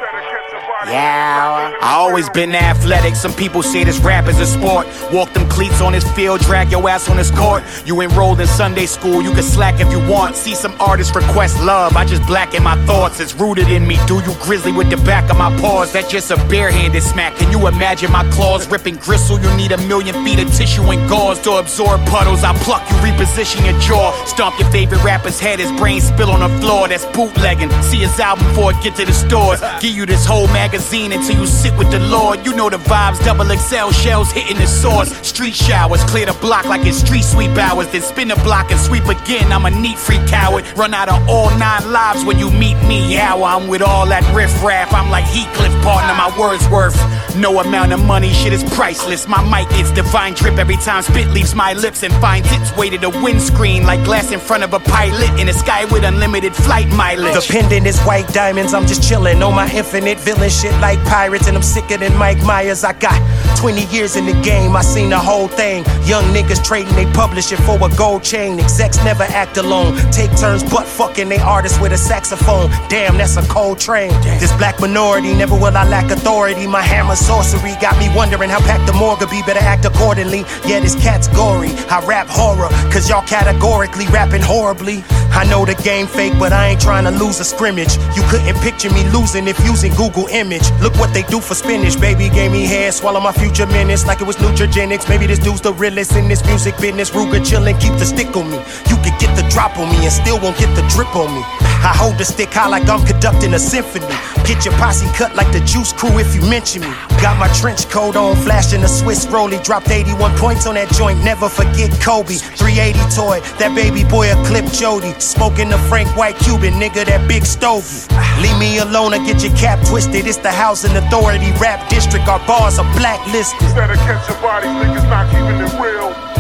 Yeah, 0.87 1.73
I 1.81 1.95
always 1.95 2.29
been 2.31 2.55
athletic. 2.55 3.15
Some 3.15 3.33
people 3.35 3.63
say 3.63 3.85
this 3.85 4.01
rap 4.01 4.27
is 4.27 4.41
a 4.41 4.47
sport. 4.47 4.87
Walk 5.13 5.33
them 5.33 5.49
cleats 5.49 5.81
on 5.81 5.93
this 5.93 6.11
field, 6.13 6.41
drag 6.41 6.73
your 6.73 6.89
ass 6.89 7.09
on 7.09 7.17
this 7.17 7.31
court. 7.31 7.63
You 7.87 8.01
enrolled 8.01 8.41
in 8.41 8.49
Sunday 8.49 8.87
school, 8.87 9.23
you 9.23 9.33
can 9.33 9.43
slack 9.45 9.81
if 9.81 9.91
you 9.93 10.01
want. 10.09 10.35
See 10.35 10.55
some 10.55 10.75
artists 10.81 11.15
request 11.15 11.63
love, 11.63 11.97
I 11.97 12.05
just 12.05 12.27
blacken 12.27 12.65
my 12.65 12.77
thoughts. 12.87 13.21
It's 13.21 13.35
rooted 13.35 13.69
in 13.69 13.87
me. 13.87 13.97
Do 14.07 14.17
you 14.17 14.35
grizzly 14.43 14.73
with 14.73 14.91
the 14.91 14.97
back 14.99 15.31
of 15.31 15.39
my 15.39 15.57
paws? 15.61 15.93
That's 15.93 16.11
just 16.11 16.31
a 16.31 16.37
barehanded 16.49 17.03
smack. 17.03 17.37
Can 17.37 17.53
you 17.53 17.69
imagine 17.69 18.11
my 18.11 18.29
claws 18.31 18.69
ripping 18.69 18.97
gristle? 18.97 19.39
You 19.39 19.55
need 19.57 19.71
a 19.73 19.79
million 19.87 20.25
feet 20.25 20.41
of 20.41 20.53
tissue 20.53 20.83
and 20.91 21.09
gauze 21.09 21.39
to 21.41 21.53
absorb 21.59 22.05
puddles. 22.07 22.43
I 22.43 22.55
pluck 22.59 22.83
you, 22.91 22.97
reposition 22.97 23.65
your 23.65 23.79
jaw. 23.81 24.13
Stomp 24.25 24.59
your 24.59 24.71
favorite 24.71 25.05
rapper's 25.05 25.39
head, 25.39 25.61
his 25.61 25.71
brain 25.73 26.01
spill 26.01 26.31
on 26.31 26.41
the 26.41 26.61
floor. 26.61 26.89
That's 26.89 27.07
bootlegging. 27.07 27.71
See 27.83 27.99
his 27.99 28.19
album 28.19 28.47
before 28.49 28.73
it 28.73 28.83
get 28.83 28.97
to 28.97 29.07
the 29.07 29.13
stores. 29.13 29.61
Give 29.81 29.95
you 29.95 30.07
this 30.07 30.27
whole 30.27 30.49
magazine 30.73 31.13
until 31.13 31.39
you 31.39 31.47
sit 31.47 31.77
with 31.77 31.91
the 31.91 31.99
Lord. 31.99 32.47
You 32.47 32.57
know 32.57 32.71
the 32.71 32.79
vibes, 32.79 33.23
double 33.25 33.45
XL 33.45 33.91
shells 33.93 34.33
hitting 34.33 34.57
the 34.57 34.67
source. 34.67 35.11
Street 35.27 35.55
showers, 35.55 36.03
clear 36.05 36.25
the 36.25 36.33
block 36.35 36.65
like 36.65 36.87
it's 36.87 36.97
street 36.97 37.25
sweep 37.25 37.51
hours. 37.59 37.89
Then 37.89 38.01
spin 38.01 38.29
the 38.29 38.37
block 38.37 38.71
and 38.71 38.81
sweep 38.81 39.05
again. 39.05 39.53
I'm 39.53 39.67
a 39.67 39.71
neat 39.71 39.99
free 39.99 40.21
coward. 40.29 40.65
Run 40.75 40.95
out 40.95 41.11
of 41.11 41.29
all 41.29 41.51
nine 41.59 41.93
lives 41.93 42.25
when 42.25 42.39
you 42.39 42.51
meet 42.51 42.77
me. 42.89 43.13
How 43.13 43.45
I'm 43.45 43.69
with 43.69 43.83
all 43.83 44.07
that 44.07 44.25
riff 44.35 44.53
rap. 44.65 44.95
I'm 44.95 45.11
like 45.11 45.25
Heathcliff, 45.25 45.75
partner, 45.83 46.15
my 46.15 46.33
words 46.41 46.67
worth. 46.71 46.97
No 47.37 47.61
amount 47.61 47.93
of 47.93 48.03
money, 48.05 48.33
shit 48.33 48.55
is 48.55 48.65
priceless. 48.65 49.29
My 49.29 49.43
mic 49.45 49.71
is 49.79 49.91
divine 49.93 50.33
drip 50.33 50.57
every 50.59 50.77
time 50.77 51.03
spit 51.03 51.29
leaves 51.29 51.55
my 51.55 51.75
lips 51.75 52.03
and 52.03 52.15
finds 52.15 52.49
its 52.51 52.75
way 52.77 52.89
to 52.89 52.97
the 52.97 53.11
windscreen 53.11 53.85
like 53.85 54.03
glass 54.05 54.33
in 54.33 54.41
front 54.41 54.63
of 54.63 54.73
a 54.73 54.81
pilot 54.81 55.39
in 55.39 55.49
the 55.49 55.53
sky 55.53 55.85
with 55.87 56.05
unlimited 56.05 56.55
flight 56.55 56.89
mileage. 56.89 57.35
The 57.35 57.53
pendant 57.53 57.87
is 57.87 58.01
white 58.03 58.29
diamonds, 58.29 58.73
I'm 58.73 58.87
just 58.87 59.03
chillin' 59.03 59.47
on 59.47 59.55
my 59.55 59.71
infinite 59.71 60.19
villain 60.21 60.51
shit 60.63 60.81
like 60.81 61.03
pirates, 61.05 61.49
and 61.49 61.57
I'm 61.57 61.63
sicker 61.63 61.97
than 61.97 62.17
Mike 62.17 62.41
Myers. 62.45 62.85
I 62.85 62.93
got 62.93 63.19
20 63.59 63.87
years 63.87 64.15
in 64.15 64.27
the 64.27 64.41
game, 64.43 64.77
I 64.77 64.83
seen 64.83 65.11
the 65.11 65.19
whole 65.19 65.49
thing. 65.49 65.85
Young 66.05 66.25
niggas 66.35 66.65
trading, 66.65 66.95
they 66.95 67.07
publish 67.13 67.51
it 67.51 67.59
for 67.67 67.77
a 67.85 67.89
gold 67.97 68.23
chain. 68.23 68.61
Execs 68.61 69.03
never 69.05 69.25
act 69.25 69.57
alone, 69.57 69.97
take 70.13 70.31
turns 70.37 70.63
butt 70.63 70.87
fucking 70.87 71.29
they 71.29 71.39
artists 71.39 71.81
with 71.81 71.93
a 71.93 71.99
saxophone. 71.99 72.71
Damn, 72.89 73.17
that's 73.17 73.37
a 73.37 73.43
cold 73.49 73.81
train. 73.81 74.11
This 74.39 74.53
black 74.57 74.81
minority, 74.81 75.35
never 75.35 75.55
will 75.55 75.77
I 75.77 75.85
lack 75.89 76.11
authority. 76.11 76.67
My 76.67 76.83
hammer 76.83 77.17
sorcery 77.17 77.75
got 77.81 77.99
me 77.99 78.09
wondering 78.15 78.51
how 78.51 78.61
packed 78.61 78.87
the 78.87 78.93
morgue 78.93 79.29
be, 79.31 79.43
better 79.43 79.61
act 79.61 79.85
accordingly. 79.85 80.45
Yeah, 80.65 80.81
this 80.81 80.95
cat's 80.95 81.27
gory. 81.29 81.71
I 81.91 82.05
rap 82.07 82.29
horror, 82.29 82.69
cause 82.93 83.09
y'all 83.09 83.27
categorically 83.27 84.07
rapping 84.09 84.43
horribly. 84.43 85.03
I 85.33 85.45
know 85.49 85.65
the 85.65 85.75
game 85.83 86.07
fake, 86.07 86.35
but 86.39 86.53
I 86.53 86.69
ain't 86.69 86.81
trying 86.81 87.05
to 87.05 87.11
lose 87.11 87.41
a 87.41 87.45
scrimmage. 87.45 87.97
You 88.15 88.23
couldn't 88.29 88.55
picture 88.61 88.91
me 88.91 89.03
losing 89.11 89.49
if 89.49 89.59
using 89.65 89.93
Google 89.95 90.27
image. 90.27 90.52
Look 90.81 90.95
what 90.97 91.15
they 91.15 91.23
do 91.23 91.41
for 91.41 91.55
spinach, 91.55 92.01
baby. 92.01 92.29
Gave 92.29 92.53
me 92.53 92.67
hair, 92.67 92.93
swallow 92.93 93.21
my 93.21 93.33
future 93.33 93.67
minutes 93.67 94.07
like 94.07 94.21
it 94.21 94.27
was 94.27 94.37
Nutrigenics. 94.37 95.09
Maybe 95.09 95.27
this 95.27 95.39
dude's 95.39 95.61
the 95.61 95.73
realest 95.73 96.17
in 96.17 96.29
this 96.29 96.45
music 96.45 96.77
business. 96.79 97.11
Ruger 97.11 97.41
chillin', 97.41 97.81
keep 97.81 97.93
the 97.95 98.07
stick 98.07 98.37
on 98.37 98.51
me. 98.51 98.59
You 98.91 98.97
could 99.05 99.19
get 99.19 99.35
the 99.37 99.47
drop 99.51 99.79
on 99.79 99.89
me 99.91 100.05
and 100.05 100.13
still 100.13 100.41
won't 100.41 100.59
get 100.59 100.75
the 100.75 100.83
drip 100.89 101.15
on 101.17 101.33
me. 101.35 101.72
I 101.83 101.93
hold 101.99 102.17
the 102.17 102.25
stick 102.25 102.51
high 102.55 102.69
like 102.69 102.89
I'm 102.89 103.05
conducting 103.05 103.55
a 103.55 103.59
symphony. 103.59 104.07
Get 104.47 104.65
your 104.65 104.75
posse 104.75 105.07
cut 105.19 105.35
like 105.35 105.51
the 105.53 105.61
Juice 105.61 105.93
Crew 105.93 106.19
if 106.19 106.35
you 106.35 106.41
mention 106.43 106.83
me. 106.83 106.95
Got 107.19 107.39
my 107.39 107.49
trench 107.59 107.89
coat 107.91 108.15
on, 108.15 108.37
flashing 108.37 108.83
a 108.85 108.89
Swiss 108.89 109.27
rollie. 109.27 109.63
Dropped 109.65 109.91
81 109.91 110.37
points 110.39 110.67
on 110.67 110.75
that 110.75 110.89
joint, 110.93 111.23
never 111.25 111.49
forget 111.49 111.91
Kobe. 112.01 112.39
380 112.39 112.99
toy, 113.15 113.41
that 113.59 113.75
baby 113.75 114.05
boy 114.05 114.31
a 114.31 114.37
clip 114.47 114.67
Jody. 114.71 115.13
Smoking 115.19 115.71
the 115.71 115.79
Frank 115.91 116.09
White 116.17 116.37
Cuban 116.39 116.75
nigga, 116.75 117.05
that 117.07 117.27
big 117.27 117.45
stogie. 117.45 118.07
Leave 118.39 118.59
me 118.59 118.79
alone 118.79 119.15
or 119.15 119.19
get 119.19 119.43
your 119.43 119.55
cap 119.57 119.85
twisted. 119.87 120.27
It's 120.27 120.39
the 120.39 120.51
housing 120.53 120.95
authority 120.97 121.51
rap 121.59 121.89
district. 121.91 122.29
Our 122.29 122.39
bars 122.47 122.79
are 122.79 122.87
blacklisted. 122.95 123.61
Instead 123.63 123.91
of 123.91 123.99
catching 123.99 124.41
bodies, 124.41 124.71
niggas 124.71 125.09
not 125.11 125.27
keeping 125.31 125.59
it 125.59 125.73
real. 125.83 126.32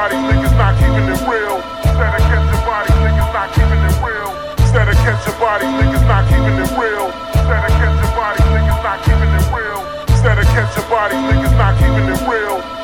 Bodies, 0.00 0.32
niggas 0.32 0.56
not 0.56 0.72
keeping 0.80 1.08
it 1.12 1.20
real. 1.28 1.60
Instead 1.84 2.16
of 2.16 2.24
catching 2.24 2.64
bodies, 2.64 2.96
niggas 3.04 3.32
not 3.36 3.52
keeping 3.52 3.82
it 3.84 3.96
real. 4.00 4.32
Instead 4.56 4.88
of 4.88 4.96
catching 5.04 5.36
bodies, 5.38 5.68
niggas 5.76 6.06
not 6.08 6.24
keeping 6.24 6.56
it 6.56 6.72
real. 6.80 7.06
Instead 7.36 7.60
of 7.68 7.72
catching 7.76 8.12
bodies, 8.16 8.48
niggas 8.48 8.80
not 8.80 8.98
keeping 9.04 9.32
it 9.36 9.46
real. 9.52 9.80
Instead 10.08 10.38
of 10.38 10.46
catching 10.56 10.88
bodies, 10.88 11.20
niggas 11.28 11.56
not 11.60 11.76
keeping 11.76 12.08
it 12.08 12.20
real. 12.24 12.79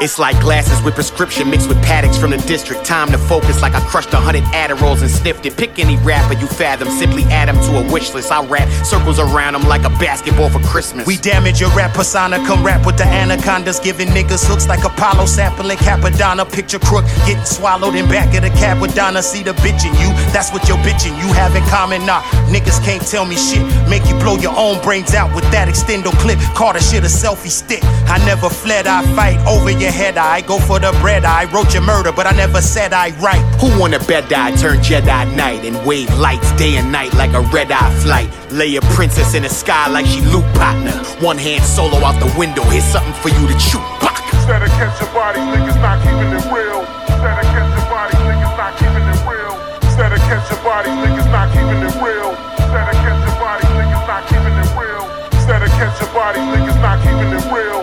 It's 0.00 0.18
like 0.18 0.40
glasses 0.40 0.82
with 0.82 0.94
prescription 0.94 1.48
mixed 1.48 1.68
with 1.68 1.80
paddocks 1.82 2.18
from 2.18 2.30
the 2.30 2.36
district. 2.38 2.84
Time 2.84 3.12
to 3.12 3.18
focus 3.18 3.62
like 3.62 3.74
I 3.74 3.80
crushed 3.86 4.12
a 4.12 4.16
hundred 4.16 4.42
Adderalls 4.50 5.02
and 5.02 5.10
sniffed 5.10 5.46
it. 5.46 5.56
Pick 5.56 5.78
any 5.78 5.96
rapper 5.98 6.34
you 6.34 6.48
fathom, 6.48 6.88
simply 6.90 7.22
add 7.24 7.48
them 7.48 7.56
to 7.62 7.78
a 7.78 7.92
wish 7.92 8.12
list. 8.12 8.32
I 8.32 8.44
wrap 8.44 8.68
circles 8.84 9.20
around 9.20 9.52
them 9.52 9.62
like 9.62 9.84
a 9.84 9.90
basketball 10.02 10.50
for 10.50 10.58
Christmas. 10.66 11.06
We 11.06 11.16
damage 11.16 11.60
your 11.60 11.70
rap 11.70 11.94
persona, 11.94 12.38
come 12.38 12.66
rap 12.66 12.84
with 12.84 12.98
the 12.98 13.04
anacondas, 13.04 13.78
giving 13.78 14.08
niggas 14.08 14.44
hooks 14.44 14.66
like 14.66 14.82
Apollo 14.82 15.26
sampling 15.26 15.78
Cappadonna. 15.78 16.50
Picture 16.50 16.80
crook 16.80 17.04
getting 17.24 17.44
swallowed 17.44 17.94
in 17.94 18.08
back 18.08 18.34
of 18.34 18.42
the 18.42 18.50
cab 18.50 18.82
with 18.82 18.96
Donna. 18.96 19.22
See 19.22 19.44
the 19.44 19.52
bitch 19.62 19.86
in 19.86 19.94
you, 19.94 20.10
that's 20.34 20.52
what 20.52 20.66
your 20.68 20.78
bitch 20.78 21.06
and 21.06 21.16
you 21.22 21.32
have 21.34 21.54
in 21.54 21.62
common. 21.70 22.04
Nah, 22.04 22.20
niggas 22.50 22.82
can't 22.84 23.06
tell 23.06 23.24
me 23.24 23.36
shit. 23.36 23.62
Make 23.88 24.04
you 24.06 24.18
blow 24.18 24.38
your 24.38 24.56
own 24.56 24.82
brains 24.82 25.14
out 25.14 25.32
with 25.36 25.44
that 25.52 25.68
extendo 25.68 26.10
clip. 26.18 26.40
Call 26.56 26.72
the 26.72 26.80
shit 26.80 27.04
a 27.04 27.06
selfie 27.06 27.46
stick. 27.46 27.84
I 28.10 28.18
never 28.26 28.50
fled, 28.50 28.88
I 28.88 29.06
fight 29.14 29.38
over 29.46 29.70
your 29.70 29.83
head. 29.92 30.16
I 30.16 30.40
go 30.40 30.58
for 30.58 30.78
the 30.78 30.92
bread. 31.00 31.24
I 31.24 31.44
wrote 31.52 31.72
your 31.74 31.82
murder, 31.82 32.12
but 32.12 32.26
I 32.26 32.32
never 32.32 32.60
said 32.60 32.92
I 32.92 33.10
write. 33.20 33.44
Who 33.60 33.68
wanna 33.78 33.98
bet 34.00 34.32
I 34.32 34.54
turn 34.56 34.78
Jedi 34.78 35.36
Knight 35.36 35.64
and 35.64 35.76
wave 35.86 36.12
lights 36.18 36.52
day 36.52 36.76
and 36.76 36.90
night 36.92 37.14
like 37.14 37.32
a 37.32 37.40
red 37.40 37.70
eye 37.70 37.94
flight? 38.00 38.28
Lay 38.50 38.76
a 38.76 38.82
princess 38.96 39.34
in 39.34 39.42
the 39.42 39.48
sky 39.48 39.88
like 39.88 40.06
she 40.06 40.20
Luke 40.32 40.48
partner. 40.54 40.92
One 41.20 41.38
hand 41.38 41.64
solo 41.64 41.98
out 42.04 42.18
the 42.20 42.32
window, 42.38 42.62
here's 42.64 42.84
something 42.84 43.14
for 43.14 43.28
you 43.28 43.46
to 43.46 43.56
chew. 43.58 43.82
Baka. 44.00 44.22
Instead 44.36 44.62
of 44.62 44.68
catching 44.76 45.12
bodies, 45.14 45.42
niggas 45.52 45.80
not 45.80 45.96
keeping 46.04 46.32
it 46.32 46.44
real. 46.52 46.84
Instead 47.08 47.38
of 47.40 47.46
catching 47.48 47.88
bodies, 47.88 48.20
niggas 48.28 48.56
not 48.60 48.72
keeping 48.76 49.06
it 49.08 49.20
real. 49.24 49.54
Instead 49.82 50.12
of 50.12 50.20
catching 50.28 50.60
bodies, 50.62 50.96
niggas 51.00 51.30
not 51.32 51.46
keeping 51.48 51.80
it 51.80 51.94
real. 52.04 52.30
Instead 52.60 52.88
of 52.92 52.96
catching 53.00 53.36
bodies, 53.40 53.70
niggas 53.78 54.04
not 54.04 54.22
keeping 54.28 54.56
it 54.60 54.70
real. 54.76 55.04
Instead 55.32 55.62
of 55.62 55.70
catching 55.78 56.12
bodies, 56.12 56.46
niggas 56.52 56.80
not 56.84 56.96
keeping 57.00 57.32
it 57.32 57.44
real. 57.48 57.73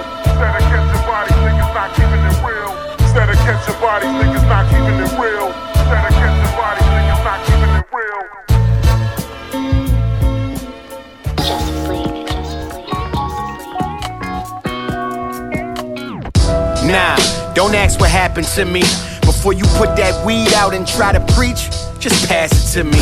Catching 3.52 4.14
niggas 4.14 4.48
not 4.48 4.66
keeping 4.70 5.00
it 5.00 5.12
real. 5.20 5.52
Niggas 5.52 7.24
not 7.24 7.40
keeping 7.46 7.70
it 7.70 7.86
real. 7.94 8.22
Nah, 16.90 17.16
don't 17.54 17.76
ask 17.76 18.00
what 18.00 18.10
happened 18.10 18.48
to 18.48 18.66
me. 18.66 18.82
Before 19.22 19.54
you 19.54 19.64
put 19.78 19.96
that 19.98 20.26
weed 20.26 20.54
out 20.54 20.74
and 20.74 20.88
try 20.88 21.12
to 21.12 21.20
preach, 21.34 21.70
just 22.02 22.28
pass 22.28 22.52
it 22.52 22.80
to 22.80 22.84
me. 22.84 23.00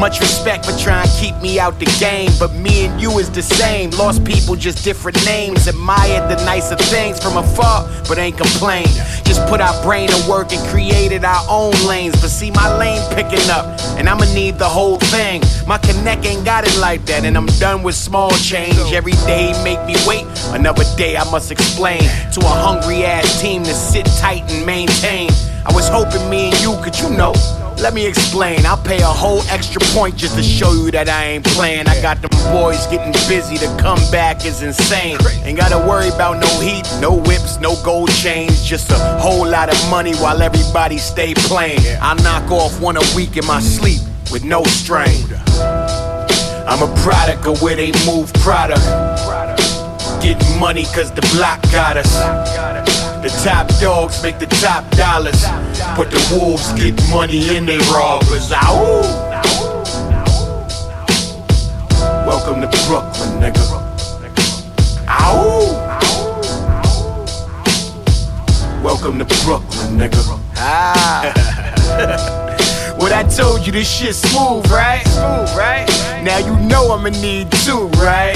Much 0.00 0.20
respect 0.20 0.64
for 0.64 0.76
trying 0.78 1.06
to 1.06 1.14
keep 1.20 1.36
me 1.42 1.60
out 1.60 1.78
the 1.78 1.84
game, 2.00 2.30
but 2.38 2.52
me 2.54 2.86
and 2.86 3.00
you 3.00 3.18
is 3.18 3.30
the 3.30 3.42
same. 3.42 3.90
Lost 3.90 4.24
people, 4.24 4.56
just 4.56 4.82
different 4.82 5.22
names. 5.26 5.66
Admired 5.66 6.30
the 6.30 6.42
nicer 6.46 6.76
things 6.76 7.22
from 7.22 7.36
afar, 7.36 7.86
but 8.08 8.16
ain't 8.16 8.38
complain. 8.38 8.86
Just 9.24 9.46
put 9.48 9.60
our 9.60 9.82
brain 9.82 10.08
to 10.08 10.30
work 10.30 10.52
and 10.52 10.66
created 10.68 11.24
our 11.24 11.44
own 11.48 11.72
lanes. 11.86 12.18
But 12.20 12.30
see, 12.30 12.50
my 12.50 12.74
lane 12.78 13.02
picking 13.14 13.50
up, 13.50 13.66
and 13.98 14.08
I'ma 14.08 14.24
need 14.32 14.58
the 14.58 14.68
whole 14.68 14.98
thing. 14.98 15.42
My 15.66 15.76
connect 15.76 16.24
ain't 16.24 16.44
got 16.44 16.66
it 16.66 16.76
like 16.78 17.04
that, 17.06 17.24
and 17.24 17.36
I'm 17.36 17.46
done 17.60 17.82
with 17.82 17.94
small 17.94 18.30
change. 18.30 18.78
Every 18.92 19.18
day 19.28 19.52
make 19.62 19.84
me 19.84 19.94
wait, 20.06 20.24
another 20.54 20.84
day 20.96 21.16
I 21.18 21.30
must 21.30 21.52
explain 21.52 22.00
to 22.00 22.40
a 22.40 22.54
hungry 22.64 23.04
ass 23.04 23.42
team 23.42 23.62
to 23.64 23.74
sit 23.74 24.06
tight 24.18 24.50
and 24.50 24.64
maintain. 24.64 25.28
I 25.66 25.72
was 25.72 25.88
hoping 25.88 26.28
me 26.30 26.50
and 26.50 26.60
you 26.60 26.76
could, 26.82 26.98
you 26.98 27.10
know. 27.10 27.32
Let 27.80 27.94
me 27.94 28.06
explain. 28.06 28.66
I'll 28.66 28.82
pay 28.82 29.00
a 29.00 29.06
whole 29.06 29.42
extra 29.50 29.80
point 29.94 30.16
just 30.16 30.34
to 30.34 30.42
show 30.42 30.72
you 30.72 30.90
that 30.90 31.08
I 31.08 31.26
ain't 31.26 31.44
playing. 31.44 31.86
I 31.86 32.02
got 32.02 32.20
them 32.20 32.30
boys 32.52 32.84
getting 32.88 33.12
busy. 33.28 33.56
The 33.56 33.68
comeback 33.80 34.44
is 34.44 34.62
insane. 34.62 35.16
Ain't 35.44 35.56
gotta 35.56 35.78
worry 35.86 36.08
about 36.08 36.40
no 36.40 36.48
heat, 36.60 36.82
no 37.00 37.14
whips, 37.14 37.60
no 37.60 37.80
gold 37.84 38.10
chains. 38.10 38.64
Just 38.64 38.90
a 38.90 38.98
whole 39.20 39.46
lot 39.46 39.72
of 39.72 39.90
money 39.90 40.14
while 40.16 40.42
everybody 40.42 40.98
stay 40.98 41.34
playing. 41.34 41.78
I 42.02 42.14
knock 42.22 42.50
off 42.50 42.80
one 42.80 42.96
a 42.96 43.14
week 43.14 43.36
in 43.36 43.46
my 43.46 43.60
sleep 43.60 44.00
with 44.32 44.44
no 44.44 44.64
strain. 44.64 45.24
I'm 46.66 46.82
a 46.82 46.92
product 47.02 47.46
of 47.46 47.62
where 47.62 47.76
they 47.76 47.92
move 48.04 48.32
product. 48.34 48.82
Getting 50.20 50.58
money 50.58 50.84
cause 50.86 51.12
the 51.12 51.22
block 51.36 51.62
got 51.70 51.96
us. 51.96 52.87
The 53.22 53.30
top 53.42 53.66
dogs 53.80 54.22
make 54.22 54.38
the 54.38 54.46
top 54.46 54.88
dollars. 54.92 55.42
But 55.96 56.08
the 56.12 56.38
wolves 56.38 56.72
get 56.74 56.94
money 57.10 57.56
and 57.56 57.68
they 57.68 57.78
robbers. 57.90 58.52
Ow! 58.52 59.02
Welcome 62.24 62.60
to 62.60 62.68
Brooklyn, 62.86 63.40
nigga. 63.40 63.58
Ow! 65.08 65.98
Welcome 68.84 69.18
to 69.18 69.24
Brooklyn, 69.44 69.98
nigga. 69.98 70.38
Ah. 70.54 72.34
What 72.98 73.12
I 73.12 73.22
told 73.22 73.64
you, 73.64 73.72
this 73.72 73.88
shit 73.88 74.14
smooth, 74.14 74.68
right? 74.70 75.06
Smooth, 75.06 75.56
right? 75.56 75.86
Now 76.24 76.38
you 76.38 76.56
know 76.68 76.90
I'ma 76.90 77.10
need 77.20 77.50
two, 77.64 77.86
right? 78.02 78.34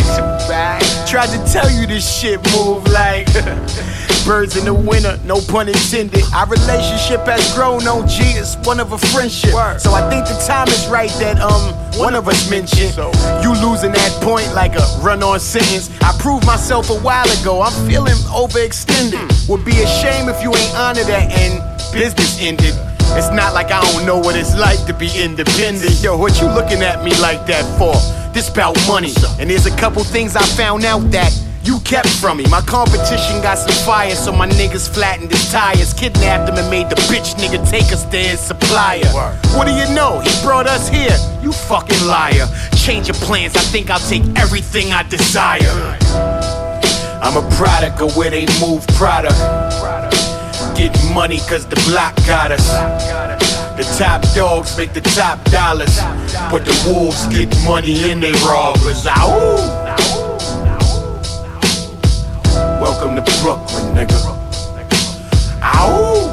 Tried 1.08 1.30
to 1.34 1.52
tell 1.52 1.68
you 1.68 1.86
this 1.86 2.06
shit 2.06 2.40
move 2.52 2.86
like 2.88 3.26
birds 4.24 4.56
in 4.56 4.64
the 4.64 4.72
winter, 4.72 5.18
no 5.24 5.40
pun 5.40 5.68
intended. 5.68 6.22
Our 6.32 6.46
relationship 6.46 7.26
has 7.26 7.52
grown, 7.54 7.86
on 7.88 8.06
G, 8.06 8.22
it's 8.38 8.56
one 8.64 8.78
of 8.78 8.92
a 8.92 8.98
friendship. 8.98 9.50
So 9.80 9.92
I 9.94 10.08
think 10.08 10.26
the 10.26 10.40
time 10.46 10.68
is 10.68 10.86
right 10.86 11.10
that 11.18 11.40
um 11.40 11.74
one 11.98 12.14
of 12.14 12.28
us 12.28 12.48
mentioned 12.48 12.94
you 13.42 13.52
losing 13.66 13.92
that 13.92 14.18
point 14.22 14.54
like 14.54 14.76
a 14.76 14.86
run-on 15.02 15.40
sentence. 15.40 15.90
I 16.00 16.16
proved 16.20 16.46
myself 16.46 16.88
a 16.88 16.98
while 17.00 17.28
ago. 17.40 17.62
I'm 17.62 17.74
feeling 17.90 18.14
overextended. 18.30 19.48
Would 19.48 19.64
be 19.64 19.82
a 19.82 19.86
shame 19.86 20.28
if 20.28 20.40
you 20.40 20.54
ain't 20.54 20.74
honor 20.76 21.04
that 21.04 21.32
and 21.32 21.60
business 21.92 22.40
ended. 22.40 22.74
It's 23.14 23.30
not 23.30 23.52
like 23.54 23.70
I 23.70 23.80
don't 23.92 24.06
know 24.06 24.18
what 24.18 24.36
it's 24.36 24.56
like 24.56 24.84
to 24.86 24.94
be 24.94 25.10
independent. 25.14 26.02
Yo, 26.02 26.16
what 26.16 26.40
you 26.40 26.48
looking 26.48 26.82
at 26.82 27.04
me 27.04 27.12
like 27.20 27.46
that 27.46 27.64
for? 27.78 27.94
This 28.32 28.48
bout 28.48 28.76
money. 28.88 29.12
And 29.38 29.50
there's 29.50 29.66
a 29.66 29.76
couple 29.76 30.02
things 30.02 30.34
I 30.36 30.42
found 30.42 30.84
out 30.84 31.10
that 31.10 31.30
you 31.62 31.78
kept 31.80 32.08
from 32.08 32.38
me. 32.38 32.46
My 32.48 32.62
competition 32.62 33.40
got 33.42 33.58
some 33.58 33.74
fire, 33.84 34.14
so 34.14 34.32
my 34.32 34.48
niggas 34.48 34.88
flattened 34.92 35.30
his 35.30 35.52
tires. 35.52 35.92
Kidnapped 35.94 36.48
him 36.48 36.56
and 36.56 36.70
made 36.70 36.88
the 36.88 36.96
bitch 37.06 37.34
nigga 37.36 37.60
take 37.70 37.92
us 37.92 38.04
to 38.06 38.16
his 38.16 38.40
supplier. 38.40 39.06
What 39.54 39.66
do 39.66 39.72
you 39.72 39.86
know? 39.94 40.20
He 40.20 40.30
brought 40.42 40.66
us 40.66 40.88
here. 40.88 41.16
You 41.42 41.52
fucking 41.52 42.06
liar. 42.06 42.46
Change 42.74 43.08
your 43.08 43.16
plans, 43.16 43.54
I 43.56 43.60
think 43.60 43.90
I'll 43.90 44.08
take 44.08 44.24
everything 44.36 44.92
I 44.92 45.02
desire. 45.04 45.60
I'm 47.22 47.36
a 47.36 47.48
product 47.56 48.00
of 48.00 48.16
where 48.16 48.30
they 48.30 48.46
move 48.60 48.86
product. 48.98 49.38
Getting 50.82 51.14
money 51.14 51.38
cause 51.38 51.64
the 51.64 51.76
block 51.88 52.16
got 52.26 52.50
us. 52.50 52.66
The 53.76 53.84
top 53.96 54.20
dogs 54.34 54.76
make 54.76 54.92
the 54.92 55.00
top 55.00 55.38
dollars. 55.44 55.96
But 56.50 56.64
the 56.64 56.74
wolves 56.84 57.24
get 57.28 57.56
money 57.64 58.10
and 58.10 58.20
they 58.20 58.32
robbers. 58.42 59.06
Ow! 59.06 59.62
Welcome 62.82 63.14
to 63.14 63.22
Brooklyn, 63.42 63.94
nigga. 63.94 64.18
Ow! 65.62 66.26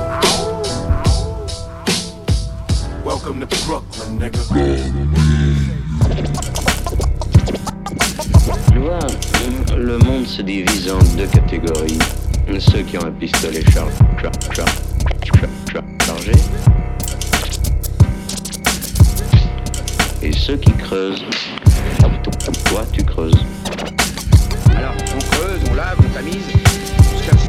Welcome 3.06 3.42
to 3.42 3.66
Brooklyn, 3.68 4.18
nigga. 4.18 4.42
Vois, 8.74 9.78
le 9.78 10.00
monde 10.00 10.26
se 10.26 10.42
divise 10.42 10.92
en 10.92 10.98
deux 11.16 11.28
catégories. 11.28 12.00
Ceux 12.58 12.82
qui 12.82 12.98
ont 12.98 13.06
un 13.06 13.12
pistolet 13.12 13.64
char 13.72 13.88
char 14.22 14.32
char 14.54 14.66
char 15.24 15.50
char 15.72 15.84
chargé. 16.06 16.32
Et 20.22 20.34
ceux 20.34 20.58
qui 20.58 20.72
creusent. 20.74 21.24
Toi, 22.66 22.86
tu 22.92 23.04
creuses. 23.04 23.46
Alors, 24.76 24.94
on 25.16 25.20
creuse, 25.20 25.62
on 25.72 25.74
lave, 25.74 25.98
on 26.00 26.10
tamise, 26.14 26.48
on 27.00 27.18
se 27.18 27.30
casse, 27.30 27.48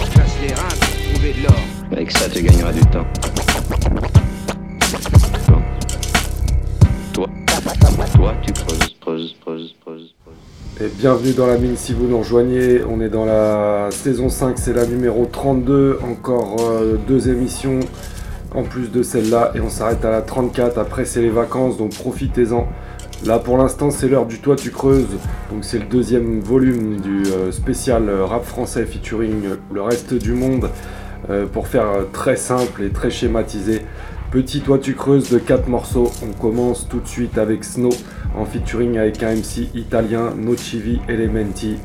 on 0.00 0.04
se 0.04 0.10
casse 0.10 0.36
les 0.42 0.52
reins 0.54 0.68
pour 0.68 1.12
trouver 1.12 1.32
de 1.32 1.42
l'or. 1.42 1.60
Avec 1.92 2.10
ça, 2.10 2.28
tu 2.28 2.42
gagneras 2.42 2.72
du 2.72 2.80
temps. 2.80 3.06
Toi, 7.14 7.28
toi, 8.14 8.34
tu 8.46 8.52
creuses, 8.52 8.96
creuses, 9.00 9.36
creuses, 9.40 9.74
creuses. 9.82 10.15
Et 10.78 10.88
bienvenue 10.88 11.32
dans 11.32 11.46
la 11.46 11.56
mine 11.56 11.74
si 11.74 11.94
vous 11.94 12.06
nous 12.06 12.18
rejoignez. 12.18 12.82
On 12.84 13.00
est 13.00 13.08
dans 13.08 13.24
la 13.24 13.88
saison 13.90 14.28
5, 14.28 14.58
c'est 14.58 14.74
la 14.74 14.84
numéro 14.84 15.24
32. 15.24 16.00
Encore 16.02 16.56
euh, 16.60 16.98
deux 17.08 17.30
émissions 17.30 17.80
en 18.54 18.62
plus 18.62 18.92
de 18.92 19.02
celle-là. 19.02 19.52
Et 19.54 19.60
on 19.60 19.70
s'arrête 19.70 20.04
à 20.04 20.10
la 20.10 20.20
34. 20.20 20.76
Après, 20.76 21.06
c'est 21.06 21.22
les 21.22 21.30
vacances, 21.30 21.78
donc 21.78 21.94
profitez-en. 21.94 22.68
Là, 23.24 23.38
pour 23.38 23.56
l'instant, 23.56 23.90
c'est 23.90 24.06
l'heure 24.06 24.26
du 24.26 24.38
Toi 24.40 24.54
Tu 24.54 24.70
Creuses. 24.70 25.16
Donc, 25.50 25.64
c'est 25.64 25.78
le 25.78 25.86
deuxième 25.86 26.40
volume 26.40 27.00
du 27.00 27.22
euh, 27.24 27.50
spécial 27.52 28.10
euh, 28.10 28.26
rap 28.26 28.44
français 28.44 28.84
featuring 28.84 29.44
le 29.72 29.80
reste 29.80 30.12
du 30.12 30.32
monde. 30.32 30.68
Pour 31.52 31.66
faire 31.66 31.88
très 32.12 32.36
simple 32.36 32.84
et 32.84 32.90
très 32.90 33.10
schématisé. 33.10 33.82
Petit 34.30 34.60
Toi 34.60 34.78
Tu 34.78 34.94
Creuses 34.94 35.30
de 35.30 35.38
4 35.38 35.68
morceaux. 35.68 36.10
On 36.22 36.32
commence 36.32 36.88
tout 36.88 36.98
de 36.98 37.06
suite 37.06 37.38
avec 37.38 37.62
Snow 37.62 37.90
en 38.36 38.44
featuring 38.44 38.98
avec 38.98 39.22
un 39.22 39.34
MC 39.34 39.70
italien, 39.74 40.32
Nocivi 40.36 41.00
Elementi. 41.08 41.76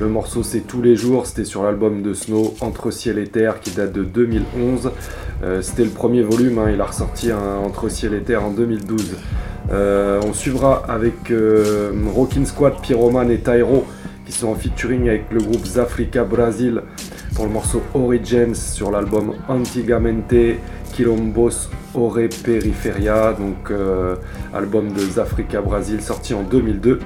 Le 0.00 0.08
morceau 0.08 0.42
c'est 0.42 0.60
Tous 0.60 0.80
les 0.80 0.96
jours, 0.96 1.26
c'était 1.26 1.44
sur 1.44 1.62
l'album 1.62 2.02
de 2.02 2.14
Snow, 2.14 2.54
Entre 2.62 2.90
ciel 2.90 3.18
et 3.18 3.28
terre, 3.28 3.60
qui 3.60 3.70
date 3.72 3.92
de 3.92 4.02
2011. 4.02 4.90
Euh, 5.42 5.60
c'était 5.60 5.84
le 5.84 5.90
premier 5.90 6.22
volume, 6.22 6.58
hein, 6.58 6.70
il 6.72 6.80
a 6.80 6.86
ressorti 6.86 7.30
Entre 7.32 7.90
ciel 7.90 8.14
et 8.14 8.22
terre 8.22 8.44
en 8.44 8.50
2012. 8.50 9.16
Euh, 9.70 10.20
on 10.26 10.32
suivra 10.32 10.82
avec 10.88 11.30
euh, 11.30 11.92
Rockin' 12.14 12.46
Squad, 12.46 12.80
Pyroman 12.80 13.30
et 13.30 13.38
Tyro, 13.38 13.84
qui 14.24 14.32
sont 14.32 14.48
en 14.48 14.54
featuring 14.54 15.06
avec 15.08 15.26
le 15.30 15.40
groupe 15.40 15.66
Zafrica 15.66 16.24
Brasil 16.24 16.82
pour 17.34 17.44
le 17.44 17.52
morceau 17.52 17.82
Origins 17.94 18.54
sur 18.54 18.90
l'album 18.90 19.34
Antigamente 19.48 20.56
Quilombos 20.92 21.68
Ore 21.94 22.28
Periferia, 22.44 23.32
donc 23.32 23.70
euh, 23.70 24.16
album 24.54 24.92
de 24.92 25.00
Zafrica 25.00 25.60
Brasil 25.60 26.00
sorti 26.00 26.34
en 26.34 26.42
2002. 26.42 27.00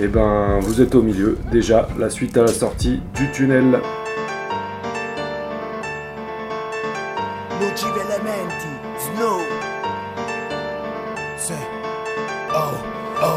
Et 0.00 0.08
ben 0.08 0.58
vous 0.60 0.80
êtes 0.80 0.94
au 0.94 1.02
milieu, 1.02 1.38
déjà 1.50 1.88
la 1.98 2.10
suite 2.10 2.36
à 2.36 2.42
la 2.42 2.48
sortie 2.48 3.00
du 3.14 3.30
tunnel. 3.32 3.80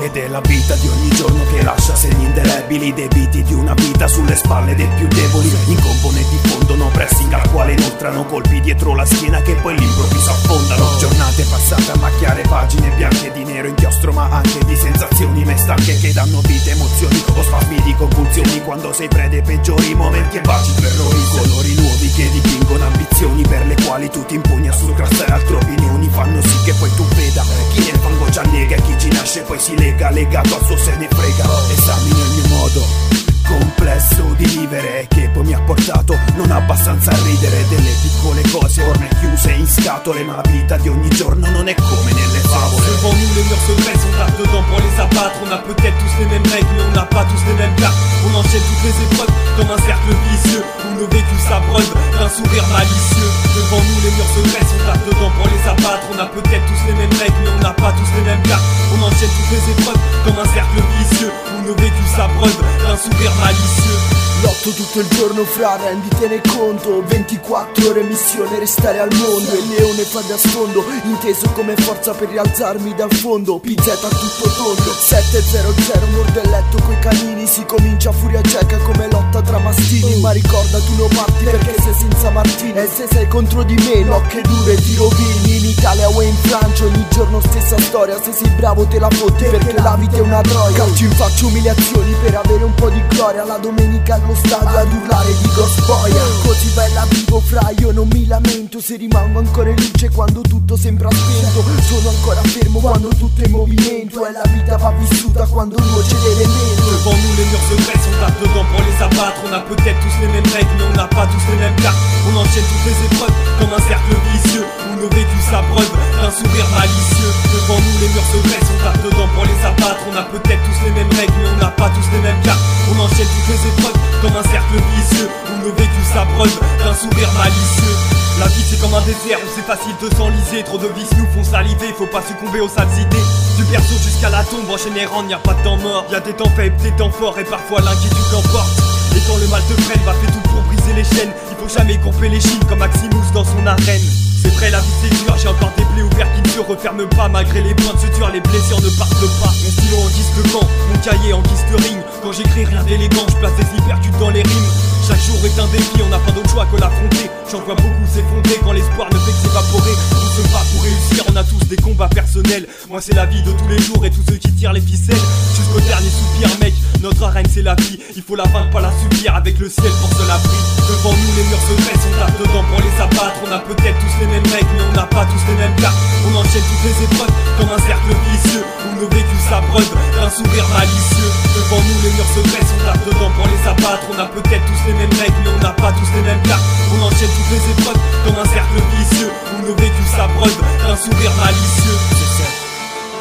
Ed 0.09 0.23
è 0.23 0.27
la 0.27 0.41
vita 0.41 0.73
di 0.73 0.87
ogni 0.87 1.09
giorno 1.09 1.43
che 1.51 1.61
lascia 1.61 1.93
segni 1.93 2.25
indelebili 2.25 2.91
Debiti 2.93 3.43
di 3.43 3.53
una 3.53 3.75
vita 3.75 4.07
sulle 4.07 4.35
spalle 4.35 4.73
dei 4.73 4.89
più 4.95 5.07
deboli. 5.07 5.53
Incompone 5.67 6.21
e 6.21 6.25
diffondono 6.31 6.87
pressing 6.87 7.31
al 7.31 7.47
quale 7.51 7.73
inoltrano 7.73 8.25
colpi 8.25 8.59
dietro 8.59 8.95
la 8.95 9.05
schiena 9.05 9.39
Che 9.41 9.53
poi 9.61 9.75
all'improvviso 9.75 10.31
affondano. 10.31 10.97
Giornate 10.97 11.43
passate 11.43 11.91
a 11.91 11.97
macchiare 11.97 12.41
pagine 12.41 12.89
bianche 12.95 13.31
di 13.33 13.43
nero 13.43 13.67
inchiostro 13.67 14.11
Ma 14.11 14.29
anche 14.31 14.65
di 14.65 14.75
sensazioni 14.75 15.45
me 15.45 15.55
stanche 15.55 15.99
che 15.99 16.11
danno 16.11 16.41
vita 16.41 16.71
emozioni 16.71 17.23
O 17.35 17.43
spasmi 17.43 17.79
di 17.83 17.93
convulsioni. 17.93 18.63
Quando 18.63 18.91
sei 18.91 19.09
prede 19.09 19.43
peggiori 19.43 19.93
Momenti 19.93 20.37
e 20.37 20.41
baci 20.41 20.71
per 20.73 20.85
errori 20.85 21.23
Colori 21.37 21.75
nuovi 21.75 22.11
che 22.13 22.31
dipingono 22.31 22.83
ambizioni 22.83 23.43
Per 23.43 23.63
le 23.67 23.75
quali 23.85 24.09
tu 24.09 24.25
ti 24.25 24.33
impugni 24.33 24.69
a 24.69 24.73
surclassare 24.73 25.31
altre 25.31 25.55
opinioni. 25.57 26.09
Fanno 26.09 26.41
sì 26.41 26.63
che 26.65 26.73
poi 26.73 26.89
tu 26.95 27.05
veda 27.09 27.45
chi 27.69 27.85
nel 27.85 27.99
fango 27.99 28.27
già 28.29 28.41
nega 28.41 28.75
e 28.75 28.81
chi 28.81 28.97
ci 28.97 29.09
nasce 29.09 29.41
poi 29.41 29.59
si 29.59 29.77
lega 29.77 29.98
Legato 30.07 30.55
al 30.55 30.65
suo 30.65 30.77
se 30.77 30.95
ne 30.95 31.07
frega. 31.09 31.45
Esamino 31.71 32.23
il 32.23 32.31
mio 32.31 32.47
modo 32.55 33.28
complesso 33.49 34.35
di 34.37 34.45
vivere 34.45 35.07
che 35.09 35.29
poi 35.33 35.43
mi 35.43 35.53
ha 35.53 35.59
portato 35.61 36.15
non 36.35 36.51
abbastanza 36.51 37.09
a 37.09 37.17
ridere 37.23 37.65
delle 37.67 37.91
piccole 38.01 38.43
cose 38.51 38.83
orme 38.83 39.09
chiuse 39.19 39.51
in 39.53 39.67
scatole 39.67 40.23
ma 40.23 40.35
la 40.35 40.49
vita 40.49 40.77
di 40.77 40.87
ogni 40.87 41.09
giorno 41.09 41.49
non 41.49 41.67
è 41.67 41.73
come 41.73 42.13
nelle 42.13 42.39
favole. 42.45 42.85
Devant 42.85 43.13
nous 43.17 43.33
les 43.35 43.43
murs 43.49 43.65
se 43.65 43.73
dressent, 43.81 44.05
on 44.05 44.17
tape 44.17 44.37
dedans 44.37 44.63
pour 44.69 44.77
les 44.77 45.01
abattre 45.01 45.37
On 45.41 45.51
a 45.51 45.57
peut-être 45.57 45.97
tous 45.97 46.15
les 46.19 46.29
mêmes 46.29 46.45
règles 46.45 46.69
mais 46.77 46.85
on 46.85 46.93
n'a 46.93 47.05
pas 47.09 47.25
tous 47.25 47.41
les 47.49 47.57
mêmes 47.57 47.75
cartes 47.75 47.97
On 48.29 48.37
enchaîne 48.37 48.61
toutes 48.61 48.85
les 48.85 48.97
épreuves 49.09 49.33
comme 49.57 49.71
un 49.73 49.81
cercle 49.81 50.13
vicieux 50.29 50.63
Où 50.85 50.89
nos 51.01 51.09
vécus 51.09 51.41
s'abreuvent 51.49 51.93
d'un 52.19 52.29
sourire 52.29 52.67
malicieux. 52.69 53.31
Devant 53.57 53.81
nous 53.81 53.99
les 54.05 54.13
murs 54.13 54.29
se 54.29 54.41
dressent, 54.45 54.73
on 54.77 54.81
tape 54.85 55.05
dedans 55.09 55.31
pour 55.33 55.49
les 55.49 55.63
abattre 55.65 56.05
On 56.13 56.17
a 56.21 56.27
peut-être 56.29 56.65
tous 56.69 56.83
les 56.85 56.93
mêmes 56.93 57.17
règles 57.17 57.41
mais 57.41 57.53
on 57.57 57.61
n'a 57.65 57.73
pas 57.73 57.91
tous 57.97 58.11
les 58.13 58.23
mêmes 58.29 58.45
cartes 58.45 58.67
On 58.93 59.01
enchaîne 59.01 59.33
toutes 59.33 59.53
les 59.57 59.65
épreuves 59.73 60.01
comme 60.21 60.37
un 60.37 60.49
cercle 60.53 60.77
vicieux 61.01 61.33
nos 61.69 61.75
vécus 61.75 62.09
s'abreuvent 62.15 62.61
d'un 62.81 62.97
sourire 62.97 63.31
malicieux 63.41 64.28
Lotto 64.41 64.71
tutto 64.71 64.99
il 64.99 65.07
giorno 65.09 65.43
fra, 65.43 65.75
renditene 65.75 66.41
conto. 66.41 67.03
24 67.05 67.89
ore 67.89 68.03
missione, 68.03 68.59
restare 68.59 68.99
al 68.99 69.13
mondo. 69.13 69.53
Il 69.53 69.67
leone 69.67 70.03
fa 70.03 70.21
da 70.21 70.37
sfondo, 70.37 70.83
inteso 71.03 71.49
come 71.51 71.75
forza 71.75 72.13
per 72.13 72.29
rialzarmi 72.29 72.93
dal 72.95 73.11
fondo. 73.11 73.59
PZ 73.59 73.87
a 73.87 74.07
tutto 74.07 74.49
tondo. 74.55 74.91
700 74.91 76.05
mordo 76.11 76.39
il 76.41 76.49
letto 76.49 76.77
coi 76.85 76.99
canini. 76.99 77.47
Si 77.47 77.65
comincia 77.65 78.09
a 78.09 78.13
furia 78.13 78.41
cieca 78.41 78.77
come 78.77 79.09
lotta 79.11 79.41
tra 79.41 79.59
mastini. 79.59 80.19
Ma 80.21 80.31
ricorda 80.31 80.79
tu 80.79 80.95
non 80.95 81.09
parti 81.09 81.43
perché 81.43 81.75
sei 81.81 81.93
senza 81.93 82.29
Martini. 82.29 82.79
E 82.79 82.87
se 82.87 83.07
sei 83.11 83.27
contro 83.27 83.63
di 83.63 83.75
me, 83.75 84.03
no 84.03 84.21
che 84.27 84.41
dure 84.41 84.75
ti 84.75 84.95
rovini. 84.95 85.57
In 85.57 85.65
Italia 85.65 86.07
o 86.07 86.21
in 86.21 86.35
Francia 86.35 86.85
ogni 86.85 87.05
giorno 87.09 87.41
stessa 87.41 87.77
storia. 87.79 88.21
Se 88.21 88.31
sei 88.31 88.49
bravo 88.51 88.85
te 88.85 88.99
la 88.99 89.09
fotti 89.09 89.43
perché 89.45 89.73
la 89.81 89.95
vita 89.99 90.17
è 90.17 90.21
una 90.21 90.41
droga 90.41 90.77
Calcio 90.79 91.03
in 91.03 91.11
faccia 91.11 91.45
umiliazioni 91.45 92.15
per 92.21 92.35
avere 92.35 92.63
un 92.63 92.73
po' 92.73 92.89
di 92.89 93.01
gloria. 93.07 93.43
La 93.43 93.57
domenica 93.57 94.17
allo 94.29 94.35
stadio 94.35 94.77
ad 94.77 94.93
urlare 94.93 95.37
dico 95.41 95.65
spoia 95.65 96.23
Così 96.43 96.69
bella 96.75 97.05
vivo 97.09 97.39
fra 97.39 97.71
io 97.79 97.91
non 97.91 98.07
mi 98.11 98.25
lamento. 98.27 98.79
Se 98.79 98.95
rimango 98.95 99.39
ancora 99.39 99.69
in 99.69 99.75
luce 99.75 100.09
quando 100.09 100.41
tutto 100.41 100.77
sembra 100.77 101.09
spento. 101.09 101.63
Sono 101.81 102.09
ancora 102.09 102.41
fermo 102.43 102.79
quando 102.79 103.09
tutto 103.09 103.41
è 103.41 103.45
in 103.45 103.51
movimento. 103.51 104.25
E 104.27 104.31
la 104.31 104.43
vita 104.53 104.77
va 104.77 104.91
vissuta 104.91 105.45
quando 105.47 105.77
nuoce 105.79 106.15
l'elemento 106.15 106.83
Devant 106.89 107.17
nous 107.17 107.35
les 107.37 107.45
murs 107.45 107.65
se 107.69 107.75
dressent, 107.75 108.07
on 108.07 108.19
tape 108.19 108.39
dedans 108.41 108.65
pour 108.71 108.81
les 108.81 109.01
abattre 109.01 109.41
On 109.49 109.53
a 109.53 109.59
peut-être 109.61 109.99
tous 109.99 110.21
les 110.21 110.27
mêmes 110.27 110.51
règles 110.53 110.69
mais 110.77 110.85
on 110.91 110.95
n'a 110.95 111.07
pas 111.07 111.25
tous 111.27 111.51
les 111.51 111.57
mêmes 111.57 111.75
cartes 111.81 111.97
On 112.29 112.37
enchaîne 112.37 112.63
toutes 112.63 112.85
les 112.85 112.97
épreuves 113.05 113.35
comme 113.59 113.73
un 113.73 113.81
cercle 113.87 114.15
vicieux 114.33 114.65
nos 114.99 115.09
vécus 115.09 115.43
s'abreuvent 115.49 115.95
d'un 116.21 116.31
sourire 116.31 116.67
malicieux 116.75 117.31
Devant 117.55 117.79
nous 117.79 117.97
les 118.03 118.09
murs 118.11 118.27
se 118.27 118.39
dressent, 118.43 118.71
on 118.75 118.79
tape 118.83 119.01
dedans 119.03 119.29
pour 119.33 119.45
les 119.47 119.59
abattre. 119.63 120.03
On 120.11 120.15
a 120.15 120.23
peut-être 120.27 120.63
tous 120.67 120.79
les 120.85 120.91
mêmes 120.91 121.11
règles 121.15 121.33
mais 121.39 121.49
on 121.55 121.57
n'a 121.57 121.71
pas 121.71 121.89
tous 121.89 122.07
les 122.11 122.21
mêmes 122.21 122.39
cartes 122.43 122.59
On 122.91 122.99
enchaîne 122.99 123.27
toutes 123.27 123.49
les 123.49 123.63
épreuves 123.71 123.99
comme 124.21 124.35
un 124.35 124.43
cercle 124.43 124.75
vicieux. 124.75 125.29
Où 125.47 125.55
nos 125.63 125.73
vécus 125.73 126.07
s'abreuvent 126.11 126.59
d'un 126.83 126.93
sourire 126.93 127.31
malicieux. 127.39 127.97
La 128.39 128.47
vie 128.47 128.63
c'est 128.63 128.79
comme 128.79 128.93
un 128.93 129.03
désert 129.07 129.39
où 129.39 129.49
c'est 129.55 129.65
facile 129.65 129.95
de 130.03 130.07
s'enliser. 130.15 130.63
Trop 130.63 130.77
de 130.77 130.87
vices 130.91 131.15
nous 131.15 131.27
font 131.31 131.43
saliver, 131.43 131.95
faut 131.95 132.11
pas 132.11 132.23
succomber 132.23 132.59
aux 132.59 132.69
sales 132.69 132.91
idées. 132.99 133.27
Du 133.57 133.63
berceau 133.71 133.95
jusqu'à 134.03 134.29
la 134.29 134.43
tombe 134.43 134.67
en 134.69 134.77
générant 134.77 135.23
y 135.27 135.33
a 135.33 135.39
pas 135.39 135.55
de 135.55 135.63
temps 135.63 135.77
mort. 135.77 136.05
Y 136.11 136.15
a 136.15 136.19
des 136.19 136.33
temps 136.33 136.51
faibles, 136.55 136.75
des 136.83 136.91
temps 136.91 137.11
forts 137.11 137.39
et 137.39 137.47
parfois 137.47 137.79
l'inquiétude 137.81 138.31
l'emporte. 138.31 138.75
Et 139.15 139.21
quand 139.27 139.37
le 139.39 139.47
mal 139.47 139.63
te 139.63 139.79
freine, 139.81 140.03
va 140.05 140.13
faire 140.13 140.31
tout 140.31 140.43
pour 140.51 140.61
briser 140.67 140.93
les 140.93 141.03
chaînes. 141.03 141.31
Il 141.51 141.57
faut 141.57 141.71
jamais 141.71 141.97
couper 141.97 142.29
les 142.29 142.39
chines 142.39 142.63
comme 142.67 142.79
Maximus 142.79 143.31
dans 143.33 143.43
son 143.43 143.65
arène 143.65 144.28
c'est 144.41 144.49
vrai, 144.49 144.69
la 144.71 144.79
vie 144.79 144.93
c'est 145.01 145.23
dur, 145.23 145.35
j'ai 145.37 145.47
encore 145.47 145.71
des 145.77 145.85
plaies 145.85 146.03
ouvertes 146.03 146.29
qui 146.35 146.41
ne 146.41 146.47
se 146.49 146.59
referment 146.59 147.09
pas 147.15 147.27
Malgré 147.27 147.61
les 147.61 147.73
points 147.73 147.93
de 147.93 147.99
suture, 147.99 148.29
les 148.29 148.41
blessures 148.41 148.81
ne 148.81 148.89
partent 148.97 149.29
pas 149.41 149.51
Mon 149.63 149.71
stylo 149.71 149.97
en 149.97 150.09
guise 150.09 150.31
de 150.37 150.43
mon 150.53 150.97
cahier 151.03 151.33
en 151.33 151.41
guise 151.41 151.65
de 151.71 151.83
ring 151.83 151.99
Quand 152.23 152.31
j'écris 152.31 152.65
rien 152.65 152.83
d'élégant, 152.83 153.25
je 153.27 153.35
place 153.35 153.55
des 153.57 153.77
hypercutes 153.77 154.17
dans 154.19 154.29
les 154.29 154.41
rimes 154.41 154.89
chaque 155.09 155.25
jour 155.25 155.37
est 155.43 155.59
un 155.59 155.65
défi, 155.67 156.03
on 156.05 156.09
n'a 156.09 156.19
pas 156.19 156.31
d'autre 156.31 156.51
choix 156.51 156.67
que 156.67 156.79
l'affronter. 156.79 157.31
J'en 157.49 157.61
vois 157.61 157.73
beaucoup 157.73 158.05
s'effondrer 158.05 158.59
quand 158.63 158.73
l'espoir 158.73 159.09
ne 159.11 159.17
fait 159.17 159.31
que 159.31 159.49
s'évaporer. 159.49 159.95
On 160.13 160.29
se 160.37 160.41
bat 160.53 160.61
pour 160.71 160.83
réussir, 160.83 161.23
on 161.31 161.35
a 161.35 161.43
tous 161.43 161.65
des 161.67 161.77
combats 161.77 162.09
personnels. 162.09 162.67
Moi 162.89 163.01
c'est 163.01 163.15
la 163.15 163.25
vie 163.25 163.41
de 163.41 163.51
tous 163.51 163.67
les 163.69 163.81
jours 163.81 164.05
et 164.05 164.11
tous 164.11 164.21
ceux 164.29 164.35
qui 164.35 164.51
tirent 164.53 164.73
les 164.73 164.81
ficelles. 164.81 165.17
Jusqu'au 165.55 165.79
dernier 165.79 166.09
soupir, 166.09 166.49
mec, 166.61 166.75
notre 167.01 167.23
arène 167.23 167.47
c'est 167.49 167.63
la 167.63 167.73
vie. 167.73 167.97
Il 168.15 168.21
faut 168.21 168.35
la 168.35 168.43
vaincre, 168.43 168.69
pas 168.69 168.81
la 168.81 168.91
subir 169.01 169.33
avec 169.33 169.57
le 169.57 169.67
ciel 169.67 169.91
pour 169.99 170.09
se 170.13 170.27
l'abri. 170.27 170.57
Devant 170.89 171.09
nous 171.09 171.35
les 171.37 171.43
murs 171.49 171.65
se 171.65 171.73
dressent, 171.81 172.05
on 172.05 172.19
tape 172.19 172.39
dedans 172.39 172.63
pour 172.69 172.79
les 172.79 173.01
abattre. 173.01 173.39
On 173.47 173.51
a 173.51 173.59
peut-être 173.59 173.97
tous 173.97 174.19
les 174.21 174.27
mêmes 174.29 174.49
règles, 174.53 174.69
mais 174.77 174.85
on 174.89 174.93
n'a 174.93 175.07
pas 175.09 175.25
tous 175.25 175.43
les 175.49 175.57
mêmes 175.57 175.75
cartes. 175.75 175.97
On 176.25 176.33
enchaîne 176.37 176.63
toutes 176.63 176.85
les 176.85 176.97
épreuves 177.03 177.33
comme 177.57 177.71
un 177.73 177.81
cercle 177.81 178.13
vicieux 178.29 178.63
où 178.63 178.89
nos 179.01 179.09
vécus 179.09 179.43
s'abreuvent 179.49 179.93
d'un 180.15 180.29
sourire 180.29 180.67
malicieux. 180.73 181.31
Devant 181.57 181.81
nous 181.81 181.99
les 182.05 182.13
murs 182.13 182.31
se 182.33 182.41
dressent, 182.45 182.73
on 182.77 182.81
tape 182.85 183.03
dedans 183.05 183.31
pour 183.33 183.47
les 183.49 183.61
abattre. 183.65 184.05
On 184.13 184.17
a 184.19 184.27
peut-être 184.29 184.65
tous 184.65 184.83
les 184.87 184.95
mêmes 184.95 185.15
règles, 185.17 185.41
mais 185.43 185.53
on 185.53 185.61
n'a 185.61 185.73
pas 185.73 185.91
tous 185.91 186.11
les 186.15 186.23
mêmes 186.23 186.43
cartes. 186.45 186.63
On 186.93 187.01
enchaîne 187.03 187.33
toutes 187.33 187.51
les 187.51 187.63
épreuves 187.73 188.01
comme 188.25 188.37
un 188.39 188.49
cercle 188.49 188.77
vicieux 188.95 189.31
où 189.53 189.57
nos 189.67 189.75
vécus 189.75 190.09
s'abreuvent 190.13 190.61
d'un 190.85 190.95
sourire 190.95 191.33
malicieux. 191.41 191.99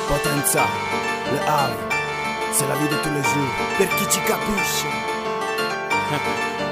Potenza, 0.09 0.65
le 1.33 1.39
Havre, 1.47 1.77
c'est 2.53 2.67
la 2.67 2.77
vie 2.77 2.89
de 2.89 2.97
tous 3.03 3.13
les 3.13 3.23
jours. 3.23 3.53
Per 3.77 3.89
ci 4.09 4.21
capisce. 4.27 4.85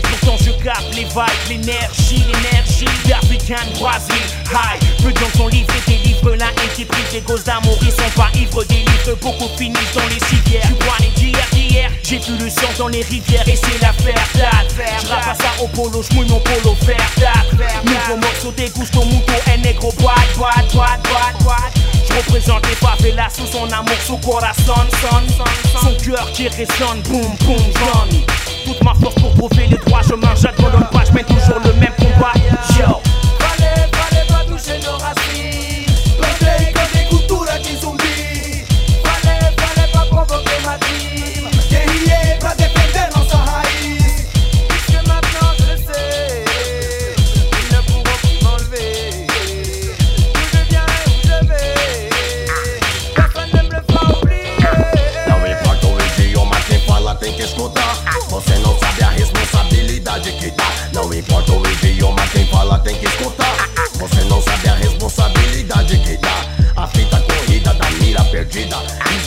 pourtant 0.00 0.36
je 0.44 0.50
capte 0.62 0.94
les 0.94 1.04
vibes, 1.04 1.48
l'énergie, 1.48 2.24
l'énergie 2.26 2.84
d'African 3.06 3.66
Brazil. 3.78 4.14
High, 4.52 5.02
peu 5.02 5.12
dans 5.12 5.30
son 5.36 5.48
livre 5.48 5.68
et 5.88 6.01
délivre 6.22 6.36
la 6.36 6.50
qui 6.74 6.84
prise 6.84 7.12
les 7.12 7.20
gosses 7.20 7.44
d'amour, 7.44 7.76
ils 7.82 7.90
sont 7.90 8.10
pas 8.16 8.30
ivres 8.34 8.64
des 8.64 8.84
beaucoup 9.20 9.48
finissent 9.58 9.94
dans 9.94 10.06
les 10.08 10.20
civières. 10.26 10.62
Tu 10.66 10.84
vois 10.84 10.96
les 11.00 11.08
d'hier, 11.20 11.46
d'hier, 11.52 11.90
j'ai 12.02 12.18
plus 12.18 12.38
le 12.38 12.48
sang 12.48 12.68
dans 12.78 12.88
les 12.88 13.02
rivières 13.02 13.46
et 13.48 13.56
c'est 13.56 13.80
l'affaire 13.80 14.26
date. 14.34 14.74
Je 15.00 15.06
ça 15.06 15.62
au 15.62 15.66
polo, 15.68 16.02
j'mouille 16.02 16.28
mon 16.28 16.40
polo 16.40 16.76
vert 16.82 16.96
date. 17.18 17.84
Nouveau 17.84 18.20
morceau 18.20 18.52
déguste 18.56 18.92
ton 18.92 19.04
mouton, 19.04 19.34
un 19.52 19.56
négro 19.58 19.92
boîte, 19.98 20.16
boîte, 20.36 20.72
boîte, 20.72 21.02
boîte, 21.02 21.42
boîte. 21.42 21.74
Je 22.08 22.14
représente 22.14 22.66
les 22.68 22.76
favelas 22.76 23.30
sous 23.30 23.46
son 23.46 23.70
amour, 23.70 23.96
sous 24.06 24.18
corazon, 24.18 24.74
son, 25.00 25.36
son, 25.36 25.80
son 25.80 25.94
cœur 26.04 26.30
qui 26.32 26.48
résonne, 26.48 27.00
boum, 27.08 27.36
boum, 27.44 27.58
zone. 27.58 28.20
Toute 28.64 28.82
ma 28.84 28.94
force 28.94 29.14
pour 29.16 29.32
prouver 29.34 29.66
les 29.66 29.76
droits, 29.78 30.02
je 30.08 30.14
mange, 30.14 30.42
pas, 30.42 31.04
je 31.04 31.22
toujours 31.24 31.60
le 31.64 31.72
même 31.74 31.94
combat. 31.98 32.32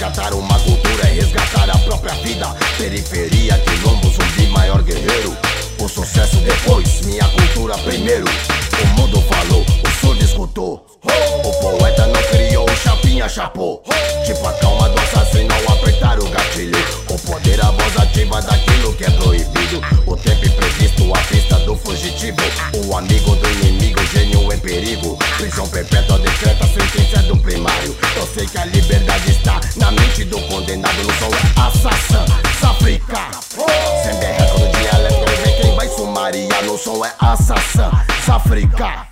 Resgatar 0.05 0.35
uma 0.35 0.59
cultura 0.59 1.07
é 1.07 1.13
resgatar 1.13 1.67
a 1.67 1.77
própria 1.79 2.13
vida. 2.21 2.45
Periferia, 2.77 3.57
quilombo, 3.57 4.07
zumbi, 4.11 4.45
maior 4.49 4.83
guerreiro. 4.83 5.35
O 5.79 5.89
sucesso 5.89 6.37
depois, 6.41 7.01
minha 7.07 7.27
cultura 7.27 7.75
primeiro. 7.79 8.27
O 8.83 9.01
mundo 9.01 9.19
falou, 9.23 9.65
o 9.65 9.99
surdo 9.99 10.23
escutou 10.23 10.94
chapô. 13.29 13.81
Tipo 14.25 14.47
a 14.47 14.53
calma 14.53 14.89
do 14.89 14.99
assassino 14.99 15.53
ao 15.53 15.73
apertar 15.73 16.19
o 16.19 16.27
gatilho. 16.29 16.77
O 17.09 17.19
poder 17.19 17.59
a 17.63 17.71
voz 17.71 17.97
ativa 17.97 18.41
daquilo 18.41 18.93
que 18.95 19.05
é 19.05 19.09
proibido. 19.11 19.81
O 20.05 20.15
tempo 20.15 20.45
imprevisto, 20.45 21.13
a 21.13 21.19
pista 21.19 21.55
do 21.59 21.75
fugitivo. 21.75 22.37
O 22.85 22.97
amigo 22.97 23.35
do 23.35 23.49
inimigo, 23.51 23.99
gênio 24.07 24.51
em 24.51 24.59
perigo. 24.59 25.17
Prisão 25.37 25.67
perpétua 25.69 26.19
decreta, 26.19 26.67
sentença 26.67 27.23
do 27.23 27.37
primário. 27.37 27.95
Eu 28.15 28.27
sei 28.27 28.45
que 28.45 28.57
a 28.57 28.65
liberdade 28.65 29.31
está 29.31 29.59
na 29.77 29.91
mente 29.91 30.23
do 30.25 30.39
condenado. 30.41 30.95
No 31.03 31.13
som 31.13 31.29
é 31.35 31.67
assassin, 31.67 32.25
safrica 32.59 33.31
Sem 34.03 34.19
berreco 34.19 34.59
no 34.59 34.71
dialeto, 34.71 35.31
vê 35.43 35.51
quem 35.61 35.75
vai 35.75 35.87
sumaria 35.89 36.61
No 36.63 36.77
som 36.77 37.05
é 37.05 37.13
assassin, 37.19 37.91
safrica 38.25 39.07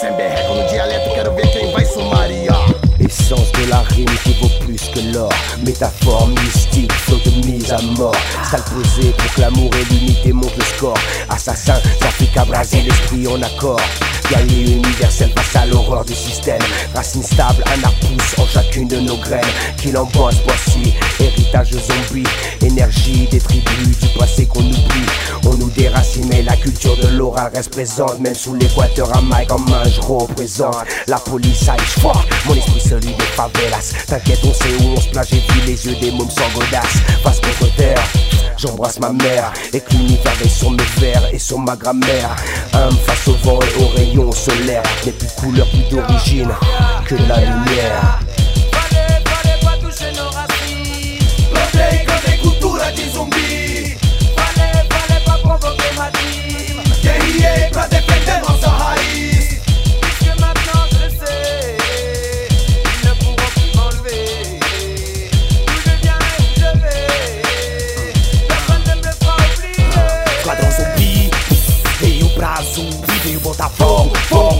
Sem 0.00 0.12
berreco 0.16 0.54
no 0.54 0.68
dialeto, 0.68 1.14
quero 1.14 1.34
ver 1.34 1.50
quem 1.52 1.72
vai 1.72 1.84
sumaria 1.84 2.87
Essence 3.08 3.50
de 3.52 3.70
la 3.70 3.80
rime 3.80 4.04
qui 4.22 4.34
vaut 4.34 4.50
plus 4.60 4.90
que 4.94 5.00
l'or. 5.14 5.30
Métaphore 5.64 6.28
mystique, 6.28 6.92
flot 6.92 7.16
de 7.24 7.46
mise 7.46 7.72
à 7.72 7.80
mort. 7.96 8.14
Style 8.44 8.62
posé 8.74 9.10
pour 9.12 9.34
que 9.34 9.40
l'amour 9.40 9.70
et 9.80 9.94
l'unité 9.94 10.30
montent 10.30 10.58
le 10.58 10.64
score. 10.76 10.98
Assassin, 11.30 11.80
s'applique 12.02 12.36
à 12.36 12.44
braser 12.44 12.82
l'esprit 12.82 13.26
en 13.26 13.40
accord 13.40 13.80
Guerrier 14.30 14.76
universel 14.76 15.30
face 15.34 15.56
à 15.56 15.66
l'horreur 15.66 16.04
du 16.04 16.14
système. 16.14 16.60
Racine 16.94 17.22
stable, 17.22 17.62
un 17.66 17.84
arbre 17.84 17.98
pousse 18.00 18.38
en 18.38 18.46
chacune 18.46 18.88
de 18.88 19.00
nos 19.00 19.16
graines. 19.16 19.40
Qu'il 19.78 19.96
en 19.96 20.04
bosse, 20.04 20.36
voici 20.44 20.94
Héritage 21.20 21.70
zombie, 21.70 22.28
énergie 22.60 23.26
des 23.30 23.40
tribus 23.40 23.98
Du 24.00 24.08
passé 24.18 24.46
qu'on 24.46 24.60
oublie. 24.60 25.06
On 25.44 25.54
nous 25.56 25.70
déracine 25.70 26.26
mais 26.28 26.42
la 26.42 26.56
culture 26.56 26.96
de 26.96 27.08
l'oral 27.08 27.50
reste 27.54 27.70
présente. 27.72 28.20
Même 28.20 28.34
sous 28.34 28.54
l'équateur 28.54 29.14
à 29.16 29.22
mic 29.22 29.50
en 29.50 29.58
main 29.58 29.84
je 29.84 30.00
représente. 30.00 30.76
La 31.06 31.18
police 31.18 31.68
aïe 31.68 31.78
fort, 32.00 32.24
mon 32.46 32.54
esprit 32.54 32.80
celui 32.80 33.14
des 33.14 33.24
favelas. 33.34 33.92
T'inquiète 34.06 34.40
on 34.44 34.52
sait 34.52 34.74
où 34.80 34.94
on 34.96 35.00
se 35.00 35.08
place 35.08 35.28
J'ai 35.30 35.36
vu 35.36 35.60
les 35.66 35.86
yeux 35.86 35.96
des 36.00 36.10
mômes 36.10 36.30
sans 36.30 36.48
godasse. 36.54 36.98
Face 37.22 37.40
contre 37.40 37.74
terre 37.76 38.02
J'embrasse 38.58 38.98
ma 38.98 39.12
mère 39.12 39.52
et 39.72 39.80
que 39.80 39.92
l'univers 39.92 40.34
veille 40.34 40.50
sur 40.50 40.72
mes 40.72 40.82
vers 40.98 41.22
et 41.32 41.38
sur 41.38 41.60
ma 41.60 41.76
grammaire. 41.76 42.34
Homme 42.74 42.96
face 43.06 43.28
au 43.28 43.34
vent 43.44 43.60
et 43.60 43.82
aux 43.82 43.88
rayons 43.96 44.32
solaires, 44.32 44.82
n'est 45.06 45.12
plus 45.12 45.28
couleur, 45.38 45.68
plus 45.68 45.96
d'origine 45.96 46.50
que 47.06 47.14
la 47.14 47.38
lumière. 47.38 48.18
Fallait, 48.72 49.22
fallait 49.24 49.58
veio 72.38 72.46
pra 72.46 72.62
zumbi, 72.62 73.18
veio 73.24 73.40
botar 73.40 73.68
fogo, 73.70 74.12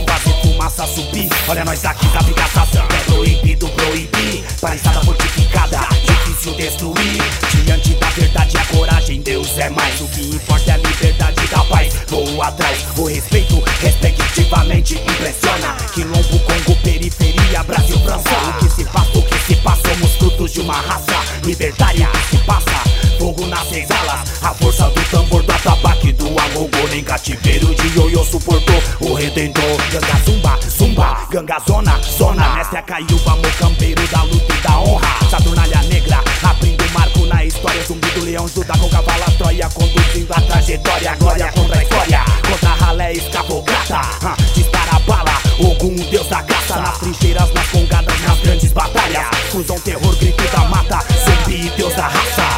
fazer 0.07 0.35
fumaça 0.43 0.87
subir. 0.87 1.29
Olha 1.47 1.65
nós 1.65 1.85
aqui 1.85 2.07
da 2.09 2.21
brigação, 2.23 2.67
é 2.75 3.05
proibido 3.05 3.69
proibir. 3.69 4.45
Parisada 4.61 5.01
fortificada, 5.01 5.81
difícil 6.05 6.55
destruir. 6.55 7.23
Diante 7.65 7.95
da 7.95 8.11
verdade 8.11 8.57
a 8.57 8.65
coragem, 8.67 9.21
Deus 9.21 9.57
é 9.59 9.71
mais. 9.71 10.01
O 10.01 10.09
que 10.09 10.35
importa 10.35 10.71
é 10.71 10.75
a 10.75 10.77
liberdade 10.79 11.47
da 11.49 11.65
paz. 11.65 11.95
Vou 12.09 12.43
atrás, 12.43 12.85
o 12.97 13.05
respeito, 13.07 13.63
respectivamente 13.81 14.95
impressiona. 14.95 15.77
Quilombo, 15.95 16.39
Congo, 16.41 16.77
periferia, 16.83 17.63
Brasil, 17.63 17.99
França. 18.01 18.31
O 18.49 18.53
que 18.59 18.71
se 18.71 18.85
passa, 18.85 19.19
o 19.19 19.23
que 19.23 19.39
se 19.47 19.57
passa, 19.57 19.83
somos 19.89 20.17
frutos 20.17 20.53
de 20.53 20.61
uma 20.61 20.81
raça 20.81 21.17
libertária. 21.45 22.09
O 22.09 22.13
que 22.13 22.37
se 22.37 22.45
passa, 22.45 22.98
fogo 23.19 23.47
nas 23.47 23.69
senzalas. 23.69 24.43
A 24.43 24.55
força 24.55 24.89
do 24.91 25.05
tambor, 25.11 25.43
do 25.43 25.53
atabaque, 25.53 26.13
do 26.13 26.27
agogô. 26.39 26.89
Nem 26.91 27.03
cativeiro 27.05 27.75
de 27.75 27.99
ioiô 27.99 28.25
suportou 28.25 28.83
o 29.01 29.15
redentor. 29.15 29.77
Ganga 29.91 30.17
zumba, 30.25 30.59
zumba, 30.69 31.27
ganga 31.31 31.59
zona, 31.67 32.01
zona. 32.19 32.49
Mestre 32.55 32.79
a 32.79 32.83
caiuba, 32.83 33.37
mocambeiro 33.37 34.07
da 34.09 34.23
luta 34.23 34.55
e 34.55 34.61
da 34.63 34.79
honra. 34.79 35.29
Saturnalha 35.31 35.83
negra, 35.83 36.23
abrindo 36.43 36.85
marco 36.93 37.27
na 37.27 37.45
história. 37.45 37.83
Zumbi 37.85 38.09
do 38.13 38.25
leão, 38.25 38.49
Judá 38.49 38.77
com 38.79 38.89
cavalo, 38.89 39.23
a 39.27 39.31
Troia. 39.33 39.69
Conduzindo 39.69 40.33
a 40.33 40.41
trajetória, 40.41 41.17
glória 41.17 41.53
contra 41.53 41.79
a 41.79 41.83
história. 41.83 42.25
Contra 42.49 42.71
ralé, 42.71 43.13
escravocrata. 43.13 44.01
Ah, 44.25 44.37
Dispara 44.55 44.97
a 44.97 44.99
bala, 45.01 45.39
Ogum, 45.59 45.95
deus 46.11 46.27
da 46.29 46.43
caça. 46.43 46.77
Nas 46.81 46.99
trincheiras, 46.99 47.53
nas 47.53 47.67
congadas, 47.69 48.21
nas 48.21 48.39
grandes 48.41 48.73
batalhas. 48.73 49.27
Fusão, 49.51 49.79
terror, 49.81 50.15
grito 50.17 50.45
da 50.53 50.65
mata. 50.67 50.99
Zumbi, 51.25 51.71
deus 51.77 51.95
da 51.95 52.09
raça. 52.09 52.58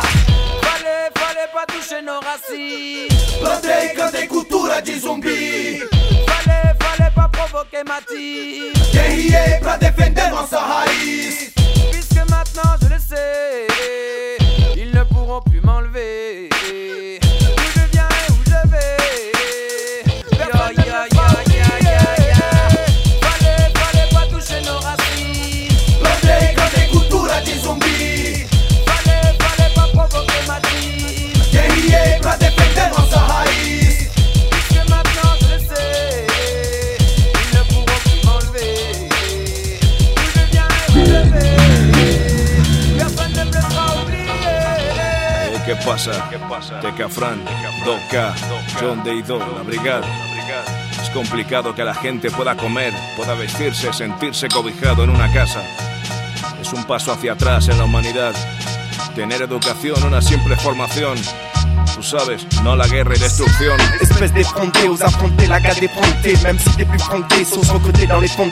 aura 2.11 2.37
si 2.47 3.09
Plateca 3.39 4.11
tem 4.11 4.27
cultura 4.27 4.83
de 4.83 4.99
zumbi 4.99 5.79
Falei, 6.29 6.75
falei 6.81 7.11
pra 7.13 7.29
provoquer 7.29 7.85
Mati 7.87 8.73
Guerrier 8.93 9.61
pra 9.61 9.77
defender 9.77 10.31
nossa 10.31 10.59
raiz. 10.59 11.53
Puisque 11.91 12.31
maintenant 12.31 12.77
je 12.83 12.89
le 12.89 12.99
sais 12.99 13.67
Ils 14.77 14.93
ne 14.93 15.05
pourront 15.05 15.43
plus 15.43 15.61
m'enlever. 15.61 16.49
¿Qué 45.71 45.77
pasa? 45.87 46.81
Tecafran, 46.81 47.45
2K, 47.85 48.35
John 48.81 49.03
2, 49.05 49.43
la 49.55 49.63
brigada. 49.63 50.07
Es 51.01 51.11
complicado 51.11 51.75
que 51.77 51.85
la 51.85 51.95
gente 51.95 52.29
pueda 52.31 52.57
comer, 52.57 52.93
pueda 53.17 53.35
vestirse, 53.35 53.93
sentirse 53.93 54.49
cobijado 54.49 55.05
en 55.05 55.11
una 55.11 55.33
casa. 55.33 55.63
Es 56.61 56.73
un 56.73 56.83
paso 56.85 57.13
hacia 57.13 57.35
atrás 57.35 57.69
en 57.69 57.79
la 57.79 57.85
humanidad. 57.85 58.35
Tener 59.15 59.43
educación, 59.43 60.03
una 60.03 60.21
simple 60.21 60.57
formación. 60.57 61.17
Tú 61.95 62.03
sabes, 62.03 62.47
no 62.63 62.77
la 62.77 62.87
guerra 62.87 63.15
y 63.15 63.19
destrucción. 63.19 63.77
Espèce 64.01 64.33
d'effronté, 64.33 64.89
aux 64.89 65.03
affronter 65.03 65.47
la 65.47 65.61
garde 65.61 65.83
effrontée. 65.83 66.37
Même 66.45 66.59
si 66.59 66.71
t'es 66.77 66.85
plus 66.85 66.99
fronté, 66.99 67.45
sauce 67.45 67.71
recruté 67.71 68.07
dans 68.07 68.21
les 68.21 68.29
fonds 68.29 68.51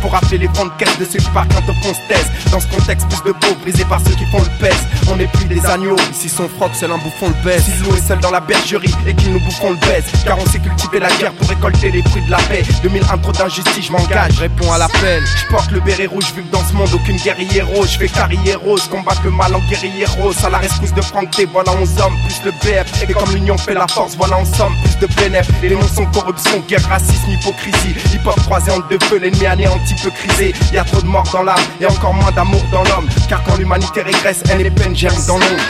Pour 0.00 0.12
rappeler 0.12 0.38
les 0.38 0.48
fonds 0.48 0.66
de 0.66 1.04
ceux 1.04 1.18
qui 1.18 1.30
partent 1.30 1.52
quand 1.52 1.72
on 1.72 1.92
thèse 2.08 2.26
Dans 2.50 2.60
ce 2.60 2.66
contexte, 2.66 3.06
plus 3.08 3.32
de 3.32 3.32
beaux 3.32 3.54
brisés 3.62 3.84
par 3.84 4.00
ceux 4.00 4.14
qui 4.14 4.24
font 4.26 4.40
le 4.40 4.58
pèse 4.60 4.82
On 5.10 5.16
n'est 5.16 5.26
plus 5.26 5.46
des 5.46 5.64
agneaux, 5.66 5.96
ici 6.10 6.28
son 6.28 6.48
froc, 6.48 6.74
seul 6.74 6.92
un 6.92 6.98
bouffon 6.98 7.28
le 7.28 7.44
baisse. 7.44 7.64
Si 7.64 7.82
l'eau 7.82 7.94
est 7.94 8.06
seul 8.06 8.20
dans 8.20 8.30
la 8.30 8.40
bergerie 8.40 8.94
et 9.06 9.14
qu'ils 9.14 9.32
nous 9.32 9.40
bouffons 9.40 9.70
le 9.70 9.76
baise 9.76 10.04
Car 10.24 10.38
on 10.38 10.46
sait 10.46 10.58
cultiver 10.58 11.00
la 11.00 11.10
guerre 11.16 11.32
pour 11.32 11.48
récolter 11.48 11.90
les 11.90 12.02
fruits 12.02 12.24
de 12.24 12.30
la 12.30 12.38
paix. 12.38 12.62
2001 12.82 13.18
trop 13.18 13.32
d'injustice, 13.32 13.86
je 13.86 13.92
m'engage, 13.92 14.38
réponds 14.38 14.72
à 14.72 14.78
l'appel. 14.78 15.22
Je 15.24 15.46
porte 15.46 15.70
le 15.70 15.80
béret 15.80 16.06
rouge 16.06 16.32
vu 16.34 16.42
que 16.42 16.52
dans 16.52 16.64
ce 16.64 16.72
monde 16.74 16.90
aucune 16.94 17.16
guerrier 17.16 17.62
rose 17.62 17.92
Je 17.92 17.98
fais 17.98 18.08
carrière 18.08 18.60
rose, 18.60 18.86
combattre 18.88 19.22
le 19.24 19.30
mal 19.30 19.54
en 19.54 19.60
guerrier 19.68 20.04
rose. 20.06 20.36
À 20.44 20.50
la 20.50 20.58
rescousse 20.58 20.94
de 20.94 21.02
Franck 21.02 21.30
voilà 21.52 21.72
11 21.72 22.00
hommes 22.00 22.16
plus 22.24 22.44
le 22.44 22.52
Et 22.70 23.12
comme 23.12 23.32
l'union 23.34 23.58
fait 23.58 23.74
la 23.74 23.88
force, 23.88 24.14
voilà 24.16 24.38
en 24.38 24.44
somme 24.44 24.72
plus 24.84 24.98
de 24.98 25.12
bénéf 25.14 25.48
Les 25.60 25.70
noms 25.70 25.88
sont 25.88 26.06
corruption, 26.06 26.62
guerre, 26.68 26.86
racisme, 26.88 27.30
hypocrisie. 27.30 27.96
Hip 28.14 28.20
hop 28.24 28.40
croisé 28.42 28.70
en 28.70 28.78
deux 28.88 28.98
feux, 29.08 29.18
l'ennemi 29.18 29.46
anéanti 29.46 29.94
peut 30.02 30.10
criser 30.10 30.54
Y 30.72 30.78
a 30.78 30.84
trop 30.84 31.00
de 31.02 31.06
morts 31.06 31.28
dans 31.32 31.42
l'âme 31.42 31.56
et 31.80 31.86
encore 31.86 32.14
moins 32.14 32.30
d'amour 32.30 32.62
dans 32.70 32.84
l'homme. 32.84 33.08
Car 33.28 33.42
quand 33.42 33.56
l'humanité 33.56 34.02
régresse, 34.02 34.44
elle 34.50 34.64
est 34.64 34.70
peine 34.70 34.94
germe 34.94 35.20
dans 35.26 35.38
l'ombre. 35.38 35.62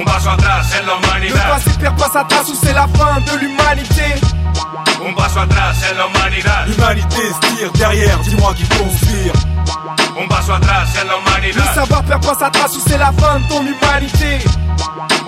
Un 0.00 0.04
paso 0.04 0.30
atrás 0.30 0.62
en 0.62 0.86
la 0.86 1.26
Le 1.28 1.34
passé 1.34 1.70
perd 1.78 1.98
pas 1.98 2.08
sa 2.10 2.24
trace 2.24 2.48
ou 2.48 2.54
c'est 2.54 2.72
la 2.72 2.86
fin 2.88 3.20
de 3.20 3.38
l'humanité. 3.38 4.14
Un 5.06 5.12
paso 5.12 5.40
atrás 5.40 5.72
en 5.72 5.98
la 5.98 6.06
humanidad. 6.06 6.68
L'humanité 6.68 7.16
se 7.16 7.54
tire 7.54 7.72
derrière, 7.72 8.18
dis-moi 8.20 8.54
qui 8.54 8.64
conspire. 8.64 9.32
Un 10.18 10.28
paso 10.28 10.54
atrás 10.54 10.88
en 11.00 11.06
la 11.08 11.14
Le 11.14 11.18
humanidad. 11.20 11.74
savoir 11.74 12.04
perd 12.04 12.24
pas 12.24 12.34
sa 12.38 12.50
trace 12.50 12.76
ou 12.76 12.80
c'est 12.86 12.98
la 12.98 13.12
fin 13.12 13.38
de 13.40 13.48
ton 13.48 13.62
humanité 13.62 14.38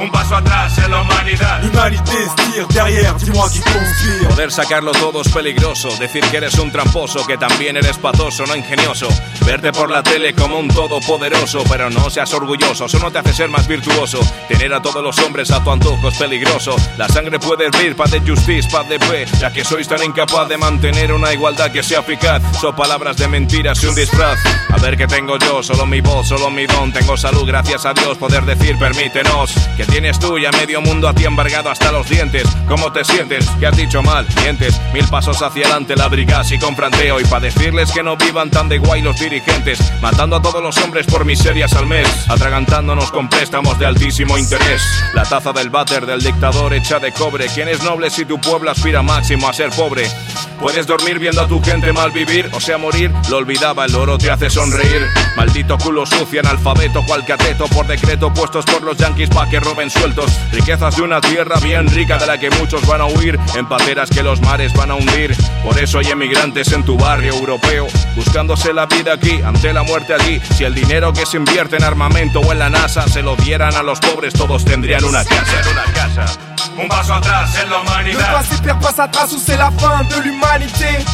Un 0.00 0.08
paso 0.10 0.36
atrás 0.36 0.70
en 0.84 0.90
la 0.90 1.02
humanidad. 1.02 1.60
Tire 1.60 2.66
derrière, 2.68 3.14
dis-moi 3.16 3.48
qui 3.50 3.60
conspire. 3.60 4.28
Poder 4.28 4.50
sacarlo 4.50 4.92
todo 4.92 5.20
es 5.22 5.28
peligroso. 5.28 5.88
Decir 5.98 6.22
que 6.30 6.36
eres 6.36 6.54
un 6.58 6.70
tramposo, 6.70 7.26
que 7.26 7.36
también 7.36 7.76
eres 7.76 7.98
patoso, 7.98 8.44
no 8.46 8.54
ingenioso. 8.54 9.08
Verte 9.44 9.72
por 9.72 9.90
la 9.90 10.02
tele 10.02 10.34
como 10.34 10.58
un 10.58 10.68
todopoderoso, 10.68 11.64
pero 11.68 11.90
no 11.90 12.08
seas 12.10 12.32
orgulloso, 12.32 12.84
eso 12.86 12.98
no 13.00 13.10
te 13.10 13.18
hace 13.18 13.32
ser 13.32 13.48
más 13.48 13.66
virtuoso. 13.66 14.20
Tener 14.48 14.72
a 14.72 14.80
todos 14.80 15.02
los 15.02 15.18
hombres 15.18 15.50
a 15.50 15.62
tu 15.62 15.70
antojo 15.70 16.08
es 16.08 16.16
peligroso. 16.16 16.76
La 16.96 17.08
sangre 17.08 17.38
puede 17.38 17.66
hervir, 17.66 17.96
paz 17.96 18.10
de 18.12 18.20
justice, 18.20 18.68
paz 18.70 18.88
de 18.88 18.98
fe, 19.00 19.26
ya 19.40 19.52
que 19.52 19.64
sois 19.64 19.88
tan 19.88 20.02
incapaz 20.04 20.48
de 20.48 20.56
mantener 20.56 21.12
una 21.12 21.32
igualdad 21.32 21.72
que 21.72 21.82
sea 21.82 22.00
eficaz. 22.00 22.40
Son 22.60 22.74
palabras 22.76 23.16
de 23.16 23.26
mentiras 23.28 23.82
y 23.82 23.86
un 23.86 23.94
disfraz. 23.94 24.27
A 24.70 24.76
ver 24.78 24.96
qué 24.96 25.06
tengo 25.06 25.38
yo, 25.38 25.62
solo 25.62 25.86
mi 25.86 26.00
voz, 26.00 26.28
solo 26.28 26.50
mi 26.50 26.66
don. 26.66 26.92
Tengo 26.92 27.16
salud, 27.16 27.46
gracias 27.46 27.86
a 27.86 27.94
Dios, 27.94 28.18
poder 28.18 28.44
decir 28.44 28.78
permítenos. 28.78 29.54
¿qué 29.76 29.84
tienes 29.84 30.18
tú 30.18 30.38
y 30.38 30.44
a 30.44 30.50
medio 30.50 30.80
mundo 30.80 31.08
a 31.08 31.14
ti 31.14 31.24
embargado 31.24 31.70
hasta 31.70 31.92
los 31.92 32.08
dientes? 32.08 32.44
¿Cómo 32.66 32.92
te 32.92 33.04
sientes? 33.04 33.48
¿Qué 33.60 33.66
has 33.66 33.76
dicho 33.76 34.02
mal? 34.02 34.26
Mientes, 34.42 34.80
mil 34.92 35.06
pasos 35.06 35.40
hacia 35.40 35.66
adelante 35.66 35.96
la 35.96 36.08
brigas 36.08 36.50
y 36.52 36.58
con 36.58 36.74
franteo 36.74 37.20
y 37.20 37.24
para 37.24 37.40
decirles 37.40 37.92
que 37.92 38.02
no 38.02 38.16
vivan 38.16 38.50
tan 38.50 38.68
de 38.68 38.78
guay 38.78 39.02
los 39.02 39.18
dirigentes, 39.18 39.78
matando 40.02 40.36
a 40.36 40.42
todos 40.42 40.62
los 40.62 40.76
hombres 40.78 41.06
por 41.06 41.24
miserias 41.24 41.72
al 41.74 41.86
mes, 41.86 42.08
atragantándonos 42.28 43.10
con 43.10 43.28
préstamos 43.28 43.78
de 43.78 43.86
altísimo 43.86 44.36
interés. 44.36 44.82
La 45.14 45.24
taza 45.24 45.52
del 45.52 45.70
váter 45.70 46.06
del 46.06 46.22
dictador 46.22 46.74
hecha 46.74 46.98
de 46.98 47.12
cobre, 47.12 47.46
¿quién 47.54 47.68
es 47.68 47.82
noble 47.82 48.10
si 48.10 48.24
tu 48.24 48.40
pueblo 48.40 48.70
aspira 48.70 49.02
máximo 49.02 49.48
a 49.48 49.52
ser 49.52 49.70
pobre? 49.70 50.08
Puedes 50.60 50.88
dormir 50.88 51.20
viendo 51.20 51.40
a 51.40 51.46
tu 51.46 51.62
gente 51.62 51.92
mal 51.92 52.10
vivir, 52.10 52.50
o 52.52 52.60
sea 52.60 52.78
morir, 52.78 53.12
lo 53.30 53.36
olvidaba, 53.36 53.84
el 53.84 53.94
oro 53.94 54.17
te 54.18 54.30
hace 54.30 54.50
sonreír. 54.50 55.06
Maldito 55.36 55.78
culo 55.78 56.04
sucio, 56.04 56.40
analfabeto, 56.40 57.04
cual 57.06 57.24
cateto, 57.24 57.66
por 57.68 57.86
decreto 57.86 58.32
puestos 58.32 58.64
por 58.64 58.82
los 58.82 58.96
yanquis 58.96 59.28
pa' 59.30 59.48
que 59.48 59.60
roben 59.60 59.90
sueltos. 59.90 60.30
Riquezas 60.52 60.96
de 60.96 61.02
una 61.02 61.20
tierra 61.20 61.58
bien 61.60 61.88
rica 61.88 62.18
de 62.18 62.26
la 62.26 62.38
que 62.38 62.50
muchos 62.50 62.84
van 62.86 63.00
a 63.00 63.06
huir, 63.06 63.38
en 63.54 63.66
pateras 63.66 64.10
que 64.10 64.22
los 64.22 64.40
mares 64.40 64.72
van 64.74 64.90
a 64.90 64.94
hundir. 64.94 65.34
Por 65.62 65.78
eso 65.78 65.98
hay 66.00 66.06
emigrantes 66.06 66.72
en 66.72 66.82
tu 66.84 66.96
barrio 66.98 67.34
europeo, 67.34 67.86
buscándose 68.16 68.72
la 68.72 68.86
vida 68.86 69.14
aquí, 69.14 69.40
ante 69.44 69.72
la 69.72 69.82
muerte 69.82 70.14
allí. 70.14 70.40
Si 70.56 70.64
el 70.64 70.74
dinero 70.74 71.12
que 71.12 71.24
se 71.24 71.36
invierte 71.36 71.76
en 71.76 71.84
armamento 71.84 72.40
o 72.40 72.52
en 72.52 72.58
la 72.58 72.68
NASA 72.68 73.08
se 73.08 73.22
lo 73.22 73.36
dieran 73.36 73.74
a 73.74 73.82
los 73.82 74.00
pobres, 74.00 74.34
todos 74.34 74.64
tendrían 74.64 75.04
una 75.04 75.24
casa. 75.24 76.26
Un 76.76 76.88
paso 76.88 77.14
atrás 77.14 77.50
en 77.62 77.70
la 77.70 77.76
Le 77.76 77.82
humanidad. 77.82 78.32
passé 78.32 78.62
perd 78.62 78.80
pas 78.80 78.94
sa 78.94 79.08
la 79.56 79.70
fin 79.72 80.08
de 80.08 80.28
l'humanité 80.28 81.04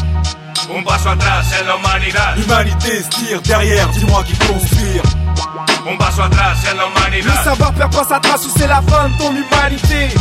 Un 0.68 0.82
paso 0.82 1.10
atrás 1.10 1.46
en 1.60 1.66
la 1.66 1.76
humanidad. 1.76 2.36
L'humanité 2.36 3.02
se 3.02 3.08
tire 3.10 3.42
derrière, 3.42 3.88
dis-moi 3.90 4.24
qui 4.24 4.34
conspire. 4.46 5.02
Un 5.86 5.96
paso 5.96 6.22
atrás 6.22 6.54
en 6.72 6.76
la 6.76 7.16
Le 7.18 7.44
savoir 7.44 7.74
perd 7.74 7.92
pas 7.92 8.04
sa 8.04 8.18
trace 8.18 8.46
ou 8.46 8.50
c'est 8.56 8.66
la 8.66 8.80
fin 8.80 9.10
de 9.10 9.18
ton 9.18 9.30
humanité 9.32 10.14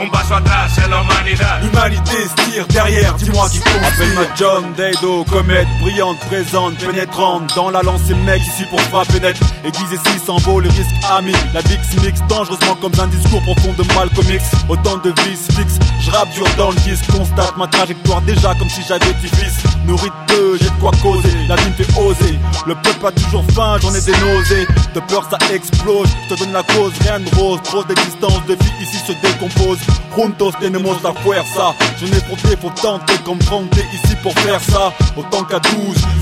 Un 0.00 0.08
paso 0.08 0.34
atrás 0.34 0.66
en 0.84 0.88
la 0.88 1.02
humanidad. 1.02 1.62
L'humanité 1.62 2.16
se 2.28 2.50
tire 2.50 2.66
derrière, 2.68 3.14
dis-moi 3.14 3.48
qui 3.48 3.58
conspire. 3.58 3.88
Appelle-moi 3.88 4.24
John 4.36 4.64
Dado, 4.76 5.24
comète 5.24 5.66
brillante, 5.80 6.18
présente, 6.28 6.76
pénétrante. 6.78 7.52
Dans 7.56 7.70
la 7.70 7.82
lancée 7.82 8.14
mec, 8.14 8.40
ici 8.42 8.64
pour 8.70 8.80
frapper 8.82 9.18
net. 9.18 9.36
Aiguise 9.64 9.92
ici 9.92 10.18
sans 10.24 10.38
vaut 10.38 10.60
le 10.60 10.68
risque 10.68 10.94
ami. 11.10 11.32
La 11.52 11.62
Bix 11.62 11.80
mix 12.02 12.20
dangereusement 12.28 12.76
comme 12.80 12.92
un 13.00 13.08
discours 13.08 13.42
profond 13.42 13.72
de 13.76 13.82
Malcolm 13.94 14.30
X. 14.30 14.44
Autant 14.68 14.98
de 14.98 15.12
vices 15.24 15.48
fixes, 15.56 15.78
je 16.00 16.10
rappe 16.12 16.30
dur 16.30 16.46
dans 16.56 16.70
le 16.70 16.76
disque. 16.76 17.10
Constate 17.10 17.56
ma 17.56 17.66
trajectoire 17.66 18.20
déjà 18.22 18.54
comme 18.54 18.68
si 18.68 18.82
j'avais 18.86 19.12
dix 19.20 19.34
fils. 19.34 19.64
Nourri 19.84 20.10
de 20.10 20.32
peu, 20.32 20.58
j'ai 20.60 20.70
de 20.70 20.80
quoi 20.80 20.92
causer. 21.02 21.34
La 21.48 21.56
vie 21.56 21.70
me 21.70 21.84
fait 21.84 22.00
oser. 22.00 22.38
Le 22.66 22.74
peuple 22.76 23.06
a 23.06 23.12
toujours 23.12 23.44
faim, 23.52 23.78
j'en 23.80 23.92
ai 23.94 24.00
des 24.00 24.16
nausées. 24.18 24.66
De 24.94 25.00
peur 25.00 25.24
ça 25.30 25.38
explose, 25.52 26.08
je 26.28 26.34
te 26.34 26.40
donne 26.40 26.52
la 26.52 26.62
cause, 26.62 26.92
rien 27.02 27.20
de 27.20 27.28
rose. 27.36 27.60
Trop 27.64 27.84
d'existence 27.84 28.44
de 28.46 28.54
vie 28.54 28.72
ici 28.82 28.98
se 29.06 29.12
décompose. 29.12 29.78
Juntos 30.16 30.52
tenemos 30.60 30.96
la 31.04 31.12
fuerza. 31.22 31.74
Je 32.00 32.06
n'ai 32.06 32.20
frotté, 32.20 32.56
faut 32.60 32.70
tenter 32.70 33.18
comme 33.24 33.38
tenter 33.38 33.84
ici 33.92 34.16
pour 34.22 34.32
faire 34.40 34.60
ça. 34.60 34.92
Autant 35.16 35.44
qu'à 35.44 35.58
12, 35.58 35.72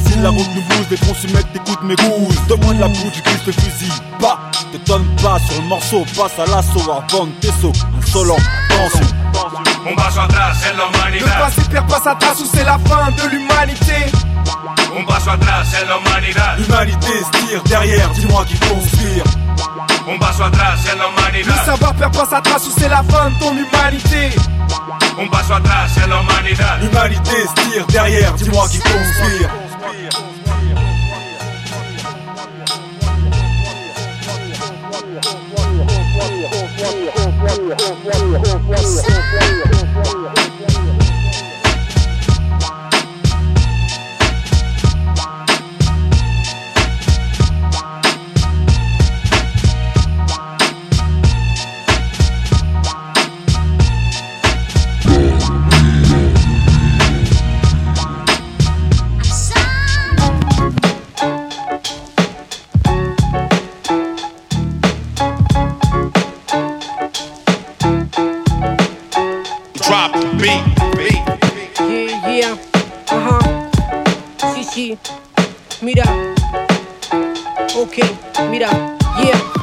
si 0.07 0.19
la 0.19 0.31
route 0.31 0.49
nous 0.55 0.63
bouse, 0.63 0.89
des 0.91 0.97
consommettes 0.97 1.53
t'écoutes 1.53 1.83
mes 1.83 1.95
gousses. 1.97 2.41
Demande 2.49 2.81
la 2.81 2.89
boue 2.89 3.11
du 3.13 3.23
Christ 3.23 3.47
le 3.47 3.53
fusil. 3.53 3.93
Bah, 4.21 4.39
t'étonne 4.73 5.05
pas 5.23 5.39
sur 5.49 5.61
le 5.63 5.69
morceau, 5.69 6.05
passe 6.17 6.39
à 6.39 6.47
l'assaut 6.51 6.91
avant 6.91 7.27
tes 7.41 7.53
sauts. 7.61 7.73
Insolent, 8.03 8.37
attention. 8.71 9.07
Paso 9.97 10.21
atrás 10.21 10.53
en 10.73 10.77
la 10.79 11.11
Le 11.11 11.17
humanidad. 11.19 11.39
passé 11.39 11.61
perd 11.71 11.87
pas 11.89 12.01
sa 12.01 12.15
trace 12.15 12.41
ou 12.41 12.47
c'est 12.53 12.65
la 12.65 12.79
fin 12.79 13.11
de 13.11 13.29
l'humanité 13.31 14.11
Un 14.97 15.05
paso 15.05 15.31
atrás 15.31 15.67
en 15.83 15.89
la 15.89 15.99
humanidad. 15.99 16.59
L'humanité 16.59 17.09
se 17.25 17.47
tire 17.47 17.63
derrière, 17.65 18.11
dis-moi 18.11 18.45
qui 18.45 18.59
conspire. 18.59 19.25
Un 20.09 20.19
paso 20.19 20.45
atrás 20.45 20.75
en 20.93 20.99
la 20.99 21.05
Le 21.05 21.41
humanidad. 21.41 21.65
savoir 21.65 21.95
perd 21.95 22.15
pas 22.15 22.27
sa 22.27 22.41
trace 22.41 22.67
ou 22.67 22.73
c'est 22.79 22.89
la 22.89 23.03
fin 23.03 23.31
de 23.31 23.39
ton 23.39 23.53
humanité? 23.53 24.31
Un 25.19 25.27
paso 25.29 25.55
atrás 25.55 25.87
en 26.05 26.09
la 26.09 26.23
humanidad. 26.23 26.79
L'humanité 26.83 27.33
se 27.49 27.71
tire 27.71 27.87
derrière, 27.89 28.35
dis-moi 28.35 28.69
qui 28.69 28.79
conspire. 28.79 29.51
Beat. 70.39 70.63
Yeah, 71.81 72.29
yeah, 72.29 72.57
ajá. 73.09 73.39
Sí, 74.55 74.65
sí. 74.65 74.99
Mira. 75.83 76.05
Ok, 77.77 77.99
mira. 78.51 78.69
Yeah. 79.23 79.54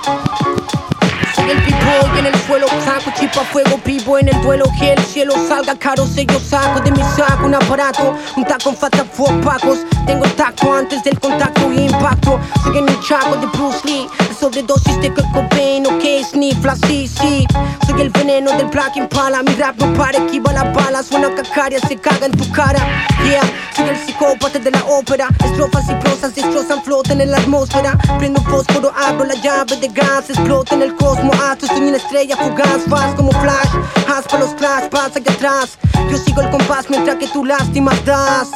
El 1.52 1.62
people 1.64 1.92
en 2.18 2.28
el 2.28 2.36
suelo, 2.46 2.68
saco 2.86 3.12
chispa 3.20 3.42
fuego, 3.44 3.80
vivo 3.84 4.18
en 4.18 4.30
el 4.30 4.42
duelo 4.42 4.66
que 4.80 4.94
el 4.94 5.04
cielo 5.04 5.34
salga 5.48 5.76
caro, 5.76 6.06
sello 6.06 6.40
saco 6.40 6.80
de 6.80 6.92
mi 6.92 7.02
saco 7.16 7.46
un 7.46 7.56
aparato, 7.56 8.16
un 8.38 8.46
taco 8.46 8.72
falta 8.74 9.06
opacos, 9.18 9.80
tengo 10.06 10.24
el 10.24 10.32
tacto 10.34 10.72
antes 10.74 11.04
del 11.04 11.20
contacto 11.20 11.72
impacto, 11.72 12.40
soy 12.64 12.78
en 12.78 12.88
el 12.88 13.00
chaco 13.02 13.36
de 13.38 13.48
Bruce 13.48 13.82
Lee, 13.86 14.08
sobredosis 14.40 15.00
de 15.02 15.14
Kurt 15.14 15.32
Cobain, 15.34 15.86
ok, 15.88 16.26
sniff, 16.30 16.58
sí, 16.88 17.08
sí, 17.08 17.46
soy 17.86 18.02
el 18.02 18.10
veneno 18.12 18.52
del 18.52 18.68
Black 18.68 18.96
Impala, 18.98 19.42
mi 19.44 19.54
rap 19.56 19.76
no 19.78 19.94
para, 19.94 20.18
esquiva 20.18 20.54
la 20.54 20.64
bala, 20.64 21.04
suena 21.04 21.34
cacaria, 21.34 21.80
se 21.80 21.98
caga 21.98 22.28
en 22.28 22.32
tu 22.32 22.50
cara, 22.52 22.80
yeah, 23.26 23.42
soy 23.76 23.90
el 23.90 23.98
psicópata 23.98 24.60
de 24.60 24.72
la 24.72 24.84
ópera, 24.86 25.28
estrofas 25.44 25.90
y 25.90 25.96
prosas 25.96 26.36
destrozan, 26.36 26.84
flotan 26.84 27.20
en 27.22 27.32
la 27.32 27.38
atmósfera, 27.38 27.98
prendo 28.18 28.40
un 28.40 28.46
fósforo, 28.48 28.92
abro 28.96 29.26
la 29.26 29.36
llave 29.36 29.76
de 29.78 29.88
gas, 29.90 30.30
explota 30.30 30.76
en 30.76 30.84
el 30.84 30.96
cosmos, 30.96 31.36
alto, 31.50 31.68
soy 31.68 31.82
una 31.82 31.98
estrella 31.98 32.36
fugaz, 32.38 32.84
fast 32.90 33.16
como 33.16 33.32
flash, 33.32 33.70
aspa 34.08 34.38
los 34.38 34.54
flash, 34.56 34.90
pasa 34.90 35.20
allá 35.20 35.32
atrás, 35.32 35.78
yo 36.10 36.18
sigo 36.18 36.42
el 36.42 36.50
compás 36.50 36.90
mientras 36.90 37.16
que 37.18 37.28
tú 37.28 37.46
lástimas 37.46 38.04
das. 38.06 38.50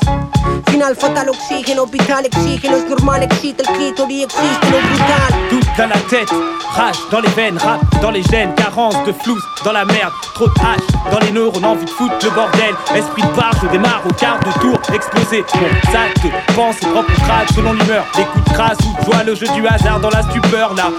Final 0.68 0.96
fatal, 0.96 1.30
oxígeno 1.30 1.86
vital, 1.88 2.26
exígelo, 2.26 2.78
es 2.78 2.90
normal, 2.90 3.24
excita 3.24 3.64
el 3.64 3.78
clítoris, 3.78 4.26
existe 4.26 4.70
lo 4.72 4.78
brutal. 4.78 5.50
Doute 5.50 5.68
dans 5.78 5.90
la 5.90 6.00
tête, 6.10 6.30
rage 6.76 6.98
dans 7.12 7.22
les 7.22 7.30
veines, 7.30 7.58
rap 7.58 7.80
dans 8.02 8.12
les 8.12 8.24
gènes, 8.24 8.54
carence 8.56 8.96
de 9.06 9.14
flou 9.14 9.38
dans 9.64 9.72
la 9.72 9.86
merde, 9.86 10.12
trop 10.34 10.48
de 10.48 10.60
hache 10.60 11.12
dans 11.12 11.20
les 11.20 11.32
neurones, 11.32 11.66
envie 11.66 11.86
de 11.86 11.90
foutre 11.90 12.16
le 12.24 12.30
bordel, 12.30 12.76
esprit 12.94 13.22
de 13.22 13.36
barre, 13.36 13.54
je 13.62 13.68
démarre 13.68 14.02
au 14.08 14.14
quart 14.14 14.40
de 14.40 14.60
tour, 14.60 14.80
explosé, 14.94 15.46
mon 15.56 15.92
sac 15.92 16.14
de 16.24 16.54
pensée 16.54 16.86
propre 16.88 17.14
craque 17.24 17.50
selon 17.56 17.74
l'humeur, 17.74 18.06
des 18.16 18.26
coups 18.26 18.46
de 18.46 18.54
crasse 18.54 18.78
ou 18.80 19.12
de 19.12 19.26
le 19.26 19.36
jeu 19.36 19.48
du 19.56 19.66
hasard 19.68 20.00
dans 20.00 20.10
la 20.10 20.24
stupeur 20.24 20.74
là, 20.76 20.90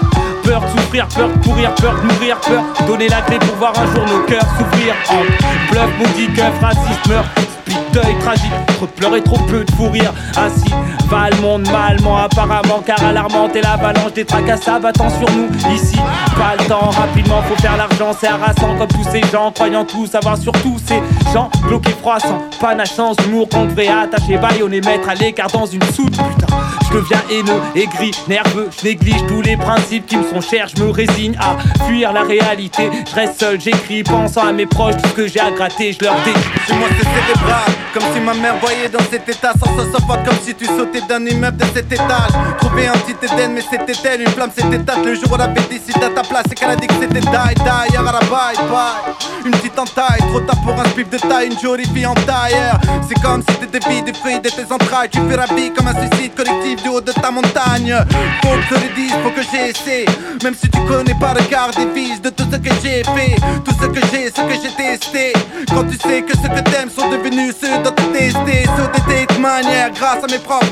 peur 0.47 0.61
de 0.61 0.67
souffrir, 0.67 1.07
peur 1.09 1.29
de 1.29 1.43
courir, 1.45 1.75
peur 1.75 1.93
de 2.01 2.13
mourir, 2.13 2.37
peur 2.39 2.63
donner 2.87 3.09
la 3.09 3.21
clé 3.21 3.37
pour 3.39 3.55
voir 3.55 3.73
un 3.77 3.85
jour 3.93 4.05
nos 4.05 4.23
cœurs 4.25 4.45
s'ouvrir. 4.57 4.95
En 5.09 5.71
bluff, 5.71 5.89
maudit, 5.99 6.33
keuf, 6.33 6.61
raciste, 6.61 7.07
meurt, 7.09 7.27
split, 7.39 7.75
deuil 7.91 8.17
tragique, 8.19 8.51
trop 8.77 8.85
de 8.85 8.91
pleurs 8.91 9.15
et 9.17 9.23
trop 9.23 9.39
peu 9.39 9.65
de 9.65 9.71
fou 9.71 9.89
rire, 9.89 10.13
ainsi 10.37 10.71
va 11.07 11.29
le 11.29 11.37
monde 11.41 11.67
malement 11.71 12.17
apparemment 12.17 12.81
car 12.85 13.01
alarmante 13.03 13.55
et 13.55 13.61
l'avalanche 13.61 14.13
des 14.13 14.25
tracasses 14.25 14.67
abattant 14.67 15.09
sur 15.09 15.29
nous 15.31 15.49
ici. 15.73 15.97
Pas 16.37 16.55
le 16.59 16.67
temps 16.67 16.89
rapidement 16.89 17.41
faut 17.43 17.55
faire 17.55 17.77
l'argent 17.77 18.11
c'est 18.19 18.27
harassant 18.27 18.77
comme 18.77 18.87
tous 18.87 19.09
ces 19.11 19.21
gens 19.31 19.51
croyant 19.51 19.85
tout 19.85 20.05
savoir 20.05 20.37
sur 20.37 20.51
tous 20.53 20.77
ces 20.85 21.01
gens. 21.33 21.49
Bloqués 21.63 21.91
froissants 21.91 22.41
panache 22.59 22.91
sans 22.91 23.13
humour 23.25 23.47
qu'on 23.49 23.65
devrait 23.65 23.87
attacher 23.87 24.37
baïonner 24.37 24.81
mettre 24.81 25.09
à 25.09 25.15
l'écart 25.15 25.51
dans 25.51 25.65
une 25.65 25.83
soude 25.93 26.11
putain 26.11 26.47
je 26.89 26.97
deviens 26.97 27.21
haineux, 27.29 27.61
aigri, 27.75 28.11
nerveux, 28.29 28.69
je 28.79 28.87
néglige 28.87 29.25
tous 29.27 29.41
les 29.41 29.57
principes 29.57 30.05
qui 30.05 30.15
me 30.15 30.23
sont 30.23 30.41
chers, 30.41 30.69
je 30.69 30.81
me 30.81 30.89
résigne 30.89 31.35
à 31.37 31.57
fuir 31.85 32.13
la 32.13 32.23
réalité, 32.23 32.89
je 33.09 33.13
reste 33.13 33.41
seul, 33.41 33.59
j'écris, 33.59 34.03
pensant 34.03 34.47
à 34.47 34.53
mes 34.53 34.65
proches, 34.65 34.95
tout 34.95 35.09
ce 35.09 35.13
que 35.13 35.27
j'ai 35.27 35.39
à 35.39 35.51
gratter, 35.51 35.91
je 35.91 36.05
leur 36.05 36.15
dis. 36.23 36.31
Chez 36.65 36.73
moi 36.75 36.87
c'est 36.97 37.03
cérébral, 37.03 37.71
comme 37.93 38.03
si 38.13 38.19
ma 38.21 38.33
mère 38.35 38.55
voyait 38.61 38.89
dans 38.89 39.03
cet 39.11 39.27
état 39.27 39.51
sans 39.59 39.77
se 39.77 39.97
comme 40.07 40.39
si 40.43 40.55
tu 40.55 40.65
sautais 40.65 40.96
d'un 41.07 41.25
immeuble 41.25 41.57
de 41.57 41.65
cet 41.73 41.91
étage. 41.91 42.31
Trouver 42.59 42.87
un 42.87 42.93
petit 42.93 43.17
Éden, 43.25 43.53
mais 43.53 43.61
c'était 43.69 44.07
elle, 44.07 44.21
une 44.21 44.29
flamme 44.29 44.51
s'était 44.55 44.75
éteinte 44.75 45.05
le 45.05 45.15
jour 45.15 45.31
où 45.31 45.37
la 45.37 45.47
décide 45.47 46.03
à 46.03 46.09
ta 46.09 46.21
place 46.21 46.45
et 46.51 46.55
qu'elle 46.55 46.69
a 46.69 46.75
dit 46.75 46.87
que 46.87 46.93
c'était 46.93 47.19
die, 47.19 47.55
die, 47.55 47.93
yara 47.93 48.19
bye, 48.21 48.55
bye. 48.69 49.15
Une 49.45 49.51
petite 49.51 49.77
entaille, 49.77 50.19
trop 50.29 50.39
tard 50.41 50.61
pour 50.61 50.79
un 50.79 50.85
spif 50.85 51.09
de 51.09 51.17
taille, 51.17 51.47
une 51.47 51.59
jolie 51.59 51.85
fille 51.93 52.05
en 52.05 52.13
tailleur. 52.13 52.79
C'est 53.07 53.19
comme 53.21 53.43
si 53.47 53.55
t'étais 53.57 53.89
vie 53.89 54.01
des 54.01 54.13
fruits 54.13 54.39
de 54.39 54.49
tes 54.49 54.71
entrailles, 54.71 55.09
tu 55.09 55.19
fais 55.29 55.37
la 55.37 55.45
vie 55.45 55.71
comme 55.73 55.87
un 55.87 55.95
suicide 55.95 56.35
collectif 56.35 56.83
du 56.83 56.89
haut 56.89 57.01
de 57.01 57.11
ta 57.11 57.31
montagne. 57.31 57.95
Faut 58.43 58.49
que 58.49 58.75
je 58.75 58.75
le 58.75 58.95
dise, 58.95 59.13
faut 59.23 59.31
que 59.31 59.41
j'essaie. 59.41 60.05
Même 60.43 60.55
si 60.55 60.69
tu 60.69 60.79
connais 60.85 61.15
pas 61.19 61.33
le 61.33 61.43
quart 61.49 61.71
des 61.71 61.85
vices 61.85 62.21
de 62.21 62.29
tout 62.29 62.45
ce 62.51 62.57
que 62.57 62.69
j'ai 62.83 63.03
fait, 63.03 63.35
tout 63.65 63.75
ce 63.81 63.87
que 63.87 63.99
j'ai, 64.11 64.27
ce 64.27 64.41
que 64.41 64.53
j'ai 64.53 64.75
testé. 64.75 65.33
Quand 65.69 65.83
tu 65.83 65.97
sais 65.97 66.21
que 66.21 66.33
ceux 66.37 66.49
que 66.49 66.69
t'aimes 66.69 66.89
sont 66.89 67.09
devenus 67.09 67.55
ceux 67.59 67.77
dont 67.83 67.91
tu 67.95 68.03
testé, 68.11 68.63
sur 68.75 68.89
des 68.91 69.25
dates 69.25 69.39
manières, 69.39 69.91
grâce 69.91 70.23
à 70.23 70.27
mes 70.27 70.39
propres. 70.39 70.67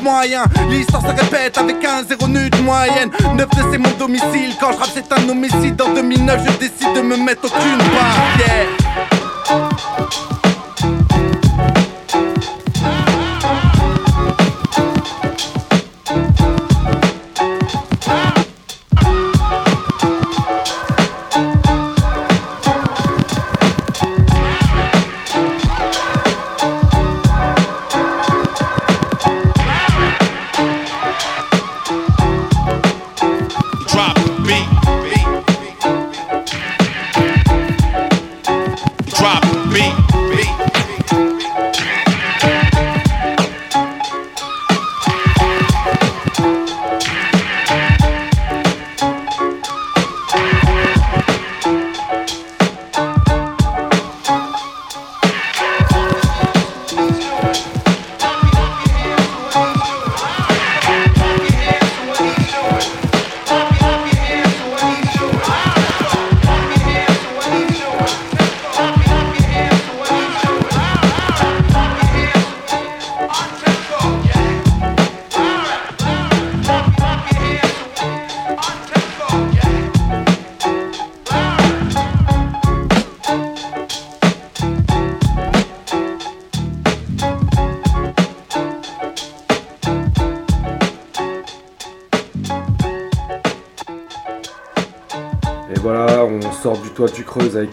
L'histoire 0.69 1.01
se 1.01 1.07
répète 1.07 1.57
avec 1.57 1.83
un 1.83 2.03
zéro 2.03 2.27
nu 2.27 2.49
de 2.49 2.57
moyenne. 2.59 3.11
Neuf 3.35 3.49
de 3.49 3.71
c'est 3.71 3.77
mon 3.77 3.91
domicile. 3.99 4.55
Quand 4.61 4.71
je 4.71 4.77
rappe, 4.77 4.89
c'est 4.93 5.11
un 5.11 5.27
homicide. 5.29 5.81
En 5.81 5.93
2009, 5.93 6.41
je 6.45 6.51
décide 6.57 6.93
de 6.95 7.01
me 7.01 7.17
mettre 7.17 7.45
aucune 7.45 7.77
barrière. 7.77 8.67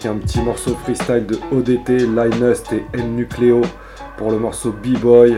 Un 0.07 0.17
petit 0.17 0.41
morceau 0.41 0.75
freestyle 0.83 1.25
de 1.25 1.37
ODT, 1.51 2.07
Linust 2.07 2.73
et 2.73 2.83
N 2.93 3.15
Nucleo 3.15 3.61
pour 4.17 4.31
le 4.31 4.37
morceau 4.37 4.71
B-Boy 4.71 5.37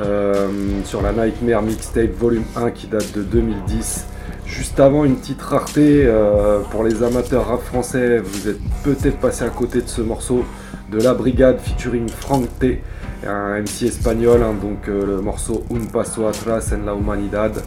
euh, 0.00 0.48
sur 0.84 1.02
la 1.02 1.12
Nightmare 1.12 1.62
Mixtape 1.62 2.12
Volume 2.12 2.44
1 2.56 2.70
qui 2.72 2.88
date 2.88 3.12
de 3.14 3.22
2010. 3.22 4.06
Juste 4.44 4.80
avant, 4.80 5.04
une 5.04 5.16
petite 5.16 5.40
rareté 5.40 6.04
euh, 6.06 6.60
pour 6.70 6.84
les 6.84 7.02
amateurs 7.02 7.48
rap 7.48 7.62
français, 7.62 8.18
vous 8.18 8.48
êtes 8.48 8.60
peut-être 8.84 9.18
passé 9.18 9.44
à 9.44 9.50
côté 9.50 9.80
de 9.80 9.88
ce 9.88 10.02
morceau 10.02 10.44
de 10.90 10.98
La 10.98 11.14
Brigade 11.14 11.58
featuring 11.58 12.08
Frank 12.08 12.46
T, 12.58 12.82
un 13.26 13.60
MC 13.60 13.84
espagnol, 13.84 14.42
hein, 14.42 14.54
donc 14.60 14.88
euh, 14.88 15.06
le 15.06 15.22
morceau 15.22 15.64
Un 15.74 15.86
Paso 15.86 16.26
Atrás 16.26 16.60
en 16.72 16.84
la 16.84 16.94
Humanidad 16.94 17.62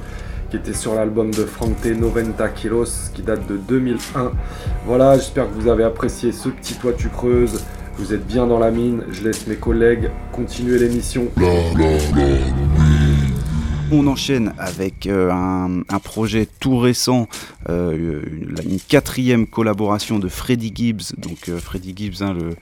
qui 0.49 0.57
était 0.57 0.73
sur 0.73 0.95
l'album 0.95 1.31
de 1.31 1.43
Frank 1.43 1.79
T 1.81 1.95
90 1.95 2.33
Kilos 2.55 3.11
qui 3.13 3.23
date 3.23 3.47
de 3.47 3.57
2001. 3.57 4.31
Voilà, 4.85 5.15
j'espère 5.17 5.49
que 5.49 5.59
vous 5.59 5.67
avez 5.67 5.83
apprécié 5.83 6.31
ce 6.31 6.49
petit 6.49 6.75
toit 6.75 6.93
tu 6.93 7.09
creuses. 7.09 7.63
Vous 7.97 8.13
êtes 8.13 8.27
bien 8.27 8.45
dans 8.45 8.59
la 8.59 8.69
mine. 8.69 9.01
Je 9.11 9.23
laisse 9.23 9.47
mes 9.47 9.55
collègues 9.55 10.11
continuer 10.31 10.77
l'émission. 10.77 11.27
On 13.91 14.07
enchaîne 14.07 14.53
avec 14.57 15.05
euh, 15.07 15.31
un, 15.31 15.81
un 15.89 15.99
projet 15.99 16.47
tout 16.59 16.77
récent, 16.77 17.27
euh, 17.69 18.21
une, 18.31 18.55
une 18.73 18.79
quatrième 18.79 19.45
collaboration 19.47 20.19
de 20.19 20.27
Freddie 20.27 20.71
Gibbs. 20.73 21.13
Donc 21.17 21.49
euh, 21.49 21.57
Freddie 21.57 21.93
Gibbs, 21.95 22.21
hein, 22.21 22.33
le, 22.33 22.55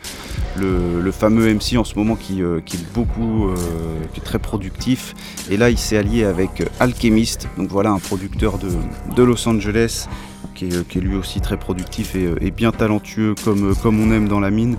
le, 0.61 1.01
le 1.01 1.11
fameux 1.11 1.53
MC 1.53 1.77
en 1.77 1.83
ce 1.83 1.95
moment 1.95 2.15
qui, 2.15 2.41
euh, 2.43 2.59
qui 2.65 2.77
est 2.77 2.93
beaucoup, 2.93 3.47
euh, 3.47 3.55
qui 4.13 4.19
est 4.19 4.23
très 4.23 4.39
productif. 4.39 5.15
Et 5.49 5.57
là, 5.57 5.69
il 5.69 5.77
s'est 5.77 5.97
allié 5.97 6.23
avec 6.25 6.63
Alchemist. 6.79 7.47
Donc 7.57 7.69
voilà, 7.69 7.91
un 7.91 7.99
producteur 7.99 8.57
de, 8.59 8.69
de 9.15 9.23
Los 9.23 9.47
Angeles 9.47 10.07
qui 10.53 10.65
est, 10.65 10.95
lui 10.95 11.15
aussi 11.15 11.41
très 11.41 11.57
productif 11.57 12.15
et, 12.15 12.25
euh, 12.25 12.51
bien 12.55 12.71
talentueux 12.71 13.35
comme, 13.43 13.71
euh, 13.71 13.73
comme 13.73 13.99
on 13.99 14.11
aime 14.11 14.27
dans 14.27 14.39
la 14.39 14.51
mine. 14.51 14.77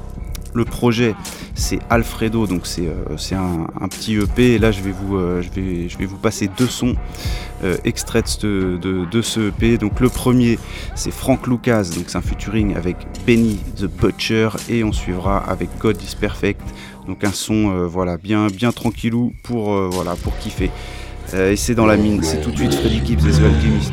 Le 0.55 0.65
projet, 0.65 1.17
c'est 1.57 1.81
Alfredo, 1.91 2.47
donc 2.47 2.69
c'est 2.69 2.87
euh, 2.87 3.37
un, 3.81 3.89
petit 3.89 4.15
EP. 4.15 4.55
Et 4.55 4.59
là, 4.59 4.71
je 4.71 4.83
vais 4.83 4.93
vous, 4.93 5.19
je 5.19 5.51
vais, 5.51 5.89
je 5.89 5.99
vais 5.99 6.07
vous 6.07 6.17
passer 6.17 6.49
deux 6.57 6.69
sons 6.69 6.95
extraits 7.83 8.41
de, 8.43 8.79
de, 9.11 9.23
ce 9.23 9.49
EP. 9.49 9.79
Donc 9.79 9.99
le 9.99 10.09
premier, 10.09 10.61
c'est 10.95 11.11
Frank 11.11 11.49
Lucas, 11.49 11.91
donc 11.97 12.05
c'est 12.07 12.19
un 12.19 12.23
featuring 12.23 12.77
avec 12.77 12.97
Benny 13.27 13.59
the 13.77 13.87
Butcher, 13.87 14.51
et 14.69 14.85
on 14.85 14.93
suivra 14.93 15.39
avec 15.39 15.71
God 15.81 16.01
is 16.01 16.15
Perfect. 16.15 16.63
Donc 17.09 17.25
un 17.25 17.33
son, 17.33 17.89
voilà, 17.89 18.17
bien, 18.17 18.47
bien 18.47 18.71
tranquillou 18.71 19.33
pour, 19.43 19.75
voilà, 19.91 20.15
pour 20.15 20.39
kiffer. 20.39 20.71
Et 21.37 21.57
c'est 21.57 21.75
dans 21.75 21.87
la 21.87 21.97
mine, 21.97 22.23
c'est 22.23 22.41
tout 22.41 22.53
de 22.53 22.59
suite 22.59 22.75
Freddy 22.75 23.05
Gibbs 23.05 23.27
et 23.27 23.33
The 23.33 23.43
Alchemist. 23.43 23.93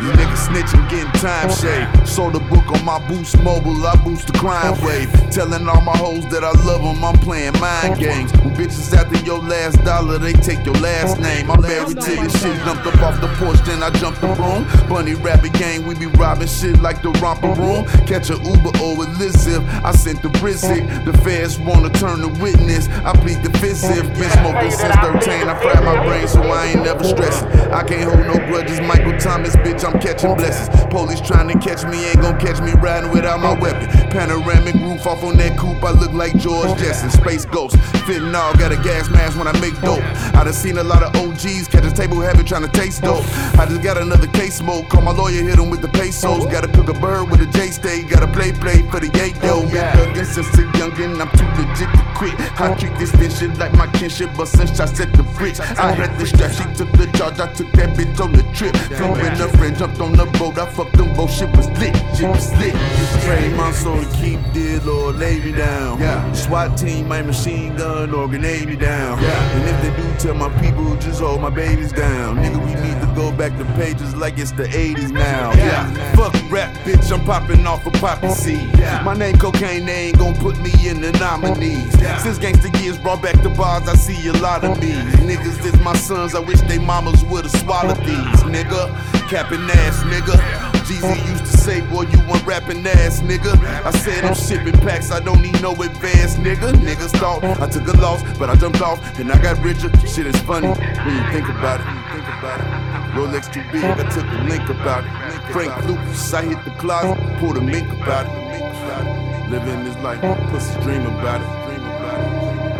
you 0.00 0.10
niggas 0.12 0.48
snitching, 0.48 0.88
getting 0.88 1.12
time 1.20 1.50
shade. 1.50 1.86
Sold 2.06 2.36
a 2.36 2.40
book 2.40 2.66
on 2.72 2.84
my 2.84 2.98
boost 3.08 3.38
mobile, 3.42 3.86
I 3.86 3.96
boost 3.96 4.26
the 4.26 4.32
crime 4.38 4.80
wave. 4.82 5.10
Telling 5.30 5.68
all 5.68 5.80
my 5.80 5.96
hoes 5.96 6.28
that 6.30 6.44
I 6.44 6.52
love 6.64 6.82
them, 6.82 7.04
I'm 7.04 7.18
playing 7.18 7.58
mind 7.60 7.98
games. 7.98 8.32
When 8.38 8.54
bitches 8.54 8.94
after 8.96 9.18
your 9.24 9.40
last 9.40 9.82
dollar, 9.84 10.18
they 10.18 10.32
take 10.32 10.64
your 10.64 10.76
last 10.76 11.20
name. 11.20 11.50
I'm 11.50 11.60
married 11.60 12.00
to 12.00 12.10
this 12.16 12.40
shit, 12.40 12.56
jumped 12.64 12.86
up 12.86 13.00
off 13.02 13.20
the 13.20 13.28
porch, 13.38 13.58
then 13.66 13.82
I 13.82 13.90
jumped 13.90 14.20
the 14.20 14.28
room. 14.28 14.66
Bunny 14.88 15.14
rabbit 15.14 15.52
gang, 15.54 15.86
we 15.86 15.94
be 15.94 16.06
robbing 16.06 16.48
shit 16.48 16.80
like 16.80 17.02
the 17.02 17.10
romper 17.22 17.52
room. 17.54 17.84
Catch 18.06 18.30
a 18.30 18.34
Uber 18.34 18.72
or 18.82 19.08
Lizip, 19.18 19.66
I 19.84 19.92
sent 19.92 20.22
the 20.22 20.28
Brizzy. 20.28 20.86
The 21.04 21.16
feds 21.18 21.58
wanna 21.58 21.90
turn 21.90 22.20
the 22.20 22.28
witness, 22.40 22.88
I 23.04 23.12
plead 23.12 23.42
the 23.42 23.50
fifth. 23.58 23.78
Been 23.78 24.30
smoking 24.30 24.70
since 24.70 24.94
13, 24.96 25.48
I 25.48 25.54
fried 25.60 25.84
my 25.84 26.04
brain 26.04 26.26
so 26.26 26.42
I 26.42 26.66
ain't 26.66 26.82
never 26.84 27.04
stressing. 27.04 27.48
I 27.72 27.82
can't 27.82 28.10
hold 28.10 28.26
no 28.26 28.46
grudges, 28.46 28.80
Michael 28.80 29.16
Thomas, 29.18 29.54
bitch, 29.56 29.87
I'm 29.88 29.98
catching 30.00 30.34
blessings. 30.36 30.68
Police 30.92 31.22
trying 31.22 31.48
to 31.48 31.58
catch 31.58 31.82
me, 31.88 32.04
ain't 32.04 32.20
gon' 32.20 32.38
catch 32.38 32.60
me 32.60 32.72
riding 32.72 33.10
without 33.10 33.40
my 33.40 33.58
weapon. 33.58 33.88
Panoramic 34.10 34.74
roof 34.74 35.06
off 35.06 35.24
on 35.24 35.38
that 35.38 35.56
coupe, 35.56 35.82
I 35.82 35.92
look 35.92 36.12
like 36.12 36.36
George 36.36 36.78
Jetson. 36.78 37.08
Space 37.08 37.46
Ghost, 37.46 37.76
fentanyl, 38.04 38.52
got 38.58 38.70
a 38.70 38.76
gas 38.76 39.08
mask 39.08 39.38
when 39.38 39.48
I 39.48 39.58
make 39.60 39.80
dope. 39.80 40.04
I 40.36 40.44
done 40.44 40.52
seen 40.52 40.76
a 40.76 40.84
lot 40.84 41.02
of 41.02 41.16
OGs 41.16 41.68
catch 41.68 41.84
a 41.84 41.90
table 41.90 42.20
habit 42.20 42.46
trying 42.46 42.68
to 42.68 42.72
taste 42.72 43.00
dope. 43.00 43.24
I 43.58 43.64
just 43.64 43.82
got 43.82 43.96
another 43.96 44.26
case 44.26 44.56
smoke, 44.56 44.90
call 44.90 45.00
my 45.00 45.12
lawyer, 45.12 45.42
hit 45.42 45.58
him 45.58 45.70
with 45.70 45.80
the 45.80 45.88
pesos. 45.88 46.44
Gotta 46.46 46.68
cook 46.68 46.90
a 46.90 47.00
bird 47.00 47.30
with 47.30 47.40
a 47.40 47.46
J 47.46 47.70
stay, 47.70 48.02
gotta 48.02 48.28
play 48.28 48.52
play 48.52 48.82
for 48.90 49.00
the 49.00 49.08
yay 49.16 49.32
yo. 49.40 49.62
Been 49.62 49.88
thuggin' 49.96 50.26
since 50.26 50.52
a 50.58 50.64
youngin', 50.76 51.16
I'm 51.16 51.30
too 51.32 51.48
legit 51.56 51.88
to 51.96 52.04
quit. 52.14 52.34
I 52.60 52.74
treat 52.74 52.92
this 52.98 53.12
bitch 53.12 53.40
like 53.58 53.72
my 53.72 53.86
kinship, 53.98 54.30
but 54.36 54.48
since 54.48 54.78
I 54.80 54.84
set 54.84 55.14
the 55.14 55.22
bricks, 55.22 55.60
I 55.60 55.92
had 55.92 56.18
the 56.18 56.26
strap, 56.26 56.52
she 56.52 56.64
took 56.76 56.92
the 56.92 57.06
charge, 57.16 57.40
I 57.40 57.50
took 57.54 57.72
that 57.72 57.96
bitch 57.96 58.20
on 58.20 58.32
the 58.32 58.42
trip. 58.52 58.76
Flew 58.76 59.14
in 59.14 59.32
her 59.36 59.48
friend, 59.56 59.77
jumped 59.78 60.00
on 60.00 60.12
the 60.12 60.26
boat, 60.38 60.58
I 60.58 60.66
fucked 60.66 60.96
them 60.96 61.14
both, 61.14 61.32
shit 61.32 61.48
was 61.56 61.68
lit, 61.78 61.94
shit 62.16 62.28
was 62.28 62.50
lit. 62.58 62.74
Trade 63.22 63.54
my 63.56 63.70
soul 63.70 64.02
to 64.02 64.16
keep 64.16 64.40
deal 64.52 64.88
or 64.90 65.12
lay 65.12 65.38
me 65.38 65.52
down. 65.52 66.00
Yeah. 66.00 66.32
SWAT 66.32 66.76
team, 66.76 67.06
my 67.06 67.22
machine 67.22 67.76
gun 67.76 68.12
or 68.12 68.26
grenade 68.26 68.66
me 68.66 68.74
down. 68.74 69.22
Yeah. 69.22 69.54
And 69.54 69.68
if 69.68 69.82
they 69.82 70.02
do 70.02 70.18
tell 70.18 70.34
my 70.34 70.50
people, 70.60 70.96
just 70.96 71.20
hold 71.20 71.40
my 71.40 71.50
babies 71.50 71.92
down. 71.92 72.38
Nigga, 72.38 72.58
we 72.58 72.74
need 72.74 72.97
go 73.18 73.32
back 73.32 73.56
to 73.58 73.64
pages 73.74 74.14
like 74.14 74.38
it's 74.38 74.52
the 74.52 74.62
80s 74.62 75.10
now. 75.10 75.52
Yeah. 75.54 76.14
Fuck 76.14 76.34
rap, 76.52 76.72
bitch, 76.84 77.10
I'm 77.12 77.24
popping 77.24 77.66
off 77.66 77.84
a 77.84 77.90
poppy 77.90 78.28
oh, 78.28 78.34
seed. 78.34 78.72
My 79.04 79.14
name 79.14 79.36
cocaine, 79.38 79.86
they 79.86 80.06
ain't 80.06 80.18
gon' 80.18 80.36
put 80.36 80.56
me 80.60 80.70
in 80.88 81.00
the 81.00 81.10
nominees. 81.18 81.92
Since 82.22 82.38
gangsta 82.38 82.70
years 82.80 82.96
brought 82.96 83.20
back 83.20 83.42
the 83.42 83.50
bars, 83.50 83.88
I 83.88 83.94
see 83.94 84.28
a 84.28 84.32
lot 84.34 84.62
of 84.62 84.80
these. 84.80 84.94
Oh, 84.94 85.26
Niggas 85.26 85.64
is 85.66 85.80
my 85.80 85.94
sons, 85.94 86.36
I 86.36 86.38
wish 86.38 86.60
they 86.62 86.78
mamas 86.78 87.24
would've 87.24 87.50
swallowed 87.50 87.98
oh, 87.98 88.04
these. 88.04 88.42
Nigga, 88.54 89.28
capping 89.28 89.68
ass 89.68 90.04
nigga. 90.04 90.67
Jeezy 90.88 91.28
used 91.28 91.44
to 91.44 91.58
say, 91.58 91.82
boy, 91.82 92.04
you 92.08 92.18
want 92.26 92.46
rapping 92.46 92.86
ass 92.86 93.20
nigga. 93.20 93.52
I 93.84 93.90
said 93.90 94.24
I'm 94.24 94.34
shipping 94.34 94.72
packs, 94.80 95.10
I 95.10 95.20
don't 95.20 95.42
need 95.42 95.60
no 95.60 95.72
advance 95.72 96.36
nigga. 96.36 96.72
Niggas 96.72 97.12
thought 97.20 97.44
I 97.44 97.68
took 97.68 97.86
a 97.88 97.96
loss, 97.98 98.22
but 98.38 98.48
I 98.48 98.56
jumped 98.56 98.80
off, 98.80 98.98
then 99.14 99.30
I 99.30 99.36
got 99.36 99.62
richer. 99.62 99.90
Shit 100.06 100.26
is 100.26 100.40
funny 100.48 100.68
when 100.68 101.14
you 101.14 101.30
think 101.30 101.46
about 101.46 101.80
it. 101.80 101.86
Think 102.14 102.26
about 102.38 102.60
it. 102.60 102.66
Rolex 103.12 103.52
too 103.52 103.62
big, 103.70 103.84
I 103.84 104.08
took 104.08 104.24
a 104.24 104.44
link 104.48 104.66
about 104.70 105.04
it. 105.04 105.52
Frank 105.52 105.84
Lucas, 105.84 106.32
I 106.32 106.42
hit 106.44 106.64
the 106.64 106.70
closet, 106.70 107.18
pulled 107.38 107.58
a 107.58 107.60
mink 107.60 107.92
about 107.92 108.24
it. 108.26 109.50
Living 109.50 109.84
this 109.84 109.96
life, 109.98 110.22
pussy 110.48 110.72
dream 110.80 111.04
about 111.04 111.42
it. 111.42 111.66
Dream 111.66 111.84
about 111.84 112.18
it. 112.18 112.28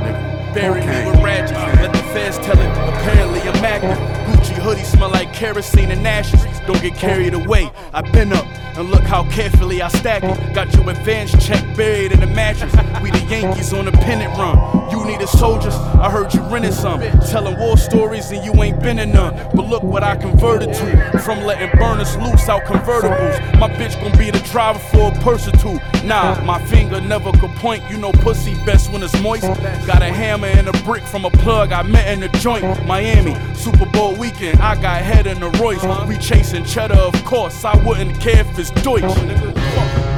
Nigga. 0.01 0.55
Bury 0.55 0.80
me 0.80 1.10
with 1.10 1.22
ratchets. 1.22 1.52
Let 1.52 1.93
the 1.93 1.98
feds 2.14 2.39
tell 2.39 2.59
it. 2.59 2.70
Apparently 2.89 3.40
I'm 3.40 3.64
active. 3.64 4.38
Hoodie 4.59 4.85
smell 4.85 5.10
like 5.10 5.32
kerosene 5.32 5.90
and 5.90 6.06
ashes. 6.06 6.44
Don't 6.66 6.80
get 6.82 6.94
carried 6.94 7.35
away. 7.35 7.70
I've 7.93 8.12
been 8.12 8.32
up 8.32 8.47
and 8.76 8.90
look 8.90 9.02
how 9.02 9.28
carefully 9.30 9.82
I 9.82 9.89
stack 9.89 10.22
it. 10.22 10.55
Got 10.55 10.72
your 10.74 10.89
advance 10.90 11.32
check 11.44 11.64
buried 11.76 12.12
in 12.12 12.20
the 12.20 12.26
mattress. 12.26 12.72
We 13.02 13.10
the 13.10 13.24
Yankees 13.28 13.72
on 13.72 13.89
a 13.89 13.93
pennant 13.93 14.36
run. 14.39 14.90
You 14.90 15.05
needed 15.05 15.28
soldiers. 15.28 15.74
I 15.74 16.10
heard 16.10 16.32
you 16.32 16.40
rented 16.43 16.74
some. 16.74 17.01
Telling 17.28 17.59
war 17.59 17.76
stories 17.76 18.30
and 18.30 18.44
you 18.44 18.52
ain't 18.62 18.80
been 18.80 18.98
in 18.98 19.12
none. 19.12 19.35
But 19.55 19.66
look 19.66 19.82
what 19.82 20.02
I 20.05 20.16
converted 20.16 20.72
to. 20.74 21.18
From 21.24 21.43
letting 21.43 21.76
burners 21.78 22.16
loose 22.16 22.48
out 22.48 22.64
convertibles. 22.64 23.59
My 23.59 23.68
bitch 23.68 24.01
gon' 24.01 24.16
be 24.16 24.30
the 24.30 24.40
driver 24.51 24.78
for 24.78 25.12
a 25.12 25.18
purse 25.20 25.48
or 25.48 25.52
two. 25.52 25.78
Nah, 26.05 26.40
my 26.44 26.64
finger 26.66 27.01
never 27.01 27.32
could 27.32 27.51
point. 27.56 27.82
You 27.90 27.98
know 27.98 28.12
pussy 28.12 28.55
best 28.64 28.93
when 28.93 29.02
it's 29.02 29.20
moist. 29.20 29.43
Got 29.86 30.02
a 30.02 30.12
hammer 30.12 30.47
and 30.47 30.68
a 30.68 30.72
brick 30.85 31.02
from 31.02 31.24
a 31.24 31.30
plug 31.30 31.72
I 31.72 31.82
met 31.82 32.09
in 32.12 32.20
the 32.20 32.28
joint. 32.39 32.64
Miami, 32.86 33.35
Super 33.55 33.86
Bowl 33.86 34.14
weekend. 34.14 34.47
I 34.56 34.80
got 34.80 35.02
head 35.02 35.26
in 35.26 35.40
the 35.40 35.50
Royce. 35.50 35.82
We 36.08 36.16
chasing 36.18 36.64
cheddar, 36.64 36.94
of 36.94 37.24
course. 37.24 37.64
I 37.64 37.76
wouldn't 37.84 38.20
care 38.20 38.40
if 38.40 38.58
it's 38.58 38.70
Deutsch. 38.82 39.04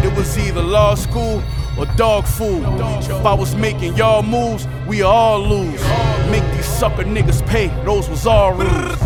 It 0.05 0.17
was 0.17 0.39
either 0.39 0.63
law 0.63 0.95
school 0.95 1.43
or 1.79 1.87
dog 1.97 2.27
food. 2.27 2.63
If 3.03 3.25
I 3.25 3.35
was 3.35 3.55
making 3.55 3.97
y'all 3.97 4.23
moves, 4.23 4.67
we 4.87 5.03
all 5.03 5.41
lose. 5.41 5.83
Make 6.31 6.45
these 6.53 6.67
sucker 6.67 7.05
niggas 7.05 7.47
pay, 7.47 7.69
those 7.85 8.09
was 8.09 8.27
all 8.27 8.53
rules. 8.53 9.01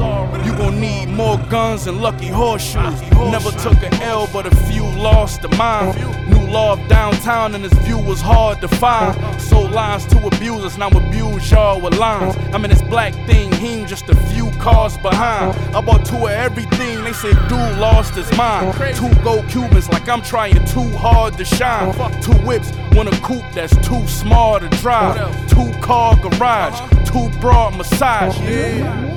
You 0.45 0.53
gon' 0.57 0.79
need 0.81 1.07
more 1.09 1.39
guns 1.49 1.87
and 1.87 2.01
lucky 2.01 2.29
horseshoes. 2.29 3.01
Never 3.31 3.51
took 3.53 3.83
an 3.83 3.95
L, 4.03 4.29
but 4.33 4.47
a 4.47 4.55
few 4.67 4.85
lost 5.01 5.43
to 5.43 5.49
mine. 5.57 5.95
New 6.31 6.47
law 6.51 6.75
of 6.75 6.89
downtown, 6.89 7.55
and 7.55 7.65
this 7.65 7.73
view 7.85 7.99
was 7.99 8.21
hard 8.21 8.61
to 8.61 8.69
find. 8.69 9.15
Sold 9.41 9.73
lines 9.73 10.07
to 10.07 10.27
abusers, 10.27 10.77
now 10.77 10.89
abuse 10.89 11.51
y'all 11.51 11.81
with 11.81 11.99
lines. 11.99 12.37
I'm 12.53 12.65
in 12.65 12.71
this 12.71 12.83
black 12.83 13.15
thing, 13.27 13.51
him 13.53 13.87
just 13.87 14.09
a 14.11 14.17
few 14.33 14.51
cars 14.53 14.97
behind. 14.99 15.59
I 15.75 15.81
bought 15.81 16.05
two 16.05 16.17
of 16.17 16.31
everything, 16.31 17.03
they 17.05 17.13
said 17.13 17.35
dude 17.49 17.79
lost 17.79 18.15
his 18.15 18.31
mind. 18.37 18.75
Two 18.97 19.13
gold 19.23 19.49
Cubans, 19.49 19.89
like 19.89 20.09
I'm 20.09 20.23
trying 20.23 20.55
too 20.67 20.89
hard 20.97 21.37
to 21.39 21.45
shine. 21.45 21.93
Two 22.23 22.35
whips, 22.47 22.64
one 22.95 23.09
a 23.09 23.11
coupe 23.21 23.45
that's 23.53 23.75
too 23.87 24.07
small 24.07 24.61
to 24.61 24.69
drive. 24.69 25.17
Two 25.49 25.73
car 25.81 26.17
garage, 26.17 26.79
two 27.05 27.29
broad 27.41 27.77
massage. 27.77 28.39
Yeah. 28.41 29.13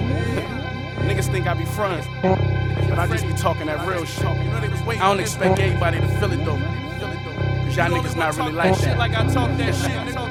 Niggas 1.07 1.31
think 1.31 1.47
I 1.47 1.53
be 1.53 1.65
frontin', 1.65 2.03
but 2.21 2.99
I 2.99 3.07
just 3.07 3.25
be 3.25 3.33
talking 3.33 3.67
that 3.67 3.87
real 3.87 4.03
shit. 4.05 4.25
I 4.25 4.97
don't 4.97 5.19
expect 5.19 5.59
anybody 5.59 5.99
to 5.99 6.07
feel 6.19 6.31
it 6.31 6.43
though. 6.43 6.57
Cause 6.57 7.77
y'all 7.77 7.89
niggas 7.89 8.15
not 8.17 8.35
really 8.37 8.51
like 8.53 8.77
that. 8.79 8.97
Like 8.97 9.13
I 9.13 9.25
talk 9.31 9.55
that 9.57 9.75
shit. 9.75 10.26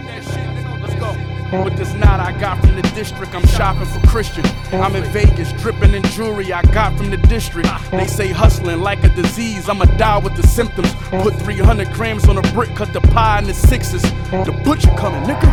With 1.52 1.76
this 1.76 1.94
knot 1.94 2.18
I 2.18 2.32
got 2.40 2.60
from 2.60 2.74
the 2.74 2.82
district, 2.94 3.34
I'm 3.34 3.46
shopping 3.46 3.86
for 3.86 4.04
Christian. 4.08 4.44
I'm 4.72 4.96
in 4.96 5.04
Vegas, 5.04 5.52
dripping 5.52 5.94
in 5.94 6.02
jewelry 6.04 6.52
I 6.52 6.62
got 6.62 6.96
from 6.96 7.10
the 7.10 7.16
district. 7.16 7.68
They 7.92 8.08
say 8.08 8.28
hustling 8.28 8.80
like 8.80 9.04
a 9.04 9.08
disease, 9.10 9.68
I'ma 9.68 9.84
die 9.96 10.18
with 10.18 10.34
the 10.36 10.46
symptoms. 10.46 10.92
Put 11.22 11.34
300 11.36 11.92
grams 11.92 12.28
on 12.28 12.38
a 12.38 12.42
brick, 12.52 12.74
cut 12.74 12.92
the 12.92 13.00
pie 13.00 13.38
in 13.38 13.44
the 13.44 13.54
sixes. 13.54 14.02
The 14.02 14.60
butcher 14.64 14.90
coming, 14.96 15.22
nigga. 15.22 15.46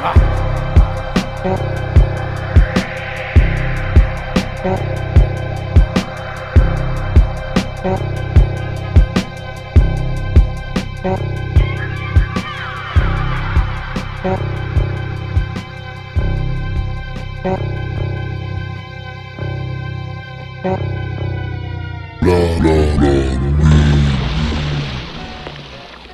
Ah. 0.00 0.48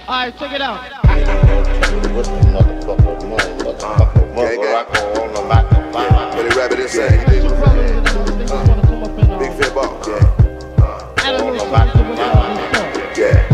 Alright, 0.07 0.39
check 0.39 0.53
it 0.53 0.61
out. 0.61 0.81
But 6.35 6.45
he 6.45 6.59
rap 6.59 6.73
insane. 6.73 7.21
Big 9.39 9.53
fit 9.55 9.75
ball. 9.75 9.99
Yeah. 10.07 10.21
Yeah. 13.17 13.54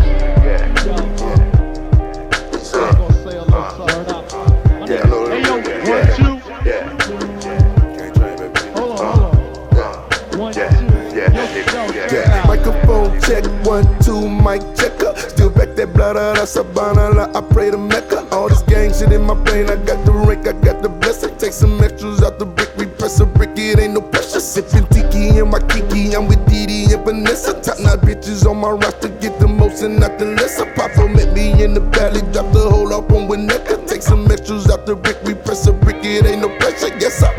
One, 13.71 13.87
two, 14.01 14.27
mic 14.27 14.59
checker. 14.75 15.15
Still 15.15 15.49
back 15.49 15.75
that 15.75 15.93
blood 15.93 16.17
out 16.17 16.37
of 16.37 16.49
Savannah, 16.49 17.31
I 17.33 17.39
pray 17.39 17.71
to 17.71 17.77
Mecca. 17.77 18.27
All 18.29 18.49
this 18.49 18.63
gang 18.63 18.91
shit 18.91 19.13
in 19.13 19.21
my 19.21 19.33
brain, 19.33 19.69
I 19.69 19.77
got 19.77 20.03
the 20.05 20.11
rank, 20.11 20.45
I 20.45 20.51
got 20.51 20.81
the 20.81 20.89
blessing. 20.89 21.37
Take 21.37 21.53
some 21.53 21.81
extras 21.81 22.21
out 22.21 22.37
the 22.37 22.45
brick, 22.45 22.75
we 22.75 22.85
press 22.85 23.21
a 23.21 23.25
brick, 23.25 23.51
it 23.55 23.79
ain't 23.79 23.93
no 23.93 24.01
pressure. 24.01 24.41
Sipping 24.41 24.85
tiki 24.87 25.39
and 25.39 25.49
my 25.49 25.59
kiki, 25.71 26.11
I'm 26.13 26.27
with 26.27 26.45
Didi 26.49 26.91
and 26.93 27.05
Vanessa. 27.05 27.61
Top 27.61 27.79
notch 27.79 28.01
bitches 28.01 28.45
on 28.45 28.57
my 28.57 28.71
roster, 28.71 29.07
get 29.07 29.39
the 29.39 29.47
most 29.47 29.83
and 29.83 30.01
not 30.01 30.19
the 30.19 30.25
lesser. 30.25 30.65
Papa 30.75 31.07
met 31.07 31.31
me 31.31 31.63
in 31.63 31.73
the 31.73 31.79
valley, 31.79 32.19
drop 32.33 32.51
the 32.51 32.69
whole 32.69 32.93
up 32.93 33.09
on 33.13 33.29
Winnetka. 33.29 33.87
Take 33.87 34.01
some 34.01 34.29
extras 34.29 34.69
out 34.69 34.85
the 34.85 34.97
brick, 34.97 35.23
we 35.23 35.33
press 35.33 35.65
a 35.67 35.71
brick, 35.71 36.03
it 36.03 36.25
ain't 36.25 36.41
no 36.41 36.49
pressure. 36.59 36.91
Yes, 36.99 37.19
sir. 37.19 37.33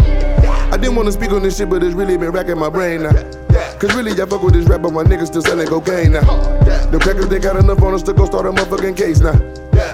I 0.72 0.78
didn't 0.78 0.96
wanna 0.96 1.12
speak 1.12 1.32
on 1.32 1.42
this 1.42 1.58
shit, 1.58 1.68
but 1.68 1.82
it's 1.82 1.94
really 1.94 2.16
been 2.16 2.30
racking 2.30 2.56
my 2.56 2.70
brain 2.70 3.02
now. 3.02 3.51
Cause 3.82 3.96
really, 3.96 4.12
I 4.12 4.26
fuck 4.26 4.44
with 4.44 4.54
this 4.54 4.64
rap, 4.68 4.82
but 4.82 4.92
my 4.92 5.02
niggas 5.02 5.26
still 5.26 5.42
selling 5.42 5.66
cocaine 5.66 6.12
now. 6.12 6.22
The 6.94 7.00
crackers, 7.02 7.26
they 7.26 7.40
got 7.40 7.56
enough 7.56 7.82
on 7.82 7.94
us 7.94 8.04
to 8.04 8.12
go 8.12 8.26
start 8.26 8.46
a 8.46 8.52
motherfucking 8.52 8.96
case 8.96 9.18
now. 9.18 9.34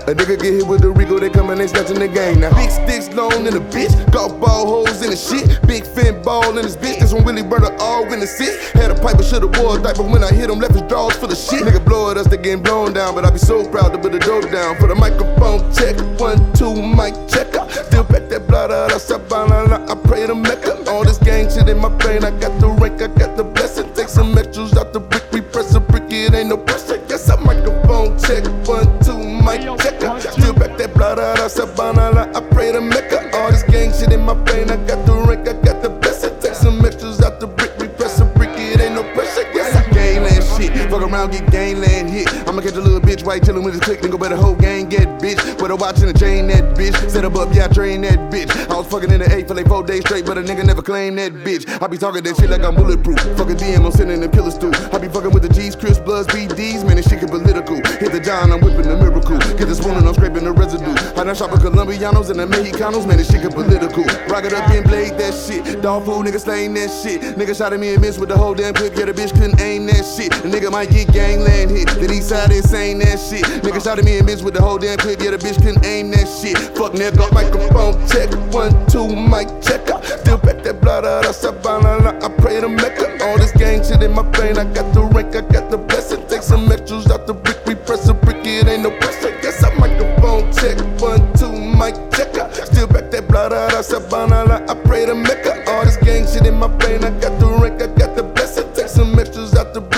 A 0.05 0.13
nigga 0.13 0.37
get 0.37 0.61
hit 0.61 0.67
with 0.67 0.83
the 0.83 0.91
Rico, 0.91 1.19
they 1.19 1.31
come 1.31 1.49
and 1.49 1.59
they 1.59 1.69
snatching 1.69 1.99
the 1.99 2.07
gang 2.07 2.39
now. 2.39 2.55
Big 2.55 2.69
sticks 2.69 3.09
long 3.17 3.47
in 3.47 3.55
the 3.55 3.65
bitch, 3.73 3.89
golf 4.13 4.39
ball 4.39 4.67
holes 4.67 5.01
in 5.01 5.09
the 5.09 5.17
shit. 5.17 5.67
Big 5.67 5.87
fin 5.87 6.21
ball 6.23 6.59
in 6.59 6.67
this 6.67 6.77
bitch, 6.77 7.01
this 7.01 7.15
one 7.15 7.25
really 7.25 7.43
brother 7.43 7.75
all 7.81 8.05
in 8.13 8.21
the 8.21 8.27
six. 8.27 8.73
Had 8.73 8.91
a 8.91 8.95
pipe, 8.95 9.17
but 9.17 9.25
should've 9.25 9.57
wore 9.57 9.79
a 9.79 9.83
diaper 9.83 10.03
when 10.03 10.23
I 10.23 10.35
hit 10.35 10.51
him, 10.51 10.59
left 10.59 10.75
his 10.75 10.83
drawers 10.83 11.17
full 11.17 11.33
of 11.33 11.39
shit. 11.39 11.65
Nigga 11.65 11.83
blow 11.83 12.11
at 12.11 12.19
us, 12.19 12.27
they 12.27 12.37
getting 12.37 12.63
blown 12.63 12.93
down, 12.93 13.15
but 13.15 13.25
I 13.25 13.31
be 13.31 13.39
so 13.39 13.67
proud 13.71 13.95
to 13.95 13.99
put 13.99 14.13
the 14.13 14.19
dope 14.19 14.53
down. 14.53 14.77
For 14.77 14.87
the 14.87 14.97
microphone 14.97 15.65
check, 15.73 15.97
one, 16.21 16.53
two, 16.53 16.77
mic 16.77 17.17
checker. 17.25 17.65
Still 17.89 18.05
that 18.31 18.47
blood 18.47 18.71
out 18.71 18.93
of 18.93 19.01
Savannah, 19.01 19.85
I 19.91 19.95
pray 19.95 20.27
to 20.27 20.35
Mecca. 20.35 20.85
All 20.91 21.05
this 21.05 21.19
gang 21.19 21.51
shit 21.51 21.69
in 21.69 21.79
my 21.79 21.89
brain, 21.89 22.25
I 22.25 22.31
got 22.39 22.61
the 22.61 22.69
rank, 22.69 23.01
I 23.03 23.09
got 23.09 23.37
the 23.37 23.45
blessing. 23.45 23.93
Take 23.95 24.09
some 24.09 24.37
extras 24.37 24.77
out 24.77 24.93
the 24.93 25.01
brick, 25.01 25.25
we 25.33 25.41
press 25.41 25.75
a 25.75 25.81
brick, 25.81 26.05
it 26.11 26.35
ain't 26.35 26.49
no 26.49 26.57
pressure. 26.57 27.01
Yes, 27.09 27.29
a 27.29 27.37
microphone 27.41 28.19
check, 28.19 28.45
one, 28.67 28.87
two, 29.01 29.19
mic 29.19 29.63
checker. 29.81 30.21
Still 30.21 30.55
back 30.55 30.77
that 30.79 30.95
blood 30.95 31.19
out 31.19 31.41
of 31.41 31.51
Savannah, 31.51 32.31
I 32.35 32.41
pray 32.41 32.73
to 32.73 32.81
Mecca. 32.81 33.31
All 33.37 33.51
this 33.51 33.63
gang 33.63 33.93
shit 33.93 34.13
in 34.13 34.21
my 34.25 34.35
brain, 34.35 34.71
I 34.71 34.77
got 34.87 35.05
the 35.07 35.15
rank, 35.15 35.49
I 35.49 35.55
got 35.55 35.83
the 35.83 35.91
blessing. 35.91 36.39
Take 36.41 36.55
some 36.55 36.85
extras 36.85 37.21
out 37.21 37.41
the 37.41 37.47
brick, 37.47 37.77
we 37.79 37.89
press 37.89 38.21
a 38.21 38.25
brick, 38.25 38.51
it 38.55 38.81
ain't 38.81 38.95
no 38.95 39.03
pressure. 39.15 39.47
Yes, 39.55 39.75
I 39.75 39.89
gangland 39.93 40.45
shit. 40.57 40.91
Fuck 40.91 41.03
around, 41.03 41.33
get 41.33 41.51
gangland 41.51 42.11
hit. 42.11 42.29
I'ma 42.49 42.63
catch 42.63 42.75
a 42.75 42.81
bitch 43.19 43.27
white 43.27 43.43
chillin' 43.43 43.65
with 43.65 43.75
his 43.75 43.83
click, 43.83 44.01
then 44.01 44.11
go 44.11 44.19
better 44.19 44.37
whole 44.37 44.55
gang 44.55 44.89
get 44.89 45.07
bitch. 45.21 45.39
With 45.61 45.71
a 45.71 45.77
watch 45.77 46.01
and 46.01 46.11
a 46.11 46.19
chain 46.19 46.47
that 46.49 46.77
bitch. 46.77 46.95
Set 47.11 47.25
up 47.25 47.35
up, 47.37 47.55
yeah, 47.55 47.65
I 47.65 47.69
train 47.69 48.03
that 48.03 48.19
bitch. 48.31 48.51
I 48.71 48.77
was 48.77 48.87
fucking 48.87 49.11
in 49.11 49.21
the 49.21 49.35
eight 49.35 49.49
for 49.49 49.55
like 49.55 49.67
four 49.67 49.83
days 49.83 50.01
straight, 50.01 50.27
but 50.27 50.39
a 50.39 50.43
nigga 50.43 50.65
never 50.65 50.83
claimed 50.83 51.19
that 51.19 51.33
bitch. 51.33 51.67
I 51.83 51.87
be 51.87 51.99
talking 51.99 52.23
that 52.23 52.37
shit 52.37 52.51
like 52.51 52.63
I'm 52.63 52.75
bulletproof. 52.75 53.19
Fucking 53.37 53.57
DM, 53.57 53.85
I'm 53.85 53.93
sending 53.93 54.21
them 54.21 54.31
killers 54.31 54.57
through. 54.57 54.73
I 54.93 54.99
be 54.99 55.09
fucking 55.09 55.31
with 55.31 55.43
the 55.43 55.49
G's, 55.49 55.75
Chris 55.75 55.99
Bloods, 55.99 56.29
BDs, 56.29 56.87
man, 56.87 56.97
this 56.97 57.09
shit 57.09 57.21
get 57.21 57.31
political. 57.31 57.77
Hit 57.99 58.13
the 58.13 58.21
John, 58.21 58.53
I'm 58.53 58.61
whipping 58.61 58.89
the 58.89 58.97
miracle. 58.97 59.39
Get 59.59 59.67
the 59.67 59.75
spoon 59.75 59.97
and 59.97 60.07
I'm 60.07 60.15
scraping 60.15 60.45
the 60.45 60.53
residue. 60.53 60.95
I 61.19 61.25
done 61.25 61.35
shop 61.35 61.51
with 61.51 61.63
Colombianos 61.63 62.31
and 62.31 62.39
the 62.39 62.47
Mexicanos, 62.47 63.07
man, 63.07 63.19
this 63.19 63.31
shit 63.31 63.43
get 63.43 63.53
political. 63.53 64.05
Rock 64.29 64.45
it 64.45 64.53
up 64.53 64.69
and 64.71 64.85
blade 64.87 65.19
that 65.19 65.35
shit. 65.35 65.83
Dog 65.83 66.05
food, 66.05 66.27
nigga 66.27 66.41
slaying 66.41 66.75
that 66.75 66.91
shit. 67.03 67.21
Nigga 67.37 67.57
shot 67.57 67.73
at 67.73 67.81
me 67.81 67.95
and 67.95 68.01
missed 68.01 68.21
with 68.21 68.29
the 68.29 68.37
whole 68.37 68.55
damn 68.55 68.75
clip. 68.75 68.97
Yeah, 68.97 69.07
the 69.07 69.13
bitch 69.13 69.33
couldn't 69.33 69.61
aim 69.61 69.87
that 69.87 70.05
shit. 70.05 70.31
The 70.31 70.49
nigga 70.49 70.71
might 70.71 70.91
get 70.91 71.13
gangland 71.13 71.71
hit. 71.71 71.89
The 71.89 72.13
east 72.13 72.29
side 72.29 72.53
is 72.53 72.69
saying 72.69 72.99
that 73.09 73.19
shit. 73.19 73.45
Nigga 73.63 73.83
shot 73.83 73.99
at 73.99 74.05
me 74.05 74.19
and 74.19 74.27
missed 74.27 74.45
with 74.45 74.55
the 74.55 74.63
whole 74.63 74.79
damn 74.79 74.99
clip. 74.99 75.21
Yeah, 75.21 75.31
the 75.33 75.39
bitch 75.39 75.57
couldn't 75.57 75.85
aim 75.85 76.11
that 76.13 76.29
shit. 76.29 76.59
Fuck 76.77 76.93
nigga, 76.93 77.33
microphone 77.33 77.97
check. 78.09 78.29
One, 78.53 78.73
two, 78.87 79.09
mic 79.09 79.49
check. 79.65 79.89
Still 80.21 80.39
back 80.39 80.63
that 80.65 80.81
blood 80.81 81.05
out 81.05 81.27
of 81.27 81.35
Savannah. 81.35 82.19
I 82.23 82.29
pray 82.29 82.61
to 82.61 82.69
Mecca. 82.69 83.25
All 83.25 83.39
this 83.39 83.53
gang 83.53 83.83
shit 83.83 84.03
in 84.03 84.13
my 84.13 84.23
brain. 84.23 84.59
I 84.59 84.65
got 84.65 84.93
the 84.95 85.03
rank, 85.03 85.35
I 85.35 85.41
got 85.41 85.71
the 85.71 85.79
blessing. 85.79 86.27
Take 86.29 86.43
some 86.43 86.71
extras 86.71 87.11
out 87.11 87.27
the 87.27 87.35
brick, 87.35 87.65
we 87.67 87.75
press 87.75 88.09
a 88.09 88.15
brick. 88.15 88.45
It 88.45 88.69
ain't 88.69 88.83
no 88.83 88.91
pressure. 88.99 89.33
Guess 89.41 89.65
I 89.65 89.75
microphone 89.75 90.53
check. 90.53 90.77
One, 91.01 91.33
two, 91.35 91.53
mic 91.53 91.95
check. 92.13 92.29
Still 92.67 92.87
back 92.87 93.11
that 93.11 93.27
blood 93.29 93.53
out 93.53 93.75
of 93.75 93.85
Savannah. 93.85 94.65
I 94.69 94.75
pray 94.75 95.07
to 95.07 95.15
Mecca. 95.15 95.65
All 95.71 95.85
this 95.85 95.97
gang 95.97 96.27
shit 96.27 96.47
in 96.47 96.55
my 96.55 96.69
brain. 96.69 97.05
I 97.05 97.11
got 97.21 97.39
the 97.41 97.47
rank, 97.47 97.83
I 97.83 97.87
got 97.87 98.17
the 98.17 98.23
blessing. 98.23 98.73
Take 98.75 98.89
some 98.89 99.19
extras 99.19 99.55
out 99.55 99.75
the 99.75 99.81
brick, 99.81 99.98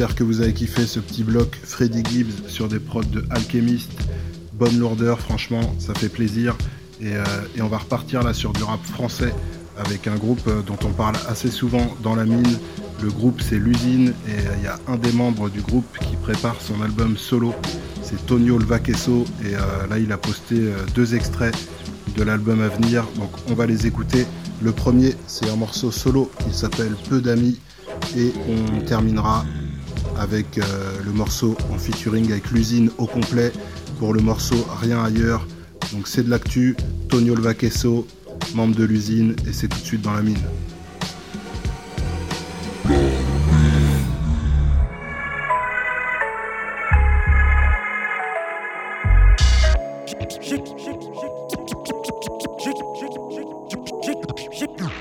Que 0.00 0.24
vous 0.24 0.40
avez 0.40 0.54
kiffé 0.54 0.86
ce 0.86 0.98
petit 0.98 1.24
bloc 1.24 1.60
Freddy 1.62 2.02
Gibbs 2.10 2.48
sur 2.48 2.68
des 2.68 2.78
prods 2.78 3.02
de 3.02 3.22
Alchemist. 3.28 3.90
Bonne 4.54 4.78
lourdeur, 4.78 5.20
franchement, 5.20 5.74
ça 5.78 5.92
fait 5.92 6.08
plaisir. 6.08 6.56
Et, 7.02 7.16
euh, 7.16 7.24
et 7.54 7.60
on 7.60 7.68
va 7.68 7.76
repartir 7.76 8.22
là 8.22 8.32
sur 8.32 8.54
du 8.54 8.62
rap 8.62 8.82
français 8.82 9.34
avec 9.76 10.06
un 10.06 10.16
groupe 10.16 10.40
euh, 10.46 10.62
dont 10.62 10.78
on 10.84 10.90
parle 10.92 11.16
assez 11.28 11.50
souvent 11.50 11.86
dans 12.02 12.14
la 12.14 12.24
mine. 12.24 12.58
Le 13.02 13.10
groupe 13.10 13.42
c'est 13.42 13.58
l'usine 13.58 14.14
et 14.26 14.32
euh, 14.32 14.54
il 14.58 14.64
y 14.64 14.66
a 14.66 14.78
un 14.88 14.96
des 14.96 15.12
membres 15.12 15.50
du 15.50 15.60
groupe 15.60 15.86
qui 15.98 16.16
prépare 16.16 16.60
son 16.60 16.80
album 16.82 17.16
solo. 17.18 17.54
C'est 18.02 18.24
Tonio 18.26 18.58
Lvaqueso 18.58 19.26
et 19.44 19.54
euh, 19.54 19.58
là 19.88 19.98
il 19.98 20.10
a 20.12 20.16
posté 20.16 20.72
deux 20.94 21.14
extraits 21.14 21.54
de 22.16 22.22
l'album 22.22 22.62
à 22.62 22.68
venir. 22.68 23.06
Donc 23.16 23.30
on 23.48 23.54
va 23.54 23.66
les 23.66 23.86
écouter. 23.86 24.26
Le 24.62 24.72
premier 24.72 25.14
c'est 25.26 25.48
un 25.50 25.56
morceau 25.56 25.90
solo, 25.90 26.30
il 26.46 26.54
s'appelle 26.54 26.94
Peu 27.08 27.20
d'amis 27.20 27.58
et 28.16 28.32
on 28.48 28.80
terminera 28.80 29.44
avec 30.20 30.58
euh, 30.58 30.62
le 31.02 31.12
morceau 31.12 31.56
en 31.72 31.78
featuring 31.78 32.30
avec 32.30 32.50
l'usine 32.50 32.90
au 32.98 33.06
complet 33.06 33.52
pour 33.98 34.12
le 34.12 34.20
morceau 34.20 34.66
Rien 34.80 35.02
ailleurs. 35.02 35.46
Donc 35.92 36.06
c'est 36.06 36.22
de 36.22 36.30
l'actu, 36.30 36.76
Tonio 37.08 37.34
Lvaqueso, 37.34 38.06
membre 38.54 38.76
de 38.76 38.84
l'usine 38.84 39.34
et 39.48 39.52
c'est 39.52 39.68
tout 39.68 39.78
de 39.78 39.84
suite 39.84 40.02
dans 40.02 40.12
la 40.12 40.22
mine. 40.22 40.36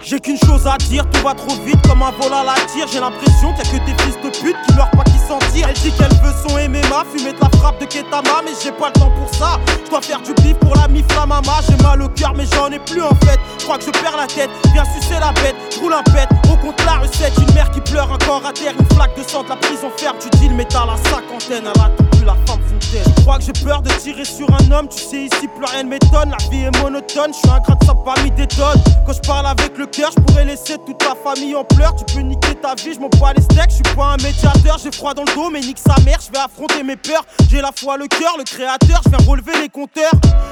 J'ai 0.09 0.19
qu'une 0.19 0.37
chose 0.37 0.65
à 0.65 0.75
dire, 0.77 1.07
tout 1.11 1.21
va 1.21 1.35
trop 1.35 1.55
vite 1.63 1.79
comme 1.87 2.01
un 2.01 2.09
vol 2.09 2.33
à 2.33 2.43
la 2.43 2.55
tire. 2.65 2.87
J'ai 2.91 2.99
l'impression 2.99 3.53
qu'il 3.53 3.61
a 3.61 3.79
que 3.79 3.85
des 3.85 4.03
fils 4.03 4.18
pute 4.41 4.55
qui 4.67 4.75
meurent 4.75 4.91
pas 4.91 5.03
qui 5.03 5.18
Elle 5.31 5.73
dit 5.73 5.91
qu'elle 5.91 6.13
veut 6.23 6.33
son 6.47 6.55
MMA, 6.55 7.03
fumer 7.15 7.33
de 7.33 7.39
la 7.39 7.49
frappe 7.59 7.79
de 7.79 7.85
Ketama, 7.85 8.41
mais 8.43 8.51
j'ai 8.63 8.71
pas 8.71 8.87
le 8.87 8.99
temps 8.99 9.11
pour 9.11 9.31
ça. 9.31 9.59
Je 9.85 9.89
dois 9.89 10.01
faire 10.01 10.21
du 10.21 10.33
bif 10.41 10.55
pour 10.57 10.75
la 10.75 10.87
Miflamama. 10.87 11.59
J'ai 11.69 11.83
mal 11.83 12.01
au 12.01 12.09
cœur, 12.09 12.33
mais 12.35 12.45
j'en 12.53 12.71
ai 12.71 12.79
plus 12.79 13.03
en 13.03 13.13
fait. 13.25 13.39
Crois 13.59 13.77
que 13.77 13.83
je 13.85 13.91
perds 13.91 14.17
la 14.17 14.25
tête, 14.25 14.49
viens 14.73 14.85
sucer 14.85 15.19
la 15.19 15.31
bête, 15.33 15.55
roule 15.79 15.93
un 15.93 16.01
pète. 16.11 16.29
Au 16.51 16.55
compte 16.57 16.83
la 16.83 16.97
recette, 16.97 17.33
une 17.37 17.53
mère 17.53 17.69
qui 17.69 17.81
pleure 17.81 18.11
encore 18.11 18.43
à 18.43 18.53
terre, 18.53 18.73
une 18.79 18.95
flaque 18.95 19.15
de 19.15 19.21
sang 19.21 19.43
de 19.43 19.49
la 19.49 19.55
prison 19.57 19.91
ferme. 19.97 20.17
Tu 20.19 20.29
deal, 20.39 20.53
mais 20.55 20.65
t'as 20.65 20.85
la 20.87 20.97
cinquantaine, 20.97 21.63
elle 21.63 21.81
a 21.81 21.89
tout 21.95 22.03
plus 22.05 22.25
la 22.25 22.35
femme 22.47 22.61
fontaine. 22.63 23.13
Crois 23.21 23.37
que 23.37 23.43
j'ai 23.43 23.63
peur 23.63 23.83
de 23.83 23.89
tirer 23.91 24.25
sur 24.25 24.47
un 24.49 24.71
homme, 24.71 24.87
tu 24.87 24.97
sais, 24.97 25.25
ici 25.25 25.47
plus 25.47 25.65
rien 25.65 25.83
ne 25.83 25.89
m'étonne. 25.89 26.31
La 26.31 26.49
vie 26.49 26.63
est 26.63 26.81
monotone, 26.81 27.33
je 27.33 27.37
suis 27.37 27.49
un 27.49 27.59
gratte, 27.59 27.83
ça 27.85 27.93
pas 27.93 28.19
mis 28.23 28.31
des 28.31 28.47
tonnes. 28.47 28.81
Quand 29.05 29.13
je 29.13 29.21
parle 29.27 29.45
avec 29.45 29.77
le 29.77 29.85
cœur, 29.85 30.09
je 30.15 30.21
pourrais 30.23 30.45
laisser 30.45 30.77
toute 30.87 30.97
ta 30.97 31.13
famille 31.23 31.55
en 31.55 31.63
pleurs. 31.63 31.95
Tu 31.95 32.15
peux 32.15 32.21
niquer 32.21 32.55
ta 32.55 32.73
vie, 32.73 32.95
je 32.95 32.99
m'en 32.99 33.09
bats 33.19 33.33
les 33.35 33.43
steaks, 33.43 33.69
je 33.69 33.75
suis 33.75 33.95
pas 33.95 34.13
un 34.13 34.17
médiateur, 34.17 34.79
j'ai 34.83 34.91
froid 34.91 35.13
mais 35.51 35.61
nique 35.61 35.79
sa 35.79 35.99
mère, 36.03 36.19
je 36.25 36.31
vais 36.31 36.43
affronter 36.43 36.83
mes 36.83 36.95
peurs. 36.95 37.25
J'ai 37.49 37.61
la 37.61 37.71
foi, 37.75 37.97
le 37.97 38.07
cœur, 38.07 38.35
le 38.37 38.43
créateur, 38.43 39.01
je 39.03 39.09
viens 39.09 39.27
relever 39.27 39.53
les 39.61 39.69
compteurs. 39.69 40.11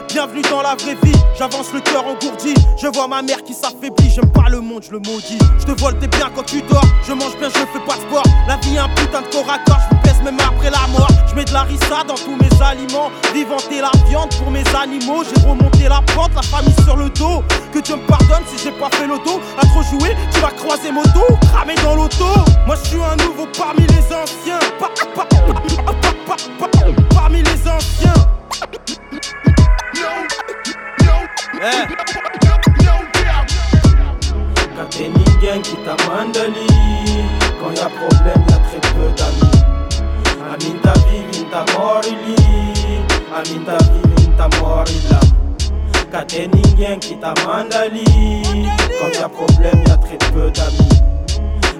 Bienvenue 0.09 0.41
dans 0.49 0.61
la 0.61 0.75
vraie 0.75 0.97
vie, 1.03 1.17
j'avance 1.37 1.71
le 1.73 1.81
cœur 1.81 2.05
engourdi. 2.05 2.53
Je 2.81 2.87
vois 2.87 3.07
ma 3.07 3.21
mère 3.21 3.43
qui 3.43 3.53
s'affaiblit, 3.53 4.09
j'aime 4.09 4.31
pas 4.31 4.49
le 4.49 4.59
monde, 4.59 4.83
je 4.83 4.91
le 4.91 4.99
maudis. 4.99 5.37
Je 5.59 5.65
te 5.65 5.79
vole 5.79 5.97
tes 5.99 6.07
biens 6.07 6.31
quand 6.35 6.43
tu 6.43 6.61
dors, 6.63 6.83
je 7.07 7.13
mange 7.13 7.37
bien, 7.37 7.49
je 7.49 7.59
fais 7.59 7.85
pas 7.85 7.95
de 7.95 8.01
sport. 8.01 8.23
La 8.47 8.57
vie 8.57 8.75
est 8.75 8.79
un 8.79 8.89
putain 8.89 9.21
de 9.21 9.27
corps 9.27 9.49
à 9.49 9.59
corps, 9.59 9.79
je 9.91 10.09
pèse 10.09 10.21
même 10.23 10.39
après 10.39 10.71
la 10.71 10.87
mort. 10.87 11.09
Je 11.29 11.35
mets 11.35 11.45
de 11.45 11.53
la 11.53 11.63
rissa 11.63 12.03
dans 12.07 12.15
tous 12.15 12.35
mes 12.35 12.63
aliments, 12.63 13.11
viventer 13.33 13.81
la 13.81 13.91
viande 14.07 14.33
pour 14.37 14.49
mes 14.51 14.63
animaux. 14.75 15.23
J'ai 15.23 15.47
remonté 15.47 15.87
la 15.87 16.01
pente, 16.15 16.31
la 16.35 16.41
famille 16.41 16.75
sur 16.83 16.95
le 16.95 17.09
dos. 17.11 17.43
Que 17.71 17.79
Dieu 17.79 17.95
me 17.95 18.07
pardonne 18.07 18.43
si 18.47 18.63
j'ai 18.63 18.71
pas 18.71 18.89
fait 18.91 19.07
l'auto. 19.07 19.39
À 19.57 19.65
trop 19.67 19.83
jouer, 19.83 20.15
tu 20.33 20.39
vas 20.39 20.51
croiser 20.51 20.91
moto, 20.91 21.21
cramer 21.53 21.75
dans 21.83 21.95
l'auto. 21.95 22.25
Moi 22.65 22.75
je 22.83 22.89
suis 22.89 22.99
un 23.01 23.15
nouveau 23.23 23.47
parmi 23.57 23.85
les 23.87 24.15
anciens. 24.15 24.56
Pa- 24.79 24.89
pa- 24.89 25.05
pa- 25.15 25.25
pa- 25.25 25.93
pa- 25.93 26.35
pa- 26.59 26.67
pa- 26.67 27.15
Parmi 27.15 27.41
les 27.43 27.67
anciens. 27.67 28.13
Qui 35.63 35.75
t'a 35.77 35.95
mandali 36.07 36.67
Quand 37.59 37.71
y'a 37.71 37.89
problème 37.89 38.43
y'a 38.49 38.57
très 38.57 38.79
peu 38.93 39.09
d'amis. 39.17 39.63
Amin 40.53 40.77
ta 40.83 40.93
vie, 41.07 41.45
ta 41.49 41.65
mort 41.73 42.01
Amin 43.33 43.63
ta 43.65 43.77
ta 44.37 44.57
mort 44.59 44.83
Quand 46.11 46.27
t'es 46.27 46.47
Ningen 46.47 46.99
qui 46.99 47.17
t'a 47.17 47.33
mandali 47.45 48.03
Quand 48.99 49.19
y'a 49.19 49.29
problème 49.29 49.83
y'a 49.87 49.97
très 49.97 50.17
peu 50.31 50.51
d'amis 50.51 51.16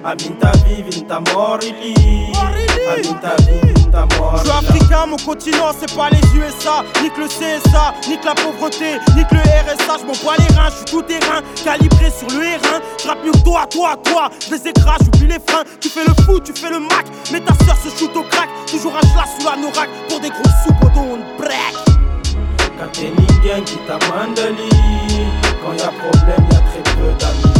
Amin 0.04 0.34
ta 0.40 0.52
vie, 0.66 1.04
ta 1.04 1.20
mort 1.20 1.58
Amin 1.60 3.14
ta 3.20 3.36
vie, 3.42 3.90
ta 3.90 4.06
mort 4.16 4.36
Je 4.38 4.48
suis 4.48 4.50
africain, 4.50 5.06
mon 5.06 5.16
continent 5.16 5.70
c'est 5.78 5.94
pas 5.94 6.10
les 6.10 6.20
USA, 6.38 6.84
nique 7.02 7.16
le 7.18 7.26
CSA, 7.26 7.94
nique 8.08 8.24
la 8.24 8.34
pauvreté, 8.34 8.98
nique 9.16 9.30
le 9.32 9.40
RSA, 9.40 9.98
je 10.00 10.06
m'en 10.06 10.12
bats 10.12 10.36
les 10.38 10.54
reins, 10.56 10.70
je 10.70 10.76
suis 10.76 10.84
tout 10.86 11.02
terrain, 11.02 11.40
calibré 11.64 12.10
sur 12.10 12.28
le 12.28 12.44
R1, 12.44 12.80
je 13.02 13.26
mieux 13.26 13.32
que 13.32 13.38
toi, 13.44 13.66
toi, 13.70 13.96
toi, 14.04 14.30
je 14.40 14.54
les 14.54 14.68
écrase, 14.68 15.00
j'oublie 15.04 15.28
les 15.28 15.40
freins, 15.46 15.64
tu 15.80 15.88
fais 15.88 16.04
le 16.04 16.14
fou, 16.24 16.40
tu 16.40 16.52
fais 16.52 16.70
le 16.70 16.80
mac, 16.80 17.06
mais 17.32 17.40
ta 17.40 17.52
soeur 17.64 17.76
se 17.76 17.90
shoot 17.98 18.14
au 18.16 18.22
crack, 18.22 18.48
toujours 18.70 18.96
un 18.96 19.00
chlass 19.00 19.30
sous 19.38 19.46
la 19.46 19.56
norac, 19.56 19.88
pour 20.08 20.20
des 20.20 20.30
gros 20.30 20.42
sous 20.64 20.74
on 20.96 21.18
break. 21.38 21.88
Quand 22.78 22.92
t'es 22.92 23.10
Ningen 23.10 23.64
qui 23.64 23.76
t'a 23.88 23.98
mandali 24.06 24.70
Quand 25.60 25.72
y'a 25.72 25.90
problème 25.90 26.46
y'a 26.52 26.60
très 26.60 26.82
peu 26.94 27.10
d'amis. 27.18 27.58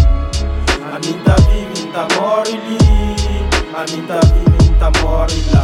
Amin 0.95 1.19
ta 1.25 1.35
vie, 1.43 1.68
kitamorili 1.89 2.79
amita 3.79 4.21
vimintamorila 4.21 5.63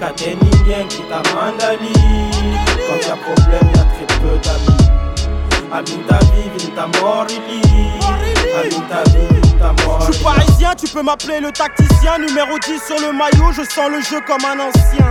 kateni 0.00 0.50
bien 0.64 0.88
kitamandali 0.88 1.92
quand 2.86 3.08
y'a 3.08 3.16
problème 3.16 3.68
y'a 3.74 3.84
très 3.84 4.06
peu 4.20 4.38
d'amis. 4.44 4.84
Amita 5.72 6.18
vive 6.30 6.70
ta 6.76 6.86
morili 7.00 7.62
Amita 8.60 9.02
vive 9.10 9.58
ta 9.58 9.72
morili 9.84 10.06
Je 10.06 10.12
suis 10.12 10.24
parisien, 10.24 10.74
tu 10.76 10.86
peux 10.86 11.02
m'appeler 11.02 11.40
le 11.40 11.50
tacticien. 11.50 12.18
Numéro 12.18 12.58
10 12.58 12.80
sur 12.86 13.00
le 13.00 13.12
maillot, 13.12 13.50
je 13.52 13.62
sens 13.62 13.90
le 13.90 14.00
jeu 14.02 14.20
comme 14.24 14.44
un 14.44 14.60
ancien. 14.60 15.10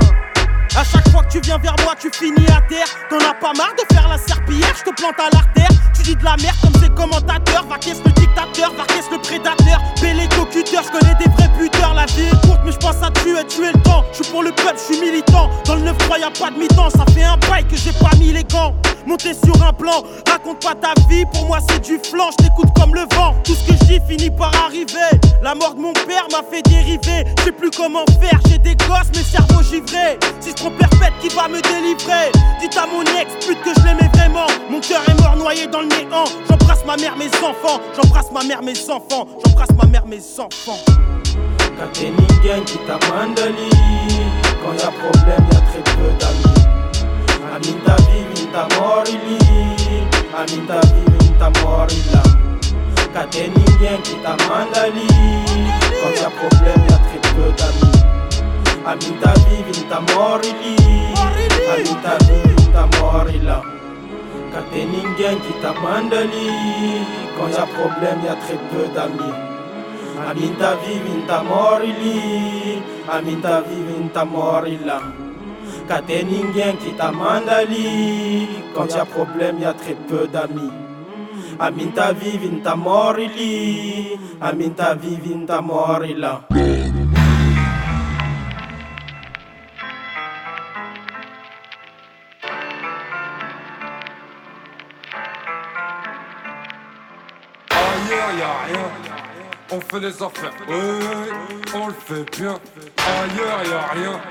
À 0.76 0.84
chaque 0.84 1.08
fois 1.10 1.22
que 1.24 1.32
tu 1.32 1.40
viens 1.42 1.60
vers 1.60 1.76
moi, 1.84 1.94
tu 2.00 2.10
finis 2.12 2.48
à 2.48 2.60
terre. 2.62 2.88
T'en 3.10 3.18
as 3.18 3.36
pas 3.36 3.54
marre 3.56 3.74
de 3.78 3.94
faire 3.94 4.08
la 4.08 4.18
serpillière, 4.18 4.74
je 4.76 4.90
te 4.90 4.96
plante 4.96 5.20
à 5.20 5.30
l'artère. 5.32 5.70
Tu 5.96 6.02
dis 6.02 6.16
de 6.16 6.24
la 6.24 6.36
merde 6.38 6.56
comme 6.64 6.82
ces 6.82 6.90
commentateurs. 6.90 7.66
Va 7.70 7.78
qu'est-ce 7.78 8.02
le 8.04 8.12
dictateur, 8.12 8.74
va 8.76 8.84
qu'est-ce 8.88 9.12
le 9.12 9.22
prédateur. 9.22 9.80
Bélé 10.02 10.28
cocuteur, 10.30 10.84
je 10.84 11.00
connais 11.00 11.16
des 11.16 11.30
vrais 11.30 11.50
buteurs. 11.60 11.94
La 11.94 12.06
vie 12.08 12.26
est 12.26 12.48
courte, 12.48 12.62
mais 12.66 12.72
je 12.72 12.78
pense 12.78 13.04
à 13.04 13.12
tuer, 13.12 13.46
tuer 13.48 13.72
le 13.72 13.82
temps. 13.84 14.04
Je 14.12 14.24
suis 14.24 14.32
pour 14.32 14.42
le 14.42 14.52
peuple, 14.52 14.76
je 14.78 14.96
suis 14.96 15.00
militant. 15.00 15.50
Dans 15.66 15.76
le 15.76 15.82
9 15.82 15.98
3 16.00 16.18
y'a 16.18 16.32
pas 16.32 16.50
de 16.50 16.58
mi-temps, 16.58 16.90
ça 16.90 17.06
fait 17.14 17.24
un 17.24 17.38
bail 17.38 17.66
que 17.68 17.78
j'ai 17.78 17.94
pas 17.94 18.16
mis 18.18 18.32
les 18.32 18.44
gants. 18.44 18.74
Monter 19.06 19.34
sur 19.34 19.62
un 19.62 19.74
plan, 19.74 20.02
raconte 20.30 20.64
pas 20.64 20.76
ta 20.76 20.94
vie, 21.10 21.26
pour 21.34 21.46
moi 21.46 21.60
c'est 21.68 21.82
du 21.82 22.00
flanc, 22.10 22.30
je 22.32 22.46
t'écoute 22.46 22.70
comme 22.74 22.96
le 22.96 23.02
vent. 23.16 23.36
Tout 23.44 23.54
ce 23.54 23.68
que 23.68 23.86
dis 23.86 24.00
finit 24.08 24.32
par 24.32 24.52
arriver. 24.66 25.20
La 25.42 25.54
mort 25.56 25.76
de 25.76 25.82
mon 25.82 25.92
père 25.92 26.26
m'a 26.32 26.42
fait 26.50 26.62
dériver. 26.62 27.26
Je 27.38 27.44
sais 27.44 27.52
plus 27.52 27.70
comment 27.70 28.06
faire, 28.22 28.40
j'ai 28.48 28.58
des 28.58 28.76
gosses, 28.76 29.12
mes 29.14 29.24
cerveaux 29.24 29.62
givrés. 29.62 30.18
Si 30.40 30.54
prends 30.64 30.72
perpète, 30.72 31.14
qui 31.22 31.30
va 31.30 31.48
me 31.48 31.62
délivrer 31.62 32.32
Dites 32.60 32.78
à 32.78 32.88
mon 32.88 33.02
ex, 33.20 33.46
pute 33.46 33.62
que 33.62 33.70
je 33.78 33.86
l'aimais 33.86 34.10
vraiment. 34.14 34.48
Mon 34.70 34.80
cœur 34.80 35.02
est 35.08 35.22
mort 35.22 35.36
noyé 35.36 35.68
dans 35.68 35.82
le 35.82 35.88
néant. 35.88 36.26
J'embrasse 36.48 36.86
ma 36.86 36.96
mère, 36.96 37.16
mes 37.18 37.28
enfants. 37.28 37.82
J'embrasse 37.96 38.32
ma 38.32 38.44
mère, 38.44 38.62
mes 38.62 38.90
enfants. 38.90 39.28
J'embrasse 39.46 39.72
ma 39.78 39.86
mère, 39.86 40.06
mes 40.06 40.22
enfants. 40.40 40.80
Kateningen 41.78 42.64
qui 42.66 42.78
t'a 42.88 43.00
mandali 43.10 43.70
Quand 44.62 44.74
y 44.74 44.84
a 44.84 44.92
problème 44.92 45.46
y 45.52 45.56
a 45.56 45.62
très 45.62 45.82
peu 45.82 46.10
d'amis 46.20 46.64
Aminta 47.56 47.96
vivinta 48.04 48.68
morili 48.80 49.40
Aminta 50.38 50.80
vivinta 50.88 51.50
morila 51.62 52.24
Kateningen 53.14 54.02
qui 54.04 54.16
t'a 54.18 54.38
mandali 54.48 55.08
Quand 56.00 56.22
y 56.22 56.26
a 56.26 56.30
problème 56.30 56.82
y 56.90 56.94
a 56.94 56.98
très 56.98 57.34
peu 57.34 57.52
d'amis 57.58 58.13
Aminta 58.86 59.32
vivi 59.48 59.72
nitamorili 59.80 60.76
Aminta 61.72 62.20
vivi 62.28 62.52
nitamorila 62.60 63.64
Kateningen 64.52 65.40
qui 65.40 65.54
t'a 65.64 65.72
mandali 65.72 66.52
Quand 67.38 67.48
y'a 67.48 67.66
problème 67.66 68.20
y'a 68.26 68.36
très 68.36 68.60
peu 68.70 68.86
d'amis. 68.94 69.40
Aminta 70.28 70.76
vivi 70.84 71.16
nitamorili 71.16 72.84
Aminta 73.08 73.62
vivi 73.62 74.04
nitamorila 74.04 75.00
Kateningen 75.88 76.76
qui 76.76 76.92
t'a 77.00 77.10
mandali 77.12 78.50
Quand 78.76 78.94
y'a 78.94 79.06
problème 79.06 79.60
y'a 79.60 79.72
très 79.72 79.96
peu 79.96 80.28
d'amis. 80.28 80.76
Aminta 81.58 82.12
vivi 82.12 82.50
nitamorili 82.50 84.20
Aminta 84.42 84.94
vivi 84.94 85.36
on 99.74 99.82
fait 99.82 100.00
les 100.00 100.14
affaires, 100.14 100.54
ouais, 100.70 100.76
on 101.74 101.88
le 101.88 101.94
fait 102.06 102.38
bien. 102.38 102.60
Ailleurs 102.98 103.64
y'a 103.66 104.02
rien, 104.02 104.22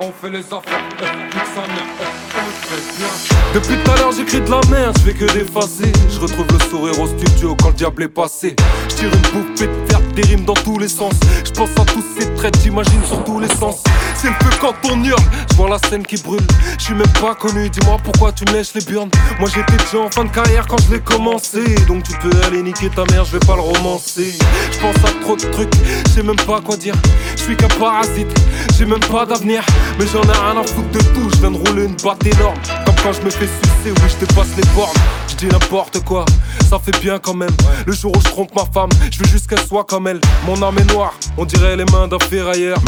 on 0.00 0.12
fait 0.12 0.30
les 0.30 0.44
affaires, 0.44 0.82
nique 1.00 1.46
sa 1.54 1.62
mère, 1.62 1.88
on 2.36 2.46
le 2.46 2.52
fait 2.52 2.96
bien. 2.96 3.08
Depuis 3.54 3.76
tout 3.82 3.90
à 3.90 3.96
l'heure 3.96 4.12
j'écris 4.12 4.40
de 4.40 4.50
la 4.50 4.60
merde, 4.70 4.96
je 4.98 5.10
fais 5.10 5.14
que 5.14 5.32
d'effacer. 5.32 5.92
Je 6.08 6.20
retrouve 6.20 6.46
le 6.52 6.60
sourire 6.70 7.00
au 7.00 7.08
studio 7.08 7.56
quand 7.60 7.68
le 7.68 7.74
diable 7.74 8.04
est 8.04 8.08
passé. 8.08 8.54
Je 8.88 8.94
tire 8.94 9.10
une 9.12 9.42
bouffée 9.42 9.66
de 9.66 9.88
verbe, 9.88 10.12
des 10.12 10.22
rimes 10.22 10.44
dans 10.44 10.54
tous 10.54 10.78
les 10.78 10.88
sens. 10.88 11.14
Je 11.44 11.50
pense 11.50 11.70
à 11.70 11.84
tous 11.84 12.04
ces 12.16 12.32
traits, 12.34 12.56
j'imagine 12.62 13.04
sur 13.04 13.24
tous 13.24 13.40
les 13.40 13.48
sens 13.48 13.82
C'est 14.20 14.28
le 14.28 14.34
feu 14.34 14.50
quand 14.60 14.74
on 14.90 15.04
hurle, 15.04 15.22
je 15.48 15.54
vois 15.54 15.68
la 15.68 15.78
scène 15.78 16.04
qui 16.04 16.16
brûle. 16.16 16.40
Je 16.76 16.84
suis 16.86 16.94
même 16.94 17.12
pas 17.20 17.36
connu, 17.36 17.70
dis-moi 17.70 17.98
pourquoi 18.02 18.32
tu 18.32 18.44
me 18.46 18.52
lèches 18.52 18.74
les 18.74 18.84
burnes. 18.84 19.10
Moi 19.38 19.48
j'étais 19.54 19.76
déjà 19.76 19.98
en 20.04 20.10
fin 20.10 20.24
de 20.24 20.30
carrière 20.30 20.66
quand 20.66 20.78
je 20.82 20.94
l'ai 20.94 21.00
commencé. 21.00 21.62
Donc 21.86 22.02
tu 22.02 22.12
peux 22.18 22.32
aller 22.44 22.62
niquer 22.62 22.90
ta 22.90 23.04
mère, 23.12 23.24
je 23.24 23.32
vais 23.38 23.46
pas 23.46 23.54
le 23.54 23.62
romancer. 23.62 24.36
Je 24.72 24.78
pense 24.80 24.96
à 25.04 25.22
trop 25.22 25.36
de 25.36 25.42
trucs, 25.42 25.72
je 26.06 26.10
sais 26.10 26.22
même 26.24 26.36
pas 26.36 26.60
quoi 26.60 26.76
dire. 26.76 26.94
Je 27.36 27.42
suis 27.42 27.56
qu'un 27.56 27.68
parasite, 27.68 28.28
j'ai 28.76 28.86
même 28.86 29.00
pas 29.00 29.24
d'avenir. 29.24 29.64
Mais 30.00 30.06
j'en 30.12 30.22
ai 30.22 30.36
rien 30.36 30.60
à 30.60 30.64
foutre 30.64 30.90
de 30.90 30.98
tout, 30.98 31.30
je 31.34 31.38
viens 31.38 31.52
de 31.52 31.56
rouler 31.56 31.84
une 31.84 31.96
batte 31.96 32.26
énorme 32.26 32.58
quand 33.02 33.12
je 33.12 33.22
me 33.22 33.30
fais 33.30 33.46
sucer, 33.46 33.90
oui 33.90 34.08
je 34.08 34.26
dépasse 34.26 34.56
les 34.56 34.68
bornes. 34.74 34.96
Je 35.28 35.36
dis 35.36 35.46
n'importe 35.46 36.04
quoi, 36.04 36.24
ça 36.68 36.78
fait 36.78 36.98
bien 37.00 37.18
quand 37.18 37.34
même. 37.34 37.56
Le 37.86 37.92
jour 37.92 38.12
où 38.16 38.20
je 38.20 38.28
trompe 38.28 38.54
ma 38.54 38.64
femme, 38.64 38.90
je 39.10 39.18
veux 39.18 39.28
juste 39.28 39.48
qu'elle 39.48 39.64
soit 39.66 39.84
comme 39.84 40.06
elle. 40.06 40.20
Mon 40.46 40.60
âme 40.62 40.78
est 40.78 40.92
noire, 40.92 41.14
on 41.36 41.44
dirait 41.44 41.76
les 41.76 41.84
mains 41.86 42.08
d'un 42.08 42.18
ferrailleur 42.18 42.78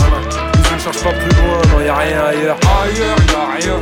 je 0.70 0.76
ne 0.76 0.80
cherche 0.80 1.02
pas 1.02 1.12
plus 1.12 1.42
loin, 1.42 1.60
non 1.72 1.84
y'a 1.84 1.96
rien 1.96 2.24
ailleurs. 2.24 2.56
Ailleurs 2.82 3.16
y'a 3.28 3.58
rien, 3.58 3.80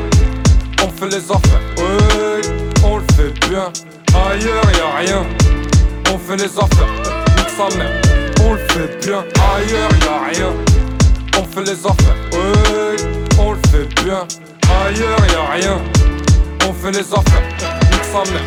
on 0.82 0.88
fait 0.88 1.08
les 1.08 1.30
affaires, 1.30 1.60
ouais, 1.76 2.40
on 2.84 2.96
le 2.96 3.04
fait 3.14 3.48
bien. 3.48 3.70
Ailleurs 4.14 4.64
y'a 4.72 4.98
rien, 4.98 5.26
on 6.12 6.18
fait 6.18 6.36
les 6.36 6.58
affaires, 6.58 6.88
nique 7.36 8.42
on 8.42 8.52
le 8.54 8.58
fait 8.58 9.06
bien. 9.06 9.24
Ailleurs 9.54 9.90
y'a 10.02 10.28
rien, 10.30 10.52
on 11.38 11.44
fait 11.44 11.70
les 11.70 11.86
affaires, 11.86 12.16
ouais, 12.32 12.96
on 13.38 13.52
le 13.52 13.58
fait 13.70 14.02
bien. 14.02 14.26
Ailleurs 14.86 15.18
y'a 15.30 15.52
rien, 15.52 15.80
on 16.68 16.72
fait 16.74 16.90
les 16.90 17.12
affaires, 17.12 17.42
nique 17.90 18.04
sa 18.04 18.30
mère, 18.30 18.42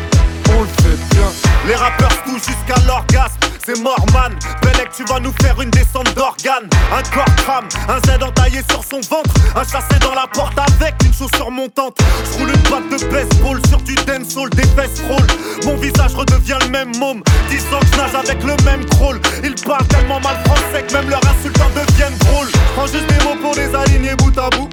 on 0.56 0.62
le 0.62 0.68
fait 0.68 1.14
bien. 1.14 1.26
Les 1.66 1.74
rappeurs 1.74 2.22
touchent 2.24 2.46
jusqu'à 2.46 2.80
l'orgasme, 2.86 3.34
c'est 3.64 3.80
mort 3.80 4.04
man 4.12 4.32
Belek 4.62 4.90
tu 4.94 5.04
vas 5.04 5.18
nous 5.18 5.32
faire 5.40 5.60
une 5.60 5.70
descente 5.70 6.14
d'organes. 6.14 6.68
Un 6.92 7.02
corps 7.14 7.34
crame, 7.36 7.68
un 7.88 7.98
Z 8.06 8.22
entaillé 8.22 8.60
sur 8.70 8.84
son 8.84 9.00
ventre. 9.00 9.30
Un 9.56 9.64
chassé 9.64 9.98
dans 10.00 10.14
la 10.14 10.26
porte 10.32 10.56
avec 10.58 10.94
une 11.04 11.12
chaussure 11.12 11.50
montante. 11.50 11.98
Je 12.24 12.38
roule 12.38 12.50
une 12.50 12.70
batte 12.70 12.90
de 12.90 13.06
baseball 13.06 13.60
sur 13.68 13.80
du 13.82 13.94
dancehall 13.94 14.50
Des 14.50 14.66
fesses 14.68 15.02
roll, 15.08 15.26
mon 15.64 15.76
visage 15.76 16.14
redevient 16.14 16.58
le 16.62 16.68
même 16.68 16.96
môme. 16.98 17.22
Disant 17.48 17.80
que 17.80 17.86
je 17.86 17.96
nage 17.96 18.14
avec 18.14 18.42
le 18.42 18.56
même 18.64 18.84
crawl. 18.90 19.20
Ils 19.42 19.54
parlent 19.54 19.86
tellement 19.88 20.20
mal 20.20 20.36
français 20.44 20.84
que 20.86 20.92
même 20.92 21.08
leurs 21.08 21.26
insultants 21.26 21.70
deviennent 21.74 22.18
drôles. 22.18 22.50
Prends 22.76 22.86
juste 22.86 23.06
des 23.06 23.24
mots 23.24 23.36
pour 23.40 23.54
les 23.54 23.74
aligner 23.74 24.14
bout 24.16 24.36
à 24.38 24.50
bout. 24.50 24.68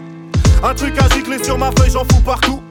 Un 0.64 0.74
truc 0.76 0.94
à 1.00 1.08
gicler 1.16 1.42
sur 1.44 1.58
ma 1.58 1.72
feuille 1.72 1.92
j'en 1.92 2.04
fous 2.04 2.22
partout 2.26 2.62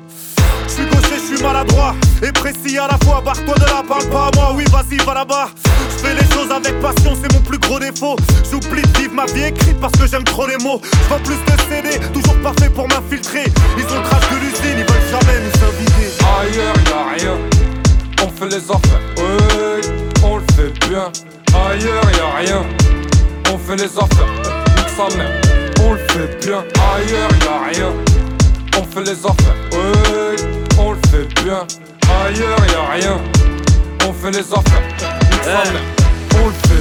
je 0.67 0.73
suis 0.73 0.87
gaucher, 0.87 1.17
je 1.17 1.37
suis 1.37 1.43
maladroit 1.43 1.95
et 2.23 2.33
précis 2.33 2.79
à 2.79 2.89
la 2.89 2.99
fois. 3.05 3.21
Barre-toi 3.25 3.55
de 3.55 3.65
là, 3.65 3.83
parle 3.87 4.07
pas 4.07 4.27
à 4.27 4.31
moi, 4.37 4.53
oui, 4.57 4.65
vas-y, 4.71 4.99
va 5.05 5.15
là-bas. 5.15 5.49
Je 5.91 6.07
fais 6.07 6.15
les 6.15 6.35
choses 6.35 6.51
avec 6.51 6.81
passion, 6.81 7.17
c'est 7.21 7.33
mon 7.33 7.41
plus 7.41 7.59
gros 7.59 7.79
défaut. 7.79 8.17
J'oublie 8.51 8.83
de 8.83 8.99
vivre 8.99 9.15
ma 9.15 9.27
vie 9.27 9.45
écrite 9.45 9.81
parce 9.81 9.93
que 9.93 10.07
j'aime 10.07 10.25
trop 10.25 10.47
les 10.47 10.57
mots. 10.59 10.81
Je 10.83 11.09
vends 11.09 11.21
plus 11.21 11.37
de 11.37 11.61
CD, 11.69 11.99
toujours 12.13 12.37
parfait 12.43 12.71
pour 12.71 12.89
m'infiltrer. 12.89 13.45
Ils 13.77 13.85
ont 13.85 14.01
le 14.01 14.09
crash 14.09 14.29
de 14.31 14.37
l'usine, 14.37 14.79
ils 14.79 14.87
veulent 14.87 15.11
jamais 15.11 15.39
nous 15.41 15.57
inviter. 15.69 16.09
Ailleurs 16.41 16.75
y'a 16.87 17.03
rien, 17.17 17.37
on 18.23 18.29
fait 18.31 18.49
les 18.49 18.71
affaires, 18.71 19.03
ouais, 19.17 19.81
on 20.23 20.37
le 20.37 20.45
fait 20.55 20.89
bien. 20.89 21.11
Ailleurs 21.55 22.11
y'a 22.17 22.39
rien, 22.39 22.63
on 23.53 23.59
fait 23.59 23.77
les 23.77 23.97
affaires, 23.97 24.33
nique 24.77 24.93
sa 24.97 25.17
mère, 25.17 25.41
on 25.83 25.93
le 25.93 25.99
fait 25.99 26.47
bien. 26.47 26.65
Ailleurs 26.95 27.31
y'a 27.45 27.59
rien, 27.73 27.93
fait 28.91 29.05
les 29.05 29.27
affaires, 29.27 29.55
ouais, 29.73 30.37
on 30.79 30.93
le 30.93 30.99
fait 31.11 31.27
bien. 31.43 31.67
Ailleurs 32.25 32.59
y'a 32.73 32.93
rien, 32.93 33.21
on 34.09 34.13
fait 34.13 34.31
les 34.31 34.53
affaires, 34.53 34.83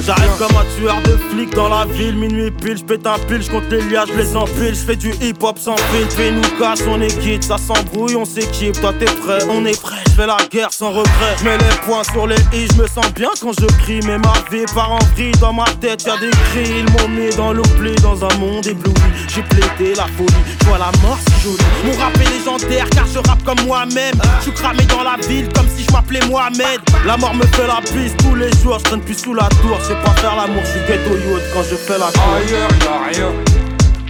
J'arrive 0.04 0.30
comme 0.38 0.56
un 0.56 0.64
tueur 0.78 1.02
de 1.02 1.18
flics 1.30 1.54
dans 1.54 1.68
la 1.68 1.84
ville, 1.84 2.16
minuit 2.16 2.50
pile, 2.50 2.78
j'pète 2.78 3.06
un 3.06 3.18
pile, 3.28 3.42
j'compte 3.42 3.70
les 3.70 3.82
liasses, 3.82 4.08
j'les 4.16 4.36
empile, 4.36 4.74
j'fais 4.74 4.96
du 4.96 5.10
hip 5.20 5.34
hop 5.42 5.58
sans 5.58 5.76
fil, 5.76 6.08
fais 6.08 6.30
nous 6.30 6.40
casse, 6.58 6.80
on 6.88 7.00
est 7.02 7.14
quitte, 7.20 7.44
ça 7.44 7.58
s'embrouille, 7.58 8.16
on 8.16 8.24
s'équipe, 8.24 8.80
toi 8.80 8.94
t'es 8.98 9.04
prêt, 9.04 9.40
on 9.50 9.66
est 9.66 9.78
prêt, 9.78 9.96
j'fais 10.10 10.26
la 10.26 10.38
guerre 10.50 10.72
sans 10.72 10.90
regret, 10.92 11.36
j'mets 11.40 11.58
les 11.58 11.76
points 11.84 12.04
sur 12.04 12.26
les 12.26 12.40
i, 12.54 12.68
j'me 12.72 12.86
sens 12.86 13.12
bien 13.14 13.28
quand 13.40 13.52
je 13.60 13.66
crie, 13.82 14.00
mais 14.06 14.16
ma 14.16 14.32
vie 14.50 14.64
part 14.74 14.92
en 14.92 14.98
vrille, 15.14 15.32
dans 15.40 15.52
ma 15.52 15.66
tête 15.80 16.04
y'a 16.06 16.16
des 16.16 16.30
cris, 16.30 16.78
ils 16.78 16.90
m'ont 16.92 17.08
mis 17.08 17.28
dans 17.36 17.52
l'oubli, 17.52 17.94
dans 17.96 18.24
un 18.24 18.34
monde 18.38 18.66
ébloui, 18.66 18.94
j'ai 19.28 19.42
plaidé 19.42 19.94
la 19.94 20.06
folie, 20.06 20.56
j'vois 20.62 20.78
la 20.78 20.90
mort 21.02 21.18
si 21.28 21.42
jolie, 21.42 21.58
mon 21.84 21.92
rap 22.02 22.16
est 22.16 22.30
légendaire 22.30 22.88
car 22.90 23.06
je 23.12 23.18
rappe 23.28 23.42
comme 23.44 23.60
moi-même, 23.66 24.14
j'suis 24.40 24.52
cramé 24.52 24.84
dans 24.84 25.02
la 25.02 25.16
ville 25.28 25.48
comme 25.52 25.68
si 25.76 25.84
je 25.84 25.92
m'appelais 25.92 26.24
Mohamed, 26.30 26.80
la 27.04 27.16
mort 27.18 27.34
me 27.34 27.44
fait 27.44 27.66
la 27.66 27.80
bise 27.92 28.14
tous 28.18 28.34
les 28.34 28.50
jours, 28.62 28.78
j'traîne 28.78 29.02
plus 29.02 29.18
sous 29.18 29.34
la 29.38 29.48
tour, 29.48 29.78
je 29.80 29.84
sais 29.86 29.94
pas 30.04 30.10
faire 30.20 30.36
l'amour, 30.36 30.62
je 30.64 30.70
suis 30.70 30.80
ghetto 30.80 31.16
yacht 31.16 31.42
quand 31.54 31.62
je 31.62 31.76
fais 31.76 31.98
la 31.98 32.10
cour. 32.10 32.22
Ailleurs 32.36 32.70
y'a 32.84 32.96
rien, 33.08 33.30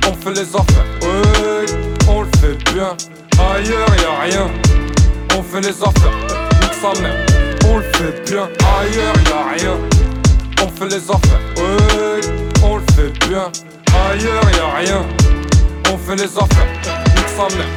on 0.08 0.12
fait 0.14 0.34
les 0.40 0.48
affaires, 0.56 0.88
ouais, 1.02 1.66
on 2.08 2.22
le 2.22 2.28
fait 2.40 2.56
bien. 2.72 2.96
Ailleurs 3.38 3.94
y'a 4.02 4.14
rien, 4.24 4.46
on 5.36 5.42
fait 5.42 5.60
les 5.60 5.82
affaires, 5.82 6.18
nique 6.60 6.74
sa 6.80 7.00
mère, 7.00 7.26
on 7.66 7.78
le 7.78 7.84
fait 7.94 8.30
bien. 8.30 8.48
Ailleurs 8.80 9.18
y'a 9.28 9.42
rien, 9.54 9.76
on 10.62 10.68
fait 10.68 10.88
les 10.88 11.10
affaires, 11.10 11.44
on 12.62 12.76
le 12.76 12.82
fait 12.94 13.28
bien. 13.28 13.46
Ailleurs 14.10 14.50
y'a 14.56 14.78
rien, 14.78 15.02
on 15.92 15.98
fait 15.98 16.16
les 16.16 16.36
affaires, 16.36 16.72
nique 17.16 17.28
sa 17.28 17.46
mère, 17.56 17.72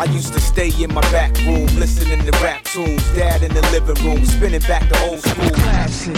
I 0.00 0.04
used 0.04 0.32
to 0.32 0.40
stay 0.40 0.72
in 0.82 0.94
my 0.94 1.02
back 1.12 1.36
room, 1.44 1.66
listening 1.78 2.24
to 2.24 2.30
rap 2.42 2.64
tunes. 2.64 3.04
Dad 3.14 3.42
in 3.42 3.52
the 3.52 3.60
living 3.70 4.02
room, 4.02 4.24
spinning 4.24 4.62
back 4.62 4.88
the 4.88 4.98
old 5.04 5.20
school 5.20 5.50
classic. 5.50 6.14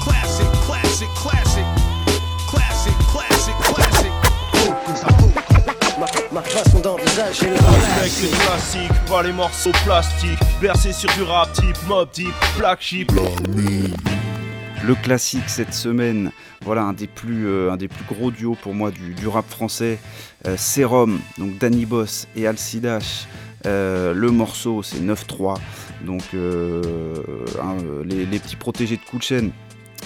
Classic, 0.00 0.46
classic, 0.62 1.08
classic. 1.16 1.66
Classic, 2.46 2.94
classic, 3.10 3.56
classic. 3.66 4.12
Ma 6.30 6.42
façon 6.42 6.78
d'envisager 6.78 7.48
le 7.48 7.56
Respecte 7.56 8.22
les 8.22 8.30
classiques, 8.30 9.04
pas 9.08 9.24
les 9.24 9.32
morceaux 9.32 9.72
plastiques. 9.84 10.38
Bercé 10.60 10.92
sur 10.92 11.10
du 11.14 11.24
rap 11.24 11.52
type, 11.52 11.76
mob 11.88 12.12
type, 12.12 12.32
black 12.56 12.80
sheep. 12.80 13.10
Le 14.84 14.96
classique 14.96 15.48
cette 15.48 15.74
semaine, 15.74 16.32
voilà 16.64 16.82
un 16.82 16.92
des 16.92 17.06
plus, 17.06 17.46
euh, 17.46 17.76
gros 18.08 18.32
duos 18.32 18.56
pour 18.60 18.74
moi 18.74 18.90
du, 18.90 19.28
rap 19.28 19.48
français, 19.48 19.98
euh, 20.46 20.56
Serum, 20.56 21.20
donc 21.38 21.56
Danny 21.58 21.86
Boss 21.86 22.26
et 22.34 22.46
Alcidash. 22.48 23.26
Euh, 23.64 24.12
le 24.12 24.32
morceau 24.32 24.82
c'est 24.82 24.98
9-3, 24.98 25.56
donc 26.04 26.22
euh, 26.34 26.82
hein, 27.62 27.76
les, 28.04 28.26
petits 28.40 28.56
protégés 28.56 28.96
de 28.96 29.02
Kulchen 29.02 29.52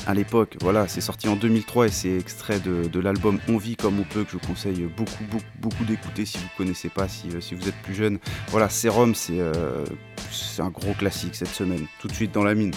à 0.07 0.13
l'époque. 0.13 0.59
Voilà, 0.61 0.87
c'est 0.89 1.01
sorti 1.01 1.27
en 1.29 1.37
2003 1.37 1.87
et 1.87 1.91
c'est 1.91 2.15
extrait 2.15 2.61
de, 2.61 3.01
l'album 3.01 3.39
On 3.49 3.57
vit 3.57 3.77
comme 3.77 3.99
on 3.99 4.05
peut 4.05 4.25
que 4.25 4.33
je 4.33 4.37
vous 4.37 4.47
conseille 4.47 4.87
beaucoup, 4.95 5.25
beaucoup, 5.31 5.45
beaucoup 5.59 5.85
d'écouter 5.85 6.27
si 6.27 6.37
vous 6.37 6.51
connaissez 6.59 6.91
pas, 6.91 7.09
si, 7.09 7.29
vous 7.31 7.69
êtes 7.69 7.83
plus 7.83 7.95
jeune. 7.95 8.19
Voilà, 8.49 8.69
Serum, 8.69 9.15
c'est 9.15 9.41
un 10.59 10.69
gros 10.69 10.93
classique 10.93 11.35
cette 11.35 11.49
semaine. 11.49 11.87
Tout 11.99 12.09
de 12.09 12.15
suite 12.15 12.33
dans 12.33 12.45
la 12.45 12.55
mine. 12.55 12.73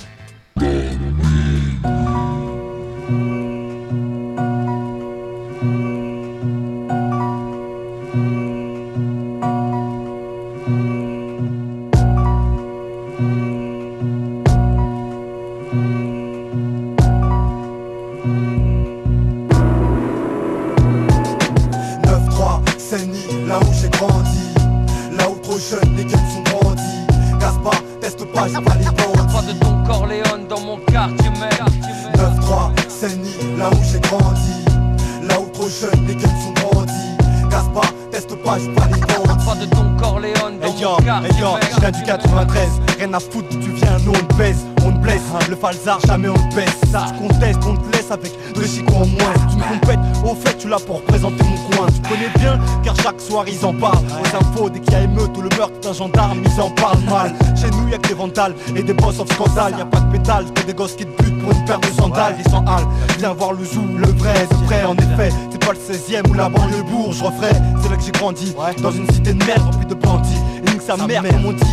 Scandale, 59.59 59.77
y 59.77 59.81
a 59.81 59.85
pas 59.85 59.99
de 59.99 60.11
pétale, 60.11 60.45
que 60.53 60.63
des 60.63 60.73
gosses 60.73 60.95
qui 60.95 61.05
te 61.05 61.23
butent 61.23 61.39
pour 61.41 61.51
une 61.51 61.65
paire 61.65 61.79
de 61.79 61.87
sandales, 61.87 62.35
ils 62.43 62.49
s'en 62.49 62.63
halent, 62.65 62.87
viens 63.17 63.33
voir 63.33 63.53
le 63.53 63.65
zoo, 63.65 63.81
le 63.97 64.07
vrai, 64.07 64.33
de 64.49 64.65
vrai 64.65 64.83
en 64.85 64.95
effet, 64.95 65.31
c'est 65.51 65.65
pas 65.65 65.73
le 65.73 65.79
16ème 65.79 66.29
ou 66.29 66.33
la 66.33 66.49
banlieue 66.49 66.83
bourg, 66.83 67.13
je 67.13 67.23
referai, 67.23 67.53
c'est 67.81 67.89
là 67.89 67.97
que 67.97 68.03
j'ai 68.03 68.11
grandi, 68.11 68.55
dans 68.81 68.91
une 68.91 69.09
cité 69.11 69.33
de 69.33 69.43
merde 69.43 69.61
remplie 69.61 69.85
de 69.85 69.95
bandits, 69.95 70.41
et 70.57 70.71
nique 70.71 70.81
sa 70.81 70.97
mère, 70.97 71.23
comme 71.23 71.45
on 71.45 71.51
dit 71.51 71.63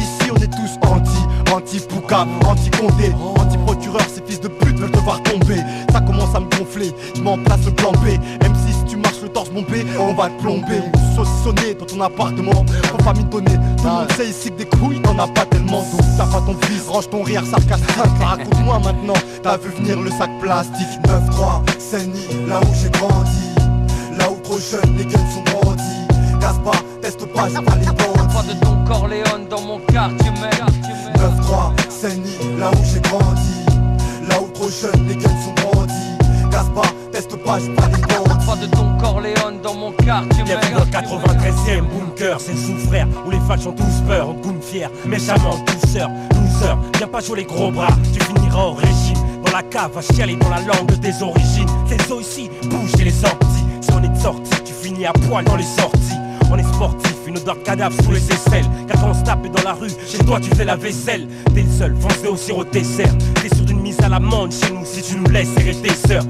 rire 17.37 17.47
sarcastique. 17.47 17.97
Raconte-moi 18.21 18.79
maintenant, 18.79 19.15
t'as 19.43 19.57
vu 19.57 19.71
venir 19.71 20.01
le 20.01 20.11
sac 20.11 20.31
plastique. 20.41 20.87
9-3, 21.05 21.63
Saint-Denis, 21.79 22.29
là 22.29 22.36
93ème 41.27 41.85
bunker, 41.87 42.41
c'est 42.41 42.53
le 42.53 42.59
sous-frère 42.59 43.07
où 43.27 43.31
les 43.31 43.39
fans 43.41 43.69
ont 43.69 43.73
tous 43.73 44.03
peur, 44.07 44.33
goûte 44.35 44.63
fier, 44.63 44.91
méchamment 45.07 45.59
douceur, 45.67 46.09
loser, 46.31 46.75
viens 46.97 47.09
pas 47.09 47.21
jouer 47.21 47.39
les 47.39 47.45
gros 47.45 47.71
bras, 47.71 47.89
tu 48.13 48.21
finiras 48.25 48.65
au 48.65 48.75
régime, 48.75 49.19
dans 49.45 49.53
la 49.53 49.63
cave 49.63 49.97
à 49.97 50.03
chialer 50.03 50.37
dans 50.37 50.49
la 50.49 50.61
langue 50.61 50.99
des 51.01 51.23
origines, 51.23 51.69
les 51.91 52.13
os 52.13 52.21
ici 52.21 52.51
bougent 52.65 53.01
et 53.01 53.05
les 53.05 53.11
sorties, 53.11 53.65
si 53.81 53.91
on 53.93 54.03
est 54.03 54.09
de 54.09 54.65
tu 54.65 54.73
finis 54.73 55.07
à 55.07 55.13
poil 55.13 55.45
dans 55.45 55.57
les 55.57 55.65
sorties, 55.65 56.15
on 56.51 56.59
est 56.59 56.75
sportif, 56.75 57.15
une 57.27 57.39
odeur 57.39 57.57
de 57.57 57.63
cadavre 57.63 57.97
sous 58.03 58.13
les 58.13 58.25
aisselles, 58.33 58.67
quand 58.93 59.09
on 59.09 59.15
se 59.15 59.23
tape 59.23 59.47
dans 59.49 59.63
la 59.63 59.73
rue, 59.73 59.91
chez 60.07 60.19
toi 60.19 60.39
tu 60.41 60.51
fais 60.55 60.65
la 60.65 60.77
vaisselle, 60.77 61.27
t'es 61.55 61.63
le 61.63 61.71
seul, 61.71 61.97
foncé 61.97 62.29
au 62.29 62.37
sirop 62.37 62.65
dessert, 62.65 63.15
t'es 63.43 63.55
sûr 63.55 63.65
d'une 63.65 63.81
mise 63.81 64.01
à 64.01 64.09
l'amende 64.09 64.53
chez 64.53 64.73
nous 64.73 64.85
si 64.85 65.03
tu 65.03 65.17
nous 65.17 65.31
laisses 65.31 65.53
serrer 65.55 65.75
tes 65.75 66.09
sœurs, 66.09 66.25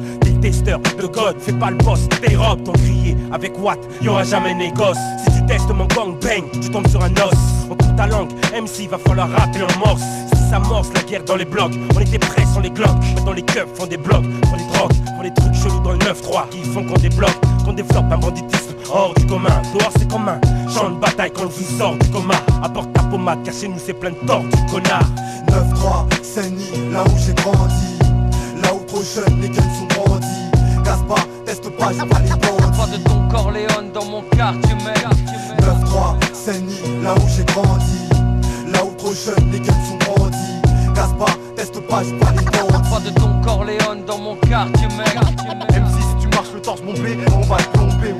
de 0.50 1.06
God, 1.06 1.36
fais 1.40 1.52
pas 1.52 1.70
le 1.70 1.76
boss, 1.78 2.08
tes 2.22 2.36
robes 2.36 2.62
t'ont 2.62 2.72
crié, 2.72 3.16
avec 3.32 3.58
Watt, 3.58 3.80
y'aura 4.00 4.22
jamais 4.22 4.54
négoce, 4.54 4.96
si 5.24 5.40
tu 5.40 5.46
testes 5.46 5.68
mon 5.70 5.86
gang 5.86 6.16
bang, 6.20 6.44
tu 6.52 6.70
tombes 6.70 6.86
sur 6.86 7.02
un 7.02 7.10
os, 7.10 7.34
on 7.68 7.74
coupe 7.74 7.96
ta 7.96 8.06
langue, 8.06 8.30
MC 8.54 8.88
va 8.88 8.96
falloir 8.98 9.28
rappeler 9.28 9.64
en 9.64 9.78
morse, 9.84 10.02
si 10.34 10.48
ça 10.48 10.60
morce 10.60 10.88
la 10.94 11.02
guerre 11.02 11.24
dans 11.24 11.34
les 11.34 11.44
blocs, 11.44 11.72
on 11.96 12.00
était 12.00 12.20
prêts 12.20 12.44
sans 12.54 12.60
les 12.60 12.70
glocks, 12.70 12.90
maintenant 13.16 13.32
les 13.32 13.42
keufs 13.42 13.66
font 13.74 13.86
des 13.86 13.96
blocs, 13.96 14.22
font 14.48 14.56
des 14.56 14.66
drogues, 14.72 14.92
font 15.16 15.22
des 15.22 15.34
trucs 15.34 15.54
chelous 15.54 15.80
dans 15.80 15.92
le 15.92 15.98
9-3, 15.98 16.48
qui 16.50 16.62
font 16.62 16.84
qu'on 16.84 17.00
débloque, 17.00 17.40
qu'on 17.64 17.72
développe 17.72 18.12
un 18.12 18.18
banditisme 18.18 18.74
hors 18.88 19.14
du 19.14 19.26
commun, 19.26 19.62
dehors 19.74 19.90
c'est 19.98 20.08
commun, 20.08 20.40
champ 20.72 20.90
de 20.90 21.00
bataille 21.00 21.32
quand 21.34 21.42
le 21.42 21.48
vous 21.48 21.76
sort 21.76 21.96
du 21.96 22.08
coma, 22.10 22.34
apporte 22.62 22.92
ta 22.92 23.02
pommade, 23.02 23.42
car 23.44 23.52
chez 23.52 23.66
nous 23.66 23.80
c'est 23.84 23.94
plein 23.94 24.10
de 24.10 24.26
torts, 24.26 24.44
connard. 24.70 25.10
9-3, 25.48 26.22
Saint-Denis, 26.22 26.92
là 26.92 27.02
où 27.02 27.18
j'ai 27.18 27.34
grandi. 27.34 27.96
Là 28.62 28.72
où 28.74 28.78
trop 28.86 29.02
jeune, 29.02 29.40
les 29.42 29.48
grandis 29.48 29.65
Gaspard, 30.86 31.26
teste 31.44 31.68
pas, 31.76 31.90
j'ai 31.92 32.06
pas 32.06 32.20
les 32.20 32.28
bandits 32.30 32.76
Pas 32.78 32.86
de 32.86 32.96
Don 33.08 33.28
Corleone 33.28 33.90
dans 33.92 34.04
mon 34.04 34.22
quartier, 34.22 34.76
mec. 34.84 35.04
9-3, 35.58 36.32
Saint-Denis, 36.32 37.02
là 37.02 37.12
où 37.12 37.28
j'ai 37.36 37.44
grandi. 37.44 38.08
Là 38.72 38.84
où 38.84 38.94
trop 38.96 39.12
jeune, 39.12 39.50
les 39.50 39.58
gueules 39.58 39.74
sont 39.88 39.98
grandis 39.98 40.62
Gaspard, 40.94 41.36
teste 41.56 41.80
pas, 41.88 42.04
j'ai 42.04 42.16
pas 42.18 42.30
les 42.30 42.44
bandits 42.44 42.88
Pas 42.88 43.00
de 43.00 43.10
Don 43.18 43.42
Corleone 43.44 44.04
dans 44.06 44.18
mon 44.18 44.36
quartier, 44.36 44.86
mec. 44.96 45.16
M6, 45.74 45.98
si 45.98 46.16
tu 46.20 46.28
marches 46.28 46.52
le 46.54 46.60
torse 46.60 46.82
bombé, 46.82 47.18
on 47.34 47.40
va 47.40 47.56
te 47.56 47.68
plomber. 47.76 48.14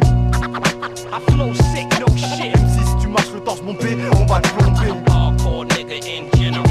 I 1.12 1.32
flow 1.32 1.54
sick, 1.54 1.86
no 2.00 2.16
shit. 2.16 2.52
M6, 2.52 2.84
si 2.84 2.96
tu 3.00 3.06
marches 3.06 3.32
le 3.32 3.40
torse 3.42 3.62
bombé, 3.62 3.96
on 4.20 4.26
va 4.26 4.40
te 4.40 4.48
plomber. 4.48 4.92
Hardcore 5.08 5.66
nigga 5.66 5.94
in 6.04 6.36
general. 6.36 6.64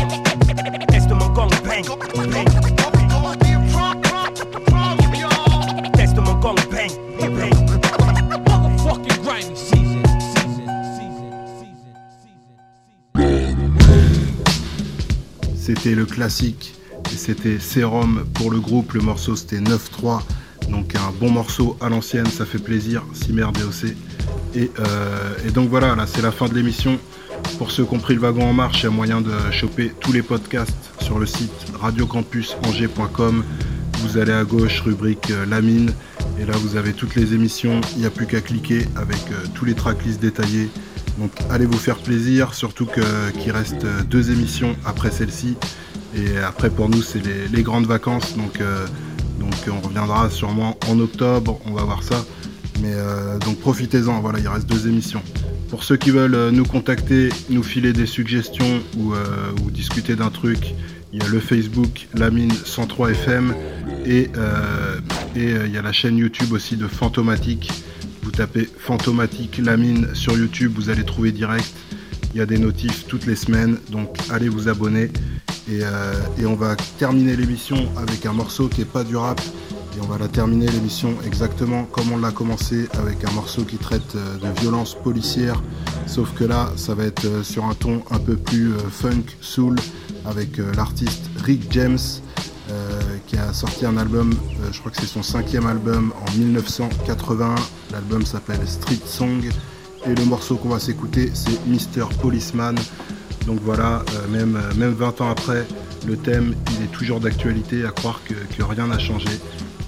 Teste 0.90 1.12
mon 1.12 1.30
gang 1.30 1.50
bang, 1.64 1.86
bang. 2.34 2.85
C'était 15.66 15.96
le 15.96 16.06
classique 16.06 16.76
c'était 17.18 17.60
Serum 17.60 18.26
pour 18.34 18.52
le 18.52 18.60
groupe. 18.60 18.94
Le 18.94 19.02
morceau 19.02 19.36
c'était 19.36 19.60
9-3. 19.60 20.22
Donc 20.70 20.96
un 20.96 21.12
bon 21.20 21.32
morceau 21.32 21.78
à 21.82 21.90
l'ancienne, 21.90 22.28
ça 22.28 22.46
fait 22.46 22.60
plaisir. 22.60 23.04
Cimer 23.14 23.48
DOC. 23.54 23.96
Et, 24.56 24.72
euh, 24.80 25.34
et 25.48 25.52
donc 25.52 25.70
voilà, 25.70 25.96
là 25.96 26.06
c'est 26.08 26.22
la 26.22 26.32
fin 26.32 26.48
de 26.48 26.54
l'émission. 26.54 27.00
Pour 27.58 27.72
ceux 27.72 27.86
qui 27.86 27.94
ont 27.94 28.00
pris 28.00 28.16
le 28.16 28.22
wagon 28.22 28.44
en 28.46 28.54
marche, 28.54 28.82
il 28.82 28.84
y 28.84 28.88
a 28.88 28.92
moyen 28.92 29.22
de 29.22 29.32
choper 29.52 29.92
tous 30.00 30.12
les 30.12 30.22
podcasts 30.22 30.92
sur 31.02 31.20
le 31.20 31.26
site 31.26 31.52
radiocampusangers.com. 31.80 33.44
Vous 34.00 34.18
allez 34.18 34.34
à 34.34 34.44
gauche, 34.44 34.82
rubrique 34.82 35.32
euh, 35.32 35.46
La 35.46 35.62
Mine. 35.62 35.94
Et 36.40 36.46
là 36.46 36.54
vous 36.58 36.76
avez 36.76 36.94
toutes 36.94 37.16
les 37.16 37.34
émissions. 37.34 37.82
Il 37.96 38.02
n'y 38.02 38.06
a 38.06 38.10
plus 38.10 38.28
qu'à 38.28 38.42
cliquer 38.42 38.86
avec 38.96 39.20
euh, 39.32 39.46
tous 39.54 39.66
les 39.66 39.74
tracklists 39.74 40.22
détaillés. 40.22 40.70
Donc 41.18 41.32
allez 41.50 41.66
vous 41.66 41.78
faire 41.78 41.98
plaisir, 41.98 42.54
surtout 42.54 42.86
qu'il 42.86 43.52
reste 43.52 43.86
euh, 43.86 44.04
deux 44.04 44.32
émissions 44.32 44.76
après 44.86 45.12
celle-ci. 45.12 45.56
Et 46.16 46.38
après 46.40 46.70
pour 46.70 46.90
nous 46.90 47.02
c'est 47.02 47.22
les, 47.52 47.64
grandes 47.64 47.86
vacances. 47.86 48.36
Donc, 48.36 48.60
euh, 48.60 48.86
donc 49.40 49.54
on 49.72 49.86
reviendra 49.86 50.30
sûrement 50.30 50.78
en 50.90 51.00
octobre, 51.00 51.60
on 51.66 51.74
va 51.74 51.84
voir 51.84 52.04
ça. 52.04 52.26
Mais 52.82 52.94
euh, 52.94 53.38
donc 53.40 53.60
profitez-en, 53.60 54.20
voilà, 54.20 54.40
il 54.40 54.48
reste 54.48 54.68
deux 54.68 54.88
émissions. 54.88 55.22
Pour 55.70 55.84
ceux 55.84 55.96
qui 55.96 56.12
veulent 56.12 56.50
nous 56.52 56.66
contacter, 56.66 57.30
nous 57.50 57.64
filer 57.64 57.92
des 57.92 58.06
suggestions 58.06 58.82
ou, 58.98 59.14
discuter 59.72 60.16
d'un 60.16 60.30
truc, 60.30 60.74
il 61.12 61.22
y 61.22 61.26
a 61.26 61.28
le 61.28 61.40
Facebook 61.40 62.08
Lamine 62.14 62.52
103 62.52 63.12
FM 63.12 63.56
et 64.06 64.30
et, 65.36 65.52
il 65.66 65.72
y 65.72 65.78
a 65.78 65.82
la 65.82 65.92
chaîne 65.92 66.18
YouTube 66.18 66.54
aussi 66.54 66.78
de 66.78 66.88
Fantomatique. 66.88 67.72
Vous 68.26 68.32
tapez 68.32 68.68
Fantomatique 68.80 69.60
Lamine 69.60 70.16
sur 70.16 70.36
YouTube, 70.36 70.72
vous 70.76 70.90
allez 70.90 71.04
trouver 71.04 71.32
direct. 71.32 71.72
Il 72.34 72.40
y 72.40 72.42
a 72.42 72.48
des 72.48 72.58
notifs 72.58 73.06
toutes 73.06 73.28
les 73.28 73.36
semaines, 73.36 73.78
donc 73.92 74.18
allez 74.32 74.50
vous 74.50 74.68
abonner. 74.68 75.12
Et, 75.70 75.82
euh, 75.84 76.14
et 76.40 76.48
on 76.48 76.56
va 76.56 76.76
terminer 76.98 77.36
l'émission 77.36 77.78
avec 77.96 78.26
un 78.26 78.34
morceau 78.34 78.68
qui 78.68 78.82
est 78.82 78.92
pas 78.92 79.04
du 79.04 79.16
rap, 79.16 79.40
Et 79.96 80.02
on 80.02 80.08
va 80.08 80.18
la 80.18 80.28
terminer 80.28 80.66
l'émission 80.68 81.14
exactement 81.24 81.84
comme 81.84 82.12
on 82.14 82.18
l'a 82.18 82.32
commencé 82.32 82.90
avec 82.94 83.24
un 83.30 83.32
morceau 83.32 83.62
qui 83.62 83.78
traite 83.78 84.16
euh, 84.16 84.38
de 84.38 84.60
violence 84.60 84.96
policière. 84.96 85.62
Sauf 86.08 86.34
que 86.34 86.46
là, 86.46 86.72
ça 86.78 86.96
va 86.96 87.04
être 87.04 87.26
euh, 87.26 87.44
sur 87.44 87.66
un 87.66 87.76
ton 87.76 88.02
un 88.10 88.20
peu 88.20 88.38
plus 88.38 88.72
funk, 88.90 89.38
soul, 89.40 89.76
avec 90.26 90.58
l'artiste 90.76 91.30
Rick 91.44 91.68
James, 91.70 92.00
qui 93.28 93.38
a 93.38 93.54
sorti 93.54 93.86
un 93.86 93.98
album, 93.98 94.34
je 94.72 94.80
crois 94.80 94.92
que 94.92 94.98
c'est 94.98 95.08
son 95.08 95.24
cinquième 95.24 95.66
album 95.66 96.14
en 96.28 96.38
1981. 96.38 97.56
L'album 97.92 98.26
s'appelle 98.26 98.68
Street 98.68 99.00
Song. 99.06 99.44
Et 100.06 100.14
le 100.14 100.26
morceau 100.26 100.58
qu'on 100.58 100.70
va 100.70 100.80
s'écouter, 100.80 101.32
c'est 101.34 101.60
Mr. 101.66 102.08
Policeman. 102.22 102.76
Donc 103.48 103.60
voilà, 103.64 104.04
même, 104.30 104.60
même 104.76 104.94
20 104.94 105.22
ans 105.22 105.30
après, 105.30 105.66
le 106.08 106.18
thème, 106.18 106.54
il 106.78 106.86
est 106.86 106.92
toujours 106.92 107.20
d'actualité, 107.20 107.86
à 107.86 107.90
croire 107.92 108.22
que, 108.24 108.34
que 108.34 108.64
rien 108.64 108.88
n'a 108.88 109.00
changé. 109.00 109.30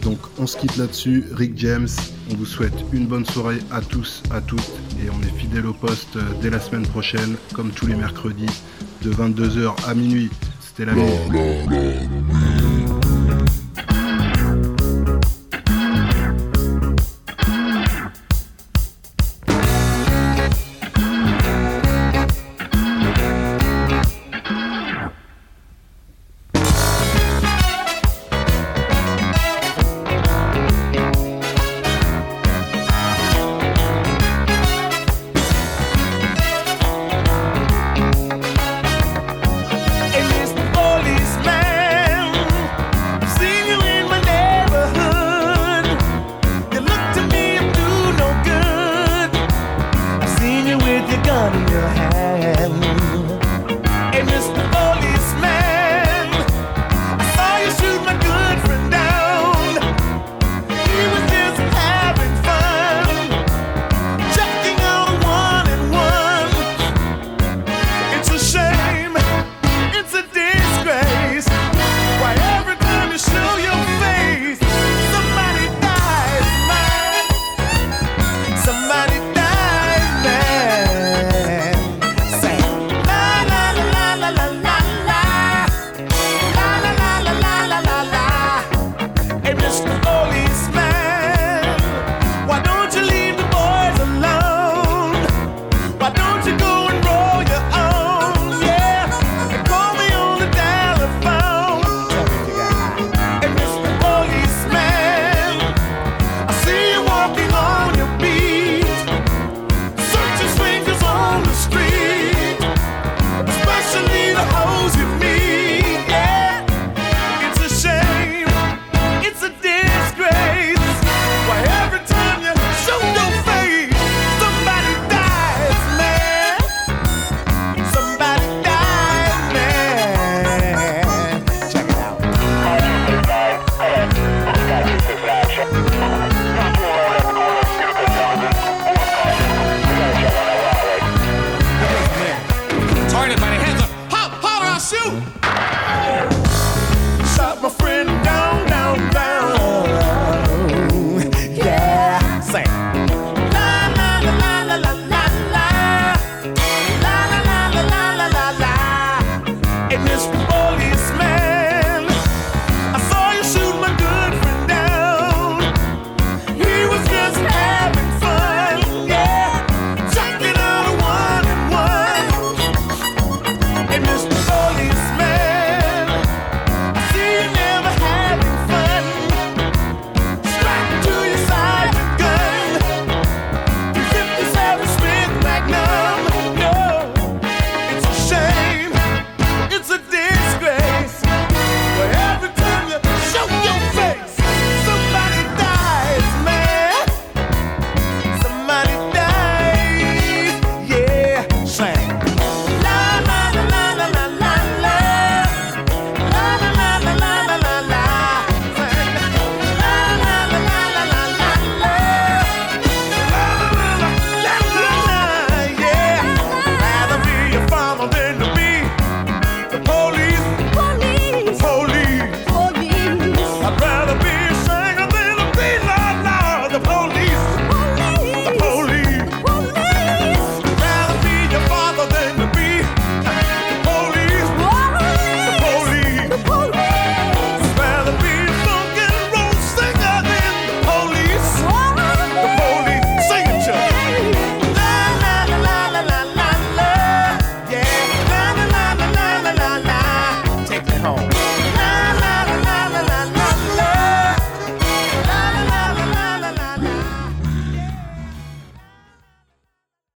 Donc 0.01 0.19
on 0.37 0.47
se 0.47 0.57
quitte 0.57 0.77
là-dessus. 0.77 1.25
Rick 1.33 1.57
James, 1.57 1.87
on 2.31 2.35
vous 2.35 2.45
souhaite 2.45 2.73
une 2.93 3.07
bonne 3.07 3.25
soirée 3.25 3.59
à 3.71 3.81
tous, 3.81 4.23
à 4.31 4.41
toutes. 4.41 4.71
Et 5.03 5.09
on 5.09 5.21
est 5.21 5.37
fidèle 5.37 5.65
au 5.65 5.73
poste 5.73 6.15
euh, 6.15 6.21
dès 6.41 6.49
la 6.49 6.59
semaine 6.59 6.87
prochaine, 6.87 7.35
comme 7.53 7.71
tous 7.71 7.87
les 7.87 7.95
mercredis, 7.95 8.45
de 9.01 9.11
22h 9.11 9.75
à 9.85 9.93
minuit. 9.93 10.29
C'était 10.61 10.85
la 10.85 10.93
nuit. 10.93 12.66